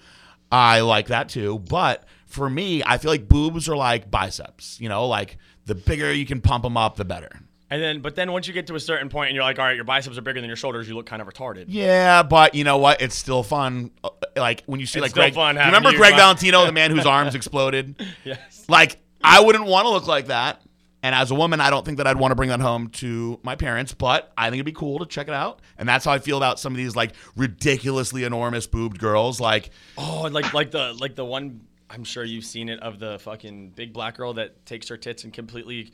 I 0.52 0.80
like 0.80 1.08
that 1.08 1.28
too. 1.28 1.58
But 1.58 2.04
for 2.26 2.48
me, 2.50 2.82
I 2.84 2.98
feel 2.98 3.10
like 3.10 3.28
boobs 3.28 3.68
are 3.68 3.76
like 3.76 4.10
biceps. 4.10 4.80
You 4.80 4.88
know, 4.88 5.06
like 5.06 5.38
the 5.66 5.74
bigger 5.74 6.12
you 6.12 6.26
can 6.26 6.40
pump 6.40 6.62
them 6.64 6.76
up, 6.76 6.96
the 6.96 7.04
better. 7.04 7.30
And 7.70 7.82
then, 7.82 8.00
but 8.00 8.14
then 8.14 8.32
once 8.32 8.48
you 8.48 8.54
get 8.54 8.66
to 8.68 8.76
a 8.76 8.80
certain 8.80 9.10
point 9.10 9.28
and 9.28 9.34
you're 9.34 9.44
like, 9.44 9.58
all 9.58 9.66
right, 9.66 9.76
your 9.76 9.84
biceps 9.84 10.16
are 10.16 10.22
bigger 10.22 10.40
than 10.40 10.48
your 10.48 10.56
shoulders, 10.56 10.88
you 10.88 10.94
look 10.94 11.04
kind 11.04 11.20
of 11.20 11.28
retarded. 11.28 11.66
Yeah, 11.68 12.22
but 12.22 12.54
you 12.54 12.64
know 12.64 12.78
what? 12.78 13.02
It's 13.02 13.14
still 13.14 13.42
fun. 13.42 13.90
Uh, 14.02 14.08
Like 14.36 14.62
when 14.64 14.80
you 14.80 14.86
see 14.86 15.00
like 15.00 15.10
still 15.10 15.24
Greg. 15.24 15.34
fun 15.34 15.56
you 15.56 15.62
remember 15.62 15.92
Greg 15.92 16.14
uh, 16.14 16.16
Valentino, 16.16 16.64
the 16.64 16.72
man 16.72 16.90
whose 16.90 17.04
arms 17.18 17.34
exploded? 17.34 18.02
Yes. 18.24 18.64
Like 18.68 18.98
I 19.22 19.40
wouldn't 19.42 19.66
want 19.66 19.84
to 19.84 19.90
look 19.90 20.06
like 20.06 20.28
that. 20.28 20.62
And 21.02 21.14
as 21.14 21.30
a 21.30 21.34
woman, 21.34 21.60
I 21.60 21.70
don't 21.70 21.84
think 21.84 21.98
that 21.98 22.06
I'd 22.08 22.16
want 22.18 22.32
to 22.32 22.34
bring 22.34 22.48
that 22.48 22.60
home 22.60 22.88
to 22.88 23.38
my 23.44 23.54
parents, 23.54 23.94
but 23.94 24.32
I 24.36 24.46
think 24.46 24.54
it'd 24.56 24.66
be 24.66 24.72
cool 24.72 24.98
to 24.98 25.06
check 25.06 25.28
it 25.28 25.34
out. 25.34 25.60
And 25.78 25.88
that's 25.88 26.04
how 26.04 26.10
I 26.12 26.18
feel 26.18 26.36
about 26.36 26.58
some 26.58 26.72
of 26.72 26.76
these 26.76 26.96
like 26.96 27.12
ridiculously 27.36 28.24
enormous 28.24 28.66
boobed 28.66 28.98
girls. 28.98 29.40
Like, 29.40 29.70
Oh, 29.96 30.24
and 30.26 30.34
like 30.34 30.52
like 30.52 30.72
the 30.72 30.92
like 30.94 31.14
the 31.14 31.24
one 31.24 31.60
I'm 31.88 32.02
sure 32.04 32.24
you've 32.24 32.44
seen 32.44 32.68
it 32.68 32.80
of 32.80 32.98
the 32.98 33.18
fucking 33.20 33.70
big 33.70 33.92
black 33.92 34.16
girl 34.16 34.34
that 34.34 34.66
takes 34.66 34.88
her 34.88 34.96
tits 34.96 35.22
and 35.24 35.32
completely 35.32 35.92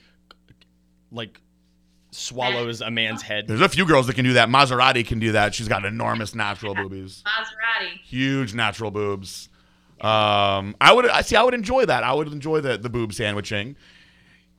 like 1.12 1.40
swallows 2.10 2.80
a 2.80 2.90
man's 2.90 3.22
head. 3.22 3.46
there's 3.48 3.60
a 3.60 3.68
few 3.68 3.84
girls 3.86 4.06
that 4.06 4.14
can 4.14 4.24
do 4.24 4.34
that. 4.34 4.48
Maserati 4.48 5.06
can 5.06 5.18
do 5.18 5.32
that. 5.32 5.54
She's 5.54 5.68
got 5.68 5.84
enormous 5.84 6.34
natural 6.34 6.74
boobies, 6.74 7.22
Maserati. 7.26 8.00
huge 8.04 8.54
natural 8.54 8.90
boobs. 8.90 9.48
Um, 10.00 10.76
I 10.80 10.92
would, 10.92 11.08
I 11.08 11.22
see, 11.22 11.36
I 11.36 11.42
would 11.42 11.54
enjoy 11.54 11.86
that. 11.86 12.02
I 12.04 12.12
would 12.12 12.28
enjoy 12.28 12.60
the 12.60 12.76
the 12.78 12.88
boob 12.90 13.12
sandwiching. 13.12 13.76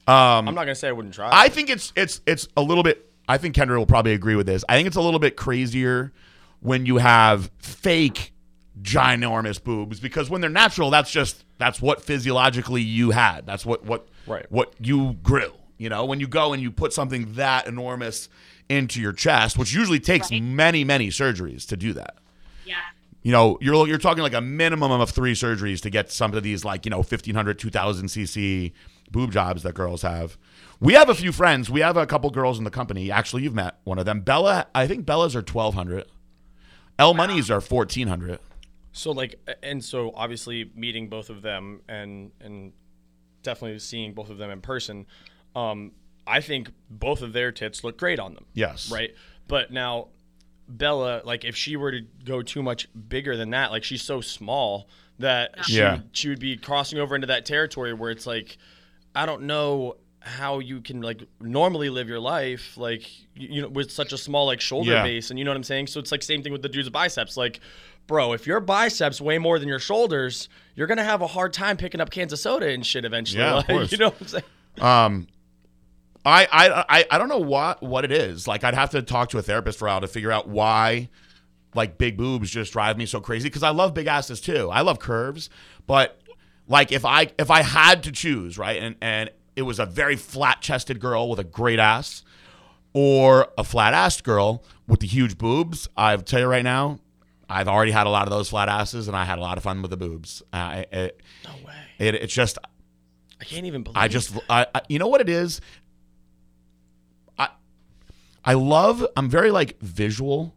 Um, 0.08 0.48
I'm 0.48 0.56
not 0.56 0.64
gonna 0.66 0.76
say 0.76 0.88
I 0.88 0.92
wouldn't 0.92 1.14
try. 1.16 1.30
I 1.32 1.50
think 1.50 1.70
it's 1.70 1.92
it's 1.96 2.22
it's 2.28 2.48
a 2.56 2.62
little 2.62 2.84
bit. 2.84 3.10
I 3.28 3.38
think 3.38 3.56
Kendra 3.56 3.78
will 3.78 3.86
probably 3.88 4.14
agree 4.14 4.36
with 4.36 4.46
this. 4.46 4.64
I 4.70 4.76
think 4.76 4.88
it's 4.88 4.98
a 4.98 5.02
little 5.02 5.20
bit 5.20 5.36
crazier 5.36 6.14
when 6.60 6.86
you 6.86 6.98
have 6.98 7.50
fake 7.58 8.34
ginormous 8.82 9.62
boobs 9.64 10.00
because 10.00 10.30
when 10.30 10.42
they're 10.42 10.50
natural, 10.50 10.90
that's 10.90 11.10
just 11.12 11.44
that's 11.58 11.82
what 11.82 12.04
physiologically 12.04 12.82
you 12.82 13.12
had. 13.12 13.46
That's 13.46 13.66
what 13.66 13.86
what 13.86 14.08
Right. 14.28 14.46
what 14.52 14.74
you 14.80 15.14
grew. 15.24 15.54
You 15.78 15.90
know, 15.90 16.06
when 16.06 16.20
you 16.20 16.28
go 16.28 16.54
and 16.54 16.62
you 16.62 16.72
put 16.72 16.94
something 16.94 17.34
that 17.34 17.68
enormous 17.68 18.30
into 18.70 19.02
your 19.02 19.12
chest, 19.14 19.58
which 19.58 19.74
usually 19.74 20.00
takes 20.00 20.32
Right. 20.32 20.42
many 20.42 20.84
many 20.84 21.08
surgeries 21.10 21.68
to 21.68 21.78
do 21.78 21.94
that. 21.94 22.16
Yeah. 22.66 22.76
You 23.24 23.32
know, 23.32 23.58
you're 23.62 23.88
you're 23.88 23.98
talking 23.98 24.22
like 24.24 24.34
a 24.34 24.42
minimum 24.42 24.92
of 24.92 25.10
three 25.10 25.34
surgeries 25.34 25.82
to 25.82 25.90
get 25.90 26.12
some 26.12 26.34
of 26.34 26.44
these 26.44 26.64
like 26.64 26.86
you 26.86 26.90
know 26.92 26.98
1500, 27.02 27.58
2000 27.60 28.08
cc 28.08 28.72
boob 29.12 29.32
jobs 29.32 29.64
that 29.64 29.74
girls 29.76 30.02
have. 30.02 30.38
We 30.80 30.94
have 30.94 31.10
a 31.10 31.16
few 31.16 31.32
friends. 31.32 31.70
We 31.70 31.80
have 31.82 31.96
a 31.98 32.06
couple 32.06 32.30
girls 32.32 32.58
in 32.58 32.64
the 32.66 32.72
company. 32.72 33.10
Actually, 33.12 33.44
you've 33.44 33.56
met 33.56 33.78
one 33.86 33.98
of 33.98 34.06
them. 34.06 34.22
Bella, 34.22 34.68
I 34.76 34.88
think 34.88 35.06
Bella's 35.06 35.36
are 35.36 35.40
1200. 35.40 36.06
L 37.00 37.14
Money's 37.14 37.50
are 37.52 37.60
1400. 37.62 38.40
so 38.94 39.12
like 39.12 39.36
and 39.62 39.84
so 39.84 40.12
obviously 40.16 40.72
meeting 40.76 41.10
both 41.10 41.30
of 41.30 41.42
them 41.42 41.82
and 41.90 42.32
and 42.40 42.72
definitely 43.44 43.78
seeing 43.80 44.14
both 44.14 44.30
of 44.30 44.38
them 44.38 44.50
in 44.50 44.62
person, 44.62 45.06
um, 45.56 45.92
I 46.26 46.42
think 46.42 46.70
both 46.90 47.22
of 47.22 47.34
their 47.34 47.52
tits 47.52 47.84
look 47.84 47.98
great 47.98 48.20
on 48.20 48.34
them. 48.34 48.46
Yes. 48.54 48.92
Right. 48.92 49.14
But 49.48 49.72
now 49.72 50.08
Bella, 50.68 51.22
like 51.26 51.46
if 51.46 51.56
she 51.56 51.76
were 51.76 51.92
to 51.92 52.02
go 52.24 52.42
too 52.42 52.64
much 52.64 52.88
bigger 53.10 53.38
than 53.38 53.52
that, 53.52 53.72
like 53.72 53.84
she's 53.84 54.02
so 54.02 54.20
small 54.22 54.90
that 55.20 55.64
she, 55.66 55.78
Yeah. 55.78 56.00
she 56.12 56.28
would 56.30 56.40
be 56.40 56.58
crossing 56.58 56.98
over 57.00 57.14
into 57.16 57.28
that 57.28 57.46
territory 57.46 57.94
where 57.94 58.10
it's 58.12 58.26
like, 58.26 58.58
I 59.16 59.26
don't 59.26 59.44
know 59.44 59.98
how 60.20 60.58
you 60.60 60.82
can 60.82 61.02
like 61.02 61.22
normally 61.40 61.90
live 61.90 62.10
your 62.10 62.20
life 62.20 62.78
like 62.78 63.04
you, 63.36 63.62
know 63.62 63.68
with 63.68 63.92
such 63.92 64.12
a 64.12 64.18
small 64.18 64.48
like 64.48 64.60
shoulder 64.60 64.92
Yeah. 64.92 65.04
base 65.04 65.30
and 65.30 65.38
you 65.38 65.46
know 65.46 65.52
what 65.52 65.58
I'm 65.58 65.64
saying 65.64 65.86
so 65.86 66.00
it's 66.00 66.12
like 66.12 66.24
same 66.24 66.42
thing 66.42 66.52
with 66.52 66.64
the 66.64 66.70
dudes 66.70 66.90
biceps 66.90 67.38
like 67.38 67.60
bro 68.08 68.34
if 68.34 68.48
your 68.48 68.60
biceps 68.60 69.22
weigh 69.22 69.38
more 69.38 69.60
than 69.60 69.68
your 69.70 69.78
shoulders 69.78 70.50
you're 70.74 70.88
gonna 70.88 71.04
have 71.04 71.22
a 71.22 71.28
hard 71.28 71.54
time 71.54 71.78
picking 71.78 72.02
up 72.02 72.10
cans 72.10 72.34
of 72.34 72.40
soda 72.40 72.68
and 72.70 72.84
shit 72.84 73.06
eventually 73.06 73.44
Yeah, 73.44 73.58
of 73.60 73.68
course. 73.68 73.92
you 73.92 74.00
know 74.00 74.10
what 74.10 74.22
I'm 74.22 74.28
saying 74.28 74.44
Um, 74.82 75.28
I, 76.26 76.48
I 76.52 76.86
I 76.90 77.06
I 77.12 77.18
don't 77.20 77.30
know 77.30 77.38
what 77.38 77.84
what 77.84 78.04
it 78.04 78.12
is. 78.12 78.48
Like 78.48 78.64
I'd 78.64 78.74
have 78.74 78.90
to 78.92 79.04
talk 79.04 79.30
to 79.30 79.38
a 79.38 79.44
therapist 79.44 79.78
for 79.78 79.88
a 79.88 79.92
while 79.92 80.02
to 80.02 80.08
figure 80.08 80.32
out 80.32 80.48
why 80.50 81.10
like 81.76 82.00
big 82.00 82.18
boobs 82.18 82.50
just 82.50 82.74
drive 82.74 82.98
me 82.98 83.06
so 83.06 83.20
crazy 83.22 83.48
because 83.48 83.62
I 83.62 83.70
love 83.70 83.94
big 83.94 84.08
asses 84.08 84.42
too. 84.42 84.72
I 84.72 84.82
love 84.82 84.98
curves, 84.98 85.52
but 85.86 86.20
like 86.68 86.92
if 86.92 87.06
I 87.06 87.32
if 87.38 87.52
I 87.52 87.62
had 87.62 88.04
to 88.04 88.12
choose, 88.12 88.58
right? 88.58 88.82
And 88.82 88.96
and 89.02 89.30
it 89.56 89.64
was 89.64 89.80
a 89.80 89.86
very 89.86 90.16
flat-chested 90.16 91.00
girl 91.00 91.30
with 91.30 91.40
a 91.40 91.44
great 91.44 91.80
ass 91.80 92.24
or 92.94 93.48
a 93.58 93.64
flat-assed 93.64 94.24
girl 94.24 94.64
with 94.88 95.00
the 95.00 95.08
huge 95.08 95.38
boobs, 95.38 95.88
I'll 95.96 96.22
tell 96.22 96.42
you 96.42 96.48
right 96.48 96.64
now, 96.64 97.00
I've 97.50 97.68
already 97.68 97.92
had 97.92 98.06
a 98.08 98.10
lot 98.10 98.24
of 98.24 98.32
those 98.32 98.50
flat 98.50 98.70
asses 98.70 99.08
and 99.08 99.16
I 99.16 99.26
had 99.26 99.38
a 99.38 99.42
lot 99.42 99.58
of 99.58 99.64
fun 99.64 99.82
with 99.82 99.92
the 99.92 99.98
boobs. 99.98 100.44
Uh, 100.52 100.84
it, 100.92 101.22
no 101.46 101.52
way 101.66 101.74
it, 102.00 102.16
it's 102.16 102.34
just 102.34 102.58
I 103.40 103.44
can't 103.44 103.66
even 103.66 103.84
believe 103.84 103.98
I 103.98 104.08
just, 104.08 104.34
I, 104.50 104.66
I, 104.74 104.82
you 104.88 105.00
know 105.00 105.08
what 105.08 105.22
it 105.22 105.30
is. 105.30 105.62
I, 107.38 107.50
I 108.44 108.54
love. 108.54 109.06
I'm 109.16 109.30
very 109.30 109.52
like 109.52 109.80
visual, 109.82 110.55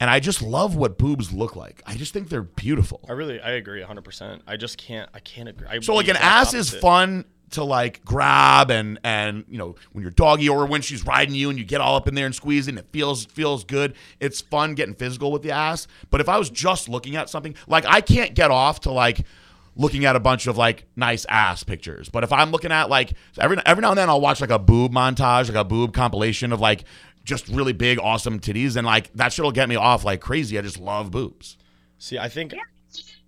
and 0.00 0.10
I 0.10 0.20
just 0.20 0.42
love 0.42 0.76
what 0.76 0.98
boobs 0.98 1.32
look 1.32 1.56
like. 1.56 1.82
I 1.86 1.94
just 1.94 2.12
think 2.12 2.28
they're 2.28 2.42
beautiful. 2.42 3.00
I 3.08 3.12
really 3.12 3.40
I 3.40 3.52
agree 3.52 3.82
100% 3.82 4.40
I 4.46 4.56
just 4.56 4.78
can't 4.78 5.08
I 5.14 5.20
can't 5.20 5.48
agree 5.48 5.66
I 5.68 5.80
So 5.80 5.94
like 5.94 6.08
an 6.08 6.16
ass 6.16 6.54
is 6.54 6.70
fun 6.70 7.24
to 7.50 7.64
like 7.64 8.04
grab 8.04 8.70
and 8.70 8.98
and 9.02 9.44
you 9.48 9.58
know 9.58 9.74
when 9.92 10.02
you're 10.02 10.10
doggy 10.10 10.48
or 10.48 10.66
when 10.66 10.82
she's 10.82 11.04
riding 11.04 11.34
you 11.34 11.50
and 11.50 11.58
you 11.58 11.64
get 11.64 11.80
all 11.80 11.96
up 11.96 12.06
in 12.06 12.14
there 12.14 12.26
and 12.26 12.38
and 12.44 12.78
it 12.78 12.86
feels 12.92 13.24
feels 13.26 13.64
good. 13.64 13.94
It's 14.20 14.40
fun 14.40 14.74
getting 14.74 14.94
physical 14.94 15.32
with 15.32 15.42
the 15.42 15.50
ass. 15.50 15.86
But 16.10 16.20
if 16.20 16.28
I 16.28 16.38
was 16.38 16.50
just 16.50 16.88
looking 16.88 17.16
at 17.16 17.30
something 17.30 17.54
like 17.66 17.84
I 17.86 18.00
can't 18.00 18.34
get 18.34 18.50
off 18.50 18.80
to 18.80 18.92
like 18.92 19.24
looking 19.78 20.04
at 20.04 20.16
a 20.16 20.20
bunch 20.20 20.46
of 20.46 20.58
like 20.58 20.86
nice 20.96 21.24
ass 21.26 21.62
pictures. 21.62 22.08
But 22.08 22.24
if 22.24 22.32
I'm 22.32 22.50
looking 22.50 22.72
at 22.72 22.90
like 22.90 23.12
every 23.38 23.56
every 23.64 23.80
now 23.80 23.90
and 23.90 23.98
then 23.98 24.10
I'll 24.10 24.20
watch 24.20 24.40
like 24.40 24.50
a 24.50 24.58
boob 24.58 24.92
montage, 24.92 25.48
like 25.48 25.54
a 25.54 25.64
boob 25.64 25.94
compilation 25.94 26.52
of 26.52 26.60
like 26.60 26.84
just 27.28 27.46
really 27.48 27.72
big 27.74 27.98
awesome 28.00 28.40
titties 28.40 28.74
and 28.76 28.86
like 28.86 29.12
that 29.14 29.32
shit'll 29.32 29.52
get 29.52 29.68
me 29.68 29.76
off 29.76 30.04
like 30.04 30.20
crazy. 30.20 30.58
I 30.58 30.62
just 30.62 30.78
love 30.78 31.10
boobs. 31.10 31.56
see 31.98 32.18
I 32.18 32.28
think 32.28 32.52
Yeah. 32.52 32.58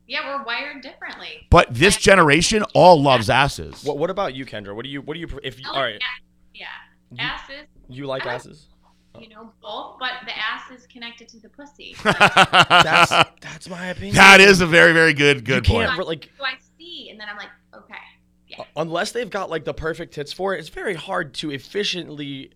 Yeah, 0.06 0.38
we're 0.38 0.44
wired 0.44 0.82
differently. 0.82 1.46
But 1.50 1.68
this 1.72 1.96
generation 1.96 2.64
all 2.74 3.00
loves 3.00 3.30
asses. 3.30 3.84
what 3.84 3.98
what 3.98 4.10
about 4.10 4.34
you 4.34 4.44
Kendra 4.46 4.74
what 4.74 4.82
do 4.84 4.88
you 4.90 5.02
what 5.02 5.14
do 5.14 5.20
you 5.20 5.28
if 5.44 5.60
you 5.60 5.66
I 5.66 5.68
all 5.68 5.74
like 5.76 5.84
right 5.92 6.00
a- 6.00 6.58
Yeah. 6.58 6.66
Asses, 7.18 7.66
you 7.88 8.06
like 8.06 8.22
I 8.22 8.26
like- 8.26 8.34
asses 8.36 8.66
you 9.18 9.28
know, 9.28 9.52
both, 9.60 9.96
but 9.98 10.12
the 10.24 10.30
ass 10.38 10.70
is 10.70 10.86
connected 10.86 11.28
to 11.28 11.40
the 11.40 11.48
pussy. 11.48 11.96
that's 12.04 13.10
that's 13.40 13.68
my 13.68 13.86
opinion 13.86 14.14
that 14.14 14.40
is 14.40 14.60
a 14.60 14.66
very, 14.66 14.92
very 14.92 15.12
good, 15.12 15.44
good 15.44 15.66
you 15.66 15.74
point. 15.74 15.88
can't 15.88 15.98
re- 15.98 16.04
like 16.04 16.30
So 16.38 16.44
I 16.44 16.54
see, 16.78 17.08
and 17.10 17.18
then 17.20 17.26
I'm 17.28 17.36
like, 17.36 17.48
okay. 17.74 17.94
Yeah. 18.46 18.60
Uh, 18.60 18.64
unless 18.76 19.10
they've 19.10 19.28
got 19.28 19.50
like 19.50 19.64
the 19.64 19.74
perfect 19.74 20.14
tits 20.14 20.32
for 20.32 20.54
it, 20.54 20.60
it's 20.60 20.68
very 20.68 20.94
hard 20.94 21.34
to 21.34 21.50
efficiently 21.50 22.52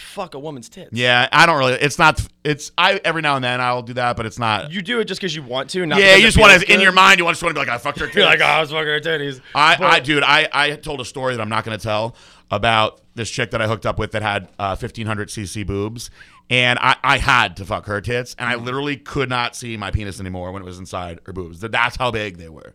fuck 0.00 0.34
a 0.34 0.38
woman's 0.38 0.68
tits. 0.68 0.90
Yeah, 0.92 1.28
I 1.30 1.46
don't 1.46 1.58
really. 1.58 1.74
It's 1.74 1.98
not. 1.98 2.26
It's 2.42 2.72
I 2.76 3.00
every 3.04 3.22
now 3.22 3.36
and 3.36 3.44
then 3.44 3.60
I'll 3.60 3.82
do 3.82 3.92
that, 3.94 4.16
but 4.16 4.26
it's 4.26 4.38
not. 4.38 4.72
You 4.72 4.82
do 4.82 5.00
it 5.00 5.04
just 5.04 5.20
because 5.20 5.34
you 5.36 5.42
want 5.42 5.70
to. 5.70 5.86
Not 5.86 6.00
yeah, 6.00 6.16
you 6.16 6.22
just 6.22 6.38
want 6.38 6.60
to 6.60 6.72
in 6.72 6.80
your 6.80 6.92
mind. 6.92 7.18
You 7.18 7.24
want 7.24 7.34
just 7.34 7.42
want 7.42 7.54
to 7.54 7.60
be 7.60 7.66
like, 7.66 7.74
I 7.74 7.78
fucked 7.78 8.00
her. 8.00 8.08
You're 8.14 8.24
like, 8.24 8.40
oh, 8.40 8.44
I 8.44 8.60
was 8.60 8.70
fucking 8.70 8.86
her 8.86 9.00
titties. 9.00 9.40
I, 9.54 9.76
But- 9.76 9.86
I, 9.86 10.00
dude, 10.00 10.22
I, 10.22 10.48
I 10.52 10.70
told 10.76 11.00
a 11.00 11.04
story 11.04 11.36
that 11.36 11.42
I'm 11.42 11.48
not 11.48 11.64
going 11.64 11.78
to 11.78 11.82
tell 11.82 12.16
about 12.50 13.00
this 13.14 13.30
chick 13.30 13.50
that 13.52 13.62
I 13.62 13.68
hooked 13.68 13.86
up 13.86 13.98
with 13.98 14.12
that 14.12 14.22
had 14.22 14.48
uh, 14.58 14.76
1500 14.76 15.28
cc 15.28 15.66
boobs, 15.66 16.10
and 16.48 16.78
I, 16.80 16.96
I 17.04 17.18
had 17.18 17.56
to 17.58 17.64
fuck 17.64 17.86
her 17.86 18.00
tits, 18.00 18.34
and 18.38 18.48
I 18.48 18.56
literally 18.56 18.96
could 18.96 19.28
not 19.28 19.54
see 19.54 19.76
my 19.76 19.90
penis 19.90 20.18
anymore 20.18 20.50
when 20.52 20.62
it 20.62 20.64
was 20.64 20.78
inside 20.78 21.20
her 21.26 21.32
boobs. 21.32 21.60
That's 21.60 21.96
how 21.96 22.10
big 22.10 22.38
they 22.38 22.48
were. 22.48 22.74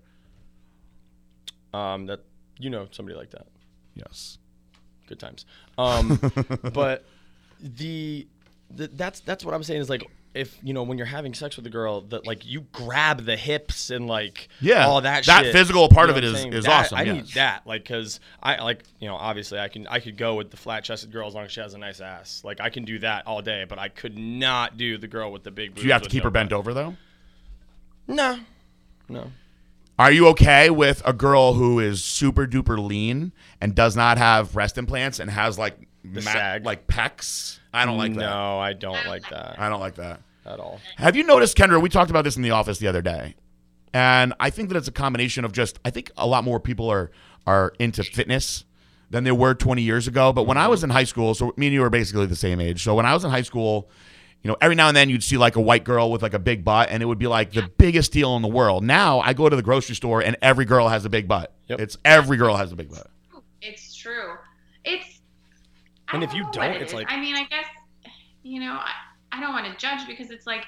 Um, 1.74 2.06
that 2.06 2.22
you 2.60 2.70
know 2.70 2.88
somebody 2.92 3.18
like 3.18 3.32
that. 3.32 3.48
Yes. 3.96 4.38
good 5.08 5.20
times. 5.20 5.46
Um, 5.78 6.20
but 6.74 7.06
the, 7.66 8.28
the 8.70 8.88
that's 8.88 9.20
that's 9.22 9.44
what 9.44 9.54
I'm 9.54 9.64
saying 9.64 9.82
is 9.82 9.90
like 9.90 10.04
if 10.34 10.58
you 10.62 10.74
know 10.74 10.84
when 10.84 10.98
you're 10.98 11.08
having 11.08 11.34
sex 11.34 11.56
with 11.56 11.66
a 11.66 11.70
girl 11.70 12.02
that 12.02 12.28
like 12.28 12.46
you 12.46 12.66
grab 12.74 13.24
the 13.26 13.38
hips 13.38 13.90
and 13.90 14.06
like 14.08 14.50
Yeah, 14.60 14.86
all 14.86 15.00
that 15.02 15.26
that 15.26 15.44
shit, 15.46 15.54
physical 15.54 15.88
part 15.88 16.10
you 16.10 16.16
of 16.16 16.22
know 16.22 16.28
it 16.30 16.34
what 16.34 16.48
is- 16.48 16.56
is? 16.60 16.66
That- 16.66 16.86
awesome, 16.86 16.98
I 16.98 17.04
yes. 17.04 17.16
need 17.16 17.28
that 17.36 17.66
like 17.66 17.84
because 17.84 18.20
I 18.44 18.62
like 18.62 18.84
you 19.00 19.08
know 19.08 19.16
obviously 19.16 19.60
I 19.60 19.70
can 19.70 19.88
I 19.88 20.00
could 20.00 20.18
go 20.18 20.36
with 20.36 20.52
the 20.52 20.58
flat 20.58 20.84
chested 20.84 21.12
girl 21.12 21.28
as 21.28 21.34
long 21.34 21.46
as 21.46 21.52
she 21.54 21.62
has 21.62 21.74
a 21.74 21.78
nice 21.78 22.02
ass 22.02 22.42
like 22.44 22.60
I 22.60 22.70
can 22.70 22.84
do 22.84 23.00
that 23.00 23.26
all 23.28 23.42
day 23.42 23.66
but 23.68 23.80
I 23.80 23.88
could 23.90 24.18
not 24.18 24.78
do 24.78 24.98
the 24.98 25.08
girl 25.08 25.32
with 25.32 25.44
the 25.44 25.52
big. 25.52 25.76
Do 25.76 25.84
you 25.84 25.92
have 25.94 26.02
to 26.02 26.10
keep 26.10 26.24
her 26.24 26.30
bent 26.30 26.52
over 26.52 26.74
though? 26.74 26.96
No, 28.08 28.40
no. 29.10 29.32
Are 29.98 30.12
you 30.12 30.28
okay 30.30 30.70
with 30.70 31.02
a 31.06 31.14
girl 31.14 31.54
who 31.54 31.80
is 31.80 32.04
super 32.04 32.46
duper 32.46 32.78
lean 32.78 33.32
and 33.62 33.74
does 33.74 33.96
not 33.96 34.18
have 34.18 34.52
breast 34.52 34.78
implants 34.78 35.20
and 35.20 35.32
has 35.32 35.58
like 35.58 35.78
ma- 36.14 36.22
sag. 36.22 36.66
like 36.66 36.88
pecs? 36.88 37.60
I 37.74 37.86
don't 37.86 37.98
like 37.98 38.12
mm, 38.12 38.16
that. 38.16 38.30
No, 38.30 38.60
I 38.60 38.74
don't 38.74 39.06
like 39.06 39.30
that 39.30 39.60
I 39.60 39.70
don't 39.70 39.80
like 39.80 39.96
that. 39.96 40.22
at 40.46 40.60
all. 40.60 40.80
Have 40.98 41.16
you 41.16 41.24
noticed, 41.24 41.58
Kendra? 41.58 41.82
We 41.82 41.90
talked 41.90 42.10
about 42.10 42.24
this 42.24 42.36
in 42.36 42.42
the 42.42 42.52
office 42.52 42.80
the 42.80 42.88
other 42.88 43.02
day, 43.02 43.36
and 43.94 44.34
I 44.40 44.50
think 44.50 44.70
that 44.70 44.78
it's 44.78 44.88
a 44.88 44.94
combination 44.94 45.46
of 45.46 45.52
just. 45.52 45.80
I 45.84 45.90
think 45.90 46.12
a 46.18 46.28
lot 46.28 46.44
more 46.44 46.60
people 46.60 46.90
are 46.90 47.12
are 47.48 47.74
into 47.80 48.04
fitness 48.04 48.66
than 49.10 49.24
they 49.24 49.32
were 49.32 49.54
20 49.54 49.82
years 49.82 50.08
ago. 50.08 50.34
But 50.34 50.44
when 50.44 50.58
I 50.58 50.68
was 50.68 50.84
in 50.84 50.90
high 50.90 51.04
school, 51.04 51.34
so 51.36 51.54
me 51.58 51.68
and 51.68 51.74
you 51.74 51.82
were 51.82 51.90
basically 51.90 52.26
the 52.26 52.36
same 52.36 52.60
age. 52.60 52.84
So 52.84 52.96
when 52.96 53.06
I 53.06 53.14
was 53.14 53.24
in 53.24 53.32
high 53.32 53.44
school, 53.44 53.90
you 54.42 54.50
know, 54.50 54.58
every 54.62 54.76
now 54.76 54.88
and 54.88 54.98
then 54.98 55.10
you'd 55.10 55.24
see 55.24 55.38
like 55.38 55.56
a 55.56 55.62
white 55.62 55.84
girl 55.84 56.12
with 56.12 56.22
like 56.22 56.34
a 56.34 56.40
big 56.40 56.64
butt, 56.64 56.90
and 56.92 57.02
it 57.02 57.06
would 57.06 57.20
be 57.20 57.28
like 57.28 57.52
the 57.52 57.70
biggest 57.78 58.12
deal 58.12 58.36
in 58.36 58.42
the 58.42 58.48
world. 58.48 58.84
Now 58.84 59.20
I 59.20 59.34
go 59.34 59.50
to 59.50 59.56
the 59.56 59.64
grocery 59.64 59.96
store, 59.96 60.22
and 60.22 60.38
every 60.42 60.66
girl 60.66 60.88
has 60.88 61.06
a 61.06 61.10
big 61.10 61.28
butt. 61.28 61.54
Yep. 61.68 61.82
It's 61.82 61.98
every 62.06 62.38
girl 62.38 62.56
has 62.56 62.72
a 62.72 62.76
big 62.76 62.92
butt. 62.92 63.08
It's 63.62 63.96
true. 63.96 64.36
And 66.16 66.24
if 66.24 66.34
you 66.34 66.48
don't, 66.52 66.72
it 66.72 66.82
it's 66.82 66.92
is. 66.92 66.96
like- 66.96 67.12
I 67.12 67.20
mean, 67.20 67.36
I 67.36 67.44
guess, 67.46 67.66
you 68.44 68.60
know, 68.60 68.74
I, 68.74 68.92
I 69.32 69.40
don't 69.40 69.54
want 69.54 69.66
to 69.66 69.78
judge 69.78 70.08
because 70.08 70.32
it's 70.32 70.48
like, 70.48 70.66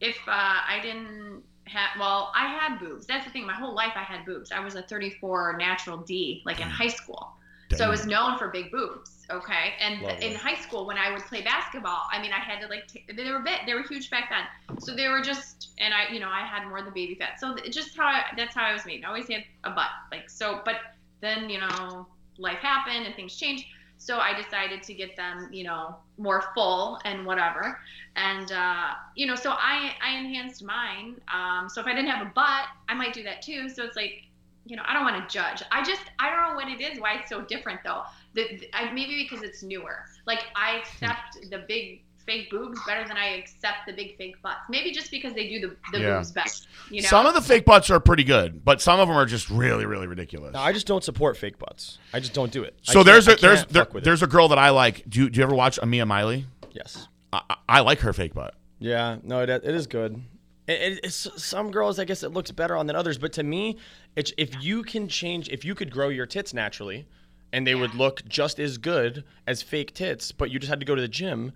if 0.00 0.16
uh, 0.26 0.30
I 0.30 0.80
didn't 0.82 1.42
have, 1.64 1.90
well, 1.98 2.32
I 2.34 2.46
had 2.48 2.78
boobs. 2.80 3.06
That's 3.06 3.24
the 3.24 3.30
thing. 3.30 3.46
My 3.46 3.52
whole 3.52 3.74
life 3.74 3.92
I 3.94 4.02
had 4.02 4.24
boobs. 4.24 4.50
I 4.52 4.60
was 4.60 4.74
a 4.74 4.82
34 4.82 5.56
natural 5.58 5.98
D, 5.98 6.42
like 6.46 6.60
in 6.60 6.68
high 6.68 6.88
school. 6.88 7.32
So 7.76 7.84
I 7.84 7.88
was 7.88 8.04
known 8.04 8.36
for 8.36 8.48
big 8.48 8.72
boobs. 8.72 9.26
Okay. 9.30 9.74
And 9.78 10.02
Lovely. 10.02 10.26
in 10.26 10.34
high 10.34 10.60
school, 10.60 10.86
when 10.86 10.98
I 10.98 11.12
would 11.12 11.22
play 11.22 11.42
basketball, 11.42 12.02
I 12.10 12.20
mean, 12.20 12.32
I 12.32 12.40
had 12.40 12.60
to 12.62 12.66
like, 12.66 12.88
t- 12.88 13.04
they 13.14 13.30
were 13.30 13.38
big, 13.38 13.60
they 13.64 13.74
were 13.74 13.84
huge 13.84 14.10
back 14.10 14.28
then. 14.28 14.78
So 14.80 14.96
they 14.96 15.08
were 15.08 15.20
just, 15.20 15.68
and 15.78 15.94
I, 15.94 16.12
you 16.12 16.18
know, 16.18 16.28
I 16.28 16.40
had 16.40 16.66
more 16.68 16.78
of 16.78 16.84
the 16.84 16.90
baby 16.90 17.14
fat. 17.14 17.38
So 17.38 17.54
just 17.70 17.96
how 17.96 18.06
I, 18.06 18.24
that's 18.36 18.56
how 18.56 18.64
I 18.64 18.72
was 18.72 18.84
made. 18.86 19.04
I 19.04 19.08
always 19.08 19.28
had 19.28 19.44
a 19.62 19.70
butt. 19.70 19.86
Like, 20.10 20.28
so, 20.28 20.62
but 20.64 20.76
then, 21.20 21.48
you 21.48 21.60
know, 21.60 22.08
life 22.38 22.58
happened 22.58 23.06
and 23.06 23.14
things 23.14 23.36
changed. 23.36 23.66
So 24.00 24.18
I 24.18 24.32
decided 24.34 24.82
to 24.84 24.94
get 24.94 25.14
them, 25.14 25.50
you 25.52 25.62
know, 25.62 25.96
more 26.16 26.42
full 26.54 26.98
and 27.04 27.26
whatever. 27.26 27.78
And, 28.16 28.50
uh, 28.50 28.94
you 29.14 29.26
know, 29.26 29.34
so 29.36 29.50
I, 29.52 29.92
I 30.02 30.16
enhanced 30.16 30.64
mine. 30.64 31.20
Um, 31.32 31.68
so 31.68 31.82
if 31.82 31.86
I 31.86 31.92
didn't 31.94 32.08
have 32.08 32.26
a 32.26 32.30
butt, 32.30 32.64
I 32.88 32.94
might 32.94 33.12
do 33.12 33.22
that 33.24 33.42
too. 33.42 33.68
So 33.68 33.84
it's 33.84 33.96
like, 33.96 34.22
you 34.64 34.74
know, 34.76 34.82
I 34.86 34.94
don't 34.94 35.04
want 35.04 35.28
to 35.28 35.32
judge. 35.32 35.62
I 35.70 35.84
just, 35.84 36.02
I 36.18 36.30
don't 36.30 36.50
know 36.50 36.54
what 36.54 36.68
it 36.68 36.80
is, 36.80 36.98
why 36.98 37.16
it's 37.20 37.28
so 37.28 37.42
different 37.42 37.80
though. 37.84 38.02
The, 38.34 38.46
the- 38.58 38.70
I, 38.74 38.90
maybe 38.92 39.22
because 39.22 39.44
it's 39.44 39.62
newer. 39.62 40.06
Like 40.26 40.44
I 40.56 40.78
accept 40.78 41.38
the 41.50 41.64
big 41.68 42.02
fake 42.26 42.50
boobs 42.50 42.78
better 42.86 43.06
than 43.06 43.16
I 43.16 43.36
accept 43.36 43.86
the 43.86 43.92
big 43.92 44.16
fake 44.16 44.40
butts. 44.42 44.60
Maybe 44.68 44.90
just 44.92 45.10
because 45.10 45.34
they 45.34 45.48
do 45.48 45.60
the, 45.60 45.76
the 45.92 46.00
Yeah. 46.04 46.16
boobs 46.16 46.30
better. 46.32 46.50
You 46.90 47.02
know, 47.02 47.08
Some 47.08 47.26
of 47.26 47.34
the 47.34 47.40
fake 47.42 47.64
butts 47.64 47.90
are 47.90 48.00
pretty 48.00 48.24
good, 48.24 48.64
but 48.64 48.80
some 48.80 49.00
of 49.00 49.08
them 49.08 49.16
are 49.16 49.26
just 49.26 49.50
really, 49.50 49.86
really 49.86 50.06
ridiculous. 50.06 50.54
No, 50.54 50.60
I 50.60 50.72
just 50.72 50.86
don't 50.86 51.02
support 51.04 51.36
fake 51.36 51.58
butts. 51.58 51.98
I 52.12 52.20
just 52.20 52.32
don't 52.34 52.52
do 52.52 52.62
it. 52.62 52.74
So 52.82 53.02
there's 53.02 53.28
I 53.28 53.32
a 53.32 53.36
there's 53.36 53.64
there, 53.66 53.84
fuck 53.84 53.94
with 53.94 54.02
it. 54.02 54.04
there's 54.04 54.22
a 54.22 54.26
girl 54.26 54.48
that 54.48 54.58
I 54.58 54.70
like. 54.70 55.04
Do 55.08 55.20
you, 55.20 55.30
do 55.30 55.38
you 55.38 55.44
ever 55.44 55.54
watch 55.54 55.78
Amia 55.80 56.06
Miley? 56.06 56.46
yes. 56.72 57.08
I, 57.32 57.40
I- 57.50 57.56
I 57.68 57.80
like 57.80 58.00
her 58.00 58.12
fake 58.12 58.34
butt. 58.34 58.54
Yeah, 58.80 59.18
no, 59.22 59.40
it, 59.42 59.50
it 59.50 59.64
is 59.64 59.86
good. 59.86 60.20
It, 60.66 60.72
it, 60.94 61.00
it's 61.04 61.28
some 61.42 61.70
girls, 61.70 61.98
I 61.98 62.04
guess, 62.04 62.22
it 62.22 62.30
looks 62.32 62.50
better 62.50 62.76
on 62.76 62.86
than 62.86 62.96
others. 62.96 63.18
But 63.18 63.32
to 63.34 63.42
me, 63.42 63.76
it's 64.16 64.32
if 64.36 64.62
you 64.62 64.82
can 64.82 65.06
change, 65.08 65.48
if 65.50 65.64
you 65.64 65.74
could 65.74 65.90
grow 65.90 66.08
your 66.08 66.26
tits 66.26 66.52
naturally, 66.54 67.06
and 67.52 67.66
they 67.66 67.74
would 67.74 67.94
look 67.94 68.22
just 68.28 68.58
as 68.58 68.78
good 68.78 69.24
as 69.46 69.60
fake 69.62 69.92
tits, 69.94 70.32
but 70.32 70.50
you 70.50 70.58
just 70.58 70.70
had 70.70 70.80
to 70.80 70.86
go 70.86 70.94
to 70.94 71.02
the 71.02 71.08
gym. 71.08 71.52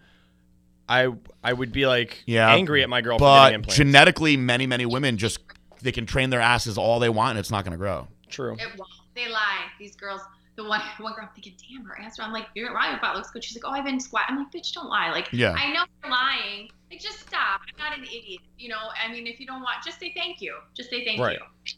I 0.89 1.09
I 1.43 1.53
would 1.53 1.73
be 1.73 1.87
like 1.87 2.23
Yeah, 2.27 2.51
angry 2.53 2.83
at 2.83 2.89
my 2.89 3.01
girl 3.01 3.19
for 3.19 3.25
getting 3.25 3.43
But 3.43 3.55
implants. 3.55 3.77
genetically, 3.77 4.37
many 4.37 4.67
many 4.67 4.87
women 4.87 5.17
just 5.17 5.39
they 5.83 5.93
can 5.93 6.07
train 6.07 6.31
their 6.31 6.41
asses 6.41 6.79
all 6.79 6.99
they 6.99 7.09
want, 7.09 7.31
and 7.31 7.39
it's 7.39 7.51
not 7.51 7.65
going 7.65 7.73
to 7.73 7.79
grow. 7.79 8.09
True. 8.29 8.55
It 8.55 8.69
won't. 8.79 8.91
They 9.15 9.29
lie. 9.29 9.65
These 9.79 9.97
girls. 9.97 10.21
The 10.57 10.65
one 10.65 10.81
one 10.99 11.13
girl, 11.15 11.25
I'm 11.25 11.35
thinking, 11.35 11.55
damn, 11.71 11.85
her 11.85 11.99
ass. 12.01 12.19
I'm 12.21 12.33
like, 12.33 12.47
you're 12.55 12.73
right. 12.73 12.91
Your 12.93 13.01
butt 13.01 13.17
looks 13.17 13.31
good. 13.31 13.43
She's 13.43 13.57
like, 13.57 13.65
oh, 13.67 13.71
I've 13.77 13.85
been 13.85 13.99
squat. 14.01 14.23
I'm 14.29 14.39
like, 14.39 14.53
bitch, 14.53 14.73
don't 14.73 14.89
lie. 14.89 15.11
Like, 15.11 15.29
Yeah. 15.33 15.53
I 15.59 15.73
know 15.73 15.85
you're 16.03 16.13
lying. 16.13 16.69
Like, 16.91 17.01
just 17.01 17.21
stop. 17.21 17.61
I'm 17.69 17.91
not 17.91 17.99
an 17.99 18.05
idiot. 18.05 18.41
You 18.59 18.69
know, 18.69 18.79
I 19.05 19.11
mean, 19.11 19.27
if 19.27 19.41
you 19.41 19.47
don't 19.47 19.63
want, 19.63 19.83
just 19.85 19.99
say 19.99 20.13
thank 20.17 20.41
you. 20.41 20.55
Just 20.75 20.91
say 20.91 21.05
thank 21.05 21.21
Right. 21.21 21.39
you. 21.39 21.75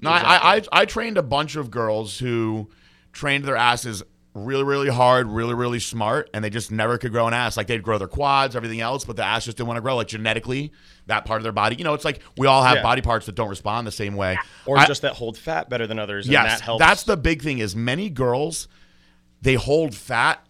No, 0.00 0.10
I, 0.10 0.18
I 0.20 0.56
I 0.56 0.62
I 0.72 0.84
trained 0.84 1.18
a 1.18 1.22
bunch 1.22 1.56
of 1.56 1.70
girls 1.70 2.18
who 2.18 2.68
trained 3.12 3.44
their 3.44 3.56
asses 3.56 4.02
really 4.34 4.64
really 4.64 4.88
hard, 4.88 5.28
really 5.28 5.54
really 5.54 5.78
smart, 5.78 6.28
and 6.34 6.44
they 6.44 6.50
just 6.50 6.70
never 6.72 6.98
could 6.98 7.12
grow 7.12 7.26
an 7.28 7.34
ass. 7.34 7.56
Like 7.56 7.68
they'd 7.68 7.82
grow 7.82 7.98
their 7.98 8.08
quads, 8.08 8.56
everything 8.56 8.80
else, 8.80 9.04
but 9.04 9.16
the 9.16 9.24
ass 9.24 9.44
just 9.44 9.56
didn't 9.56 9.68
want 9.68 9.76
to 9.78 9.80
grow. 9.80 9.96
Like 9.96 10.08
genetically, 10.08 10.72
that 11.06 11.24
part 11.24 11.38
of 11.38 11.44
their 11.44 11.52
body. 11.52 11.76
You 11.76 11.84
know, 11.84 11.94
it's 11.94 12.04
like 12.04 12.20
we 12.36 12.46
all 12.46 12.62
have 12.62 12.76
Yeah. 12.76 12.82
body 12.82 13.00
parts 13.00 13.26
that 13.26 13.34
don't 13.36 13.48
respond 13.48 13.86
the 13.86 13.92
same 13.92 14.16
way. 14.16 14.38
Or 14.66 14.76
I- 14.78 14.86
just 14.86 15.02
that 15.02 15.12
hold 15.14 15.38
fat 15.38 15.70
better 15.70 15.86
than 15.86 15.98
others, 15.98 16.28
yes, 16.28 16.60
that 16.60 16.78
that's 16.78 17.04
the 17.04 17.16
big 17.16 17.42
thing. 17.42 17.58
Is 17.58 17.76
many 17.76 18.10
girls 18.10 18.66
they 19.40 19.54
hold 19.54 19.94
fat 19.94 20.44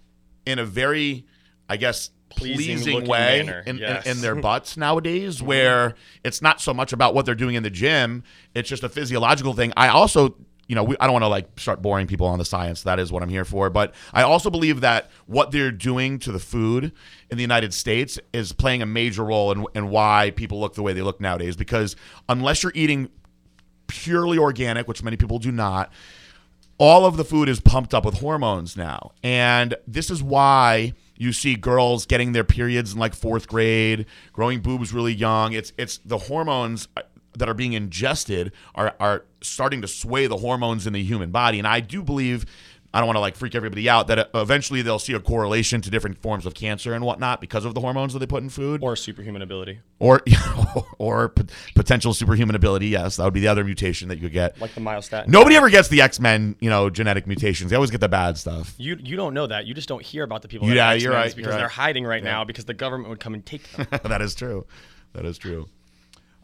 in 0.46 0.58
a 0.58 0.64
very, 0.64 1.26
I 1.68 1.76
guess. 1.76 2.10
Pleasing 2.30 2.78
Pleasing, 2.78 3.06
way 3.06 3.62
in, 3.64 3.78
in- 3.78 4.02
in 4.06 4.20
their 4.20 4.34
butts 4.48 4.76
nowadays, 4.76 5.36
mm-hmm. 5.36 5.46
where 5.46 5.94
it's 6.24 6.42
not 6.42 6.60
so 6.60 6.74
much 6.74 6.92
about 6.92 7.14
what 7.14 7.26
they're 7.26 7.36
doing 7.36 7.54
in 7.54 7.62
the 7.62 7.70
gym; 7.70 8.24
it's 8.56 8.68
just 8.68 8.82
a 8.82 8.88
physiological 8.88 9.52
thing. 9.52 9.72
I 9.76 9.86
also, 9.86 10.34
you 10.68 10.74
know, 10.74 10.84
we, 10.84 10.96
I 10.98 11.06
don't 11.06 11.12
want 11.12 11.24
to 11.24 11.28
like 11.28 11.58
start 11.58 11.82
boring 11.82 12.06
people 12.06 12.26
on 12.26 12.38
the 12.38 12.44
science. 12.44 12.82
That 12.82 12.98
is 12.98 13.12
what 13.12 13.22
I'm 13.22 13.28
here 13.28 13.44
for. 13.44 13.70
But 13.70 13.94
I 14.12 14.22
also 14.22 14.50
believe 14.50 14.80
that 14.80 15.10
what 15.26 15.50
they're 15.50 15.70
doing 15.70 16.18
to 16.20 16.32
the 16.32 16.38
food 16.38 16.92
in 17.30 17.36
the 17.36 17.42
United 17.42 17.74
States 17.74 18.18
is 18.32 18.52
playing 18.52 18.82
a 18.82 18.86
major 18.86 19.24
role 19.24 19.52
in, 19.52 19.66
in 19.74 19.90
why 19.90 20.32
people 20.36 20.60
look 20.60 20.74
the 20.74 20.82
way 20.82 20.92
they 20.92 21.02
look 21.02 21.20
nowadays. 21.20 21.56
Because 21.56 21.96
unless 22.28 22.62
you're 22.62 22.72
eating 22.74 23.10
purely 23.86 24.38
organic, 24.38 24.88
which 24.88 25.02
many 25.02 25.16
people 25.16 25.38
do 25.38 25.52
not, 25.52 25.92
all 26.78 27.06
of 27.06 27.16
the 27.16 27.24
food 27.24 27.48
is 27.48 27.60
pumped 27.60 27.94
up 27.94 28.04
with 28.04 28.18
hormones 28.18 28.76
now. 28.76 29.12
And 29.22 29.76
this 29.86 30.10
is 30.10 30.22
why 30.22 30.94
you 31.16 31.32
see 31.32 31.54
girls 31.54 32.06
getting 32.06 32.32
their 32.32 32.44
periods 32.44 32.92
in 32.92 32.98
like 32.98 33.14
fourth 33.14 33.46
grade, 33.46 34.06
growing 34.32 34.60
boobs 34.60 34.92
really 34.92 35.14
young. 35.14 35.52
It's 35.52 35.72
it's 35.78 35.98
the 35.98 36.18
hormones 36.18 36.88
that 37.38 37.48
are 37.48 37.54
being 37.54 37.72
ingested 37.72 38.52
are 38.74 38.94
are 39.00 39.24
starting 39.42 39.80
to 39.82 39.88
sway 39.88 40.26
the 40.26 40.36
hormones 40.38 40.86
in 40.86 40.92
the 40.92 41.02
human 41.02 41.30
body. 41.30 41.58
And 41.58 41.66
I 41.66 41.80
do 41.80 42.02
believe 42.02 42.46
I 42.92 42.98
don't 42.98 43.08
want 43.08 43.16
to 43.16 43.20
like 43.20 43.34
freak 43.34 43.56
everybody 43.56 43.88
out 43.88 44.06
that 44.06 44.18
uh, 44.20 44.26
eventually 44.40 44.80
they'll 44.80 45.00
see 45.00 45.14
a 45.14 45.18
correlation 45.20 45.80
to 45.80 45.90
different 45.90 46.16
forms 46.22 46.46
of 46.46 46.54
cancer 46.54 46.94
and 46.94 47.04
whatnot 47.04 47.40
because 47.40 47.64
of 47.64 47.74
the 47.74 47.80
hormones 47.80 48.12
that 48.12 48.20
they 48.20 48.26
put 48.26 48.40
in 48.44 48.48
food 48.48 48.80
or 48.84 48.94
superhuman 48.94 49.42
ability, 49.42 49.80
or 49.98 50.22
or 50.98 51.30
p- 51.30 51.42
potential 51.74 52.14
superhuman 52.14 52.54
ability. 52.54 52.86
Yes, 52.86 53.16
that 53.16 53.24
would 53.24 53.34
be 53.34 53.40
the 53.40 53.48
other 53.48 53.64
mutation 53.64 54.06
that 54.10 54.16
you 54.18 54.22
could 54.22 54.32
get. 54.32 54.60
like 54.60 54.74
the 54.76 54.80
myostatin. 54.80 55.26
Nobody 55.26 55.56
ever 55.56 55.70
gets 55.70 55.88
the 55.88 56.02
X 56.02 56.20
Men, 56.20 56.54
you 56.60 56.70
know, 56.70 56.88
genetic 56.88 57.26
mutations. 57.26 57.70
They 57.70 57.76
always 57.76 57.90
get 57.90 58.00
the 58.00 58.08
bad 58.08 58.38
stuff. 58.38 58.74
You 58.78 58.96
you 59.02 59.16
don't 59.16 59.34
know 59.34 59.48
that. 59.48 59.66
You 59.66 59.74
just 59.74 59.88
don't 59.88 60.02
hear 60.02 60.22
about 60.22 60.42
the 60.42 60.48
people. 60.48 60.68
Yeah, 60.68 60.92
that 60.94 61.00
you're 61.02 61.12
right, 61.12 61.24
Because 61.34 61.36
you're 61.36 61.52
they're 61.52 61.62
right. 61.62 61.70
hiding 61.72 62.04
right 62.04 62.22
Yeah. 62.22 62.30
now 62.30 62.44
because 62.44 62.64
the 62.64 62.74
government 62.74 63.08
would 63.10 63.18
come 63.20 63.34
and 63.34 63.44
take 63.44 63.68
them. 63.72 63.88
that 64.04 64.22
is 64.22 64.36
true. 64.36 64.66
That 65.14 65.24
is 65.24 65.36
true. 65.36 65.68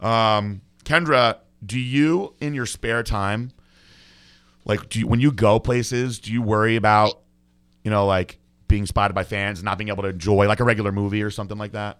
Um, 0.00 0.62
Kendra, 0.84 1.38
do 1.64 1.78
you 1.78 2.34
in 2.40 2.54
your 2.54 2.66
spare 2.66 3.02
time, 3.02 3.52
like, 4.64 4.88
do 4.88 5.00
you, 5.00 5.06
when 5.06 5.20
you 5.20 5.32
go 5.32 5.58
places, 5.58 6.18
do 6.18 6.32
you 6.32 6.42
worry 6.42 6.76
about, 6.76 7.20
you 7.84 7.90
know, 7.90 8.06
like 8.06 8.38
being 8.68 8.86
spotted 8.86 9.14
by 9.14 9.24
fans 9.24 9.58
and 9.58 9.64
not 9.64 9.78
being 9.78 9.88
able 9.88 10.02
to 10.02 10.10
enjoy 10.10 10.46
like 10.46 10.60
a 10.60 10.64
regular 10.64 10.92
movie 10.92 11.22
or 11.22 11.30
something 11.30 11.58
like 11.58 11.72
that? 11.72 11.98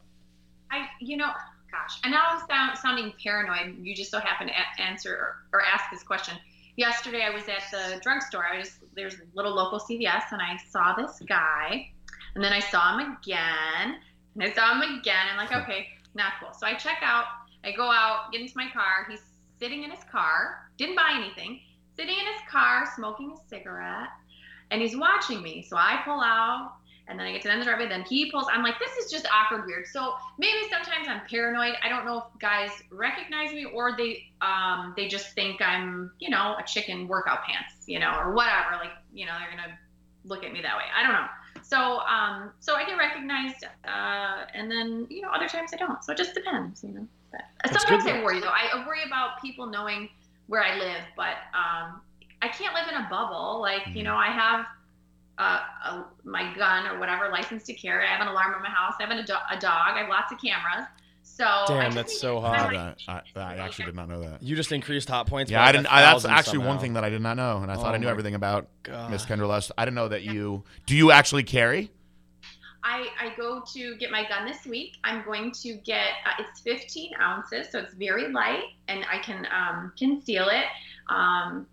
I, 0.71 0.87
you 1.01 1.17
know, 1.17 1.31
gosh, 1.71 1.99
and 2.05 2.13
now 2.13 2.23
I'm 2.29 2.47
sound, 2.49 2.79
sounding 2.79 3.13
paranoid. 3.23 3.77
You 3.81 3.95
just 3.95 4.11
so 4.11 4.21
happen 4.21 4.47
to 4.49 4.53
a- 4.53 4.83
answer 4.83 5.15
or, 5.15 5.37
or 5.59 5.63
ask 5.63 5.91
this 5.91 6.03
question. 6.03 6.37
Yesterday, 6.77 7.23
I 7.23 7.31
was 7.31 7.43
at 7.49 7.63
the 7.73 8.01
drugstore. 8.01 8.47
I 8.51 8.59
was 8.59 8.79
there's 8.95 9.15
a 9.15 9.25
little 9.35 9.55
local 9.55 9.79
CVS, 9.79 10.33
and 10.33 10.41
I 10.41 10.57
saw 10.71 10.95
this 10.95 11.21
guy, 11.29 11.91
and 12.35 12.43
then 12.43 12.53
I 12.53 12.61
saw 12.61 12.97
him 12.97 13.17
again, 13.21 13.99
and 14.35 14.43
I 14.43 14.53
saw 14.53 14.81
him 14.81 14.99
again. 14.99 15.27
I'm 15.31 15.37
like, 15.37 15.53
okay, 15.53 15.89
not 16.15 16.35
cool. 16.41 16.53
So 16.55 16.67
I 16.67 16.75
check 16.75 16.99
out. 17.03 17.25
I 17.65 17.73
go 17.73 17.91
out, 17.91 18.33
get 18.33 18.41
into 18.41 18.55
my 18.57 18.69
car. 18.73 19.07
He's 19.09 19.21
sitting 19.59 19.83
in 19.83 19.91
his 19.91 20.05
car, 20.11 20.71
didn't 20.79 20.97
buy 20.97 21.13
anything, 21.15 21.61
sitting 21.97 22.15
in 22.15 22.27
his 22.27 22.41
car, 22.51 22.89
smoking 22.97 23.33
a 23.33 23.49
cigarette, 23.49 24.09
and 24.71 24.81
he's 24.81 24.97
watching 24.97 25.43
me. 25.43 25.63
So 25.69 25.77
I 25.77 26.01
pull 26.05 26.21
out, 26.21 26.75
and 27.09 27.19
then 27.19 27.27
I 27.27 27.33
get 27.33 27.43
to 27.43 27.49
the 27.49 27.53
end 27.53 27.61
of 27.61 27.67
the 27.67 27.73
driveway. 27.73 27.89
Then 27.89 28.05
he 28.09 28.31
pulls. 28.31 28.47
I'm 28.51 28.63
like, 28.63 28.79
this 28.79 29.05
is 29.05 29.11
just 29.11 29.27
awkward, 29.35 29.67
weird. 29.67 29.87
So 29.89 30.15
maybe 30.39 30.59
sometimes 30.71 31.09
I'm 31.09 31.21
paranoid. 31.29 31.75
I 31.83 31.89
don't 31.89 32.07
know 32.07 32.19
if 32.19 32.41
guys 32.41 32.71
recognize 32.91 33.53
me 33.53 33.65
or 33.65 33.97
they 33.97 34.25
um 34.41 34.95
they 34.97 35.09
just 35.09 35.35
think 35.35 35.61
I'm 35.61 36.13
you 36.21 36.31
know 36.31 36.57
a 36.59 36.63
chicken 36.65 37.09
workout 37.09 37.43
pants, 37.45 37.85
you 37.87 37.99
know, 37.99 38.15
or 38.17 38.33
whatever. 38.33 38.77
Like 38.81 38.93
you 39.13 39.27
know 39.27 39.33
they're 39.39 39.51
gonna 39.51 39.77
look 40.25 40.45
at 40.45 40.53
me 40.53 40.63
that 40.63 40.77
way. 40.77 40.85
I 40.97 41.03
don't 41.03 41.13
know. 41.13 41.27
So 41.63 41.99
um, 42.01 42.53
so 42.61 42.75
I 42.75 42.87
get 42.87 42.97
recognized, 42.97 43.65
uh, 43.85 44.45
and 44.55 44.71
then 44.71 45.07
you 45.11 45.23
know 45.23 45.31
other 45.31 45.49
times 45.49 45.73
I 45.75 45.77
don't. 45.77 46.03
So 46.05 46.13
it 46.13 46.19
just 46.19 46.35
depends, 46.35 46.85
you 46.85 46.93
know. 46.93 47.09
But 47.33 47.43
That's 47.65 47.83
sometimes 47.83 48.05
good, 48.05 48.17
I 48.17 48.23
worry 48.25 48.41
though. 48.41 48.49
I 48.49 48.85
worry 48.87 49.03
about 49.07 49.41
people 49.43 49.67
knowing 49.67 50.09
where 50.49 50.63
I 50.63 50.77
live, 50.79 51.03
but 51.17 51.37
um, 51.55 52.01
I 52.43 52.49
can't 52.49 52.75
live 52.75 52.89
in 52.89 52.95
a 52.95 53.09
bubble. 53.09 53.61
Like 53.61 53.87
you 53.89 54.03
Mhm. 54.03 54.05
know, 54.05 54.17
I 54.17 54.27
have. 54.27 54.67
Uh, 55.39 55.61
a, 55.87 56.05
my 56.23 56.53
gun 56.55 56.87
or 56.87 56.99
whatever 57.01 57.31
license 57.31 57.63
to 57.63 57.73
carry. 57.73 58.05
I 58.05 58.09
have 58.11 58.21
an 58.21 58.29
alarm 58.29 58.53
in 58.57 58.63
my 58.63 58.69
house. 58.69 58.93
I 59.01 59.05
have 59.07 59.11
a, 59.19 59.23
do- 59.23 59.33
a 59.33 59.59
dog. 59.59 59.95
I 59.95 60.01
have 60.01 60.09
lots 60.11 60.31
of 60.31 60.39
cameras. 60.39 60.87
So 61.23 61.47
Damn, 61.67 61.85
just 61.85 61.97
that's 61.97 62.21
so 62.21 62.41
hot. 62.43 62.59
I, 62.59 62.67
I'm 62.67 62.75
that. 62.75 63.25
I, 63.35 63.41
I 63.41 63.57
actually 63.57 63.87
did 63.87 63.95
not 63.95 64.11
know 64.11 64.21
that. 64.21 64.43
You 64.43 64.55
just 64.55 64.71
increased 64.71 65.09
hot 65.09 65.27
points. 65.29 65.51
Yeah, 65.51 65.61
by 65.65 65.69
I 65.71 65.73
didn't. 65.73 65.87
a 65.87 65.95
I, 65.95 66.01
that's 66.03 66.13
thousand 66.25 66.31
actually 66.33 66.59
one 66.59 66.79
thing 66.79 66.93
that 66.93 67.05
I 67.05 67.09
did 67.09 67.23
not 67.23 67.39
know, 67.39 67.57
and 67.63 67.73
I 67.73 67.77
thought 67.77 67.87
Oh 67.93 67.95
I 67.95 67.97
knew 67.97 68.09
everything 68.09 68.35
about 68.35 68.69
God. 68.83 69.11
Miss 69.11 69.25
Kendra 69.25 69.49
Lust. 69.49 69.73
I 69.79 69.87
didn't 69.87 69.95
know 69.95 70.09
that 70.09 70.25
you. 70.25 70.63
Do 70.85 70.95
you 70.95 71.11
actually 71.11 71.45
carry? 71.45 71.91
I, 72.83 73.09
I 73.19 73.35
go 73.37 73.63
to 73.75 73.97
get 73.97 74.11
my 74.11 74.27
gun 74.29 74.47
this 74.47 74.65
week. 74.67 74.97
I'm 75.05 75.25
going 75.25 75.53
to 75.53 75.75
get 75.75 76.09
uh, 76.27 76.43
it's 76.43 76.61
15 76.61 77.13
ounces, 77.21 77.71
so 77.71 77.79
it's 77.79 77.95
very 77.95 78.29
light, 78.33 78.65
and 78.89 79.05
I 79.11 79.19
can 79.19 79.47
um, 79.55 79.93
conceal 79.99 80.49
it. 80.49 80.65
Um, 81.09 81.67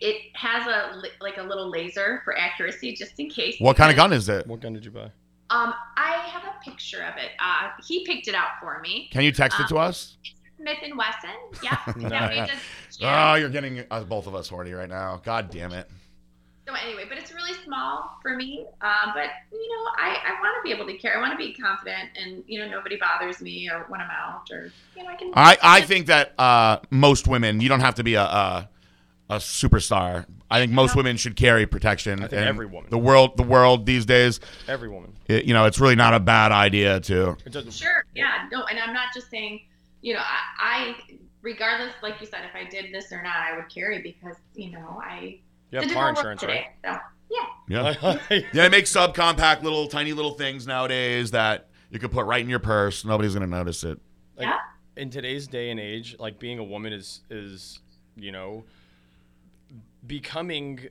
it 0.00 0.16
has 0.34 0.66
a 0.66 1.00
like 1.20 1.38
a 1.38 1.42
little 1.42 1.70
laser 1.70 2.22
for 2.24 2.36
accuracy, 2.36 2.94
just 2.94 3.18
in 3.18 3.30
case. 3.30 3.56
What 3.60 3.76
kind 3.76 3.90
of 3.90 3.96
gun 3.96 4.12
is 4.12 4.28
it? 4.28 4.46
What 4.46 4.60
gun 4.60 4.72
did 4.72 4.84
you 4.84 4.90
buy? 4.90 5.10
Um, 5.50 5.74
I 5.96 6.12
have 6.28 6.44
a 6.44 6.64
picture 6.64 7.02
of 7.02 7.16
it. 7.18 7.30
Uh, 7.38 7.70
he 7.86 8.04
picked 8.06 8.26
it 8.26 8.34
out 8.34 8.58
for 8.60 8.80
me. 8.80 9.08
Can 9.12 9.22
you 9.22 9.32
text 9.32 9.60
it 9.60 9.68
to 9.68 9.76
us? 9.76 10.16
Smith 10.56 10.78
and 10.82 10.96
Wesson. 10.96 11.30
Yeah. 11.62 11.76
yeah, 11.86 12.08
Nice. 12.08 12.30
we 12.30 12.54
just, 12.54 13.02
Oh, 13.02 13.34
you're 13.34 13.50
getting 13.50 13.84
us 13.90 14.04
both 14.04 14.26
of 14.26 14.34
us 14.34 14.48
horny 14.48 14.72
right 14.72 14.88
now. 14.88 15.20
God 15.24 15.50
damn 15.50 15.72
it. 15.72 15.90
So 16.66 16.74
anyway, 16.74 17.06
but 17.08 17.18
it's 17.18 17.32
really 17.32 17.54
small 17.64 18.18
for 18.22 18.36
me. 18.36 18.64
Uh, 18.80 19.12
but 19.14 19.30
you 19.50 19.68
know, 19.68 19.90
I, 19.96 20.16
I 20.24 20.40
want 20.40 20.56
to 20.56 20.62
be 20.62 20.72
able 20.72 20.86
to 20.86 20.96
carry. 20.96 21.16
I 21.16 21.20
want 21.20 21.32
to 21.32 21.36
be 21.36 21.52
confident, 21.54 22.10
and 22.16 22.44
you 22.46 22.60
know, 22.60 22.68
nobody 22.68 22.96
bothers 22.96 23.40
me 23.40 23.68
or 23.68 23.86
when 23.88 24.00
I'm 24.00 24.10
out, 24.10 24.48
or 24.52 24.70
you 24.96 25.02
know, 25.02 25.08
I 25.08 25.16
can. 25.16 25.32
I, 25.34 25.58
I 25.62 25.80
think 25.80 26.06
that 26.06 26.38
uh, 26.38 26.78
most 26.90 27.26
women, 27.26 27.60
you 27.60 27.68
don't 27.68 27.80
have 27.80 27.96
to 27.96 28.04
be 28.04 28.14
a, 28.14 28.22
a 28.22 28.68
a 29.32 29.36
superstar. 29.36 30.26
I 30.50 30.60
think 30.60 30.72
most 30.72 30.94
women 30.94 31.16
should 31.16 31.36
carry 31.36 31.66
protection. 31.66 32.18
I 32.18 32.28
think 32.28 32.34
and 32.34 32.44
every 32.44 32.66
woman. 32.66 32.90
The 32.90 32.98
world, 32.98 33.38
the 33.38 33.42
world 33.42 33.86
these 33.86 34.04
days, 34.04 34.38
Every 34.68 34.88
woman. 34.88 35.14
it, 35.26 35.46
you 35.46 35.54
know, 35.54 35.64
it's 35.64 35.80
really 35.80 35.94
not 35.94 36.12
a 36.12 36.20
bad 36.20 36.52
idea 36.52 37.00
to. 37.00 37.36
It 37.46 37.52
doesn't. 37.52 37.72
Sure. 37.72 38.04
Yeah. 38.14 38.46
No, 38.52 38.64
and 38.64 38.78
I'm 38.78 38.92
not 38.92 39.06
just 39.14 39.30
saying, 39.30 39.62
you 40.02 40.12
know, 40.12 40.20
I, 40.20 40.94
I 41.08 41.16
regardless, 41.40 41.94
like 42.02 42.20
you 42.20 42.26
said, 42.26 42.40
if 42.44 42.54
I 42.54 42.68
did 42.68 42.92
this 42.92 43.10
or 43.12 43.22
not, 43.22 43.36
I 43.36 43.56
would 43.56 43.68
carry 43.68 44.02
because 44.02 44.36
you 44.54 44.70
know 44.70 45.00
I. 45.02 45.40
You 45.72 45.80
have 45.80 45.90
car 45.90 46.10
insurance, 46.10 46.42
world 46.42 46.54
right? 46.54 46.66
today, 46.84 46.98
So 47.30 47.36
Yeah. 47.68 47.94
yeah. 48.02 48.18
Yeah, 48.30 48.44
they 48.52 48.68
make 48.68 48.84
subcompact 48.84 49.62
little 49.62 49.88
tiny 49.88 50.12
little 50.12 50.32
things 50.32 50.66
nowadays 50.66 51.30
that 51.32 51.68
you 51.90 51.98
can 51.98 52.10
put 52.10 52.26
right 52.26 52.40
in 52.40 52.48
your 52.48 52.58
purse. 52.58 53.04
Nobody's 53.04 53.34
gonna 53.34 53.46
notice 53.46 53.82
it. 53.84 53.98
Like, 54.36 54.46
Yeah. 54.48 54.58
In 54.96 55.08
today's 55.10 55.48
day 55.48 55.70
and 55.70 55.80
age, 55.80 56.16
like 56.18 56.38
being 56.38 56.58
a 56.58 56.64
woman 56.64 56.92
is 56.92 57.22
is 57.30 57.80
you 58.14 58.30
know 58.30 58.64
becoming 60.06 60.88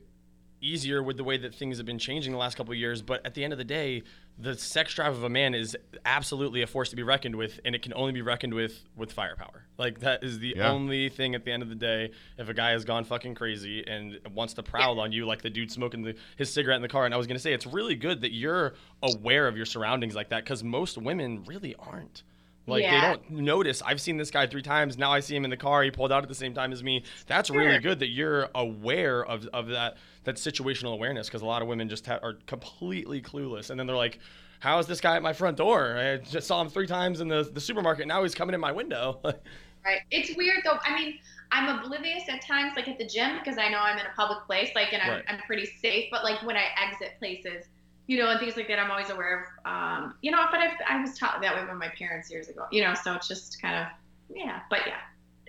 easier 0.60 1.04
with 1.04 1.18
the 1.18 1.24
way 1.24 1.38
that 1.38 1.54
things 1.54 1.78
have 1.78 1.86
been 1.86 2.00
changing 2.00 2.32
the 2.32 2.38
last 2.38 2.56
couple 2.56 2.72
of 2.72 2.78
years. 2.80 3.02
But 3.02 3.24
at 3.26 3.34
the 3.36 3.44
end 3.44 3.54
of 3.54 3.58
the 3.60 3.66
day, 3.66 4.04
the 4.40 4.56
sex 4.58 4.94
drive 4.96 5.14
of 5.14 5.24
a 5.24 5.30
man 5.30 5.54
is 5.54 5.78
absolutely 6.06 6.62
a 6.64 6.68
force 6.68 6.90
to 6.90 6.96
be 6.96 7.04
reckoned 7.04 7.36
with, 7.36 7.60
and 7.64 7.76
it 7.76 7.82
can 7.84 7.94
only 7.94 8.12
be 8.12 8.22
reckoned 8.22 8.54
with 8.54 8.84
with 8.96 9.12
firepower. 9.12 9.66
Like 9.78 10.00
that 10.00 10.24
is 10.24 10.40
the 10.40 10.56
Yeah. 10.58 10.72
only 10.72 11.10
thing 11.10 11.36
at 11.36 11.46
the 11.46 11.52
end 11.52 11.62
of 11.64 11.70
the 11.70 11.76
day. 11.76 12.12
If 12.38 12.50
a 12.50 12.54
guy 12.54 12.72
has 12.72 12.84
gone 12.86 13.04
fucking 13.04 13.36
crazy 13.36 13.86
and 13.88 14.20
wants 14.34 14.54
to 14.56 14.64
prowl 14.64 15.00
on 15.00 15.12
you, 15.12 15.26
like 15.26 15.42
the 15.42 15.50
dude 15.50 15.72
smoking 15.72 16.02
the, 16.04 16.16
his 16.38 16.52
cigarette 16.52 16.78
in 16.78 16.82
the 16.82 16.88
car, 16.88 17.06
and 17.06 17.14
I 17.14 17.18
was 17.18 17.28
gonna 17.28 17.40
say, 17.40 17.54
it's 17.54 17.66
really 17.68 17.96
good 17.96 18.22
that 18.22 18.34
you're 18.34 18.74
aware 19.04 19.48
of 19.48 19.56
your 19.58 19.66
surroundings 19.66 20.16
like 20.16 20.30
that, 20.30 20.44
because 20.44 20.64
most 20.64 20.98
women 20.98 21.44
really 21.46 21.76
aren't. 21.78 22.24
Like 22.68 22.84
Yeah. 22.84 22.92
they 23.02 23.08
don't 23.08 23.30
notice. 23.44 23.82
I've 23.82 24.00
seen 24.00 24.18
this 24.18 24.30
guy 24.32 24.46
three 24.48 24.62
times. 24.62 24.98
Now 24.98 25.12
I 25.12 25.20
see 25.20 25.36
him 25.36 25.44
in 25.44 25.50
the 25.50 25.58
car. 25.58 25.84
He 25.84 25.92
pulled 25.92 26.12
out 26.12 26.24
at 26.24 26.30
the 26.30 26.36
same 26.36 26.54
time 26.54 26.72
as 26.72 26.84
me. 26.84 27.04
That's 27.28 27.50
really 27.50 27.80
good 27.80 28.00
that 28.00 28.10
you're 28.10 28.50
aware 28.56 29.26
of, 29.26 29.48
of 29.48 29.68
that 29.70 29.98
that 30.24 30.36
situational 30.36 30.94
awareness 30.94 31.28
because 31.28 31.42
a 31.42 31.46
lot 31.46 31.64
of 31.64 31.68
women 31.68 31.90
just 31.90 32.06
ha- 32.06 32.20
are 32.22 32.34
completely 32.46 33.22
clueless. 33.22 33.72
And 33.72 33.80
then 33.80 33.88
they're 33.88 33.96
like, 33.96 34.20
"How 34.60 34.78
is 34.78 34.86
this 34.86 35.02
guy 35.02 35.16
at 35.16 35.24
my 35.24 35.34
front 35.34 35.58
door? 35.58 35.98
I 35.98 36.18
just 36.18 36.46
saw 36.48 36.62
him 36.62 36.70
three 36.70 36.86
times 36.86 37.22
in 37.22 37.28
the, 37.28 37.44
the 37.52 37.60
supermarket. 37.62 38.06
Now 38.08 38.22
he's 38.22 38.36
coming 38.36 38.54
in 38.54 38.60
my 38.62 38.72
window." 38.72 39.20
right. 39.24 40.02
It's 40.12 40.36
weird 40.38 40.60
though. 40.64 40.78
I 40.86 40.94
mean, 40.96 41.18
I'm 41.52 41.80
oblivious 41.80 42.24
at 42.30 42.46
times, 42.46 42.74
like 42.76 42.88
at 42.88 43.00
the 43.00 43.06
gym, 43.08 43.40
because 43.40 43.58
I 43.58 43.70
know 43.70 43.80
I'm 43.80 43.98
in 43.98 44.06
a 44.06 44.16
public 44.16 44.46
place, 44.46 44.70
like, 44.76 44.94
and 44.94 45.02
I'm, 45.02 45.10
Right. 45.10 45.24
I'm 45.28 45.40
pretty 45.40 45.66
safe. 45.82 46.06
But 46.12 46.24
like 46.24 46.42
when 46.44 46.56
I 46.56 46.66
exit 46.80 47.14
places, 47.18 47.66
you 48.12 48.18
know, 48.18 48.30
and 48.30 48.42
things 48.42 48.58
like 48.58 48.68
that, 48.68 48.78
I'm 48.78 48.92
always 48.92 49.10
aware 49.10 49.40
of. 49.40 49.72
Um, 49.72 50.16
you 50.22 50.32
know, 50.32 50.44
but 50.52 50.60
I've, 50.60 50.74
I 50.86 51.00
was 51.00 51.18
taught 51.18 51.40
that 51.42 51.56
way 51.56 51.66
by 51.66 51.72
my 51.72 51.88
parents 51.98 52.30
years 52.30 52.50
ago. 52.50 52.66
You 52.70 52.84
know, 52.84 52.94
so 52.94 53.14
it's 53.14 53.26
just 53.26 53.62
kind 53.62 53.74
of, 53.74 53.88
yeah. 54.36 54.60
But 54.70 54.80
yeah, 54.86 54.98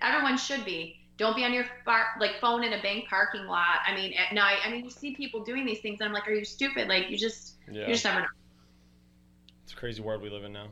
everyone 0.00 0.38
should 0.38 0.64
be. 0.64 1.00
Don't 1.16 1.34
be 1.34 1.44
on 1.44 1.52
your 1.52 1.64
far, 1.84 2.04
like 2.20 2.38
phone 2.40 2.62
in 2.62 2.72
a 2.72 2.80
bank 2.80 3.08
parking 3.08 3.46
lot. 3.46 3.80
I 3.84 3.96
mean, 3.96 4.12
at 4.12 4.32
night. 4.32 4.58
I 4.64 4.70
mean, 4.70 4.84
you 4.84 4.90
see 4.90 5.12
people 5.16 5.42
doing 5.42 5.66
these 5.66 5.80
things, 5.80 5.98
and 6.00 6.06
I'm 6.06 6.14
like, 6.14 6.28
are 6.28 6.32
you 6.32 6.44
stupid? 6.44 6.86
Like, 6.86 7.10
you 7.10 7.18
just, 7.18 7.54
yeah, 7.68 7.80
you 7.80 7.94
just 7.94 8.04
never 8.04 8.20
know. 8.20 8.26
it's 9.64 9.72
a 9.72 9.76
crazy 9.76 10.00
world 10.00 10.22
we 10.22 10.30
live 10.30 10.44
in 10.44 10.52
now. 10.52 10.68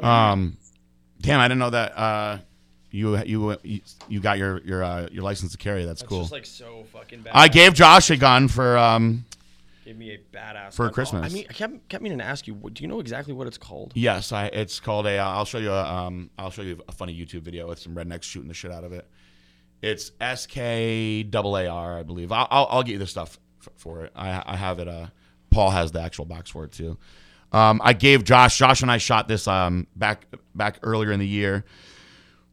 Um, 0.00 0.58
damn, 1.22 1.40
I 1.40 1.48
didn't 1.48 1.60
know 1.60 1.70
that. 1.70 1.96
Uh, 1.96 2.38
you 2.90 3.16
you 3.24 3.56
you, 3.62 3.80
you 4.08 4.20
got 4.20 4.36
your 4.36 4.60
your 4.64 4.84
uh, 4.84 5.08
your 5.10 5.22
license 5.22 5.52
to 5.52 5.58
carry. 5.58 5.86
That's, 5.86 6.02
That's 6.02 6.08
cool. 6.10 6.20
just 6.20 6.32
like 6.32 6.44
so 6.46 6.84
fucking 6.92 7.22
bad. 7.22 7.32
I 7.34 7.48
gave 7.48 7.72
Josh 7.72 8.10
a 8.10 8.18
gun 8.18 8.48
for 8.48 8.76
um. 8.76 9.24
Gave 9.86 9.96
me 9.96 10.10
a 10.10 10.18
badass 10.36 10.74
For 10.74 10.86
gun. 10.86 10.92
Christmas. 10.92 11.30
I 11.30 11.34
mean, 11.34 11.46
I 11.48 11.52
kept, 11.52 11.88
kept 11.88 12.02
meaning 12.02 12.18
to 12.18 12.24
ask 12.24 12.46
you. 12.46 12.54
Do 12.54 12.82
you 12.82 12.88
know 12.88 13.00
exactly 13.00 13.32
what 13.32 13.46
it's 13.46 13.56
called? 13.56 13.92
Yes, 13.94 14.32
I. 14.32 14.46
It's 14.46 14.80
called 14.80 15.06
a. 15.06 15.18
Uh, 15.18 15.28
I'll 15.28 15.44
show 15.44 15.58
you. 15.58 15.70
A, 15.70 15.84
um, 15.84 16.30
I'll 16.36 16.50
show 16.50 16.62
you 16.62 16.80
a 16.88 16.92
funny 16.92 17.16
YouTube 17.16 17.42
video 17.42 17.68
with 17.68 17.78
some 17.78 17.94
rednecks 17.94 18.24
shooting 18.24 18.48
the 18.48 18.54
shit 18.54 18.72
out 18.72 18.84
of 18.84 18.92
it. 18.92 19.08
It's 19.82 20.12
S 20.20 20.46
K 20.46 21.22
double 21.22 21.56
A 21.56 21.66
R, 21.68 21.98
I 21.98 22.02
believe. 22.02 22.32
I'll, 22.32 22.48
I'll, 22.50 22.66
I'll 22.70 22.82
get 22.82 22.92
you 22.92 22.98
the 22.98 23.06
stuff 23.06 23.38
f- 23.62 23.68
for 23.76 24.04
it. 24.04 24.12
I, 24.16 24.42
I 24.44 24.56
have 24.56 24.78
it. 24.80 24.88
Uh, 24.88 25.06
Paul 25.50 25.70
has 25.70 25.92
the 25.92 26.00
actual 26.00 26.24
box 26.24 26.50
for 26.50 26.64
it 26.64 26.72
too. 26.72 26.98
Um, 27.52 27.80
I 27.84 27.92
gave 27.92 28.24
Josh. 28.24 28.58
Josh 28.58 28.82
and 28.82 28.90
I 28.90 28.98
shot 28.98 29.28
this 29.28 29.46
um 29.46 29.86
back 29.94 30.26
back 30.54 30.80
earlier 30.82 31.12
in 31.12 31.20
the 31.20 31.28
year. 31.28 31.64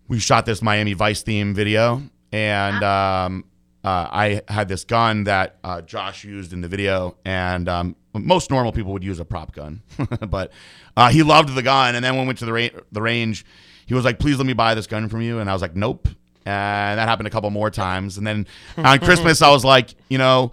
We 0.08 0.20
shot 0.20 0.46
this 0.46 0.62
Miami 0.62 0.94
Vice 0.94 1.24
theme 1.24 1.56
video, 1.56 2.04
and 2.32 2.84
um, 2.84 3.46
uh, 3.84 4.08
I 4.12 4.42
had 4.48 4.70
this 4.70 4.86
gun 4.86 5.26
that 5.26 5.58
uh, 5.64 5.82
Josh 5.82 6.24
used 6.24 6.54
in 6.54 6.62
the 6.62 6.68
video, 6.68 7.18
and 7.26 7.68
um, 7.68 7.96
most 8.14 8.50
normal 8.50 8.72
people 8.72 8.94
would 8.94 9.04
use 9.04 9.20
a 9.20 9.26
prop 9.26 9.54
gun, 9.54 9.82
but 10.30 10.52
uh, 10.96 11.10
he 11.10 11.22
loved 11.22 11.54
the 11.54 11.62
gun. 11.62 11.96
And 11.96 12.04
then 12.04 12.16
when 12.16 12.24
we 12.24 12.28
went 12.28 12.40
to 12.40 12.46
the 12.46 12.54
ra- 12.54 12.80
the 12.92 13.02
range, 13.02 13.46
he 13.86 13.94
was 13.94 14.06
like, 14.06 14.20
"Please 14.20 14.38
let 14.38 14.48
me 14.48 14.54
buy 14.54 14.74
this 14.74 14.88
gun 14.88 15.10
from 15.10 15.22
you," 15.22 15.40
and 15.40 15.50
I 15.50 15.54
was 15.54 15.62
like, 15.62 15.76
"Nope." 15.76 16.08
And 16.46 17.00
that 17.00 17.08
happened 17.08 17.28
a 17.28 17.30
couple 17.30 17.50
more 17.50 17.70
times. 17.70 18.18
And 18.18 18.26
then 18.28 18.48
on 18.78 19.00
Christmas, 19.00 19.42
I 19.42 19.50
was 19.50 19.64
like, 19.64 19.96
you 20.10 20.18
know, 20.18 20.52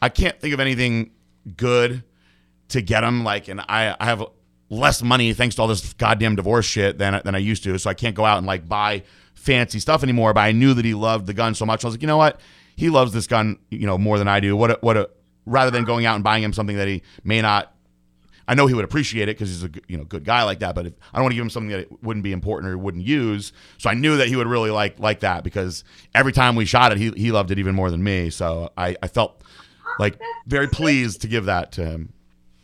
I 0.00 0.08
can't 0.08 0.38
think 0.40 0.54
of 0.54 0.60
anything 0.60 1.10
good 1.56 2.04
to 2.68 2.80
get 2.80 3.02
him. 3.02 3.24
Like, 3.24 3.48
and 3.48 3.60
I, 3.60 3.96
I 3.98 4.04
have 4.04 4.24
less 4.70 5.02
money 5.02 5.32
thanks 5.32 5.56
to 5.56 5.62
all 5.62 5.68
this 5.68 5.92
goddamn 5.94 6.36
divorce 6.36 6.64
shit 6.64 6.98
than 6.98 7.20
than 7.24 7.34
I 7.34 7.38
used 7.38 7.62
to. 7.64 7.78
So 7.78 7.90
I 7.90 7.94
can't 7.94 8.16
go 8.16 8.24
out 8.24 8.38
and 8.38 8.46
like 8.46 8.68
buy 8.68 9.04
fancy 9.34 9.78
stuff 9.78 10.02
anymore. 10.02 10.32
But 10.34 10.40
I 10.40 10.52
knew 10.52 10.74
that 10.74 10.84
he 10.84 10.94
loved 10.94 11.26
the 11.26 11.34
gun 11.34 11.54
so 11.54 11.64
much. 11.64 11.84
I 11.84 11.88
was 11.88 11.94
like, 11.94 12.02
you 12.02 12.08
know 12.08 12.16
what? 12.16 12.40
He 12.76 12.90
loves 12.90 13.12
this 13.12 13.26
gun, 13.26 13.58
you 13.70 13.86
know, 13.86 13.98
more 13.98 14.18
than 14.18 14.28
I 14.28 14.40
do. 14.40 14.56
What 14.56 14.70
a, 14.72 14.78
what 14.80 14.96
a 14.96 15.10
rather 15.46 15.70
than 15.70 15.84
going 15.84 16.06
out 16.06 16.14
and 16.14 16.24
buying 16.24 16.42
him 16.42 16.52
something 16.52 16.76
that 16.76 16.88
he 16.88 17.02
may 17.24 17.40
not. 17.40 17.74
I 18.48 18.54
know 18.54 18.66
he 18.66 18.74
would 18.74 18.84
appreciate 18.84 19.28
it 19.28 19.36
because 19.36 19.48
he's 19.48 19.62
a 19.62 19.68
good- 19.68 19.84
you 19.88 19.96
know 19.96 20.04
good 20.04 20.24
guy 20.24 20.42
like 20.42 20.58
that. 20.60 20.74
But 20.74 20.86
if, 20.86 20.92
I 21.12 21.18
don't 21.18 21.24
want 21.24 21.32
to 21.32 21.36
give 21.36 21.42
him 21.42 21.50
something 21.50 21.70
that 21.70 21.80
it 21.80 22.02
wouldn't 22.02 22.24
be 22.24 22.32
important 22.32 22.72
or 22.72 22.76
wouldn't 22.76 23.04
use. 23.06 23.52
So 23.78 23.88
I 23.88 23.94
knew 23.94 24.16
that 24.16 24.28
he 24.28 24.36
would 24.36 24.48
really 24.48 24.70
like 24.70 24.98
like 24.98 25.20
that 25.20 25.44
because 25.44 25.84
every 26.14 26.32
time 26.32 26.56
we 26.56 26.64
shot 26.64 26.92
it, 26.92 26.98
he 26.98 27.10
he 27.16 27.30
loved 27.30 27.50
it 27.50 27.58
even 27.58 27.74
more 27.74 27.90
than 27.90 28.02
me. 28.02 28.30
So 28.30 28.70
I 28.76 28.96
I 29.02 29.06
felt 29.06 29.42
oh, 29.86 29.94
like 29.98 30.18
very 30.46 30.68
pleased 30.68 31.22
to 31.22 31.28
give 31.28 31.44
that 31.44 31.72
to 31.72 31.84
him. 31.84 32.12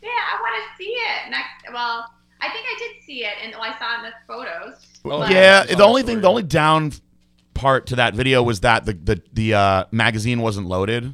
Yeah, 0.01 0.09
I 0.09 0.41
want 0.41 0.55
to 0.55 0.83
see 0.83 0.91
it 0.91 1.31
next. 1.31 1.73
Well, 1.73 2.05
I 2.41 2.49
think 2.49 2.65
I 2.65 2.75
did 2.77 3.03
see 3.05 3.23
it, 3.23 3.35
and 3.41 3.53
oh, 3.55 3.61
I 3.61 3.77
saw 3.79 3.95
it 3.95 4.05
in 4.05 4.11
the 4.11 4.13
photos. 4.27 4.85
Oh, 5.05 5.19
well, 5.19 5.31
yeah, 5.31 5.63
the 5.63 5.83
only 5.83 6.01
the 6.01 6.07
thing, 6.07 6.21
the 6.21 6.29
only 6.29 6.43
down 6.43 6.91
part 7.59 7.87
to 7.87 7.95
that 7.97 8.13
video 8.15 8.41
was 8.43 8.61
that 8.61 8.85
the 8.85 8.93
the 8.93 9.21
the 9.33 9.53
uh, 9.53 9.83
magazine 9.91 10.41
wasn't 10.41 10.67
loaded, 10.67 11.13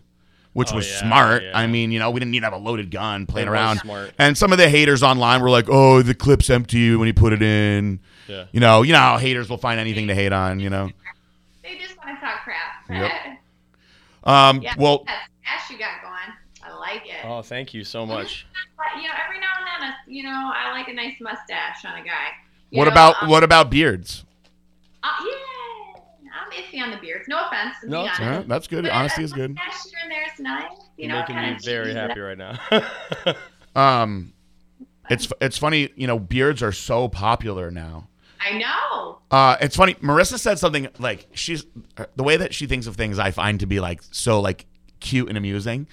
which 0.54 0.72
Oh, 0.72 0.76
was 0.78 0.90
yeah, 0.90 1.00
smart. 1.00 1.44
yeah. 1.44 1.58
I 1.58 1.68
mean, 1.68 1.92
you 1.92 2.00
know, 2.00 2.12
we 2.12 2.20
didn't 2.20 2.32
need 2.32 2.42
to 2.42 2.46
have 2.46 2.54
a 2.54 2.58
loaded 2.58 2.92
gun 2.92 3.26
playing 3.26 3.48
around. 3.48 3.80
smart. 3.80 4.14
And 4.20 4.38
some 4.38 4.52
of 4.52 4.58
the 4.58 4.70
haters 4.70 5.02
online 5.04 5.42
were 5.42 5.50
like, 5.50 5.66
"Oh, 5.70 6.02
the 6.02 6.14
clip's 6.16 6.50
empty 6.50 6.96
when 6.96 7.08
you 7.08 7.14
put 7.14 7.34
it 7.34 7.42
in." 7.42 8.00
Yeah. 8.28 8.46
You 8.52 8.60
know, 8.60 8.82
you 8.84 8.94
know 8.94 9.00
how 9.00 9.18
haters 9.18 9.50
will 9.50 9.58
find 9.58 9.80
anything 9.80 10.08
to 10.08 10.16
hate 10.16 10.32
on. 10.34 10.60
You 10.60 10.70
know. 10.70 10.90
They 11.64 11.78
just 11.78 11.98
want 11.98 12.18
to 12.20 12.26
talk 12.26 12.44
crap. 12.44 12.90
Yep. 12.90 13.12
Um. 14.24 14.62
yeah, 14.62 14.74
Well, 14.78 15.04
that 15.06 15.28
stash 15.42 15.70
you 15.72 15.78
got 15.78 16.02
going, 16.02 16.14
I 16.64 16.76
like 16.80 17.06
it. 17.06 17.24
Oh, 17.26 17.42
thank 17.42 17.74
you 17.74 17.84
so 17.84 18.06
much. 18.06 18.46
You 18.98 19.04
know, 19.04 19.14
every 19.26 19.40
now 19.40 19.48
and 19.60 19.84
then, 19.84 19.90
a, 19.90 19.96
you 20.12 20.24
know, 20.24 20.52
I 20.56 20.72
like 20.72 20.88
a 20.88 20.94
nice 20.94 21.16
mustache 21.20 21.84
on 21.86 22.00
a 22.00 22.04
guy. 22.04 22.28
You 22.72 22.80
what 22.80 22.86
know, 22.86 22.92
about 22.92 23.24
um, 23.24 23.30
what 23.30 23.44
about 23.44 23.70
beards? 23.70 24.24
Uh, 25.04 25.08
yeah, 25.24 25.34
I'm 26.46 26.64
iffy 26.64 26.82
on 26.82 26.92
the 26.92 26.98
beards. 26.98 27.28
No 27.28 27.46
offense. 27.48 27.76
No, 27.84 28.04
be. 28.04 28.10
Uh, 28.24 28.44
that's 28.48 28.68
good. 28.68 28.84
But 28.84 28.92
Honesty 28.92 29.24
is 29.24 29.34
good. 29.34 29.56
Mustache 29.56 29.92
here 29.92 30.00
and 30.04 30.12
there 30.12 30.24
is 30.34 30.40
nice. 30.40 30.72
you 30.98 31.08
You're 31.08 31.14
know, 31.14 31.20
making 31.22 31.36
me 31.36 31.58
very 31.64 31.86
change 31.86 31.98
it 31.98 32.10
happy 32.10 32.20
right 32.20 32.38
now. 32.38 33.36
Um, 33.76 34.34
it's 35.10 35.28
it's 35.42 35.58
funny, 35.58 35.90
you 35.96 36.08
know, 36.08 36.18
beards 36.18 36.64
are 36.64 36.72
so 36.72 37.08
popular 37.10 37.70
now. 37.70 38.08
I 38.40 38.58
know. 38.58 39.20
Uh, 39.30 39.58
it's 39.60 39.76
funny. 39.76 39.96
Marissa 39.96 40.40
said 40.40 40.60
something 40.60 40.88
like 41.00 41.28
she's 41.34 41.66
the 42.16 42.24
way 42.24 42.38
that 42.38 42.54
she 42.54 42.68
thinks 42.68 42.88
of 42.88 42.96
things. 42.96 43.20
I 43.20 43.32
find 43.32 43.60
to 43.60 43.66
be 43.66 43.80
like 43.80 44.02
so 44.12 44.40
like 44.40 44.66
cute 45.00 45.30
and 45.30 45.38
amusing. 45.38 45.88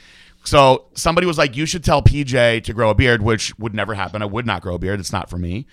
So 0.45 0.87
somebody 0.95 1.27
was 1.27 1.39
like, 1.39 1.57
"You 1.57 1.67
should 1.67 1.85
tell 1.85 2.03
PJ 2.03 2.63
to 2.65 2.73
grow 2.73 2.91
a 2.91 2.95
beard," 2.95 3.23
which 3.23 3.57
would 3.59 3.75
never 3.75 3.95
happen. 3.95 4.23
I 4.23 4.27
would 4.27 4.47
not 4.47 4.63
grow 4.63 4.75
a 4.75 4.79
beard. 4.79 5.01
It's 5.01 5.13
not 5.13 5.29
for 5.31 5.39
me. 5.39 5.67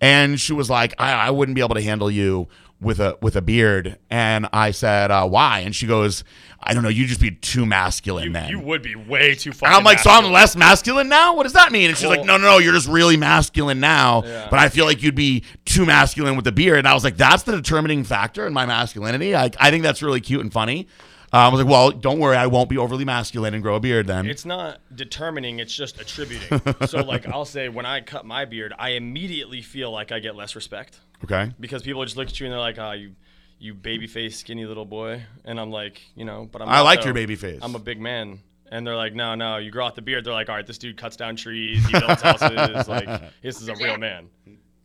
And 0.00 0.38
she 0.40 0.52
was 0.52 0.68
like, 0.68 0.94
"I, 0.98 1.12
I 1.12 1.30
wouldn't 1.30 1.54
be 1.54 1.60
able 1.62 1.74
to 1.76 1.82
handle 1.82 2.10
you 2.10 2.48
with 2.80 3.00
a 3.00 3.16
with 3.20 3.36
a 3.36 3.42
beard." 3.42 3.98
And 4.10 4.48
I 4.52 4.70
said, 4.70 5.10
uh, 5.10 5.26
"Why?" 5.26 5.60
And 5.60 5.74
she 5.74 5.86
goes, 5.86 6.24
"I 6.60 6.74
don't 6.74 6.82
know. 6.82 6.88
You'd 6.88 7.08
just 7.08 7.20
be 7.20 7.30
too 7.30 7.66
masculine 7.66 8.24
you, 8.24 8.32
then." 8.32 8.50
you 8.50 8.60
would 8.60 8.82
be 8.82 8.94
way 8.94 9.34
too 9.34 9.52
far. 9.52 9.68
And 9.68 9.76
I'm 9.76 9.84
like, 9.84 9.98
so 9.98 10.10
I'm 10.10 10.30
less 10.32 10.56
masculine 10.56 11.08
now? 11.08 11.34
What 11.34 11.44
does 11.44 11.52
that 11.52 11.72
mean? 11.72 11.88
And 11.88 11.96
she's 11.96 12.08
like, 12.08 12.24
no, 12.24 12.36
no, 12.36 12.44
no, 12.44 12.58
you're 12.58 12.72
just 12.72 12.88
really 12.88 13.16
masculine 13.16 13.80
now. 13.80 14.22
Yeah. 14.24 14.48
But 14.50 14.58
I 14.58 14.68
feel 14.68 14.84
like 14.84 15.02
you'd 15.02 15.14
be 15.14 15.44
too 15.64 15.86
masculine 15.86 16.36
with 16.36 16.44
the 16.44 16.52
beard. 16.52 16.78
And 16.78 16.88
I 16.88 16.94
was 16.94 17.04
like, 17.04 17.16
that's 17.16 17.44
the 17.44 17.52
determining 17.52 18.04
factor 18.04 18.46
in 18.46 18.52
my 18.52 18.66
masculinity. 18.66 19.34
I, 19.34 19.50
I 19.58 19.70
think 19.70 19.82
that's 19.82 20.02
really 20.02 20.20
cute 20.20 20.40
and 20.40 20.52
funny. 20.52 20.88
Uh, 21.32 21.38
I 21.38 21.48
was 21.48 21.60
like, 21.60 21.70
well, 21.70 21.90
don't 21.90 22.20
worry, 22.20 22.36
I 22.36 22.46
won't 22.46 22.70
be 22.70 22.78
overly 22.78 23.04
masculine 23.04 23.52
and 23.52 23.62
grow 23.62 23.74
a 23.74 23.80
beard 23.80 24.06
then. 24.06 24.26
It's 24.26 24.44
not 24.44 24.78
determining, 24.94 25.58
it's 25.58 25.74
just 25.74 26.00
attributing. 26.00 26.62
so, 26.86 27.02
like, 27.02 27.26
I'll 27.26 27.44
say 27.44 27.68
when 27.68 27.84
I 27.84 28.00
cut 28.00 28.24
my 28.24 28.44
beard, 28.44 28.72
I 28.78 28.90
immediately 28.90 29.60
feel 29.60 29.90
like 29.90 30.12
I 30.12 30.20
get 30.20 30.36
less 30.36 30.54
respect 30.54 31.00
okay. 31.24 31.52
because 31.60 31.82
people 31.82 32.04
just 32.04 32.16
look 32.16 32.28
at 32.28 32.38
you 32.40 32.46
and 32.46 32.52
they're 32.52 32.60
like, 32.60 32.78
oh, 32.78 32.92
you, 32.92 33.12
you 33.58 33.74
baby 33.74 34.06
face, 34.06 34.38
skinny 34.38 34.64
little 34.66 34.84
boy. 34.84 35.22
And 35.44 35.58
I'm 35.60 35.70
like, 35.70 36.00
you 36.14 36.24
know, 36.24 36.48
but 36.50 36.62
I'm 36.62 36.68
I 36.68 36.80
like 36.80 36.98
also- 36.98 37.08
your 37.08 37.14
baby 37.14 37.36
face. 37.36 37.60
I'm 37.62 37.74
a 37.74 37.78
big 37.80 38.00
man. 38.00 38.40
And 38.70 38.84
they're 38.84 38.96
like, 38.96 39.14
no, 39.14 39.36
no, 39.36 39.58
you 39.58 39.70
grow 39.70 39.86
out 39.86 39.94
the 39.94 40.02
beard. 40.02 40.24
They're 40.24 40.32
like, 40.32 40.48
all 40.48 40.56
right, 40.56 40.66
this 40.66 40.76
dude 40.78 40.96
cuts 40.96 41.14
down 41.16 41.36
trees, 41.36 41.86
he 41.86 41.92
builds 41.92 42.20
houses. 42.20 42.88
Like, 42.88 43.08
this 43.40 43.60
is 43.62 43.68
a 43.68 43.76
real 43.76 43.96
man. 43.96 44.28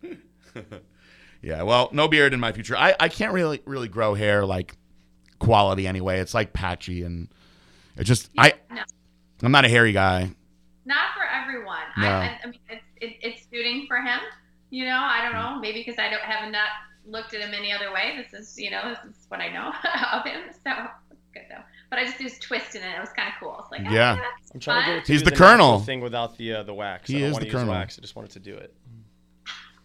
Yeah, 1.41 1.63
well, 1.63 1.89
no 1.91 2.07
beard 2.07 2.33
in 2.33 2.39
my 2.39 2.51
future. 2.51 2.77
I, 2.77 2.95
I 2.99 3.09
can't 3.09 3.33
really 3.33 3.61
really 3.65 3.87
grow 3.87 4.13
hair 4.13 4.45
like 4.45 4.75
quality 5.39 5.87
anyway. 5.87 6.19
It's 6.19 6.33
like 6.35 6.53
patchy 6.53 7.01
and 7.01 7.29
it 7.97 8.03
just 8.03 8.29
I 8.37 8.53
No. 8.69 8.83
I'm 9.41 9.51
not 9.51 9.65
a 9.65 9.69
hairy 9.69 9.91
guy. 9.91 10.29
Not 10.85 11.15
for 11.15 11.23
everyone. 11.23 11.79
No. 11.97 12.07
I, 12.07 12.11
I, 12.11 12.39
I 12.43 12.47
mean, 12.47 12.59
it's 12.69 12.83
it, 12.97 13.15
it's 13.21 13.47
suiting 13.49 13.85
for 13.87 13.97
him. 13.97 14.19
You 14.71 14.85
know, 14.85 14.97
I 14.99 15.21
don't 15.21 15.33
know. 15.33 15.59
Maybe 15.59 15.83
because 15.85 15.99
I 15.99 16.09
don't 16.09 16.21
have 16.23 16.51
not 16.51 16.69
looked 17.05 17.33
at 17.33 17.41
him 17.41 17.53
any 17.53 17.71
other 17.71 17.91
way. 17.93 18.15
This 18.17 18.33
is, 18.39 18.57
you 18.59 18.71
know, 18.71 18.89
this 18.89 19.15
is 19.15 19.25
what 19.27 19.39
I 19.41 19.49
know 19.49 19.67
of 20.13 20.25
him. 20.25 20.41
So 20.63 20.71
good 21.33 21.43
though. 21.49 21.61
But 21.89 21.99
I 21.99 22.05
just 22.05 22.23
was 22.23 22.39
twisting 22.39 22.81
it. 22.81 22.95
It 22.95 22.99
was 22.99 23.09
kind 23.09 23.27
of 23.27 23.33
cool. 23.39 23.57
It's 23.61 23.71
like, 23.71 23.81
oh, 23.89 23.93
Yeah. 23.93 24.15
that's 24.15 24.51
I'm 24.53 24.59
trying 24.59 24.81
to 24.81 24.85
fun. 24.85 24.89
get 24.95 24.97
it 25.03 25.05
to 25.05 25.11
He's 25.13 25.21
do 25.23 25.29
the 25.29 25.35
colonel. 25.35 25.79
thing 25.79 25.99
without 26.01 26.37
the 26.37 26.53
uh, 26.53 26.63
the 26.63 26.73
wax. 26.73 27.09
He 27.09 27.23
I 27.23 27.27
is 27.27 27.37
the 27.37 27.45
colonel. 27.49 27.69
wax. 27.73 27.97
I 27.99 28.01
just 28.01 28.15
wanted 28.15 28.31
to 28.31 28.39
do 28.39 28.55
it. 28.55 28.73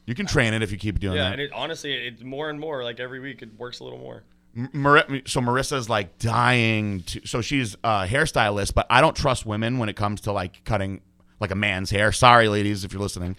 You 0.07 0.15
can 0.15 0.27
train 0.27 0.55
it 0.55 0.63
if 0.63 0.71
you 0.71 0.79
keep 0.79 1.01
doing 1.01 1.17
Yeah, 1.17 1.25
that. 1.25 1.33
and 1.33 1.41
it 1.43 1.51
honestly, 1.53 1.93
it's 1.93 2.23
more 2.23 2.49
and 2.49 2.61
more. 2.61 2.85
Like 2.85 3.01
every 3.01 3.19
week, 3.19 3.43
it 3.43 3.49
works 3.59 3.81
a 3.81 3.85
little 3.85 3.99
more. 3.99 4.23
M- 4.57 4.71
Mar- 4.73 5.05
so 5.27 5.41
Marissa's 5.41 5.89
like 5.91 6.17
dying 6.21 7.03
to. 7.05 7.27
So 7.27 7.41
she's 7.41 7.75
a 7.83 8.07
hairstylist, 8.07 8.73
but 8.75 8.87
I 8.89 9.01
don't 9.01 9.17
trust 9.17 9.45
women 9.47 9.79
when 9.79 9.89
it 9.89 9.97
comes 9.97 10.21
to 10.23 10.33
like 10.33 10.63
cutting 10.65 11.01
like 11.41 11.51
a 11.51 11.57
man's 11.57 11.91
hair. 11.91 12.13
Sorry, 12.13 12.49
ladies, 12.49 12.85
if 12.85 12.93
you're 12.93 13.03
listening. 13.03 13.35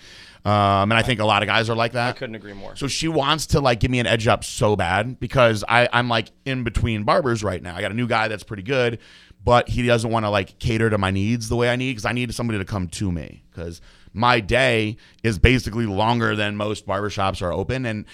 Um, 0.48 0.92
and 0.92 0.94
I 0.94 1.02
think 1.02 1.20
a 1.20 1.26
lot 1.26 1.44
of 1.44 1.48
guys 1.48 1.70
are 1.70 1.76
like 1.76 1.92
that. 1.92 2.16
I 2.16 2.18
couldn't 2.18 2.36
agree 2.36 2.54
more. 2.54 2.74
So 2.78 2.88
she 2.88 3.10
wants 3.10 3.48
to 3.48 3.60
like 3.60 3.82
give 3.82 3.92
me 3.92 4.00
an 4.00 4.08
edge 4.08 4.28
up 4.28 4.46
so 4.46 4.78
bad 4.78 5.20
because 5.20 5.66
I, 5.68 5.90
I'm 5.92 6.08
like 6.08 6.32
in 6.46 6.64
between 6.64 7.04
barbers 7.04 7.44
right 7.44 7.62
now. 7.62 7.76
I 7.76 7.82
got 7.82 7.92
a 7.92 7.94
new 7.94 8.08
guy 8.08 8.30
that's 8.30 8.44
pretty 8.44 8.64
good, 8.64 9.00
but 9.44 9.68
he 9.68 9.86
doesn't 9.86 10.10
want 10.10 10.26
to 10.26 10.30
like 10.30 10.58
cater 10.58 10.90
to 10.90 10.98
my 10.98 11.12
needs 11.12 11.50
the 11.50 11.58
way 11.58 11.70
I 11.70 11.76
need 11.76 11.92
because 11.92 12.06
I 12.06 12.14
need 12.14 12.34
somebody 12.34 12.60
to 12.60 12.66
come 12.66 12.88
to 12.88 13.12
me 13.12 13.44
because 13.52 13.82
my 14.14 14.40
day 14.40 14.96
is 15.22 15.38
basically 15.38 15.86
longer 15.86 16.34
than 16.34 16.56
most 16.56 16.88
barbershops 16.88 17.42
are 17.42 17.52
open 17.52 17.86
and 17.86 18.06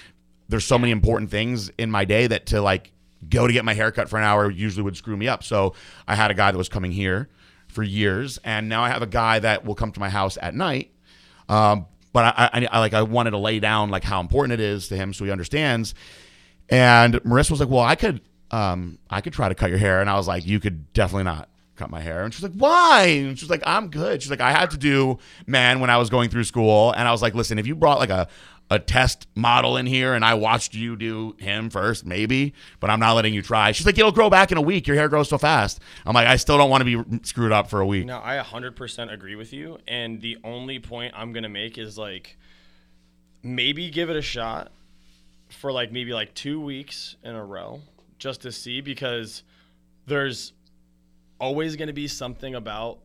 there's 0.49 0.65
so 0.65 0.79
many 0.79 0.91
important 0.91 1.29
things 1.29 1.69
in 1.77 1.91
my 1.91 2.03
day 2.03 2.25
that 2.25 2.47
to 2.47 2.63
like 2.63 2.93
go 3.29 3.45
to 3.45 3.53
get 3.53 3.63
my 3.63 3.75
hair 3.75 3.91
cut 3.91 4.09
for 4.09 4.17
an 4.17 4.23
hour 4.23 4.49
usually 4.49 4.81
would 4.81 4.97
screw 4.97 5.15
me 5.15 5.27
up. 5.27 5.43
So 5.43 5.75
I 6.07 6.15
had 6.15 6.31
a 6.31 6.33
guy 6.33 6.51
that 6.51 6.57
was 6.57 6.67
coming 6.67 6.93
here 6.93 7.29
for 7.67 7.83
years 7.83 8.39
and 8.43 8.69
now 8.69 8.81
I 8.81 8.89
have 8.89 9.03
a 9.03 9.07
guy 9.07 9.37
that 9.37 9.65
will 9.65 9.75
come 9.75 9.91
to 9.91 9.99
my 9.99 10.09
house 10.09 10.35
at 10.41 10.55
night 10.55 10.89
um, 11.49 11.85
but 12.13 12.25
I, 12.25 12.49
I, 12.53 12.67
I 12.71 12.79
like 12.79 12.93
I 12.93 13.01
wanted 13.01 13.31
to 13.31 13.39
lay 13.39 13.59
down 13.59 13.89
like 13.89 14.03
how 14.03 14.21
important 14.21 14.53
it 14.53 14.59
is 14.59 14.87
to 14.89 14.95
him 14.95 15.13
so 15.13 15.25
he 15.25 15.31
understands. 15.31 15.93
And 16.69 17.15
Marissa 17.15 17.51
was 17.51 17.59
like, 17.59 17.69
"Well, 17.69 17.81
I 17.81 17.95
could, 17.95 18.21
um, 18.51 18.99
I 19.09 19.19
could 19.21 19.33
try 19.33 19.49
to 19.49 19.55
cut 19.55 19.69
your 19.69 19.79
hair," 19.79 19.99
and 19.99 20.09
I 20.09 20.15
was 20.15 20.27
like, 20.27 20.45
"You 20.45 20.59
could 20.59 20.93
definitely 20.93 21.25
not 21.25 21.49
cut 21.75 21.89
my 21.89 21.99
hair." 21.99 22.23
And 22.23 22.33
she's 22.33 22.43
like, 22.43 22.53
"Why?" 22.53 23.05
And 23.07 23.37
she's 23.37 23.49
like, 23.49 23.63
"I'm 23.65 23.89
good." 23.89 24.21
She's 24.21 24.31
like, 24.31 24.41
"I 24.41 24.51
had 24.51 24.71
to 24.71 24.77
do 24.77 25.19
man 25.45 25.81
when 25.81 25.89
I 25.89 25.97
was 25.97 26.09
going 26.09 26.29
through 26.29 26.45
school," 26.45 26.91
and 26.91 27.07
I 27.07 27.11
was 27.11 27.21
like, 27.21 27.35
"Listen, 27.35 27.59
if 27.59 27.67
you 27.67 27.75
brought 27.75 27.99
like 27.99 28.11
a 28.11 28.27
a 28.73 28.79
test 28.79 29.27
model 29.35 29.77
in 29.77 29.85
here 29.85 30.13
and 30.13 30.25
I 30.25 30.33
watched 30.33 30.73
you 30.73 30.95
do 30.95 31.35
him 31.39 31.69
first, 31.69 32.05
maybe, 32.05 32.53
but 32.79 32.89
I'm 32.89 32.99
not 32.99 33.13
letting 33.13 33.33
you 33.33 33.41
try." 33.41 33.71
She's 33.71 33.85
like, 33.85 33.97
"It'll 33.97 34.11
grow 34.11 34.29
back 34.29 34.51
in 34.51 34.57
a 34.57 34.61
week. 34.61 34.87
Your 34.87 34.95
hair 34.95 35.07
grows 35.07 35.29
so 35.29 35.37
fast." 35.37 35.79
I'm 36.05 36.13
like, 36.13 36.27
"I 36.27 36.35
still 36.35 36.57
don't 36.57 36.69
want 36.69 36.83
to 36.85 37.03
be 37.03 37.19
screwed 37.23 37.51
up 37.51 37.69
for 37.69 37.79
a 37.79 37.85
week." 37.85 38.05
No, 38.05 38.19
I 38.23 38.37
100% 38.37 39.11
agree 39.11 39.35
with 39.35 39.53
you. 39.53 39.79
And 39.87 40.21
the 40.21 40.37
only 40.43 40.79
point 40.79 41.13
I'm 41.15 41.31
going 41.33 41.43
to 41.43 41.49
make 41.49 41.77
is 41.77 41.97
like 41.97 42.37
maybe 43.43 43.89
give 43.89 44.09
it 44.09 44.15
a 44.15 44.21
shot 44.21 44.71
for 45.49 45.71
like 45.71 45.91
maybe 45.91 46.13
like 46.13 46.33
two 46.33 46.59
weeks 46.59 47.15
in 47.23 47.35
a 47.35 47.45
row 47.45 47.81
just 48.17 48.41
to 48.41 48.51
see 48.51 48.81
because 48.81 49.43
there's 50.07 50.53
always 51.39 51.75
going 51.75 51.87
to 51.87 51.93
be 51.93 52.07
something 52.07 52.55
about 52.55 52.99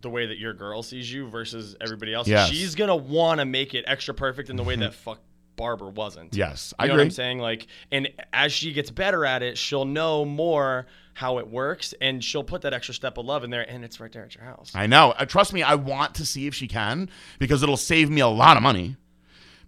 the 0.00 0.10
way 0.10 0.26
that 0.26 0.38
your 0.38 0.52
girl 0.52 0.82
sees 0.82 1.10
you 1.12 1.28
versus 1.28 1.76
everybody 1.80 2.12
else. 2.12 2.28
Yes. 2.28 2.50
She's 2.50 2.74
going 2.74 2.88
to 2.88 2.96
want 2.96 3.40
to 3.40 3.44
make 3.44 3.74
it 3.74 3.84
extra 3.86 4.12
perfect 4.14 4.50
in 4.50 4.56
the 4.56 4.62
way 4.62 4.76
that 4.76 4.94
fuck 4.94 5.20
Barber 5.56 5.88
wasn't. 5.88 6.34
Yes, 6.34 6.74
You 6.78 6.84
I 6.84 6.86
know 6.88 6.94
agree. 6.94 7.00
what 7.02 7.04
I'm 7.06 7.10
saying? 7.12 7.38
Like, 7.38 7.68
and 7.92 8.08
as 8.32 8.52
she 8.52 8.72
gets 8.72 8.90
better 8.90 9.24
at 9.24 9.42
it, 9.42 9.56
she'll 9.56 9.84
know 9.84 10.24
more 10.24 10.86
how 11.14 11.38
it 11.38 11.46
works, 11.46 11.94
and 12.00 12.24
she'll 12.24 12.42
put 12.42 12.62
that 12.62 12.74
extra 12.74 12.92
step 12.92 13.18
of 13.18 13.24
love 13.24 13.44
in 13.44 13.50
there, 13.50 13.62
and 13.70 13.84
it's 13.84 14.00
right 14.00 14.10
there 14.10 14.24
at 14.24 14.34
your 14.34 14.42
house. 14.44 14.72
I 14.74 14.88
know. 14.88 15.12
Uh, 15.12 15.24
trust 15.26 15.52
me, 15.52 15.62
I 15.62 15.76
want 15.76 16.16
to 16.16 16.26
see 16.26 16.48
if 16.48 16.54
she 16.56 16.66
can 16.66 17.08
because 17.38 17.62
it'll 17.62 17.76
save 17.76 18.10
me 18.10 18.20
a 18.20 18.26
lot 18.26 18.56
of 18.56 18.64
money. 18.64 18.96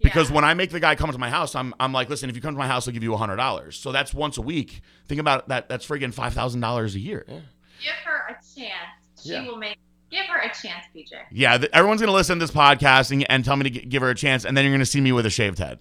Because 0.03 0.29
Yeah. 0.29 0.35
when 0.35 0.43
I 0.43 0.53
make 0.53 0.69
the 0.71 0.79
guy 0.81 0.93
come 0.95 1.09
to 1.11 1.17
my 1.17 1.29
house, 1.29 1.55
I'm, 1.55 1.73
I'm 1.79 1.93
like, 1.93 2.09
listen, 2.09 2.29
if 2.29 2.35
you 2.35 2.41
come 2.41 2.53
to 2.53 2.57
my 2.59 2.67
house, 2.67 2.85
I'll 2.87 2.93
give 2.93 3.01
you 3.01 3.15
hundred 3.15 3.37
dollars. 3.37 3.79
So 3.79 3.91
that's 3.93 4.13
once 4.13 4.37
a 4.37 4.41
week. 4.41 4.81
Think 5.07 5.19
about 5.21 5.47
that. 5.47 5.69
That's 5.69 5.87
friggin' 5.87 6.13
five 6.13 6.33
thousand 6.33 6.59
dollars 6.61 6.93
a 6.95 6.99
year. 6.99 7.25
Yeah, 7.27 7.39
give 7.81 7.93
her 8.05 8.27
a 8.27 8.33
chance. 8.59 9.23
She 9.23 9.29
Yeah. 9.31 9.47
will 9.47 9.55
make. 9.57 9.77
Give 10.09 10.25
her 10.25 10.39
a 10.39 10.47
chance, 10.47 10.85
PJ. 10.95 11.11
th- 11.57 11.71
everyone's 11.73 12.01
gonna 12.01 12.13
listen 12.13 12.39
to 12.39 12.43
this 12.45 12.55
podcast 12.55 13.11
and, 13.11 13.25
and 13.29 13.43
tell 13.43 13.55
me 13.55 13.63
to 13.63 13.69
g- 13.69 13.85
give 13.85 14.01
her 14.01 14.09
a 14.09 14.15
chance, 14.15 14.45
and 14.45 14.55
then 14.55 14.63
you're 14.63 14.73
gonna 14.73 14.85
see 14.85 15.01
me 15.01 15.11
with 15.11 15.25
a 15.25 15.29
shaved 15.29 15.59
head. 15.59 15.79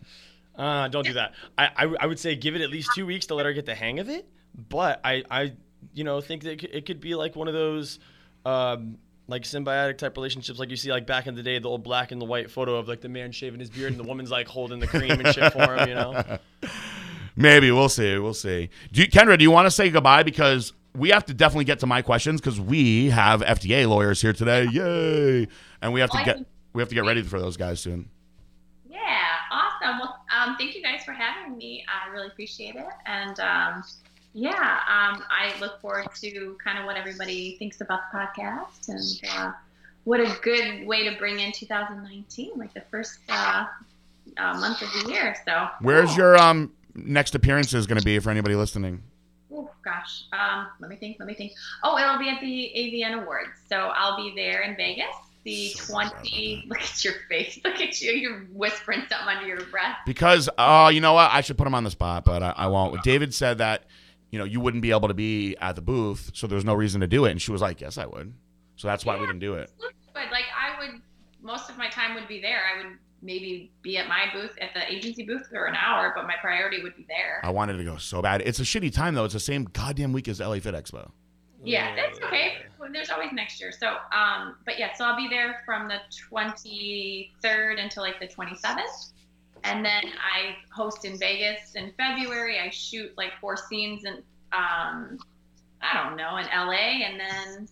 Uh, 0.57 0.89
don't 0.89 1.07
do 1.07 1.13
that. 1.13 1.35
I, 1.57 1.67
I, 1.77 1.95
I 2.01 2.07
would 2.07 2.19
say 2.19 2.35
give 2.35 2.55
it 2.55 2.63
at 2.63 2.71
least 2.71 2.91
two 2.95 3.07
weeks 3.07 3.27
to 3.27 3.35
let 3.35 3.47
her 3.47 3.53
get 3.53 3.67
the 3.67 3.75
hang 3.75 3.99
of 3.99 4.09
it. 4.09 4.27
But 4.69 5.01
I, 5.05 5.23
I 5.31 5.53
you 5.93 6.05
know, 6.05 6.21
think 6.21 6.43
that 6.45 6.53
it 6.53 6.59
could, 6.61 6.71
it 6.75 6.87
could 6.87 7.01
be 7.01 7.15
like 7.15 7.37
one 7.37 7.47
of 7.47 7.55
those, 7.55 7.99
um, 8.45 8.99
like 9.29 9.43
symbiotic 9.43 9.99
type 9.99 10.17
relationships, 10.17 10.59
like 10.59 10.71
you 10.71 10.77
see 10.77 10.91
like 10.91 11.07
back 11.07 11.27
in 11.27 11.35
the 11.35 11.43
day, 11.43 11.59
the 11.59 11.69
old 11.69 11.83
black 11.83 12.13
and 12.13 12.21
the 12.21 12.25
white 12.25 12.51
photo 12.51 12.77
of 12.77 12.89
like 12.89 13.01
the 13.01 13.09
man 13.09 13.33
shaving 13.33 13.61
his 13.61 13.71
beard 13.71 13.91
and 13.91 14.01
the 14.01 14.05
woman's 14.05 14.31
like 14.31 14.49
holding 14.49 14.79
the 14.79 14.87
cream 14.87 15.11
and 15.11 15.35
shit 15.35 15.53
for 15.53 15.77
him. 15.77 15.89
You 15.89 15.95
know. 15.95 16.39
Maybe 17.37 17.71
we'll 17.71 17.91
see. 17.91 18.17
We'll 18.19 18.33
see. 18.35 18.71
Do 18.93 19.03
you, 19.03 19.09
Kendra, 19.09 19.37
do 19.37 19.43
you 19.43 19.51
want 19.51 19.67
to 19.67 19.71
say 19.71 19.91
goodbye 19.91 20.23
because 20.23 20.73
we 20.97 21.11
have 21.11 21.25
to 21.27 21.35
definitely 21.35 21.65
get 21.65 21.81
to 21.81 21.87
my 21.87 22.03
questions 22.03 22.41
because 22.41 22.61
we 22.61 23.11
have 23.11 23.43
FDA 23.43 23.89
lawyers 23.89 24.21
here 24.23 24.33
today. 24.33 24.65
Yay! 24.71 25.49
And 25.83 25.93
we 25.93 26.01
have 26.01 26.11
to 26.11 26.17
Well, 26.17 26.25
get 26.25 26.47
we 26.73 26.83
have 26.83 26.89
to 26.89 26.95
get 26.95 27.05
ready 27.05 27.23
for 27.23 27.41
those 27.41 27.57
guys 27.57 27.81
soon. 27.81 28.11
Yeah, 28.89 28.99
awesome. 29.51 29.99
Well, 30.01 30.17
um, 30.37 30.57
thank 30.59 30.75
you 30.75 30.83
guys 30.83 31.05
for 31.05 31.13
having 31.13 31.57
me. 31.57 31.85
I 31.89 32.11
really 32.13 32.27
appreciate 32.29 32.75
it. 32.77 32.87
And 33.07 33.39
um, 33.41 33.85
yeah, 34.35 34.81
um, 34.89 35.23
I 35.31 35.55
look 35.61 35.81
forward 35.81 36.09
to 36.21 36.57
kind 36.63 36.79
of 36.79 36.85
what 36.85 36.97
everybody 36.97 37.57
thinks 37.59 37.81
about 37.81 38.01
the 38.13 38.19
podcast 38.19 38.89
and 38.89 39.31
uh, 39.33 39.53
what 40.05 40.21
a 40.21 40.37
good 40.43 40.87
way 40.87 41.09
to 41.09 41.17
bring 41.19 41.41
in 41.41 41.53
2019, 41.53 42.53
like 42.57 42.75
the 42.75 42.83
first 42.91 43.19
uh, 43.29 43.67
uh, 44.37 44.55
month 44.61 44.83
of 44.83 44.89
the 44.93 45.11
year. 45.13 45.35
So 45.47 45.69
Where's 45.81 46.17
your 46.17 46.37
um 46.37 46.73
next 46.95 47.35
appearances 47.35 47.87
going 47.87 47.99
to 47.99 48.05
be 48.05 48.19
for 48.19 48.31
anybody 48.31 48.55
listening? 48.55 49.03
Oh 49.53 49.71
gosh, 49.85 50.25
um, 50.33 50.69
let 50.81 50.91
me 50.91 50.97
think. 50.97 51.17
Let 51.19 51.29
me 51.29 51.35
think. 51.35 51.53
Oh, 51.85 51.97
it'll 51.99 52.19
be 52.19 52.29
at 52.29 52.41
the 52.41 52.73
AVN 52.77 53.23
Awards, 53.23 53.51
so 53.69 53.77
I'll 53.77 54.17
be 54.17 54.33
there 54.35 54.63
in 54.63 54.77
Vegas. 54.77 55.07
The 55.45 55.69
So 55.69 55.93
twenty. 55.93 56.65
Look 56.67 56.81
at 56.81 57.05
your 57.05 57.15
face. 57.29 57.61
Look 57.65 57.81
at 57.81 58.01
you. 58.01 58.13
You're 58.13 58.41
whispering 58.53 59.03
something 59.09 59.29
under 59.29 59.47
your 59.47 59.65
breath. 59.67 59.99
Because 60.05 60.49
oh, 60.59 60.89
you 60.89 61.01
know 61.01 61.13
what? 61.13 61.31
I 61.33 61.43
should 61.43 61.57
put 61.57 61.67
him 61.67 61.75
on 61.75 61.85
the 61.85 61.91
spot, 61.91 62.25
but 62.25 62.43
I, 62.43 62.55
I 62.57 62.67
won't. 62.67 63.03
David 63.05 63.33
said 63.33 63.59
that 63.59 63.85
you 64.31 64.39
know 64.39 64.45
you 64.45 64.61
wouldn't 64.61 64.83
be 64.83 64.91
able 64.91 65.09
to 65.09 65.15
be 65.15 65.57
at 65.61 65.77
the 65.77 65.83
booth, 65.83 66.33
so 66.35 66.49
there's 66.49 66.65
no 66.65 66.75
reason 66.75 67.01
to 67.03 67.07
do 67.07 67.25
it, 67.25 67.31
and 67.31 67.41
she 67.41 67.53
was 67.53 67.63
like, 67.63 67.81
"Yes, 67.81 67.99
I 67.99 68.07
would." 68.07 68.35
So 68.75 68.89
that's 68.89 69.05
why 69.05 69.15
we 69.17 69.27
didn't 69.27 69.39
do 69.39 69.55
it. 69.55 69.71
But 70.13 70.31
like, 70.33 70.45
I 70.57 70.79
would. 70.81 71.01
Most 71.41 71.71
of 71.71 71.79
my 71.79 71.89
time 71.89 72.15
would 72.17 72.27
be 72.27 72.41
there. 72.41 72.63
I 72.75 72.79
would 72.79 72.99
maybe 73.27 73.71
be 73.83 73.99
at 73.99 74.09
my 74.09 74.27
booth 74.33 74.53
at 74.61 74.71
the 74.73 74.91
agency 74.91 75.25
booth 75.25 75.49
for 75.49 75.67
an 75.67 75.75
hour, 75.75 76.13
but 76.15 76.27
my 76.27 76.37
priority 76.41 76.83
would 76.83 76.97
be 76.97 77.05
there. 77.09 77.41
I 77.43 77.51
wanted 77.51 77.77
to 77.77 77.85
go 77.85 77.97
so 77.97 78.23
bad. 78.23 78.41
It's 78.43 78.61
a 78.61 78.63
shitty 78.63 78.95
time 78.95 79.15
though. 79.15 79.25
It's 79.25 79.35
the 79.35 79.41
same 79.41 79.65
goddamn 79.73 80.13
week 80.13 80.29
as 80.29 80.41
LA 80.41 80.61
Fit 80.61 80.75
Expo. 80.75 81.11
Yeah, 81.63 81.97
that's 81.97 82.21
okay. 82.21 82.55
There's 82.93 83.11
always 83.11 83.33
next 83.33 83.61
year. 83.61 83.73
So, 83.73 83.97
um, 84.17 84.57
but 84.65 84.79
yeah, 84.79 84.95
so 84.95 85.05
I'll 85.05 85.17
be 85.17 85.29
there 85.29 85.63
from 85.67 85.89
the 85.89 85.99
23rd 86.31 87.83
until 87.83 88.03
like 88.05 88.21
the 88.21 88.29
27th. 88.29 89.13
And 89.65 89.85
then 89.85 90.05
I 90.05 90.57
host 90.73 91.05
in 91.05 91.19
Vegas 91.19 91.75
in 91.75 91.93
February. 91.97 92.61
I 92.61 92.71
shoot 92.71 93.13
like 93.17 93.33
four 93.41 93.57
scenes 93.57 94.05
in, 94.05 94.23
um, 94.53 95.19
I 95.83 96.05
don't 96.05 96.17
know, 96.17 96.37
in 96.37 96.47
LA. 96.47 97.05
And 97.05 97.19
then 97.19 97.69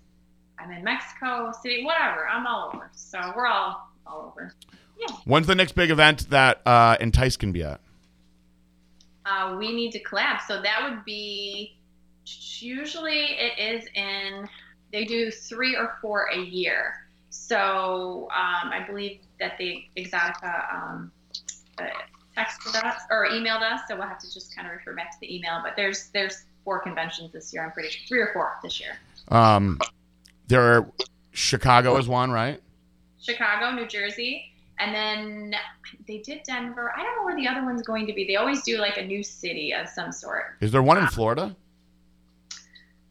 I'm 0.59 0.72
in 0.72 0.82
Mexico 0.82 1.52
City, 1.62 1.85
whatever. 1.85 2.26
I'm 2.26 2.47
all 2.47 2.72
over. 2.74 2.90
So 2.94 3.20
we're 3.36 3.47
all 3.47 3.90
all 4.06 4.32
over. 4.32 4.55
Yeah. 4.98 5.14
When's 5.24 5.46
the 5.46 5.54
next 5.54 5.72
big 5.72 5.90
event 5.90 6.30
that 6.30 6.60
uh, 6.66 6.96
Entice 7.00 7.36
can 7.36 7.52
be 7.52 7.62
at? 7.62 7.80
Uh, 9.26 9.56
we 9.58 9.72
need 9.74 9.92
to 9.92 10.02
collab. 10.02 10.40
So 10.46 10.60
that 10.60 10.88
would 10.88 11.04
be 11.04 11.76
usually 12.24 13.36
it 13.38 13.58
is 13.58 13.88
in 13.94 14.48
they 14.92 15.04
do 15.04 15.30
three 15.30 15.76
or 15.76 15.96
four 16.00 16.28
a 16.32 16.38
year. 16.38 16.94
So 17.30 18.28
um, 18.30 18.70
I 18.70 18.84
believe 18.86 19.20
that 19.40 19.58
the 19.58 19.84
Exxxotica 19.96 20.72
um, 20.72 21.12
uh, 21.78 21.86
texted 22.36 22.82
us 22.82 23.02
or 23.10 23.26
emailed 23.28 23.62
us, 23.62 23.80
so 23.88 23.96
we'll 23.96 24.06
have 24.06 24.20
to 24.20 24.32
just 24.32 24.54
kind 24.54 24.68
of 24.68 24.74
refer 24.74 24.94
back 24.94 25.10
to 25.12 25.16
the 25.20 25.34
email. 25.34 25.60
But 25.62 25.74
there's 25.76 26.10
there's 26.14 26.44
four 26.64 26.80
conventions 26.80 27.32
this 27.32 27.52
year. 27.52 27.64
I'm 27.64 27.72
pretty 27.72 27.90
sure 27.90 28.06
three 28.06 28.20
or 28.20 28.30
four 28.32 28.56
this 28.62 28.80
year. 28.80 28.96
Um, 29.28 29.78
there 30.46 30.62
are 30.62 30.92
Chicago 31.32 31.96
is 31.96 32.06
one, 32.06 32.30
right? 32.30 32.60
Chicago, 33.20 33.74
New 33.74 33.86
Jersey, 33.86 34.53
and 34.78 34.94
then 34.94 35.55
they 36.06 36.18
did 36.18 36.42
Denver. 36.44 36.92
I 36.96 37.02
don't 37.02 37.16
know 37.16 37.24
where 37.24 37.36
the 37.36 37.46
other 37.46 37.64
one's 37.64 37.82
going 37.82 38.06
to 38.06 38.12
be. 38.12 38.26
They 38.26 38.36
always 38.36 38.62
do 38.62 38.78
like 38.78 38.96
a 38.96 39.05
new 39.05 39.22
city 39.22 39.72
of 39.72 39.88
some 39.88 40.12
sort. 40.12 40.56
Is 40.60 40.72
there 40.72 40.82
one 40.82 40.98
in 40.98 41.06
Florida? 41.06 41.55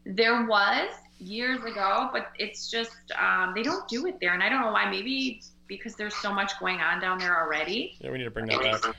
There 0.05 0.45
was 0.45 0.89
years 1.19 1.63
ago, 1.63 2.09
but 2.11 2.31
it's 2.37 2.69
just 2.69 2.91
um, 3.19 3.53
they 3.55 3.63
don't 3.63 3.87
do 3.87 4.05
it 4.07 4.17
there, 4.19 4.33
and 4.33 4.43
I 4.43 4.49
don't 4.49 4.61
know 4.61 4.71
why. 4.71 4.89
Maybe 4.89 5.41
because 5.67 5.95
there's 5.95 6.15
so 6.15 6.33
much 6.33 6.59
going 6.59 6.79
on 6.79 6.99
down 6.99 7.17
there 7.19 7.39
already. 7.39 7.95
Yeah, 7.99 8.11
we 8.11 8.17
need 8.17 8.25
to 8.25 8.31
bring 8.31 8.47
that 8.47 8.81
back. 8.81 8.95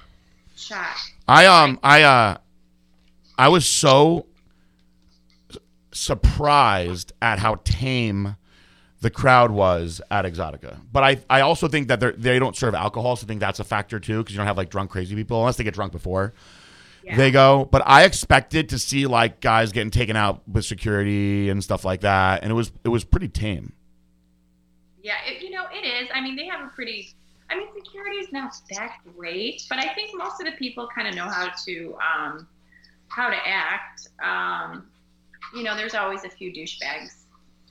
Shot. 0.57 0.97
I 1.29 1.47
um 1.47 1.79
I 1.83 2.03
uh 2.03 2.39
I 3.37 3.49
was 3.49 3.67
so 3.67 4.27
surprised 5.93 7.13
at 7.21 7.39
how 7.39 7.57
tame 7.65 8.37
the 9.05 9.11
crowd 9.11 9.51
was 9.51 10.01
at 10.11 10.25
Exxxotica. 10.25 10.79
But 10.91 11.05
I 11.05 11.19
I 11.31 11.43
also 11.43 11.69
think 11.69 11.89
that 11.89 12.01
they 12.01 12.11
they 12.13 12.39
don't 12.39 12.57
serve 12.57 12.75
alcohol, 12.75 13.15
so 13.17 13.25
I 13.25 13.29
think 13.29 13.39
that's 13.41 13.61
a 13.61 13.65
factor 13.65 14.01
too 14.01 14.19
because 14.19 14.33
you 14.35 14.39
don't 14.39 14.47
have 14.47 14.57
like 14.57 14.71
drunk 14.71 14.91
crazy 14.91 15.15
people 15.15 15.39
unless 15.39 15.57
they 15.57 15.65
get 15.65 15.75
drunk 15.75 15.93
before 15.93 16.33
Yeah. 17.05 17.17
they 17.17 17.31
go. 17.31 17.69
But 17.71 17.83
I 17.85 18.05
expected 18.05 18.71
to 18.71 18.79
see 18.79 19.07
like 19.07 19.41
guys 19.41 19.73
getting 19.73 19.91
taken 19.91 20.17
out 20.17 20.41
with 20.49 20.65
security 20.65 21.51
and 21.51 21.63
stuff 21.63 21.85
like 21.85 22.01
that, 22.01 22.43
and 22.43 22.51
it 22.51 22.55
was 22.55 22.73
it 22.83 22.89
was 22.89 23.05
pretty 23.05 23.29
tame. 23.29 23.73
Yeah, 25.03 25.17
it, 25.27 25.43
you 25.43 25.51
know, 25.51 25.65
it 25.71 25.85
is. 25.85 26.09
I 26.15 26.21
mean, 26.23 26.35
they 26.35 26.47
have 26.47 26.65
a 26.65 26.69
pretty. 26.69 27.11
I 27.51 27.57
mean, 27.59 27.69
security 27.77 28.17
is 28.17 28.33
not 28.33 28.55
that 28.71 28.97
great, 29.17 29.63
but 29.69 29.79
I 29.79 29.93
think 29.95 30.17
most 30.17 30.41
of 30.41 30.47
the 30.47 30.53
people 30.53 30.89
kind 30.95 31.07
of 31.07 31.15
know 31.15 31.29
how 31.29 31.51
to 31.67 31.95
um, 32.01 32.49
how 33.09 33.29
to 33.29 33.37
act. 33.47 34.09
Um, 34.25 34.87
you 35.55 35.63
know, 35.63 35.77
there's 35.77 35.95
always 35.95 36.25
a 36.25 36.31
few 36.31 36.51
douchebags 36.51 37.25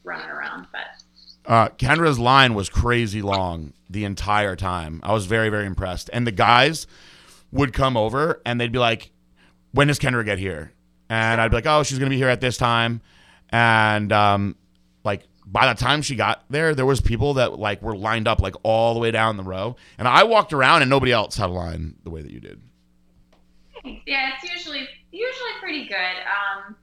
running 0.04 0.30
around, 0.30 0.68
but 0.72 1.02
Uh, 1.46 1.70
Kendra's 1.70 2.20
line 2.20 2.54
was 2.54 2.70
crazy 2.70 3.22
long 3.22 3.74
the 3.90 4.06
entire 4.06 4.56
time. 4.56 5.02
I 5.04 5.14
was 5.14 5.26
very, 5.26 5.50
very 5.50 5.66
impressed. 5.66 6.10
And 6.14 6.26
the 6.26 6.32
guys 6.32 6.88
would 7.52 7.74
come 7.74 7.98
over 7.98 8.42
and 8.46 8.60
they'd 8.60 8.72
be 8.72 8.80
like, 8.80 9.12
When 9.72 9.88
does 9.88 10.00
Kendra 10.00 10.24
get 10.26 10.40
here? 10.40 10.72
And 11.10 11.42
I'd 11.42 11.50
be 11.52 11.58
like, 11.58 11.66
Oh, 11.66 11.84
she's 11.84 12.00
going 12.00 12.10
to 12.10 12.14
be 12.14 12.18
here 12.18 12.30
at 12.30 12.42
this 12.42 12.58
time. 12.58 13.02
And 13.50 14.12
um, 14.12 14.56
like 15.04 15.24
by 15.46 15.72
the 15.72 15.80
time 15.80 16.02
she 16.02 16.16
got 16.16 16.44
there, 16.50 16.74
there 16.74 16.86
was 16.86 17.02
people 17.02 17.36
that 17.36 17.60
like 17.60 17.82
were 17.82 17.96
lined 17.96 18.28
up 18.28 18.42
like 18.42 18.56
all 18.64 18.94
the 18.94 19.00
way 19.00 19.12
down 19.12 19.38
the 19.38 19.44
row. 19.44 19.76
And 19.98 20.08
I 20.08 20.24
walked 20.24 20.54
around 20.54 20.82
and 20.82 20.90
nobody 20.90 21.12
else 21.12 21.36
had 21.36 21.50
a 21.50 21.54
line 21.54 21.96
the 22.04 22.10
way 22.10 22.22
that 22.22 22.32
you 22.32 22.40
did. 22.40 22.62
yeah, 23.84 24.32
it's 24.34 24.50
usually 24.50 24.88
usually 25.12 25.52
pretty 25.60 25.88
good. 25.88 25.96
Um, 25.96 26.76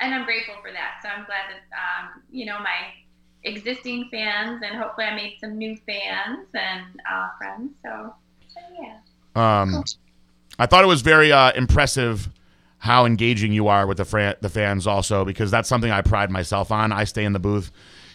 and 0.00 0.14
I'm 0.14 0.24
grateful 0.24 0.54
for 0.62 0.70
that. 0.70 1.00
So 1.02 1.08
I'm 1.08 1.24
glad 1.24 1.46
that 1.50 1.62
um, 1.74 2.22
you 2.30 2.46
know 2.46 2.58
my 2.58 2.92
existing 3.44 4.08
fans, 4.10 4.62
and 4.64 4.76
hopefully 4.76 5.06
I 5.06 5.14
made 5.14 5.36
some 5.40 5.56
new 5.56 5.76
fans 5.86 6.46
and 6.54 6.84
uh, 7.10 7.28
friends. 7.38 7.72
So, 7.84 8.14
so 8.48 8.60
yeah. 8.80 8.98
Um, 9.34 9.84
I 10.58 10.66
thought 10.66 10.82
it 10.84 10.88
was 10.88 11.02
very 11.02 11.30
uh, 11.30 11.52
impressive 11.52 12.28
how 12.78 13.04
engaging 13.04 13.52
you 13.52 13.68
are 13.68 13.86
with 13.86 13.96
the 13.98 14.04
fran- 14.04 14.36
the 14.40 14.48
fans 14.48 14.86
also 14.86 15.24
because 15.24 15.50
that's 15.50 15.68
something 15.68 15.90
I 15.90 16.00
pride 16.00 16.30
myself 16.30 16.70
on. 16.70 16.92
I 16.92 17.04
stay 17.04 17.24
in 17.24 17.32
the 17.32 17.38
booth, 17.38 17.70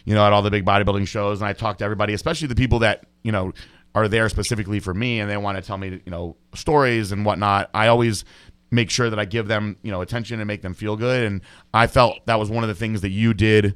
you 0.06 0.16
know, 0.16 0.26
at 0.26 0.34
all 0.34 0.42
the 0.42 0.52
big 0.52 0.66
bodybuilding 0.66 1.08
shows 1.08 1.42
and 1.42 1.48
I 1.48 1.54
talk 1.54 1.78
to 1.80 1.86
everybody, 1.86 2.14
especially 2.14 2.48
the 2.48 2.56
people 2.56 2.80
that, 2.80 3.06
you 3.24 3.32
know, 3.32 3.54
are 3.96 4.08
there 4.08 4.28
specifically 4.30 4.80
for 4.80 4.94
me 4.94 5.20
and 5.20 5.30
they 5.30 5.38
want 5.38 5.58
to 5.58 5.62
tell 5.62 5.78
me, 5.78 6.02
you 6.06 6.12
know, 6.12 6.38
stories 6.56 7.12
and 7.12 7.26
whatnot. 7.26 7.70
I 7.74 7.88
always 7.88 8.24
make 8.72 8.90
sure 8.90 9.10
that 9.10 9.20
I 9.20 9.26
give 9.26 9.48
them, 9.48 9.76
you 9.84 9.92
know, 9.92 10.02
attention 10.02 10.40
and 10.40 10.48
make 10.48 10.62
them 10.62 10.74
feel 10.74 10.96
good 10.96 11.24
and 11.24 11.42
I 11.74 11.88
felt 11.88 12.26
that 12.26 12.40
was 12.40 12.50
one 12.50 12.64
of 12.64 12.70
the 12.70 12.76
things 12.76 13.02
that 13.02 13.10
you 13.10 13.34
did 13.34 13.76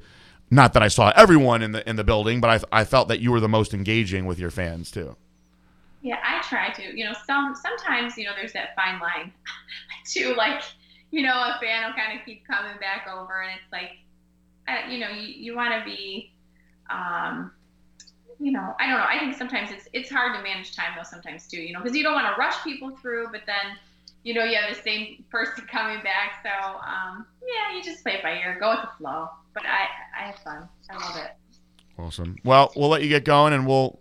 not 0.49 0.73
that 0.73 0.83
I 0.83 0.87
saw 0.87 1.11
everyone 1.15 1.61
in 1.61 1.71
the 1.73 1.87
in 1.87 1.95
the 1.95 2.03
building, 2.03 2.39
but 2.39 2.63
I 2.71 2.81
I 2.81 2.83
felt 2.85 3.07
that 3.09 3.19
you 3.19 3.31
were 3.31 3.39
the 3.39 3.49
most 3.49 3.73
engaging 3.73 4.25
with 4.25 4.39
your 4.39 4.51
fans 4.51 4.91
too. 4.91 5.15
Yeah, 6.01 6.19
I 6.23 6.41
try 6.41 6.71
to. 6.71 6.97
You 6.97 7.05
know, 7.05 7.13
some 7.25 7.55
sometimes 7.55 8.17
you 8.17 8.25
know 8.25 8.31
there's 8.35 8.53
that 8.53 8.75
fine 8.75 8.99
line 8.99 9.33
to 10.13 10.33
like, 10.35 10.61
you 11.11 11.21
know, 11.21 11.33
a 11.33 11.57
fan 11.61 11.85
will 11.85 11.93
kind 11.93 12.17
of 12.17 12.25
keep 12.25 12.47
coming 12.47 12.77
back 12.79 13.07
over, 13.13 13.41
and 13.41 13.51
it's 13.51 13.71
like, 13.71 13.91
you 14.89 14.99
know, 14.99 15.09
you, 15.09 15.27
you 15.27 15.55
want 15.55 15.73
to 15.73 15.83
be, 15.83 16.31
um, 16.89 17.51
you 18.39 18.51
know, 18.51 18.75
I 18.79 18.87
don't 18.87 18.97
know. 18.97 19.05
I 19.05 19.19
think 19.19 19.35
sometimes 19.35 19.71
it's 19.71 19.89
it's 19.91 20.09
hard 20.09 20.35
to 20.37 20.43
manage 20.43 20.75
time 20.75 20.93
though. 20.95 21.03
Sometimes 21.03 21.47
too, 21.47 21.57
you 21.57 21.73
know, 21.73 21.81
because 21.81 21.97
you 21.97 22.03
don't 22.03 22.13
want 22.13 22.33
to 22.33 22.39
rush 22.39 22.63
people 22.63 22.95
through, 23.01 23.27
but 23.31 23.41
then, 23.45 23.77
you 24.27 24.33
know, 24.33 24.43
you 24.43 24.57
have 24.57 24.75
the 24.75 24.81
same 24.81 25.23
person 25.31 25.65
coming 25.71 26.03
back. 26.03 26.43
So 26.43 26.49
um, 26.79 27.25
yeah, 27.47 27.75
you 27.75 27.81
just 27.83 28.03
play 28.03 28.13
it 28.15 28.23
by 28.23 28.33
ear, 28.33 28.57
go 28.59 28.71
with 28.71 28.81
the 28.81 28.89
flow. 28.97 29.29
But 29.53 29.63
I 29.65 29.87
I 30.19 30.27
have 30.27 30.39
fun. 30.39 30.67
I 30.89 30.95
love 30.95 31.17
it. 31.25 31.31
Awesome. 31.97 32.35
Well, 32.43 32.71
we'll 32.75 32.89
let 32.89 33.01
you 33.03 33.09
get 33.09 33.23
going, 33.25 33.53
and 33.53 33.65
we'll 33.65 33.99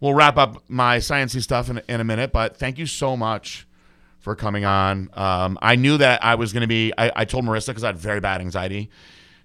we'll 0.00 0.14
wrap 0.14 0.36
up 0.36 0.62
my 0.68 0.98
sciencey 0.98 1.40
stuff 1.42 1.70
in, 1.70 1.80
in 1.88 2.00
a 2.00 2.04
minute. 2.04 2.32
But 2.32 2.56
thank 2.56 2.76
you 2.78 2.86
so 2.86 3.16
much 3.16 3.66
for 4.18 4.34
coming 4.36 4.64
on. 4.64 5.08
Um, 5.14 5.58
I 5.62 5.76
knew 5.76 5.96
that 5.98 6.22
I 6.24 6.34
was 6.34 6.52
going 6.52 6.60
to 6.62 6.66
be. 6.66 6.92
I, 6.98 7.10
I 7.16 7.24
told 7.24 7.44
Marissa 7.44 7.68
because 7.68 7.84
I 7.84 7.88
had 7.88 7.98
very 7.98 8.20
bad 8.20 8.40
anxiety 8.40 8.90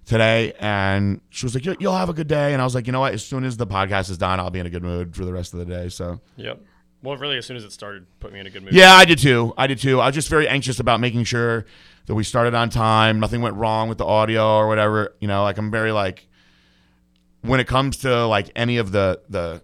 today, 0.04 0.52
and 0.60 1.20
she 1.30 1.46
was 1.46 1.54
like, 1.54 1.64
"You'll- 1.64 1.76
"You'll 1.80 1.96
have 1.96 2.08
a 2.08 2.12
good 2.14 2.28
day," 2.28 2.52
and 2.52 2.60
I 2.60 2.64
was 2.64 2.74
like, 2.74 2.86
"You 2.86 2.92
know 2.92 3.00
what? 3.00 3.14
As 3.14 3.24
soon 3.24 3.44
as 3.44 3.56
the 3.56 3.66
podcast 3.66 4.10
is 4.10 4.18
done, 4.18 4.40
I'll 4.40 4.50
be 4.50 4.58
in 4.58 4.66
a 4.66 4.70
good 4.70 4.82
mood 4.82 5.14
for 5.16 5.24
the 5.24 5.32
rest 5.32 5.52
of 5.54 5.60
the 5.60 5.64
day." 5.66 5.88
So 5.88 6.20
Yep. 6.36 6.60
Well, 7.08 7.16
really, 7.16 7.38
as 7.38 7.46
soon 7.46 7.56
as 7.56 7.64
it 7.64 7.72
started, 7.72 8.04
put 8.20 8.34
me 8.34 8.38
in 8.38 8.46
a 8.46 8.50
good 8.50 8.62
mood. 8.62 8.74
yeah, 8.74 8.92
I 8.92 9.06
did 9.06 9.18
too. 9.18 9.54
I 9.56 9.66
did 9.66 9.78
too. 9.78 9.98
I 9.98 10.04
was 10.04 10.14
just 10.14 10.28
very 10.28 10.46
anxious 10.46 10.78
about 10.78 11.00
making 11.00 11.24
sure 11.24 11.64
that 12.04 12.14
we 12.14 12.22
started 12.22 12.52
on 12.52 12.68
time. 12.68 13.18
Nothing 13.18 13.40
went 13.40 13.56
wrong 13.56 13.88
with 13.88 13.96
the 13.96 14.04
audio 14.04 14.58
or 14.58 14.68
whatever. 14.68 15.14
You 15.18 15.26
know, 15.26 15.42
like 15.42 15.56
I'm 15.56 15.70
very 15.70 15.90
like 15.90 16.26
when 17.40 17.60
it 17.60 17.66
comes 17.66 17.96
to 17.98 18.26
like 18.26 18.50
any 18.54 18.76
of 18.76 18.92
the 18.92 19.22
the 19.30 19.62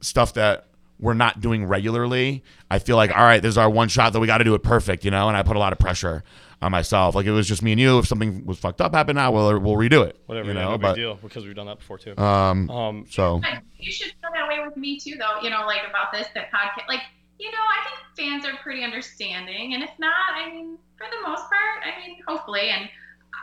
stuff 0.00 0.34
that 0.34 0.68
we're 1.00 1.14
not 1.14 1.40
doing 1.40 1.64
regularly. 1.64 2.44
I 2.70 2.78
feel 2.78 2.94
like 2.94 3.10
all 3.10 3.24
right, 3.24 3.42
this 3.42 3.50
is 3.50 3.58
our 3.58 3.68
one 3.68 3.88
shot 3.88 4.12
that 4.12 4.20
we 4.20 4.28
got 4.28 4.38
to 4.38 4.44
do 4.44 4.54
it 4.54 4.62
perfect. 4.62 5.04
You 5.04 5.10
know, 5.10 5.26
and 5.26 5.36
I 5.36 5.42
put 5.42 5.56
a 5.56 5.58
lot 5.58 5.72
of 5.72 5.80
pressure 5.80 6.22
on 6.62 6.72
myself. 6.72 7.14
Like 7.14 7.26
it 7.26 7.32
was 7.32 7.46
just 7.46 7.62
me 7.62 7.72
and 7.72 7.80
you. 7.80 7.98
If 7.98 8.06
something 8.06 8.44
was 8.46 8.58
fucked 8.58 8.80
up 8.80 8.94
happened 8.94 9.16
now, 9.16 9.30
we'll 9.32 9.58
we'll 9.58 9.74
redo 9.76 10.06
it. 10.06 10.18
Whatever. 10.26 10.48
You 10.50 10.54
yeah, 10.54 10.64
know, 10.64 10.70
no 10.70 10.78
big 10.78 10.82
but 10.82 10.94
deal 10.96 11.14
because 11.22 11.44
we've 11.44 11.54
done 11.54 11.66
that 11.66 11.78
before 11.78 11.98
too. 11.98 12.16
um, 12.18 12.70
Um, 12.70 13.04
so 13.10 13.40
you 13.78 13.92
should 13.92 14.08
feel 14.20 14.30
that 14.34 14.48
way 14.48 14.64
with 14.66 14.76
me 14.76 14.98
too, 14.98 15.16
though. 15.18 15.40
You 15.42 15.50
know, 15.50 15.64
like 15.66 15.80
about 15.88 16.12
this, 16.12 16.26
that 16.34 16.50
podcast. 16.52 16.88
Like, 16.88 17.02
you 17.38 17.50
know, 17.50 17.58
I 17.58 17.84
think 17.88 18.28
fans 18.30 18.44
are 18.46 18.56
pretty 18.62 18.82
understanding, 18.82 19.74
and 19.74 19.82
if 19.82 19.90
not, 19.98 20.14
I 20.34 20.50
mean, 20.50 20.78
for 20.96 21.06
the 21.10 21.28
most 21.28 21.42
part, 21.42 21.84
I 21.84 22.06
mean, 22.06 22.16
hopefully, 22.26 22.70
and 22.70 22.88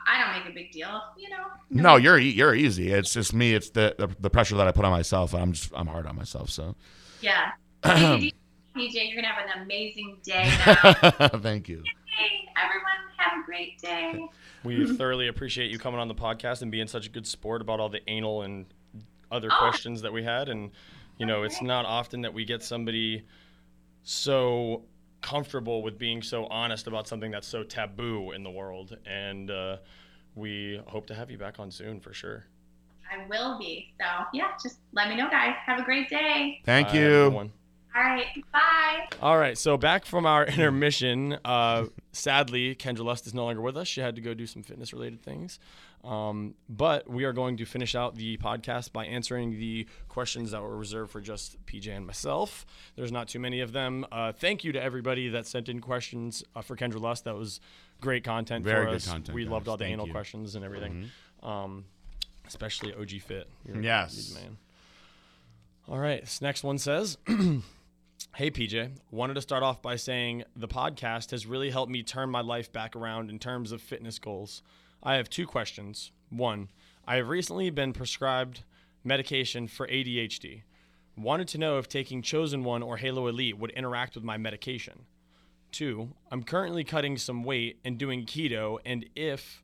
I 0.07 0.19
don't 0.23 0.44
make 0.44 0.52
a 0.52 0.56
big 0.56 0.72
deal. 0.72 1.02
You 1.18 1.30
know. 1.30 1.45
no, 1.69 1.95
you're 1.98 2.18
e- 2.18 2.31
you're 2.31 2.56
easy. 2.56 2.91
It's 2.91 3.14
just 3.14 3.34
me. 3.34 3.53
It's 3.53 3.69
the, 3.69 3.95
the 3.98 4.10
the 4.19 4.30
pressure 4.30 4.56
that 4.56 4.68
I 4.68 4.72
put 4.72 4.85
on 4.85 4.91
myself. 4.91 5.34
I'm 5.35 5.53
just 5.53 5.72
I'm 5.76 5.88
hard 5.88 6.07
on 6.07 6.15
myself. 6.15 6.49
So 6.49 6.76
Yeah. 7.22 7.52
Hey, 8.76 8.90
PJ, 8.90 8.94
you're 9.14 9.22
gonna 9.22 9.27
have 9.31 9.45
an 9.56 9.61
amazing 9.61 10.18
day 10.23 10.52
now. 10.65 11.27
thank 11.40 11.69
you. 11.69 11.84
Hey, 12.18 12.48
everyone, 12.61 12.91
have 13.18 13.41
a 13.41 13.45
great 13.45 13.80
day. 13.80 14.26
we 14.64 14.95
thoroughly 14.98 15.27
appreciate 15.27 15.72
you 15.72 15.80
coming 15.80 15.99
on 15.99 16.07
the 16.07 16.15
podcast 16.15 16.61
and 16.61 16.72
being 16.72 16.88
such 16.88 17.07
a 17.07 17.10
good 17.10 17.26
sport 17.27 17.61
about 17.61 17.80
all 17.80 17.90
the 17.90 18.02
anal 18.10 18.41
and 18.44 18.65
other 19.31 19.49
Oh. 19.52 19.57
questions 19.60 20.02
that 20.02 20.14
we 20.14 20.23
had. 20.23 20.49
And 20.49 20.72
you 21.18 21.26
know, 21.26 21.44
it's 21.44 21.61
not 21.61 21.85
often 21.85 22.22
that 22.22 22.34
we 22.34 22.44
get 22.45 22.64
somebody 22.64 23.23
so 24.03 24.84
comfortable 25.22 25.81
with 25.84 25.98
being 25.98 26.22
so 26.22 26.45
honest 26.48 26.88
about 26.88 27.07
something 27.07 27.31
that's 27.31 27.48
so 27.48 27.64
taboo 27.64 28.31
in 28.31 28.44
the 28.44 28.49
world. 28.52 28.98
And 29.06 29.49
uh, 29.52 29.77
we 30.35 30.81
hope 30.88 31.06
to 31.07 31.15
have 31.15 31.31
you 31.31 31.38
back 31.38 31.60
on 31.60 31.72
soon 31.72 31.99
for 31.99 32.14
sure. 32.14 32.45
I 33.11 33.27
will 33.27 33.57
be. 33.60 33.94
So 33.99 34.06
yeah, 34.34 34.52
just 34.61 34.80
let 34.91 35.07
me 35.07 35.15
know, 35.15 35.30
guys. 35.30 35.56
Have 35.65 35.80
a 35.80 35.84
great 35.84 36.10
day. 36.10 36.61
Thank 36.65 36.90
Bye, 36.90 36.94
you. 36.95 37.06
everyone. 37.26 37.52
All 37.95 38.01
right. 38.03 38.43
Bye. 38.51 39.07
All 39.21 39.37
right, 39.37 39.57
so 39.57 39.77
back 39.77 40.05
from 40.05 40.25
our 40.25 40.45
intermission. 40.47 41.37
Uh, 41.45 41.85
sadly, 42.11 42.75
Kendra 42.75 43.03
Lust 43.05 43.27
is 43.27 43.33
no 43.33 43.45
longer 43.45 43.61
with 43.61 43.77
us. 43.77 43.87
She 43.87 44.01
had 44.01 44.15
to 44.15 44.21
go 44.21 44.33
do 44.33 44.47
some 44.47 44.63
fitness 44.63 44.93
related 44.93 45.21
things. 45.21 45.59
Um, 46.03 46.55
but 46.67 47.09
we 47.09 47.23
are 47.23 47.31
going 47.31 47.55
to 47.57 47.65
finish 47.65 47.95
out 47.95 48.15
the 48.15 48.35
podcast 48.37 48.91
by 48.91 49.05
answering 49.05 49.51
the 49.51 49.87
questions 50.09 50.51
that 50.51 50.61
were 50.61 50.75
reserved 50.75 51.11
for 51.11 51.21
just 51.21 51.63
PJ 51.65 51.87
and 51.95 52.05
myself. 52.05 52.65
There's 52.97 53.11
not 53.11 53.29
too 53.29 53.39
many 53.39 53.61
of 53.61 53.71
them. 53.71 54.05
Uh, 54.11 54.33
thank 54.33 54.63
you 54.65 54.71
to 54.73 54.81
everybody 54.83 55.29
that 55.29 55.47
sent 55.47 55.69
in 55.69 55.79
questions 55.79 56.43
uh, 56.55 56.61
for 56.61 56.75
Kendra 56.75 56.99
Lust. 56.99 57.23
That 57.23 57.35
was 57.37 57.61
great 58.01 58.23
content 58.25 58.65
Very 58.65 58.85
for 58.85 58.89
good 58.91 58.95
us. 58.97 59.07
content, 59.07 59.33
we 59.35 59.43
guys. 59.45 59.51
loved 59.51 59.67
all 59.69 59.77
the 59.77 59.85
Thank 59.85 59.93
anal 59.93 60.07
you. 60.07 60.11
questions 60.13 60.55
and 60.55 60.65
everything. 60.65 61.09
Um, 61.41 61.85
especially 62.47 62.93
OG 62.93 63.21
Fit. 63.21 63.47
You're, 63.65 63.81
Yes. 63.81 64.31
you're 64.33 64.41
man. 64.43 64.57
All 65.87 65.99
right. 65.99 66.19
This 66.21 66.41
next 66.41 66.63
one 66.65 66.79
says, 66.79 67.17
Hey 68.35 68.49
PJ, 68.49 68.91
wanted 69.11 69.35
to 69.35 69.41
start 69.41 69.61
off 69.64 69.81
by 69.81 69.95
saying 69.95 70.44
the 70.56 70.68
podcast 70.68 71.31
has 71.31 71.45
really 71.45 71.69
helped 71.69 71.91
me 71.91 72.02
turn 72.02 72.30
my 72.30 72.41
life 72.41 72.72
back 72.72 72.95
around 72.95 73.30
in 73.30 73.38
terms 73.38 73.72
of 73.72 73.81
fitness 73.81 74.18
goals. 74.18 74.64
I 75.03 75.15
have 75.15 75.30
two 75.30 75.45
questions. 75.45 76.11
One, 76.30 76.69
I 77.07 77.18
have 77.18 77.30
recently 77.30 77.69
been 77.69 77.94
prescribed 77.94 78.64
medication 79.03 79.68
for 79.68 79.88
ADHD. 79.88 80.64
Wanted 81.15 81.48
to 81.49 81.60
know 81.60 81.77
if 81.77 81.88
taking 81.88 82.23
Chosen 82.23 82.64
One 82.64 82.81
or 82.81 82.98
Halo 82.98 83.27
Elite 83.27 83.57
would 83.57 83.69
interact 83.72 84.15
with 84.15 84.23
my 84.23 84.38
medication. 84.38 85.06
Two, 85.72 86.10
I'm 86.31 86.41
currently 86.44 86.84
cutting 86.84 87.18
some 87.18 87.44
weight 87.44 87.80
and 87.85 87.99
doing 87.99 88.26
keto, 88.26 88.80
and 88.85 89.06
if 89.15 89.64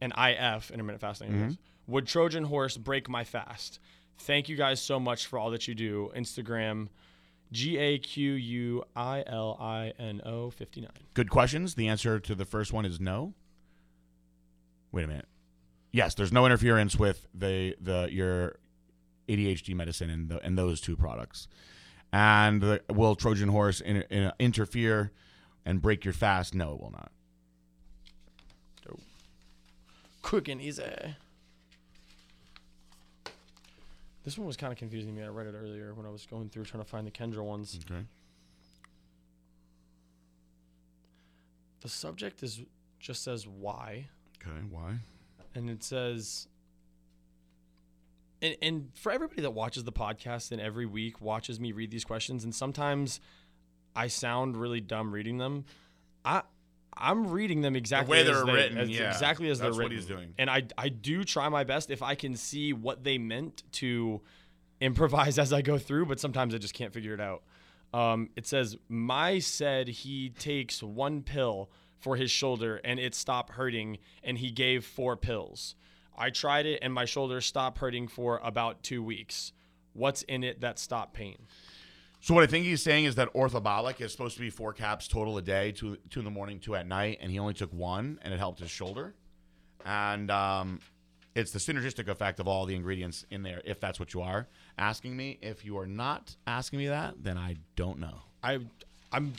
an 0.00 0.12
IF, 0.16 0.70
intermittent 0.70 1.00
fasting, 1.00 1.30
Mm-hmm. 1.30 1.50
would 1.92 2.06
Trojan 2.06 2.44
Horse 2.44 2.76
break 2.76 3.08
my 3.08 3.24
fast? 3.24 3.80
Thank 4.18 4.48
you 4.48 4.56
guys 4.56 4.80
so 4.80 5.00
much 5.00 5.26
for 5.26 5.36
all 5.38 5.50
that 5.50 5.66
you 5.66 5.74
do. 5.74 6.12
Instagram, 6.16 6.88
G 7.52 7.78
A 7.78 7.98
Q 7.98 8.32
U 8.32 8.84
I 8.94 9.24
L 9.26 9.56
I 9.60 9.92
N 9.98 10.20
O 10.24 10.50
59. 10.50 10.90
Good 11.14 11.30
questions. 11.30 11.74
The 11.74 11.88
answer 11.88 12.20
to 12.20 12.34
the 12.34 12.44
first 12.44 12.72
one 12.72 12.84
is 12.84 13.00
no. 13.00 13.34
Wait 14.92 15.04
a 15.04 15.06
minute. 15.06 15.26
Yes, 15.92 16.14
there's 16.14 16.32
no 16.32 16.44
interference 16.46 16.96
with 16.96 17.26
the 17.34 17.74
the 17.80 18.08
your 18.10 18.56
ADHD 19.28 19.74
medicine 19.74 20.10
and 20.10 20.28
the, 20.28 20.44
and 20.44 20.56
those 20.56 20.80
two 20.80 20.96
products. 20.96 21.48
And 22.12 22.62
the, 22.62 22.82
will 22.88 23.14
Trojan 23.14 23.50
Horse 23.50 23.80
in, 23.80 24.02
in, 24.10 24.32
interfere 24.38 25.12
and 25.66 25.82
break 25.82 26.04
your 26.04 26.14
fast? 26.14 26.54
No, 26.54 26.72
it 26.72 26.80
will 26.80 26.90
not. 26.90 27.10
Quick 30.22 30.48
and 30.48 30.60
easy. 30.60 30.82
This 34.28 34.36
one 34.36 34.46
was 34.46 34.58
kind 34.58 34.70
of 34.70 34.78
confusing 34.78 35.14
me. 35.14 35.22
I 35.22 35.28
read 35.28 35.46
it 35.46 35.54
earlier 35.58 35.94
when 35.94 36.04
I 36.04 36.10
was 36.10 36.26
going 36.26 36.50
through 36.50 36.66
trying 36.66 36.82
to 36.82 36.88
find 36.88 37.06
the 37.06 37.10
Kendra 37.10 37.42
ones. 37.42 37.80
Okay. 37.90 38.04
The 41.80 41.88
subject 41.88 42.42
is 42.42 42.60
just 43.00 43.24
says 43.24 43.46
why. 43.46 44.08
Okay. 44.36 44.58
Why? 44.68 44.98
and 45.54 45.70
it 45.70 45.82
says 45.82 46.46
and, 48.42 48.54
and 48.60 48.90
for 48.92 49.10
everybody 49.10 49.40
that 49.40 49.52
watches 49.52 49.84
the 49.84 49.92
podcast 49.92 50.52
and 50.52 50.60
every 50.60 50.84
week 50.84 51.22
watches 51.22 51.58
me 51.58 51.72
read 51.72 51.90
these 51.90 52.04
questions 52.04 52.44
and 52.44 52.54
sometimes 52.54 53.20
i 53.96 54.06
sound 54.06 54.58
really 54.58 54.82
dumb 54.82 55.10
reading 55.10 55.38
them 55.38 55.64
i 56.22 56.42
i'm 56.98 57.28
reading 57.30 57.60
them 57.60 57.76
exactly 57.76 58.22
the 58.22 58.30
way 58.30 58.36
as 58.36 58.36
they're 58.44 58.46
they- 58.46 58.52
written, 58.52 58.78
as- 58.78 58.90
yeah. 58.90 59.10
exactly 59.10 59.48
as 59.50 59.58
That's 59.58 59.76
they're 59.76 59.84
written. 59.86 59.96
That's 59.98 60.08
what 60.10 60.16
he's 60.18 60.24
doing. 60.26 60.34
and 60.38 60.50
i 60.50 60.62
i 60.76 60.88
do 60.88 61.24
try 61.24 61.48
my 61.48 61.64
best 61.64 61.90
if 61.90 62.02
i 62.02 62.14
can 62.14 62.36
see 62.36 62.72
what 62.72 63.04
they 63.04 63.18
meant 63.18 63.62
to 63.72 64.20
improvise 64.80 65.38
as 65.44 65.52
i 65.52 65.62
go 65.62 65.78
through 65.78 66.06
but 66.06 66.20
sometimes 66.20 66.54
i 66.54 66.58
just 66.58 66.74
can't 66.74 66.92
figure 66.92 67.14
it 67.14 67.20
out 67.20 67.42
um, 67.94 68.28
it 68.36 68.46
says 68.46 68.76
my 68.90 69.38
said 69.38 69.88
he 69.88 70.28
takes 70.28 70.82
one 70.82 71.22
pill 71.22 71.70
for 71.98 72.16
his 72.16 72.30
shoulder 72.30 72.80
and 72.84 73.00
it 73.00 73.14
stopped 73.14 73.52
hurting 73.54 73.96
and 74.22 74.36
he 74.38 74.50
gave 74.50 74.84
four 74.84 75.16
pills 75.16 75.74
i 76.16 76.28
tried 76.30 76.66
it 76.66 76.78
and 76.82 76.92
my 76.92 77.06
shoulder 77.06 77.40
stopped 77.40 77.78
hurting 77.78 78.06
for 78.06 78.40
about 78.44 78.82
two 78.82 79.02
weeks 79.02 79.52
what's 79.94 80.20
in 80.22 80.44
it 80.44 80.60
that 80.60 80.78
stopped 80.78 81.14
pain 81.14 81.38
So 82.20 82.34
what 82.34 82.42
I 82.42 82.46
think 82.48 82.64
he's 82.64 82.82
saying 82.82 83.04
is 83.04 83.14
that 83.14 83.32
orthobolic 83.34 84.00
is 84.00 84.10
supposed 84.12 84.34
to 84.36 84.40
be 84.40 84.50
four 84.50 84.72
caps 84.72 85.06
total 85.08 85.38
a 85.38 85.42
day, 85.42 85.72
two 85.72 85.96
two 86.10 86.20
in 86.20 86.24
the 86.24 86.30
morning, 86.30 86.58
two 86.58 86.74
at 86.74 86.86
night, 86.86 87.18
and 87.20 87.30
he 87.30 87.38
only 87.38 87.54
took 87.54 87.72
one, 87.72 88.18
and 88.22 88.34
it 88.34 88.38
helped 88.38 88.58
his 88.60 88.70
shoulder. 88.70 89.14
And 89.84 90.30
um, 90.30 90.80
it's 91.36 91.52
the 91.52 91.60
synergistic 91.60 92.08
effect 92.08 92.40
of 92.40 92.48
all 92.48 92.66
the 92.66 92.74
ingredients 92.74 93.24
in 93.30 93.42
there. 93.44 93.62
If 93.64 93.78
that's 93.80 94.00
what 94.00 94.12
you 94.14 94.22
are 94.22 94.48
asking 94.76 95.16
me, 95.16 95.38
if 95.40 95.64
you 95.64 95.78
are 95.78 95.86
not 95.86 96.34
asking 96.46 96.80
me 96.80 96.88
that, 96.88 97.22
then 97.22 97.38
I 97.38 97.56
don't 97.76 97.98
know. 98.00 98.18
i 98.42 98.58
i'm 99.12 99.32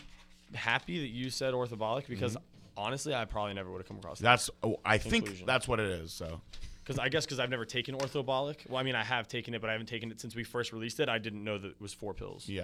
happy 0.56 1.00
that 1.02 1.10
you 1.10 1.30
said 1.30 1.54
orthobolic 1.54 2.08
because 2.08 2.34
Mm-hmm. 2.34 2.44
honestly 2.86 3.14
i 3.14 3.24
probably 3.26 3.54
never 3.54 3.70
would 3.72 3.78
have 3.80 3.88
come 3.88 3.98
across 3.98 4.18
that 4.20 4.24
That's 4.24 4.50
oh, 4.64 4.80
I 4.84 4.98
think 4.98 5.46
that's 5.46 5.68
what 5.68 5.80
it 5.80 5.86
is. 5.92 6.12
So 6.12 6.42
because 6.90 7.00
i 7.00 7.08
guess 7.08 7.26
because 7.26 7.40
i've 7.40 7.52
never 7.52 7.66
taken 7.66 7.96
orthobolic 7.96 8.68
well 8.68 8.80
i 8.80 8.84
mean 8.84 8.96
i 8.96 9.04
have 9.04 9.28
taken 9.28 9.54
it 9.54 9.62
but 9.62 9.70
i 9.70 9.74
haven't 9.74 9.88
taken 9.88 10.10
it 10.10 10.20
since 10.20 10.36
we 10.36 10.44
first 10.44 10.74
released 10.74 11.00
it 11.00 11.08
i 11.08 11.20
didn't 11.20 11.44
know 11.44 11.58
that 11.58 11.68
it 11.68 11.82
was 11.82 11.94
four 11.94 12.14
pills 12.16 12.50
yeah, 12.50 12.64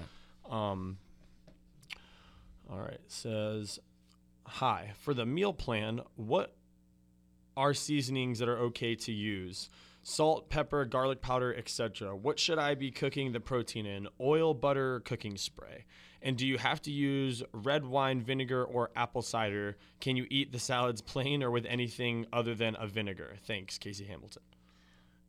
Um, 0.50 0.98
all 2.72 2.80
right. 2.80 3.00
Says, 3.08 3.80
hi. 4.46 4.94
For 5.02 5.14
the 5.14 5.26
meal 5.26 5.54
plan, 5.54 6.02
what 6.16 6.56
are 7.56 7.74
seasonings 7.74 8.40
that 8.40 8.50
are 8.50 8.58
okay 8.58 8.96
to 8.96 9.12
use? 9.12 9.70
Salt, 10.04 10.50
pepper, 10.50 10.86
garlic 10.86 11.22
powder, 11.22 11.54
etc. 11.56 12.16
What 12.16 12.40
should 12.40 12.60
I 12.60 12.76
be 12.76 12.92
cooking 12.92 13.32
the 13.32 13.40
protein 13.40 13.86
in? 13.86 14.08
Oil, 14.20 14.54
butter, 14.54 15.00
cooking 15.02 15.38
spray. 15.38 15.86
And 16.26 16.36
do 16.36 16.48
you 16.48 16.58
have 16.58 16.82
to 16.82 16.92
use 16.92 17.44
red 17.54 17.86
wine 17.86 18.20
vinegar 18.20 18.64
or 18.66 18.90
apple 18.96 19.22
cider? 19.22 19.78
Can 20.02 20.18
you 20.18 20.26
eat 20.32 20.52
the 20.52 20.58
salads 20.58 21.00
plain 21.00 21.44
or 21.44 21.52
with 21.52 21.68
anything 21.68 22.26
other 22.34 22.56
than 22.56 22.76
a 22.80 22.88
vinegar? 22.88 23.36
Thanks, 23.46 23.78
Casey 23.78 24.06
Hamilton. 24.06 24.42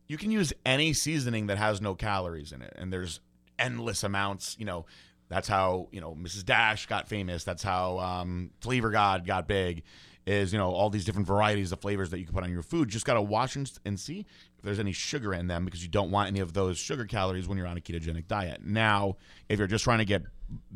you 0.07 0.17
can 0.17 0.31
use 0.31 0.53
any 0.65 0.93
seasoning 0.93 1.47
that 1.47 1.59
has 1.59 1.81
no 1.81 1.93
calories 1.93 2.51
in 2.51 2.63
it, 2.63 2.73
and 2.77 2.91
there's 2.91 3.19
endless 3.59 4.03
amounts. 4.03 4.55
You 4.57 4.65
know, 4.65 4.85
that's 5.29 5.47
how 5.47 5.87
you 5.91 6.01
know 6.01 6.15
Mrs. 6.15 6.43
Dash 6.43 6.87
got 6.87 7.07
famous. 7.07 7.43
That's 7.43 7.61
how 7.61 7.99
um, 7.99 8.49
Flavor 8.61 8.89
God 8.89 9.25
got 9.25 9.47
big. 9.47 9.83
Is 10.25 10.51
you 10.51 10.57
know 10.57 10.71
all 10.71 10.89
these 10.89 11.05
different 11.05 11.27
varieties 11.27 11.71
of 11.71 11.79
flavors 11.79 12.09
that 12.09 12.19
you 12.19 12.25
can 12.25 12.33
put 12.33 12.43
on 12.43 12.51
your 12.51 12.63
food. 12.63 12.89
Just 12.89 13.05
gotta 13.05 13.21
watch 13.21 13.55
and, 13.55 13.71
and 13.85 13.99
see 13.99 14.25
if 14.57 14.63
there's 14.63 14.79
any 14.79 14.91
sugar 14.91 15.33
in 15.33 15.47
them 15.47 15.63
because 15.63 15.83
you 15.83 15.89
don't 15.89 16.09
want 16.09 16.27
any 16.27 16.39
of 16.39 16.53
those 16.53 16.77
sugar 16.77 17.05
calories 17.05 17.47
when 17.47 17.57
you're 17.57 17.67
on 17.67 17.77
a 17.77 17.81
ketogenic 17.81 18.27
diet. 18.27 18.65
Now, 18.65 19.15
if 19.47 19.59
you're 19.59 19.67
just 19.67 19.83
trying 19.83 19.99
to 19.99 20.05
get 20.05 20.23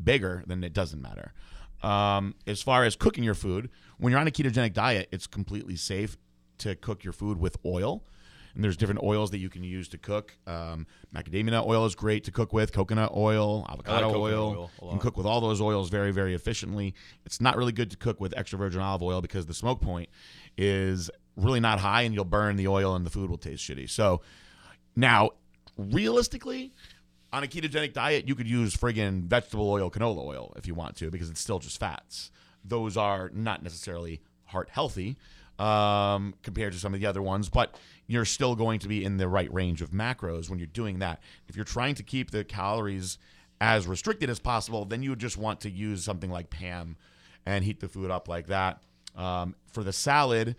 bigger, 0.03 0.43
then 0.47 0.63
it 0.63 0.73
doesn't 0.73 1.01
matter. 1.01 1.33
Um, 1.83 2.35
as 2.45 2.61
far 2.61 2.83
as 2.83 2.95
cooking 2.95 3.23
your 3.23 3.33
food, 3.33 3.69
when 3.97 4.11
you're 4.11 4.19
on 4.19 4.27
a 4.27 4.31
ketogenic 4.31 4.73
diet, 4.73 5.07
it's 5.11 5.27
completely 5.27 5.75
safe 5.75 6.17
to 6.59 6.75
cook 6.75 7.03
your 7.03 7.13
food 7.13 7.39
with 7.39 7.57
oil. 7.65 8.03
And 8.53 8.63
there's 8.63 8.75
different 8.75 9.01
oils 9.01 9.31
that 9.31 9.37
you 9.37 9.49
can 9.49 9.63
use 9.63 9.87
to 9.89 9.97
cook. 9.97 10.37
Um, 10.45 10.85
macadamia 11.15 11.65
oil 11.65 11.85
is 11.85 11.95
great 11.95 12.25
to 12.25 12.31
cook 12.31 12.51
with. 12.51 12.73
Coconut 12.73 13.13
oil, 13.15 13.65
avocado 13.69 14.07
coconut 14.07 14.21
oil. 14.21 14.49
oil 14.59 14.71
You 14.81 14.89
can 14.89 14.99
cook 14.99 15.15
with 15.15 15.25
all 15.25 15.39
those 15.39 15.61
oils 15.61 15.89
very, 15.89 16.11
very 16.11 16.35
efficiently. 16.35 16.93
It's 17.25 17.39
not 17.39 17.55
really 17.55 17.71
good 17.71 17.89
to 17.91 17.97
cook 17.97 18.19
with 18.19 18.33
extra 18.35 18.59
virgin 18.59 18.81
olive 18.81 19.01
oil 19.01 19.21
because 19.21 19.45
the 19.45 19.53
smoke 19.53 19.79
point 19.79 20.09
is 20.57 21.09
really 21.37 21.61
not 21.61 21.79
high, 21.79 22.01
and 22.01 22.13
you'll 22.13 22.25
burn 22.25 22.57
the 22.57 22.67
oil, 22.67 22.93
and 22.95 23.05
the 23.05 23.09
food 23.09 23.29
will 23.29 23.37
taste 23.37 23.63
shitty. 23.63 23.89
So 23.89 24.21
now, 24.97 25.31
realistically, 25.77 26.73
on 27.33 27.43
a 27.43 27.47
ketogenic 27.47 27.93
diet, 27.93 28.27
you 28.27 28.35
could 28.35 28.47
use 28.47 28.75
friggin' 28.75 29.23
vegetable 29.23 29.69
oil, 29.69 29.89
canola 29.89 30.25
oil 30.25 30.53
if 30.57 30.67
you 30.67 30.75
want 30.75 30.95
to, 30.97 31.09
because 31.09 31.29
it's 31.29 31.39
still 31.39 31.59
just 31.59 31.79
fats. 31.79 32.31
Those 32.63 32.97
are 32.97 33.29
not 33.33 33.63
necessarily 33.63 34.21
heart 34.45 34.69
healthy 34.69 35.17
um, 35.57 36.33
compared 36.43 36.73
to 36.73 36.79
some 36.79 36.93
of 36.93 36.99
the 36.99 37.05
other 37.05 37.21
ones, 37.21 37.49
but 37.49 37.77
you're 38.07 38.25
still 38.25 38.55
going 38.55 38.79
to 38.79 38.87
be 38.87 39.05
in 39.05 39.17
the 39.17 39.27
right 39.27 39.51
range 39.53 39.81
of 39.81 39.91
macros 39.91 40.49
when 40.49 40.59
you're 40.59 40.67
doing 40.67 40.99
that. 40.99 41.21
If 41.47 41.55
you're 41.55 41.65
trying 41.65 41.95
to 41.95 42.03
keep 42.03 42.31
the 42.31 42.43
calories 42.43 43.17
as 43.61 43.87
restricted 43.87 44.29
as 44.29 44.39
possible, 44.39 44.85
then 44.85 45.03
you 45.03 45.15
just 45.15 45.37
want 45.37 45.61
to 45.61 45.69
use 45.69 46.03
something 46.03 46.31
like 46.31 46.49
Pam 46.49 46.97
and 47.45 47.63
heat 47.63 47.79
the 47.79 47.87
food 47.87 48.11
up 48.11 48.27
like 48.27 48.47
that. 48.47 48.81
Um, 49.15 49.55
for 49.71 49.83
the 49.83 49.93
salad, 49.93 50.55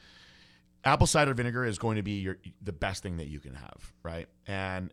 apple 0.84 1.06
cider 1.06 1.34
vinegar 1.34 1.64
is 1.64 1.78
going 1.78 1.96
to 1.96 2.02
be 2.02 2.20
your 2.20 2.38
the 2.62 2.72
best 2.72 3.02
thing 3.02 3.16
that 3.16 3.26
you 3.28 3.40
can 3.40 3.54
have, 3.54 3.92
right? 4.02 4.28
And 4.46 4.92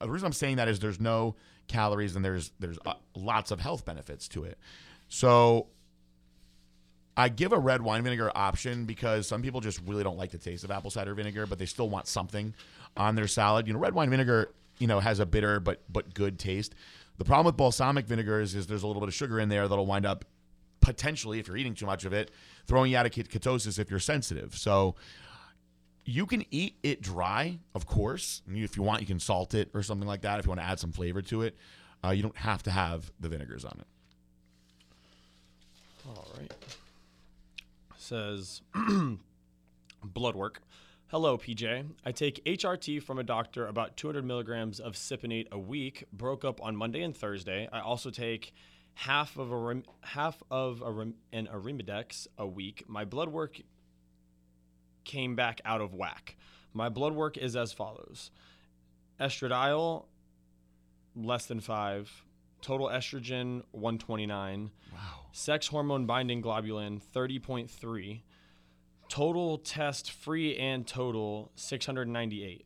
the 0.00 0.10
reason 0.10 0.26
I'm 0.26 0.32
saying 0.32 0.56
that 0.56 0.68
is 0.68 0.80
there's 0.80 1.00
no 1.00 1.36
calories 1.68 2.16
and 2.16 2.24
there's 2.24 2.52
there's 2.58 2.78
uh, 2.84 2.94
lots 3.14 3.50
of 3.50 3.60
health 3.60 3.84
benefits 3.84 4.28
to 4.28 4.44
it. 4.44 4.58
So 5.08 5.68
I 7.16 7.28
give 7.28 7.52
a 7.52 7.58
red 7.58 7.82
wine 7.82 8.02
vinegar 8.02 8.30
option 8.34 8.86
because 8.86 9.26
some 9.26 9.42
people 9.42 9.60
just 9.60 9.80
really 9.86 10.02
don't 10.02 10.18
like 10.18 10.30
the 10.30 10.38
taste 10.38 10.64
of 10.64 10.70
apple 10.70 10.90
cider 10.90 11.14
vinegar, 11.14 11.46
but 11.46 11.58
they 11.58 11.66
still 11.66 11.88
want 11.88 12.06
something 12.06 12.54
on 12.96 13.14
their 13.14 13.28
salad. 13.28 13.66
You 13.66 13.74
know, 13.74 13.78
red 13.78 13.94
wine 13.94 14.10
vinegar, 14.10 14.52
you 14.78 14.86
know, 14.86 15.00
has 15.00 15.20
a 15.20 15.26
bitter 15.26 15.60
but 15.60 15.82
but 15.88 16.14
good 16.14 16.38
taste. 16.38 16.74
The 17.16 17.24
problem 17.24 17.46
with 17.46 17.56
balsamic 17.56 18.06
vinegars 18.06 18.54
is 18.54 18.66
there's 18.66 18.82
a 18.82 18.86
little 18.86 19.00
bit 19.00 19.08
of 19.08 19.14
sugar 19.14 19.38
in 19.38 19.48
there 19.48 19.68
that'll 19.68 19.86
wind 19.86 20.04
up 20.04 20.24
potentially, 20.80 21.38
if 21.38 21.48
you're 21.48 21.56
eating 21.56 21.74
too 21.74 21.86
much 21.86 22.04
of 22.04 22.12
it, 22.12 22.30
throwing 22.66 22.92
you 22.92 22.98
out 22.98 23.06
of 23.06 23.12
ket- 23.12 23.30
ketosis 23.30 23.78
if 23.78 23.90
you're 23.90 24.00
sensitive. 24.00 24.54
So 24.54 24.96
you 26.04 26.26
can 26.26 26.44
eat 26.50 26.76
it 26.82 27.00
dry, 27.02 27.58
of 27.74 27.86
course. 27.86 28.42
And 28.46 28.56
you- 28.56 28.64
If 28.64 28.76
you 28.76 28.82
want, 28.82 29.00
you 29.00 29.06
can 29.06 29.20
salt 29.20 29.54
it 29.54 29.70
or 29.74 29.82
something 29.82 30.06
like 30.08 30.22
that 30.22 30.38
if 30.38 30.44
you 30.46 30.50
want 30.50 30.60
to 30.60 30.66
add 30.66 30.78
some 30.78 30.92
flavor 30.92 31.22
to 31.22 31.42
it. 31.42 31.56
Uh, 32.04 32.10
you 32.10 32.22
don't 32.22 32.36
have 32.36 32.62
to 32.64 32.70
have 32.70 33.10
the 33.18 33.28
vinegars 33.28 33.64
on 33.64 33.78
it. 33.80 33.86
All 36.06 36.28
right. 36.38 36.52
Says 37.96 38.60
blood 40.04 40.36
work. 40.36 40.60
Hello, 41.08 41.38
PJ. 41.38 41.86
I 42.04 42.12
take 42.12 42.44
HRT 42.44 43.02
from 43.02 43.18
a 43.18 43.22
doctor 43.22 43.66
about 43.66 43.96
200 43.96 44.24
milligrams 44.24 44.80
of 44.80 44.94
Cypionate 44.94 45.50
a 45.50 45.58
week. 45.58 46.04
Broke 46.12 46.44
up 46.44 46.60
on 46.62 46.76
Monday 46.76 47.02
and 47.02 47.16
Thursday. 47.16 47.68
I 47.72 47.80
also 47.80 48.10
take 48.10 48.52
half 48.94 49.36
of 49.38 49.52
a 49.52 49.82
half 50.02 50.42
of 50.50 50.82
a 50.82 50.88
an 51.32 51.48
Arimidex 51.52 52.26
a 52.36 52.46
week. 52.46 52.84
My 52.88 53.04
blood 53.04 53.28
work 53.28 53.60
came 55.04 55.34
back 55.36 55.60
out 55.64 55.80
of 55.80 55.94
whack. 55.94 56.36
My 56.72 56.88
blood 56.88 57.12
work 57.12 57.36
is 57.36 57.56
as 57.56 57.72
follows: 57.72 58.30
estradiol 59.20 60.06
less 61.16 61.46
than 61.46 61.60
five, 61.60 62.24
total 62.60 62.88
estrogen 62.88 63.62
129. 63.72 64.70
Wow. 64.92 64.98
Sex 65.32 65.68
hormone 65.68 66.06
binding 66.06 66.42
globulin 66.42 67.00
30.3. 67.14 68.22
Total 69.08 69.58
test 69.58 70.10
free 70.10 70.56
and 70.56 70.86
total 70.86 71.52
698. 71.56 72.64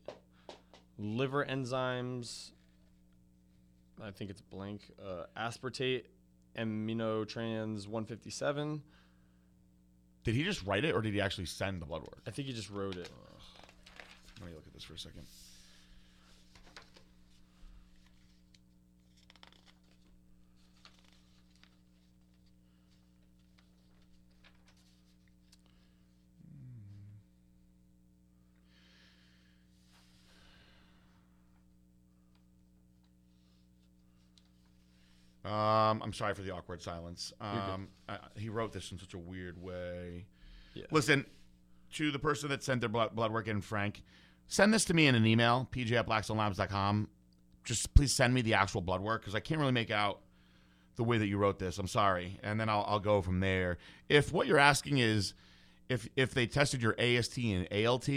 Liver 0.97 1.45
enzymes, 1.45 2.51
I 4.01 4.11
think 4.11 4.29
it's 4.29 4.41
blank. 4.41 4.81
Uh, 4.99 5.25
aspartate 5.37 6.03
aminotrans 6.57 7.87
157. 7.87 8.81
Did 10.29 10.35
he 10.35 10.43
just 10.43 10.63
write 10.63 10.85
it, 10.85 10.93
or 10.93 11.01
did 11.01 11.15
he 11.15 11.21
actually 11.21 11.47
send 11.47 11.81
the 11.81 11.87
blood 11.87 12.03
work? 12.03 12.19
I 12.27 12.29
think 12.29 12.47
he 12.47 12.53
just 12.53 12.69
wrote 12.69 12.95
it. 12.95 13.09
Let 14.39 14.47
me 14.47 14.53
look 14.53 14.67
at 14.67 14.73
this 14.75 14.83
for 14.83 14.93
a 14.93 14.99
second. 14.99 15.23
Um, 35.49 36.01
I'm 36.03 36.13
sorry 36.13 36.35
for 36.35 36.43
the 36.43 36.51
awkward 36.51 36.81
silence. 36.81 37.33
Um, 37.41 37.87
I, 38.07 38.19
he 38.37 38.49
wrote 38.49 38.71
this 38.71 38.91
in 38.91 38.99
such 38.99 39.15
a 39.15 39.17
weird 39.17 39.59
way. 39.61 40.27
Yeah. 40.75 40.85
Listen, 40.91 41.25
to 41.93 42.11
the 42.11 42.19
person 42.19 42.49
that 42.49 42.63
sent 42.63 42.81
their 42.81 42.89
blood, 42.89 43.15
blood 43.15 43.31
work 43.31 43.47
in, 43.47 43.61
Frank, 43.61 44.03
send 44.47 44.71
this 44.73 44.85
to 44.85 44.93
me 44.93 45.07
in 45.07 45.15
an 45.15 45.25
email, 45.25 45.67
pj 45.71 45.91
at 45.93 46.07
blackstonelabs.com. 46.07 47.09
Just 47.63 47.93
please 47.95 48.13
send 48.13 48.33
me 48.33 48.41
the 48.41 48.53
actual 48.53 48.81
blood 48.81 49.01
work 49.01 49.21
because 49.21 49.33
I 49.33 49.39
can't 49.39 49.59
really 49.59 49.71
make 49.71 49.89
out 49.89 50.19
the 50.97 51.03
way 51.03 51.17
that 51.17 51.27
you 51.27 51.37
wrote 51.37 51.57
this. 51.57 51.79
I'm 51.79 51.87
sorry. 51.87 52.39
And 52.43 52.59
then 52.59 52.69
I'll, 52.69 52.85
I'll 52.87 52.99
go 52.99 53.21
from 53.21 53.39
there. 53.39 53.79
If 54.07 54.31
what 54.31 54.45
you're 54.45 54.59
asking 54.59 54.99
is 54.99 55.33
if 55.87 56.07
if 56.15 56.33
they 56.33 56.45
tested 56.45 56.81
your 56.83 56.95
AST 56.99 57.37
and 57.37 57.67
ALT 57.85 58.07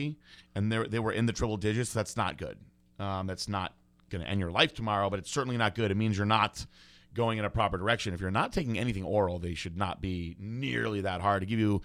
and 0.54 0.70
they 0.70 0.86
they 0.86 0.98
were 0.98 1.12
in 1.12 1.26
the 1.26 1.32
triple 1.32 1.56
digits, 1.56 1.92
that's 1.92 2.16
not 2.16 2.36
good. 2.36 2.58
Um, 2.98 3.26
that's 3.26 3.48
not 3.48 3.74
going 4.10 4.22
to 4.22 4.28
end 4.28 4.38
your 4.38 4.50
life 4.50 4.74
tomorrow, 4.74 5.08
but 5.08 5.18
it's 5.18 5.30
certainly 5.30 5.56
not 5.56 5.74
good. 5.74 5.90
It 5.90 5.96
means 5.96 6.16
you're 6.16 6.26
not 6.26 6.66
going 7.14 7.38
in 7.38 7.44
a 7.44 7.50
proper 7.50 7.78
direction. 7.78 8.14
If 8.14 8.20
you're 8.20 8.30
not 8.30 8.52
taking 8.52 8.78
anything 8.78 9.04
oral, 9.04 9.38
they 9.38 9.54
should 9.54 9.76
not 9.76 10.00
be 10.00 10.36
nearly 10.38 11.02
that 11.02 11.20
hard. 11.20 11.42
To 11.42 11.46
give 11.46 11.58
you, 11.58 11.82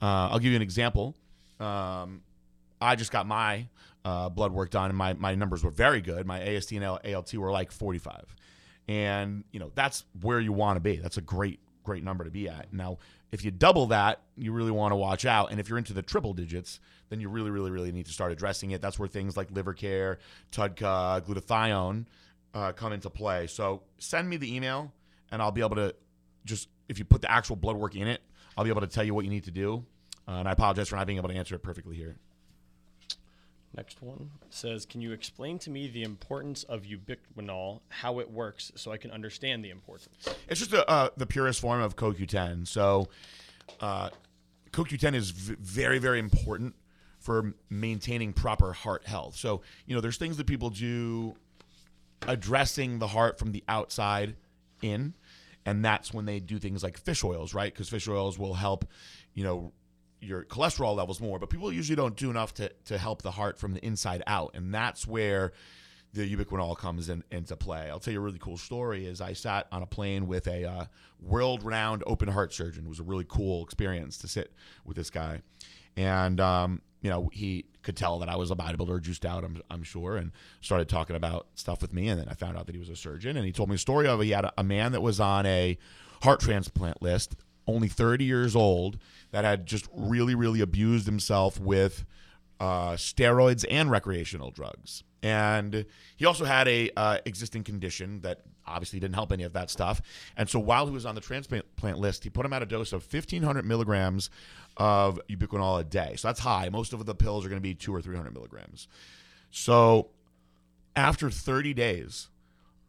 uh, 0.00 0.28
I'll 0.30 0.38
give 0.38 0.50
you 0.50 0.56
an 0.56 0.62
example. 0.62 1.14
Um, 1.58 2.22
I 2.80 2.96
just 2.96 3.12
got 3.12 3.26
my 3.26 3.66
uh, 4.04 4.28
blood 4.28 4.52
work 4.52 4.70
done, 4.70 4.90
and 4.90 4.96
my, 4.96 5.12
my 5.14 5.34
numbers 5.34 5.62
were 5.62 5.70
very 5.70 6.00
good. 6.00 6.26
My 6.26 6.40
AST 6.40 6.72
and 6.72 6.84
ALT 6.84 7.34
were 7.34 7.50
like 7.50 7.70
45, 7.72 8.34
and 8.88 9.44
you 9.52 9.60
know 9.60 9.70
that's 9.74 10.04
where 10.22 10.40
you 10.40 10.52
want 10.52 10.76
to 10.76 10.80
be. 10.80 10.96
That's 10.96 11.16
a 11.18 11.22
great 11.22 11.60
great 11.84 12.04
number 12.04 12.24
to 12.24 12.30
be 12.30 12.48
at. 12.48 12.72
Now, 12.72 12.98
if 13.32 13.44
you 13.44 13.50
double 13.50 13.86
that, 13.86 14.20
you 14.36 14.52
really 14.52 14.70
want 14.70 14.92
to 14.92 14.96
watch 14.96 15.24
out. 15.24 15.50
And 15.50 15.58
if 15.58 15.68
you're 15.68 15.78
into 15.78 15.92
the 15.92 16.02
triple 16.02 16.34
digits, 16.34 16.80
then 17.08 17.20
you 17.20 17.28
really 17.28 17.50
really 17.50 17.70
really 17.70 17.92
need 17.92 18.06
to 18.06 18.12
start 18.12 18.32
addressing 18.32 18.70
it. 18.70 18.80
That's 18.80 18.98
where 18.98 19.08
things 19.08 19.36
like 19.36 19.50
liver 19.50 19.74
care, 19.74 20.18
TUDCA, 20.52 21.22
glutathione 21.22 22.06
uh, 22.54 22.72
come 22.72 22.92
into 22.92 23.10
play. 23.10 23.46
So 23.46 23.82
send 23.98 24.28
me 24.28 24.36
the 24.36 24.54
email, 24.54 24.92
and 25.30 25.40
I'll 25.40 25.52
be 25.52 25.60
able 25.60 25.76
to 25.76 25.94
just 26.44 26.68
if 26.88 26.98
you 26.98 27.04
put 27.04 27.22
the 27.22 27.30
actual 27.30 27.56
blood 27.56 27.76
work 27.76 27.94
in 27.94 28.08
it, 28.08 28.20
I'll 28.56 28.64
be 28.64 28.70
able 28.70 28.80
to 28.80 28.86
tell 28.86 29.04
you 29.04 29.14
what 29.14 29.24
you 29.24 29.30
need 29.30 29.44
to 29.44 29.50
do. 29.50 29.84
Uh, 30.26 30.32
and 30.32 30.48
I 30.48 30.52
apologize 30.52 30.88
for 30.88 30.96
not 30.96 31.06
being 31.06 31.18
able 31.18 31.28
to 31.28 31.34
answer 31.34 31.54
it 31.54 31.62
perfectly 31.62 31.96
here. 31.96 32.16
Next 33.76 34.02
one 34.02 34.30
says, 34.50 34.84
Can 34.84 35.00
you 35.00 35.12
explain 35.12 35.58
to 35.60 35.70
me 35.70 35.86
the 35.86 36.02
importance 36.02 36.64
of 36.64 36.82
ubiquinol, 36.82 37.80
how 37.88 38.18
it 38.18 38.30
works, 38.30 38.72
so 38.74 38.90
I 38.90 38.96
can 38.96 39.12
understand 39.12 39.64
the 39.64 39.70
importance? 39.70 40.28
It's 40.48 40.58
just 40.58 40.72
a, 40.72 40.88
uh, 40.90 41.10
the 41.16 41.26
purest 41.26 41.60
form 41.60 41.80
of 41.80 41.94
CoQ10. 41.94 42.66
So, 42.66 43.08
uh, 43.80 44.10
CoQ10 44.72 45.14
is 45.14 45.30
v- 45.30 45.56
very, 45.60 45.98
very 45.98 46.18
important 46.18 46.74
for 47.20 47.54
maintaining 47.68 48.32
proper 48.32 48.72
heart 48.72 49.06
health. 49.06 49.36
So, 49.36 49.62
you 49.86 49.94
know, 49.94 50.00
there's 50.00 50.16
things 50.16 50.36
that 50.38 50.46
people 50.46 50.70
do 50.70 51.36
addressing 52.26 52.98
the 52.98 53.08
heart 53.08 53.38
from 53.38 53.52
the 53.52 53.64
outside 53.68 54.36
in, 54.82 55.14
and 55.66 55.84
that's 55.84 56.12
when 56.12 56.24
they 56.24 56.40
do 56.40 56.58
things 56.58 56.82
like 56.82 56.98
fish 56.98 57.24
oils, 57.24 57.54
right? 57.54 57.72
Because 57.72 57.88
fish 57.88 58.08
oils 58.08 58.38
will 58.38 58.54
help, 58.54 58.84
you 59.34 59.44
know, 59.44 59.72
your 60.20 60.44
cholesterol 60.44 60.94
levels 60.96 61.20
more, 61.20 61.38
but 61.38 61.48
people 61.48 61.72
usually 61.72 61.96
don't 61.96 62.16
do 62.16 62.30
enough 62.30 62.52
to, 62.54 62.70
to 62.84 62.98
help 62.98 63.22
the 63.22 63.30
heart 63.30 63.58
from 63.58 63.72
the 63.72 63.84
inside 63.84 64.22
out. 64.26 64.50
And 64.54 64.74
that's 64.74 65.06
where 65.06 65.52
the 66.12 66.36
ubiquinol 66.36 66.76
comes 66.76 67.08
in, 67.08 67.24
into 67.30 67.56
play. 67.56 67.88
I'll 67.88 68.00
tell 68.00 68.12
you 68.12 68.20
a 68.20 68.22
really 68.22 68.38
cool 68.38 68.58
story 68.58 69.06
is 69.06 69.20
I 69.20 69.32
sat 69.32 69.66
on 69.72 69.82
a 69.82 69.86
plane 69.86 70.26
with 70.26 70.46
a 70.46 70.64
uh, 70.64 70.84
world-renowned 71.22 72.02
open 72.06 72.28
heart 72.28 72.52
surgeon. 72.52 72.84
It 72.84 72.88
was 72.88 73.00
a 73.00 73.04
really 73.04 73.26
cool 73.28 73.64
experience 73.64 74.18
to 74.18 74.28
sit 74.28 74.52
with 74.84 74.96
this 74.96 75.08
guy. 75.08 75.40
And, 75.96 76.40
um, 76.40 76.82
you 77.02 77.10
know, 77.10 77.30
he 77.32 77.66
could 77.82 77.96
tell 77.96 78.18
that 78.18 78.28
I 78.28 78.36
was 78.36 78.50
a 78.50 78.56
bodybuilder, 78.56 79.00
juiced 79.02 79.24
out, 79.24 79.44
I'm, 79.44 79.60
I'm 79.70 79.82
sure, 79.82 80.16
and 80.16 80.32
started 80.60 80.88
talking 80.88 81.16
about 81.16 81.46
stuff 81.54 81.82
with 81.82 81.92
me. 81.92 82.08
And 82.08 82.20
then 82.20 82.28
I 82.28 82.34
found 82.34 82.56
out 82.56 82.66
that 82.66 82.74
he 82.74 82.78
was 82.78 82.88
a 82.88 82.96
surgeon. 82.96 83.36
And 83.36 83.46
he 83.46 83.52
told 83.52 83.68
me 83.68 83.76
a 83.76 83.78
story 83.78 84.06
of 84.06 84.20
he 84.20 84.30
had 84.30 84.44
a, 84.44 84.52
a 84.58 84.64
man 84.64 84.92
that 84.92 85.00
was 85.00 85.20
on 85.20 85.46
a 85.46 85.78
heart 86.22 86.40
transplant 86.40 87.00
list, 87.02 87.36
only 87.66 87.88
30 87.88 88.24
years 88.24 88.54
old, 88.54 88.98
that 89.30 89.44
had 89.44 89.66
just 89.66 89.88
really, 89.94 90.34
really 90.34 90.60
abused 90.60 91.06
himself 91.06 91.58
with 91.58 92.04
uh, 92.58 92.92
steroids 92.92 93.64
and 93.70 93.90
recreational 93.90 94.50
drugs. 94.50 95.02
And 95.22 95.84
he 96.16 96.24
also 96.24 96.44
had 96.44 96.68
a 96.68 96.90
uh, 96.96 97.18
existing 97.24 97.64
condition 97.64 98.20
that 98.22 98.40
obviously 98.66 99.00
didn't 99.00 99.14
help 99.14 99.32
any 99.32 99.42
of 99.42 99.52
that 99.52 99.70
stuff. 99.70 100.00
And 100.36 100.48
so 100.48 100.58
while 100.58 100.86
he 100.86 100.92
was 100.92 101.04
on 101.04 101.14
the 101.14 101.20
transplant 101.20 101.98
list, 101.98 102.24
he 102.24 102.30
put 102.30 102.46
him 102.46 102.52
at 102.52 102.62
a 102.62 102.66
dose 102.66 102.92
of 102.92 103.12
1,500 103.12 103.64
milligrams 103.64 104.30
of 104.76 105.20
ubiquinol 105.28 105.80
a 105.80 105.84
day. 105.84 106.14
So 106.16 106.28
that's 106.28 106.40
high. 106.40 106.68
Most 106.68 106.92
of 106.92 107.04
the 107.04 107.14
pills 107.14 107.44
are 107.44 107.48
going 107.48 107.60
to 107.60 107.62
be 107.62 107.74
two 107.74 107.94
or 107.94 108.00
300 108.00 108.32
milligrams. 108.32 108.88
So 109.50 110.10
after 110.96 111.30
30 111.30 111.74
days 111.74 112.28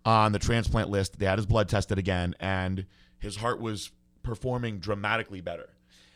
on 0.05 0.31
the 0.31 0.39
transplant 0.39 0.89
list, 0.89 1.19
they 1.19 1.25
had 1.25 1.37
his 1.37 1.45
blood 1.45 1.69
tested 1.69 1.97
again, 1.97 2.35
and 2.39 2.85
his 3.19 3.37
heart 3.37 3.59
was 3.59 3.91
performing 4.23 4.79
dramatically 4.79 5.41
better. 5.41 5.69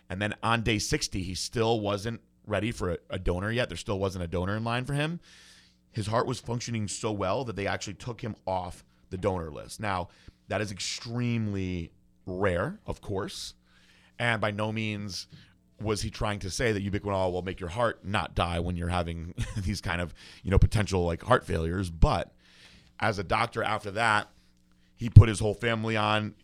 And 0.09 0.21
then 0.21 0.35
on 0.43 0.61
day 0.61 0.79
60, 0.79 1.21
he 1.21 1.35
still 1.35 1.79
wasn't 1.79 2.21
ready 2.45 2.71
for 2.71 2.91
a, 2.93 2.97
a, 3.09 3.19
donor 3.19 3.51
yet. 3.51 3.69
There 3.69 3.77
still 3.77 3.99
wasn't 3.99 4.23
a 4.23 4.27
donor 4.27 4.55
in 4.55 4.63
line 4.63 4.85
for 4.85 4.93
him. 4.93 5.19
His 5.91 6.07
heart 6.07 6.27
was 6.27 6.39
functioning 6.39 6.87
so 6.87 7.11
well 7.11 7.43
that 7.45 7.55
they 7.55 7.67
actually 7.67 7.95
took 7.95 8.21
him 8.21 8.35
off 8.45 8.83
the 9.09 9.17
donor 9.17 9.49
list. 9.49 9.79
Now, 9.79 10.09
that 10.47 10.61
is 10.61 10.71
extremely 10.71 11.91
rare, 12.25 12.79
of 12.85 13.01
course. 13.01 13.53
And 14.19 14.39
by 14.39 14.51
no 14.51 14.71
means 14.71 15.27
was 15.81 16.02
he 16.02 16.10
trying 16.10 16.39
to 16.39 16.49
say 16.49 16.72
that 16.72 16.84
ubiquinol 16.84 17.31
will 17.31 17.41
make 17.41 17.60
your 17.60 17.69
heart 17.69 18.06
not 18.06 18.34
die 18.34 18.60
when 18.60 18.77
you're 18.77 18.89
having 18.89 19.34
these 19.57 19.81
kind 19.81 20.02
of, 20.02 20.14
you 20.43 20.52
know, 20.52 20.60
potential 20.60 21.06
like 21.06 21.23
heart 21.23 21.45
failures. 21.45 21.89
But 21.89 22.31
as 22.99 23.19
a 23.19 23.23
doctor 23.23 23.64
after 23.64 23.91
that, 23.91 24.30
he 24.95 25.10
put 25.10 25.27
his 25.27 25.39
whole 25.39 25.53
family 25.53 25.97
on 25.97 26.35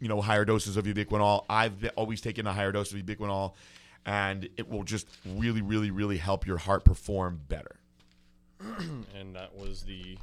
you 0.00 0.08
know 0.08 0.20
higher 0.20 0.44
doses 0.44 0.76
of 0.76 0.84
ubiquinol. 0.86 1.44
I've 1.48 1.90
always 1.96 2.20
taken 2.20 2.46
a 2.46 2.52
higher 2.52 2.72
dose 2.72 2.92
of 2.92 2.98
ubiquinol, 2.98 3.54
and 4.04 4.48
it 4.56 4.68
will 4.68 4.82
just 4.82 5.06
really, 5.24 5.62
really, 5.62 5.90
really 5.90 6.16
help 6.16 6.46
your 6.46 6.58
heart 6.58 6.84
perform 6.84 7.40
better. 7.48 7.76
and 8.60 9.36
that 9.36 9.54
was 9.54 9.82
the 9.82 10.18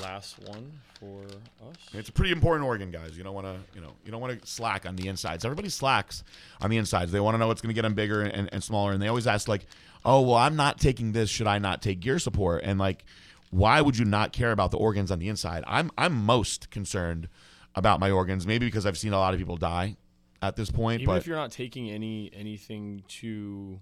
last 0.00 0.38
one 0.48 0.72
for 0.98 1.22
us. 1.68 1.76
It's 1.92 2.08
a 2.08 2.12
pretty 2.12 2.32
important 2.32 2.66
organ, 2.66 2.90
guys. 2.90 3.16
You 3.16 3.24
don't 3.24 3.34
want 3.34 3.46
to, 3.46 3.56
you 3.74 3.80
know, 3.80 3.92
you 4.04 4.10
don't 4.10 4.20
want 4.20 4.40
to 4.40 4.46
slack 4.46 4.86
on 4.86 4.96
the 4.96 5.08
insides. 5.08 5.44
Everybody 5.44 5.68
slacks 5.68 6.24
on 6.60 6.70
the 6.70 6.76
insides. 6.76 7.12
They 7.12 7.20
want 7.20 7.34
to 7.34 7.38
know 7.38 7.48
what's 7.48 7.60
going 7.60 7.70
to 7.70 7.74
get 7.74 7.82
them 7.82 7.94
bigger 7.94 8.22
and, 8.22 8.48
and 8.52 8.64
smaller, 8.64 8.92
and 8.92 9.02
they 9.02 9.08
always 9.08 9.26
ask 9.26 9.48
like, 9.48 9.66
"Oh, 10.04 10.22
well, 10.22 10.36
I'm 10.36 10.56
not 10.56 10.78
taking 10.78 11.12
this. 11.12 11.28
Should 11.30 11.46
I 11.46 11.58
not 11.58 11.82
take 11.82 12.00
gear 12.00 12.18
support?" 12.18 12.62
And 12.64 12.78
like, 12.78 13.04
why 13.50 13.80
would 13.80 13.98
you 13.98 14.04
not 14.04 14.32
care 14.32 14.52
about 14.52 14.70
the 14.70 14.78
organs 14.78 15.10
on 15.10 15.18
the 15.18 15.28
inside? 15.28 15.64
I'm 15.66 15.90
I'm 15.98 16.14
most 16.14 16.70
concerned 16.70 17.28
about 17.74 18.00
my 18.00 18.10
organs. 18.10 18.46
Maybe 18.46 18.66
because 18.66 18.86
I've 18.86 18.98
seen 18.98 19.12
a 19.12 19.18
lot 19.18 19.34
of 19.34 19.38
people 19.38 19.56
die 19.56 19.96
at 20.40 20.56
this 20.56 20.70
point. 20.70 21.02
Even 21.02 21.14
but 21.14 21.18
if 21.18 21.26
you're 21.26 21.36
not 21.36 21.52
taking 21.52 21.90
any 21.90 22.30
anything 22.34 23.02
to 23.08 23.78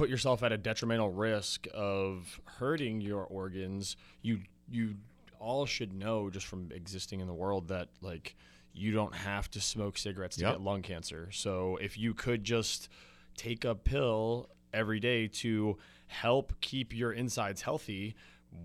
put 0.00 0.08
yourself 0.08 0.42
at 0.42 0.50
a 0.50 0.56
detrimental 0.56 1.10
risk 1.10 1.66
of 1.74 2.40
hurting 2.46 3.02
your 3.02 3.24
organs, 3.24 3.96
you 4.22 4.40
you 4.70 4.94
all 5.38 5.66
should 5.66 5.92
know 5.92 6.30
just 6.30 6.46
from 6.46 6.70
existing 6.74 7.20
in 7.20 7.26
the 7.26 7.34
world 7.34 7.68
that 7.68 7.88
like 8.00 8.34
you 8.72 8.92
don't 8.92 9.14
have 9.14 9.50
to 9.50 9.60
smoke 9.60 9.98
cigarettes 9.98 10.36
to 10.36 10.42
Yep. 10.44 10.52
get 10.54 10.60
lung 10.62 10.80
cancer. 10.80 11.28
So 11.32 11.76
if 11.82 11.98
you 11.98 12.14
could 12.14 12.44
just 12.44 12.88
take 13.36 13.66
a 13.66 13.74
pill 13.74 14.48
every 14.72 15.00
day 15.00 15.26
to 15.28 15.76
help 16.06 16.54
keep 16.62 16.94
your 16.96 17.12
insides 17.12 17.60
healthy, 17.60 18.14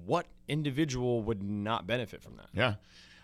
what 0.06 0.28
individual 0.48 1.22
would 1.24 1.44
not 1.44 1.86
benefit 1.86 2.22
from 2.22 2.38
that? 2.38 2.48
Yeah. 2.54 2.76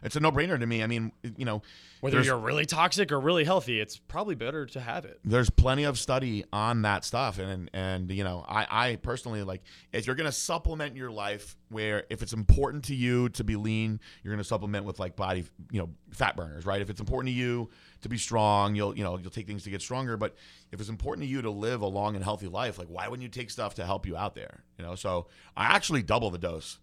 It's 0.04 0.16
a 0.16 0.20
no 0.20 0.32
brainer 0.32 0.60
to 0.60 0.66
me. 0.66 0.82
I 0.84 0.88
mean, 0.88 1.12
you 1.38 1.46
know, 1.46 1.62
Whether 2.00 2.22
you're 2.22 2.38
really 2.38 2.66
toxic 2.66 3.12
or 3.12 3.20
really 3.20 3.44
healthy, 3.44 3.80
it's 3.80 3.98
probably 3.98 4.36
better 4.36 4.66
to 4.66 4.80
have 4.80 5.06
it. 5.06 5.20
there's 5.24 5.50
plenty 5.50 5.84
of 5.84 6.00
study 6.00 6.44
on 6.52 6.82
that 6.82 7.06
stuff 7.06 7.38
and 7.38 7.70
and 7.74 8.12
you 8.12 8.24
know 8.24 8.44
i 8.48 8.66
i 8.70 8.96
personally 8.96 9.44
like 9.44 9.62
if 9.94 10.08
you're 10.08 10.16
gonna 10.16 10.32
supplement 10.32 10.96
your 10.96 11.12
life 11.12 11.56
where 11.70 12.06
if 12.10 12.22
it's 12.24 12.34
important 12.34 12.86
to 12.86 12.96
you 12.96 13.30
to 13.30 13.44
be 13.44 13.56
lean 13.56 14.00
you're 14.24 14.34
gonna 14.34 14.44
supplement 14.44 14.86
with 14.86 15.00
like 15.00 15.16
body 15.16 15.46
you 15.72 15.80
know 15.80 15.90
fat 16.12 16.36
burners 16.36 16.66
right 16.66 16.82
if 16.82 16.90
it's 16.90 17.00
important 17.00 17.28
to 17.28 17.34
you 17.34 17.70
to 18.02 18.10
be 18.10 18.18
strong 18.18 18.74
you'll 18.76 18.98
you 18.98 19.04
know 19.04 19.18
you'll 19.20 19.30
take 19.30 19.46
things 19.48 19.64
to 19.64 19.70
get 19.70 19.82
stronger 19.82 20.18
but 20.18 20.36
if 20.72 20.80
it's 20.80 20.90
important 20.90 21.24
to 21.24 21.30
you 21.30 21.42
to 21.42 21.52
live 21.52 21.82
a 21.82 21.88
long 21.88 22.16
and 22.16 22.24
healthy 22.24 22.48
life 22.48 22.80
like 22.80 22.88
why 22.88 23.08
wouldn't 23.08 23.24
you 23.24 23.30
take 23.30 23.50
stuff 23.52 23.76
to 23.76 23.86
help 23.86 24.06
you 24.08 24.18
out 24.18 24.34
there 24.36 24.64
you 24.80 24.84
know 24.86 24.96
so 24.96 25.28
i 25.56 25.66
actually 25.66 26.02
double 26.02 26.32
the 26.32 26.38
dose 26.40 26.80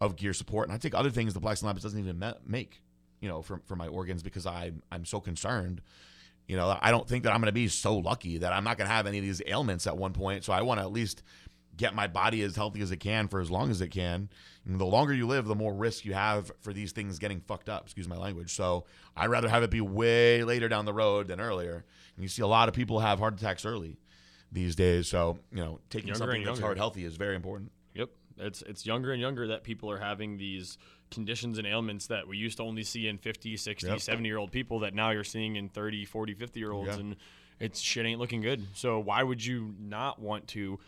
of 0.00 0.16
gear 0.16 0.32
support 0.32 0.68
and 0.68 0.74
i 0.74 0.78
take 0.78 0.94
other 0.94 1.10
things 1.10 1.34
the 1.34 1.40
black 1.40 1.62
labs 1.62 1.82
doesn't 1.82 1.98
even 1.98 2.22
make 2.46 2.82
you 3.20 3.28
know 3.28 3.42
for, 3.42 3.60
for 3.66 3.76
my 3.76 3.88
organs 3.88 4.22
because 4.22 4.46
i 4.46 4.70
i'm 4.90 5.04
so 5.04 5.20
concerned 5.20 5.80
you 6.46 6.56
know, 6.56 6.76
I 6.80 6.90
don't 6.90 7.08
think 7.08 7.24
that 7.24 7.32
I'm 7.32 7.40
going 7.40 7.46
to 7.46 7.52
be 7.52 7.68
so 7.68 7.96
lucky 7.96 8.38
that 8.38 8.52
I'm 8.52 8.64
not 8.64 8.78
going 8.78 8.88
to 8.88 8.94
have 8.94 9.06
any 9.06 9.18
of 9.18 9.24
these 9.24 9.42
ailments 9.46 9.86
at 9.86 9.96
one 9.96 10.12
point. 10.12 10.44
So 10.44 10.52
I 10.52 10.62
want 10.62 10.78
to 10.78 10.84
at 10.84 10.92
least 10.92 11.22
get 11.76 11.94
my 11.94 12.06
body 12.06 12.42
as 12.42 12.56
healthy 12.56 12.80
as 12.80 12.90
it 12.90 12.98
can 12.98 13.28
for 13.28 13.40
as 13.40 13.50
long 13.50 13.70
as 13.70 13.80
it 13.80 13.88
can. 13.88 14.30
And 14.64 14.80
the 14.80 14.86
longer 14.86 15.12
you 15.12 15.26
live, 15.26 15.46
the 15.46 15.54
more 15.54 15.74
risk 15.74 16.04
you 16.04 16.14
have 16.14 16.50
for 16.60 16.72
these 16.72 16.92
things 16.92 17.18
getting 17.18 17.40
fucked 17.40 17.68
up. 17.68 17.84
Excuse 17.84 18.08
my 18.08 18.16
language. 18.16 18.54
So 18.54 18.84
I'd 19.16 19.28
rather 19.28 19.48
have 19.48 19.62
it 19.62 19.70
be 19.70 19.80
way 19.80 20.44
later 20.44 20.68
down 20.68 20.84
the 20.84 20.94
road 20.94 21.28
than 21.28 21.40
earlier. 21.40 21.84
And 22.14 22.22
you 22.22 22.28
see 22.28 22.42
a 22.42 22.46
lot 22.46 22.68
of 22.68 22.74
people 22.74 23.00
have 23.00 23.18
heart 23.18 23.34
attacks 23.34 23.64
early 23.66 23.98
these 24.52 24.76
days. 24.76 25.08
So 25.08 25.38
you 25.52 25.58
know, 25.58 25.80
taking 25.90 26.08
Younger 26.08 26.18
something 26.18 26.44
that's 26.44 26.60
heart 26.60 26.78
healthy 26.78 27.04
is 27.04 27.16
very 27.16 27.34
important. 27.34 27.72
It's 28.38 28.62
it's 28.62 28.84
younger 28.86 29.12
and 29.12 29.20
younger 29.20 29.46
that 29.48 29.62
people 29.64 29.90
are 29.90 29.98
having 29.98 30.36
these 30.38 30.78
conditions 31.10 31.58
and 31.58 31.66
ailments 31.66 32.08
that 32.08 32.26
we 32.28 32.36
used 32.36 32.56
to 32.58 32.64
only 32.64 32.82
see 32.82 33.06
in 33.06 33.16
50, 33.18 33.56
60, 33.56 33.86
Yep. 33.86 34.00
70 34.00 34.28
year 34.28 34.38
old 34.38 34.50
people 34.52 34.80
that 34.80 34.92
now 34.94 35.10
you're 35.10 35.22
seeing 35.24 35.54
in 35.56 35.68
30, 35.68 36.04
40, 36.04 36.34
50 36.34 36.58
year 36.60 36.72
olds 36.72 36.88
Yeah. 36.88 36.98
and 36.98 37.16
it's 37.60 37.80
shit 37.80 38.04
ain't 38.04 38.20
looking 38.20 38.40
good. 38.40 38.66
So 38.74 38.98
why 38.98 39.22
would 39.22 39.44
you 39.44 39.74
not 39.78 40.20
want 40.20 40.48
to 40.48 40.78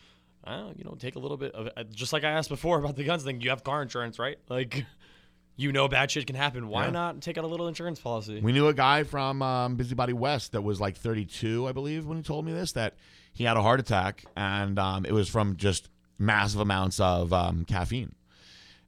uh, 0.45 0.71
you 0.77 0.83
know, 0.85 0.95
take 0.97 1.15
a 1.15 1.19
little 1.19 1.35
bit 1.37 1.51
of 1.53 1.69
uh, 1.75 1.83
just 1.91 2.13
like 2.13 2.23
I 2.23 2.31
asked 2.31 2.49
before 2.49 2.79
about 2.83 2.95
the 2.95 3.03
guns 3.03 3.23
thing, 3.23 3.41
you 3.41 3.49
have 3.49 3.63
car 3.63 3.81
insurance, 3.81 4.19
right? 4.19 4.37
Like 4.49 4.85
you 5.55 5.71
know 5.73 5.87
bad 5.87 6.11
shit 6.11 6.27
can 6.27 6.35
happen. 6.35 6.67
Why 6.69 6.85
Yeah. 6.85 6.91
not 6.91 7.21
take 7.21 7.37
out 7.37 7.43
a 7.43 7.47
little 7.47 7.67
insurance 7.67 7.99
policy? 7.99 8.39
We 8.41 8.51
knew 8.53 8.67
a 8.67 8.73
guy 8.73 9.03
from 9.03 9.41
um, 9.41 9.75
Busybody 9.75 10.13
West 10.13 10.51
that 10.53 10.61
was 10.61 10.79
like 10.79 10.95
32, 10.97 11.67
I 11.67 11.71
believe, 11.73 12.05
when 12.05 12.17
he 12.17 12.23
told 12.23 12.45
me 12.45 12.53
this, 12.53 12.71
that 12.73 12.95
he 13.33 13.43
had 13.43 13.57
a 13.57 13.61
heart 13.61 13.79
attack 13.79 14.25
and 14.37 14.77
um, 14.79 15.05
it 15.05 15.11
was 15.11 15.27
from 15.29 15.55
just 15.57 15.89
massive 16.19 16.59
amounts 16.59 16.99
of 16.99 17.33
um, 17.33 17.65
caffeine. 17.65 18.13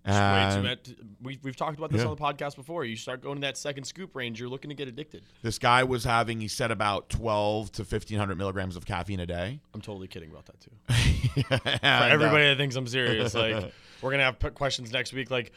Just 0.06 0.20
way 0.20 0.56
too 0.56 0.64
much- 0.68 1.08
we, 1.22 1.40
we've 1.44 1.56
talked 1.56 1.78
about 1.78 1.91
this 1.91 2.02
Yeah. 2.02 2.08
on 2.08 2.16
the 2.16 2.22
podcast 2.22 2.56
before. 2.56 2.84
You 2.86 2.95
start 2.95 3.22
going 3.22 3.36
to 3.36 3.41
that 3.41 3.56
second 3.56 3.84
scoop 3.84 4.16
range, 4.16 4.40
you're 4.40 4.49
looking 4.49 4.70
to 4.70 4.76
get 4.76 4.88
addicted. 4.88 5.22
this 5.44 5.60
guy 5.60 5.84
was 5.84 6.03
having, 6.03 6.41
he 6.41 6.48
said, 6.48 6.72
about 6.72 7.10
12 7.10 7.72
to 7.74 7.82
1500 7.84 8.36
milligrams 8.36 8.76
of 8.76 8.84
caffeine 8.86 9.20
a 9.20 9.28
day. 9.28 9.60
I'm 9.76 9.82
totally 9.82 10.08
kidding 10.08 10.32
about 10.32 10.45
that 10.48 10.60
too. 10.60 10.72
For 11.44 11.86
uh, 11.86 12.08
everybody 12.10 12.45
that 12.45 12.58
thinks 12.58 12.76
I'm 12.76 12.88
serious, 12.88 13.36
like 13.36 13.72
we're 14.02 14.10
gonna 14.12 14.24
have 14.24 14.40
questions 14.56 14.91
next 14.91 15.14
week, 15.14 15.30
like 15.30 15.52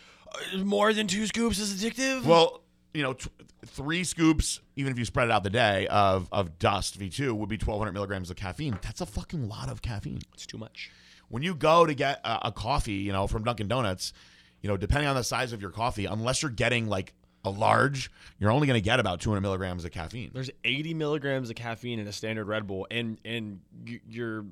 uh, 0.54 0.58
more 0.58 0.92
than 0.92 1.06
two 1.06 1.26
scoops 1.26 1.58
is 1.58 1.82
addictive. 1.82 2.24
well, 2.26 2.60
you 2.92 3.02
know, 3.02 3.14
t- 3.14 3.30
three 3.64 4.04
scoops, 4.04 4.60
even 4.76 4.92
if 4.92 4.98
you 4.98 5.06
spread 5.06 5.28
it 5.28 5.30
out 5.30 5.42
the 5.42 5.48
day, 5.50 5.86
of, 5.88 6.28
of 6.30 6.58
dust 6.58 7.00
V2 7.00 7.32
would 7.32 7.48
be 7.48 7.56
1200 7.56 7.92
milligrams 7.92 8.28
of 8.30 8.36
caffeine. 8.36 8.78
That's 8.82 9.00
a 9.00 9.06
fucking 9.06 9.48
lot 9.48 9.70
of 9.70 9.80
caffeine. 9.80 10.20
it's 10.34 10.46
too 10.46 10.58
much. 10.58 10.90
When 11.34 11.42
you 11.42 11.52
go 11.52 11.84
to 11.84 11.94
get 11.94 12.20
a, 12.24 12.46
a 12.48 12.52
coffee, 12.52 12.92
you 12.92 13.10
know, 13.10 13.26
from 13.26 13.42
Dunkin' 13.42 13.66
Donuts, 13.66 14.12
you 14.62 14.68
know, 14.68 14.76
depending 14.76 15.08
on 15.08 15.16
the 15.16 15.24
size 15.24 15.52
of 15.52 15.60
your 15.60 15.70
coffee, 15.72 16.04
unless 16.04 16.42
you're 16.42 16.50
getting 16.52 16.86
like 16.86 17.12
a 17.44 17.50
large, 17.50 18.08
you're 18.38 18.52
only 18.52 18.68
going 18.68 18.78
to 18.78 18.84
get 18.84 19.00
about 19.00 19.20
200 19.20 19.40
milligrams 19.40 19.84
of 19.84 19.90
caffeine. 19.90 20.30
There's 20.32 20.50
80 20.62 20.94
milligrams 20.94 21.50
of 21.50 21.56
caffeine 21.56 21.98
in 21.98 22.06
a 22.06 22.12
standard 22.12 22.44
Red 22.46 22.68
Bull, 22.68 22.86
and 22.88 23.18
and 23.24 23.58
y- 23.84 24.00
your 24.08 24.44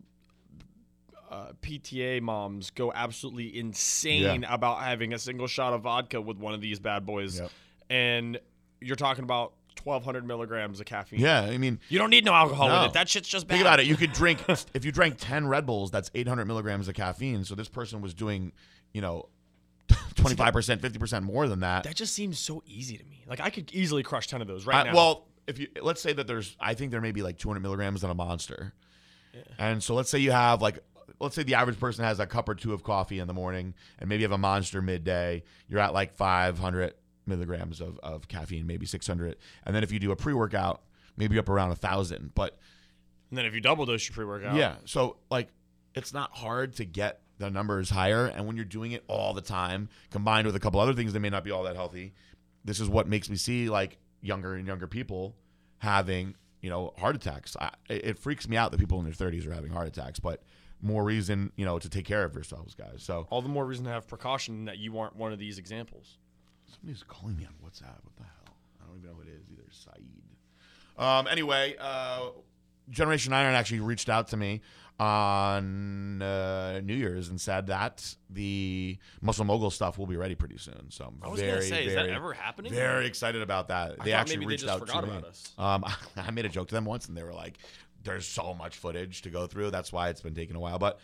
uh, 1.30 1.52
PTA 1.62 2.20
moms 2.20 2.70
go 2.70 2.92
absolutely 2.92 3.56
insane 3.56 4.44
about 4.44 4.80
having 4.82 5.14
a 5.14 5.18
single 5.18 5.46
shot 5.46 5.72
of 5.72 5.82
vodka 5.82 6.20
with 6.20 6.36
one 6.36 6.52
of 6.52 6.60
these 6.60 6.78
bad 6.80 7.06
boys, 7.06 7.38
Yep. 7.40 7.50
and 7.90 8.40
you're 8.80 8.96
talking 8.96 9.24
about 9.24 9.52
1,200 9.84 10.26
milligrams 10.26 10.80
of 10.80 10.86
caffeine. 10.86 11.20
Yeah, 11.20 11.42
I 11.42 11.58
mean, 11.58 11.78
You 11.88 11.98
don't 11.98 12.10
need 12.10 12.24
no 12.24 12.32
alcohol 12.32 12.68
No. 12.68 12.80
with 12.82 12.90
it. 12.90 12.94
That 12.94 13.08
shit's 13.08 13.28
just 13.28 13.46
bad. 13.46 13.54
think 13.56 13.64
about 13.64 13.80
it. 13.80 13.86
You 13.86 13.96
could 13.96 14.12
drink 14.14 14.40
if 14.74 14.84
you 14.84 14.92
drank 14.92 15.16
10 15.18 15.46
Red 15.48 15.66
Bulls, 15.66 15.90
that's 15.90 16.10
800 16.14 16.44
milligrams 16.46 16.88
of 16.88 16.94
caffeine. 16.94 17.44
So 17.44 17.54
this 17.54 17.68
person 17.68 18.00
was 18.00 18.14
doing, 18.14 18.52
you 18.92 19.00
know, 19.00 19.28
25%, 19.88 20.78
50% 20.80 21.22
more 21.22 21.48
than 21.48 21.60
that. 21.60 21.84
That 21.84 21.94
just 21.96 22.14
seems 22.14 22.38
so 22.38 22.62
easy 22.66 22.96
to 22.98 23.04
me. 23.04 23.24
Like 23.26 23.40
I 23.40 23.50
could 23.50 23.72
easily 23.72 24.02
crush 24.02 24.26
10 24.26 24.40
of 24.40 24.48
those 24.48 24.66
right 24.66 24.86
now. 24.86 24.94
well, 24.94 25.26
if 25.46 25.58
you 25.58 25.68
let's 25.80 26.00
say 26.00 26.12
that 26.12 26.26
there's, 26.26 26.56
I 26.60 26.74
think 26.74 26.90
there 26.92 27.00
may 27.00 27.12
be 27.12 27.22
like 27.22 27.36
200 27.38 27.60
milligrams 27.60 28.04
in 28.04 28.10
a 28.10 28.14
monster, 28.14 28.72
and 29.58 29.82
so 29.82 29.94
let's 29.94 30.08
say 30.08 30.18
you 30.18 30.30
have 30.30 30.62
like, 30.62 30.78
let's 31.18 31.34
say 31.34 31.42
the 31.42 31.54
average 31.56 31.80
person 31.80 32.04
has 32.04 32.20
a 32.20 32.26
cup 32.26 32.48
or 32.48 32.54
two 32.54 32.72
of 32.72 32.84
coffee 32.84 33.18
in 33.18 33.26
the 33.26 33.34
morning, 33.34 33.74
and 33.98 34.08
maybe 34.08 34.22
have 34.22 34.30
a 34.32 34.38
monster 34.38 34.80
midday. 34.80 35.42
You're 35.68 35.80
at 35.80 35.92
like 35.94 36.14
500 36.14 36.94
milligrams 37.26 37.80
of, 37.80 37.98
of 38.02 38.28
caffeine, 38.28 38.66
maybe 38.66 38.86
600, 38.86 39.36
and 39.64 39.74
then 39.74 39.82
if 39.82 39.92
you 39.92 39.98
do 39.98 40.10
a 40.10 40.16
pre 40.16 40.34
workout, 40.34 40.82
maybe 41.16 41.38
up 41.38 41.48
around 41.48 41.70
a 41.70 41.76
thousand. 41.76 42.32
But 42.34 42.58
and 43.30 43.38
then 43.38 43.46
if 43.46 43.54
you 43.54 43.60
double 43.60 43.86
dose 43.86 44.06
your 44.06 44.14
pre-workout, 44.14 44.56
yeah, 44.56 44.76
so 44.84 45.16
like, 45.30 45.48
it's 45.94 46.12
not 46.12 46.32
hard 46.32 46.74
to 46.76 46.84
get 46.84 47.20
the 47.38 47.50
numbers 47.50 47.88
higher, 47.88 48.26
and 48.26 48.46
when 48.46 48.56
you're 48.56 48.64
doing 48.64 48.92
it 48.92 49.04
all 49.08 49.32
the 49.32 49.40
time, 49.40 49.88
combined 50.10 50.46
with 50.46 50.54
a 50.54 50.60
couple 50.60 50.80
other 50.80 50.92
things 50.92 51.14
that 51.14 51.20
may 51.20 51.30
not 51.30 51.42
be 51.42 51.50
all 51.50 51.62
that 51.62 51.74
healthy, 51.74 52.12
this 52.64 52.78
is 52.78 52.88
what 52.90 53.08
makes 53.08 53.30
me 53.30 53.36
see 53.36 53.70
like 53.70 53.96
younger 54.20 54.54
and 54.54 54.66
younger 54.66 54.86
people 54.86 55.34
having 55.78 56.34
you 56.60 56.68
know 56.68 56.92
heart 56.98 57.16
attacks. 57.16 57.56
I, 57.58 57.70
it 57.88 58.04
it 58.04 58.18
freaks 58.18 58.46
me 58.48 58.56
out 58.56 58.70
that 58.70 58.78
people 58.78 58.98
in 58.98 59.04
their 59.04 59.14
30s 59.14 59.46
are 59.46 59.52
having 59.52 59.72
heart 59.72 59.88
attacks, 59.88 60.20
but 60.20 60.42
more 60.82 61.02
reason 61.02 61.52
you 61.56 61.64
know 61.64 61.78
to 61.78 61.88
take 61.88 62.04
care 62.04 62.24
of 62.24 62.34
yourselves, 62.34 62.74
guys. 62.74 63.02
So 63.02 63.26
all 63.30 63.40
the 63.40 63.48
more 63.48 63.64
reason 63.64 63.86
to 63.86 63.90
have 63.92 64.06
precaution 64.06 64.66
that 64.66 64.76
you 64.76 64.98
aren't 64.98 65.16
one 65.16 65.32
of 65.32 65.38
these 65.38 65.56
examples. 65.56 66.18
Somebody's 66.74 67.02
calling 67.02 67.36
me 67.36 67.44
on 67.46 67.52
WhatsApp. 67.64 68.02
What 68.02 68.16
the 68.16 68.24
hell? 68.24 68.56
I 68.82 68.86
don't 68.86 68.98
even 68.98 69.10
know 69.10 69.16
who 69.16 69.22
it 69.22 69.28
is 69.28 69.44
either. 69.50 69.62
Saeed. 69.70 70.22
Um. 70.98 71.26
Anyway, 71.26 71.76
uh, 71.80 72.30
Generation 72.90 73.32
Iron 73.32 73.54
actually 73.54 73.80
reached 73.80 74.08
out 74.08 74.28
to 74.28 74.36
me 74.36 74.60
on 75.00 76.20
uh, 76.22 76.80
New 76.80 76.94
Year's 76.94 77.28
and 77.28 77.40
said 77.40 77.66
that 77.68 78.14
the 78.30 78.98
Muscle 79.20 79.44
Mogul 79.44 79.70
stuff 79.70 79.98
will 79.98 80.06
be 80.06 80.16
ready 80.16 80.34
pretty 80.34 80.58
soon. 80.58 80.90
So 80.90 81.06
I'm 81.06 81.18
I 81.22 81.28
was 81.28 81.40
very, 81.40 81.52
gonna 81.52 81.62
say, 81.62 81.86
is 81.86 81.94
that 81.94 82.08
ever 82.08 82.32
happening? 82.32 82.72
very 82.72 83.06
excited 83.06 83.42
about 83.42 83.68
that. 83.68 83.96
I 84.00 84.04
they 84.04 84.12
actually 84.12 84.36
maybe 84.36 84.44
they 84.46 84.50
reached 84.50 84.64
just 84.64 84.72
out 84.74 84.80
forgot 84.80 85.00
to 85.02 85.06
me. 85.10 85.28
us. 85.28 85.52
Um, 85.58 85.84
I 86.16 86.30
made 86.30 86.44
a 86.44 86.50
joke 86.50 86.68
to 86.68 86.74
them 86.74 86.84
once, 86.84 87.08
and 87.08 87.16
they 87.16 87.22
were 87.24 87.32
like, 87.32 87.58
"There's 88.04 88.26
so 88.26 88.54
much 88.54 88.76
footage 88.76 89.22
to 89.22 89.30
go 89.30 89.46
through. 89.46 89.70
That's 89.70 89.92
why 89.92 90.08
it's 90.10 90.20
been 90.20 90.34
taking 90.34 90.56
a 90.56 90.60
while." 90.60 90.78
But 90.78 91.00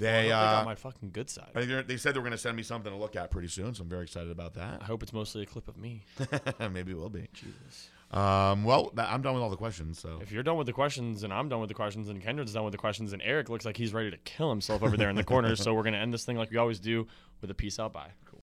they, 0.00 0.22
they 0.22 0.28
got 0.28 0.62
uh, 0.62 0.64
my 0.64 0.74
fucking 0.74 1.10
good 1.12 1.30
side. 1.30 1.50
They're- 1.54 1.98
said 1.98 2.14
they 2.14 2.18
were 2.18 2.24
going 2.24 2.32
to 2.32 2.38
send 2.38 2.56
me 2.56 2.62
something 2.62 2.90
to 2.92 2.98
look 2.98 3.16
at 3.16 3.30
pretty 3.30 3.48
soon, 3.48 3.74
so 3.74 3.82
I'm 3.82 3.88
very 3.88 4.02
excited 4.04 4.30
about 4.30 4.54
that. 4.54 4.80
I 4.82 4.84
hope 4.84 5.02
it's 5.02 5.12
mostly 5.12 5.42
a 5.42 5.46
clip 5.46 5.68
of 5.68 5.76
me. 5.76 6.02
Maybe 6.72 6.92
it 6.92 6.96
will 6.98 7.10
be. 7.10 7.28
Jesus. 7.32 7.90
Um, 8.10 8.64
well, 8.64 8.92
I'm 8.98 9.22
done 9.22 9.34
with 9.34 9.42
all 9.42 9.50
the 9.50 9.56
questions. 9.56 10.00
So 10.00 10.18
If 10.20 10.32
you're 10.32 10.42
done 10.42 10.56
with 10.56 10.66
the 10.66 10.72
questions, 10.72 11.22
and 11.22 11.32
I'm 11.32 11.48
done 11.48 11.60
with 11.60 11.68
the 11.68 11.74
questions, 11.74 12.08
and 12.08 12.20
Kendrick's 12.20 12.52
done 12.52 12.64
with 12.64 12.72
the 12.72 12.78
questions, 12.78 13.12
and 13.12 13.22
Eric 13.22 13.48
looks 13.48 13.64
like 13.64 13.76
he's 13.76 13.92
ready 13.94 14.10
to 14.10 14.16
kill 14.18 14.50
himself 14.50 14.82
over 14.82 14.96
there 14.96 15.10
in 15.10 15.16
the 15.16 15.22
corner, 15.24 15.54
so 15.56 15.74
we're 15.74 15.84
gonna 15.84 15.98
end 15.98 16.12
this 16.12 16.24
thing 16.24 16.36
like 16.36 16.50
we 16.50 16.56
always 16.56 16.80
do 16.80 17.06
with 17.40 17.50
a 17.50 17.54
peace 17.54 17.78
out. 17.78 17.92
Bye. 17.92 18.10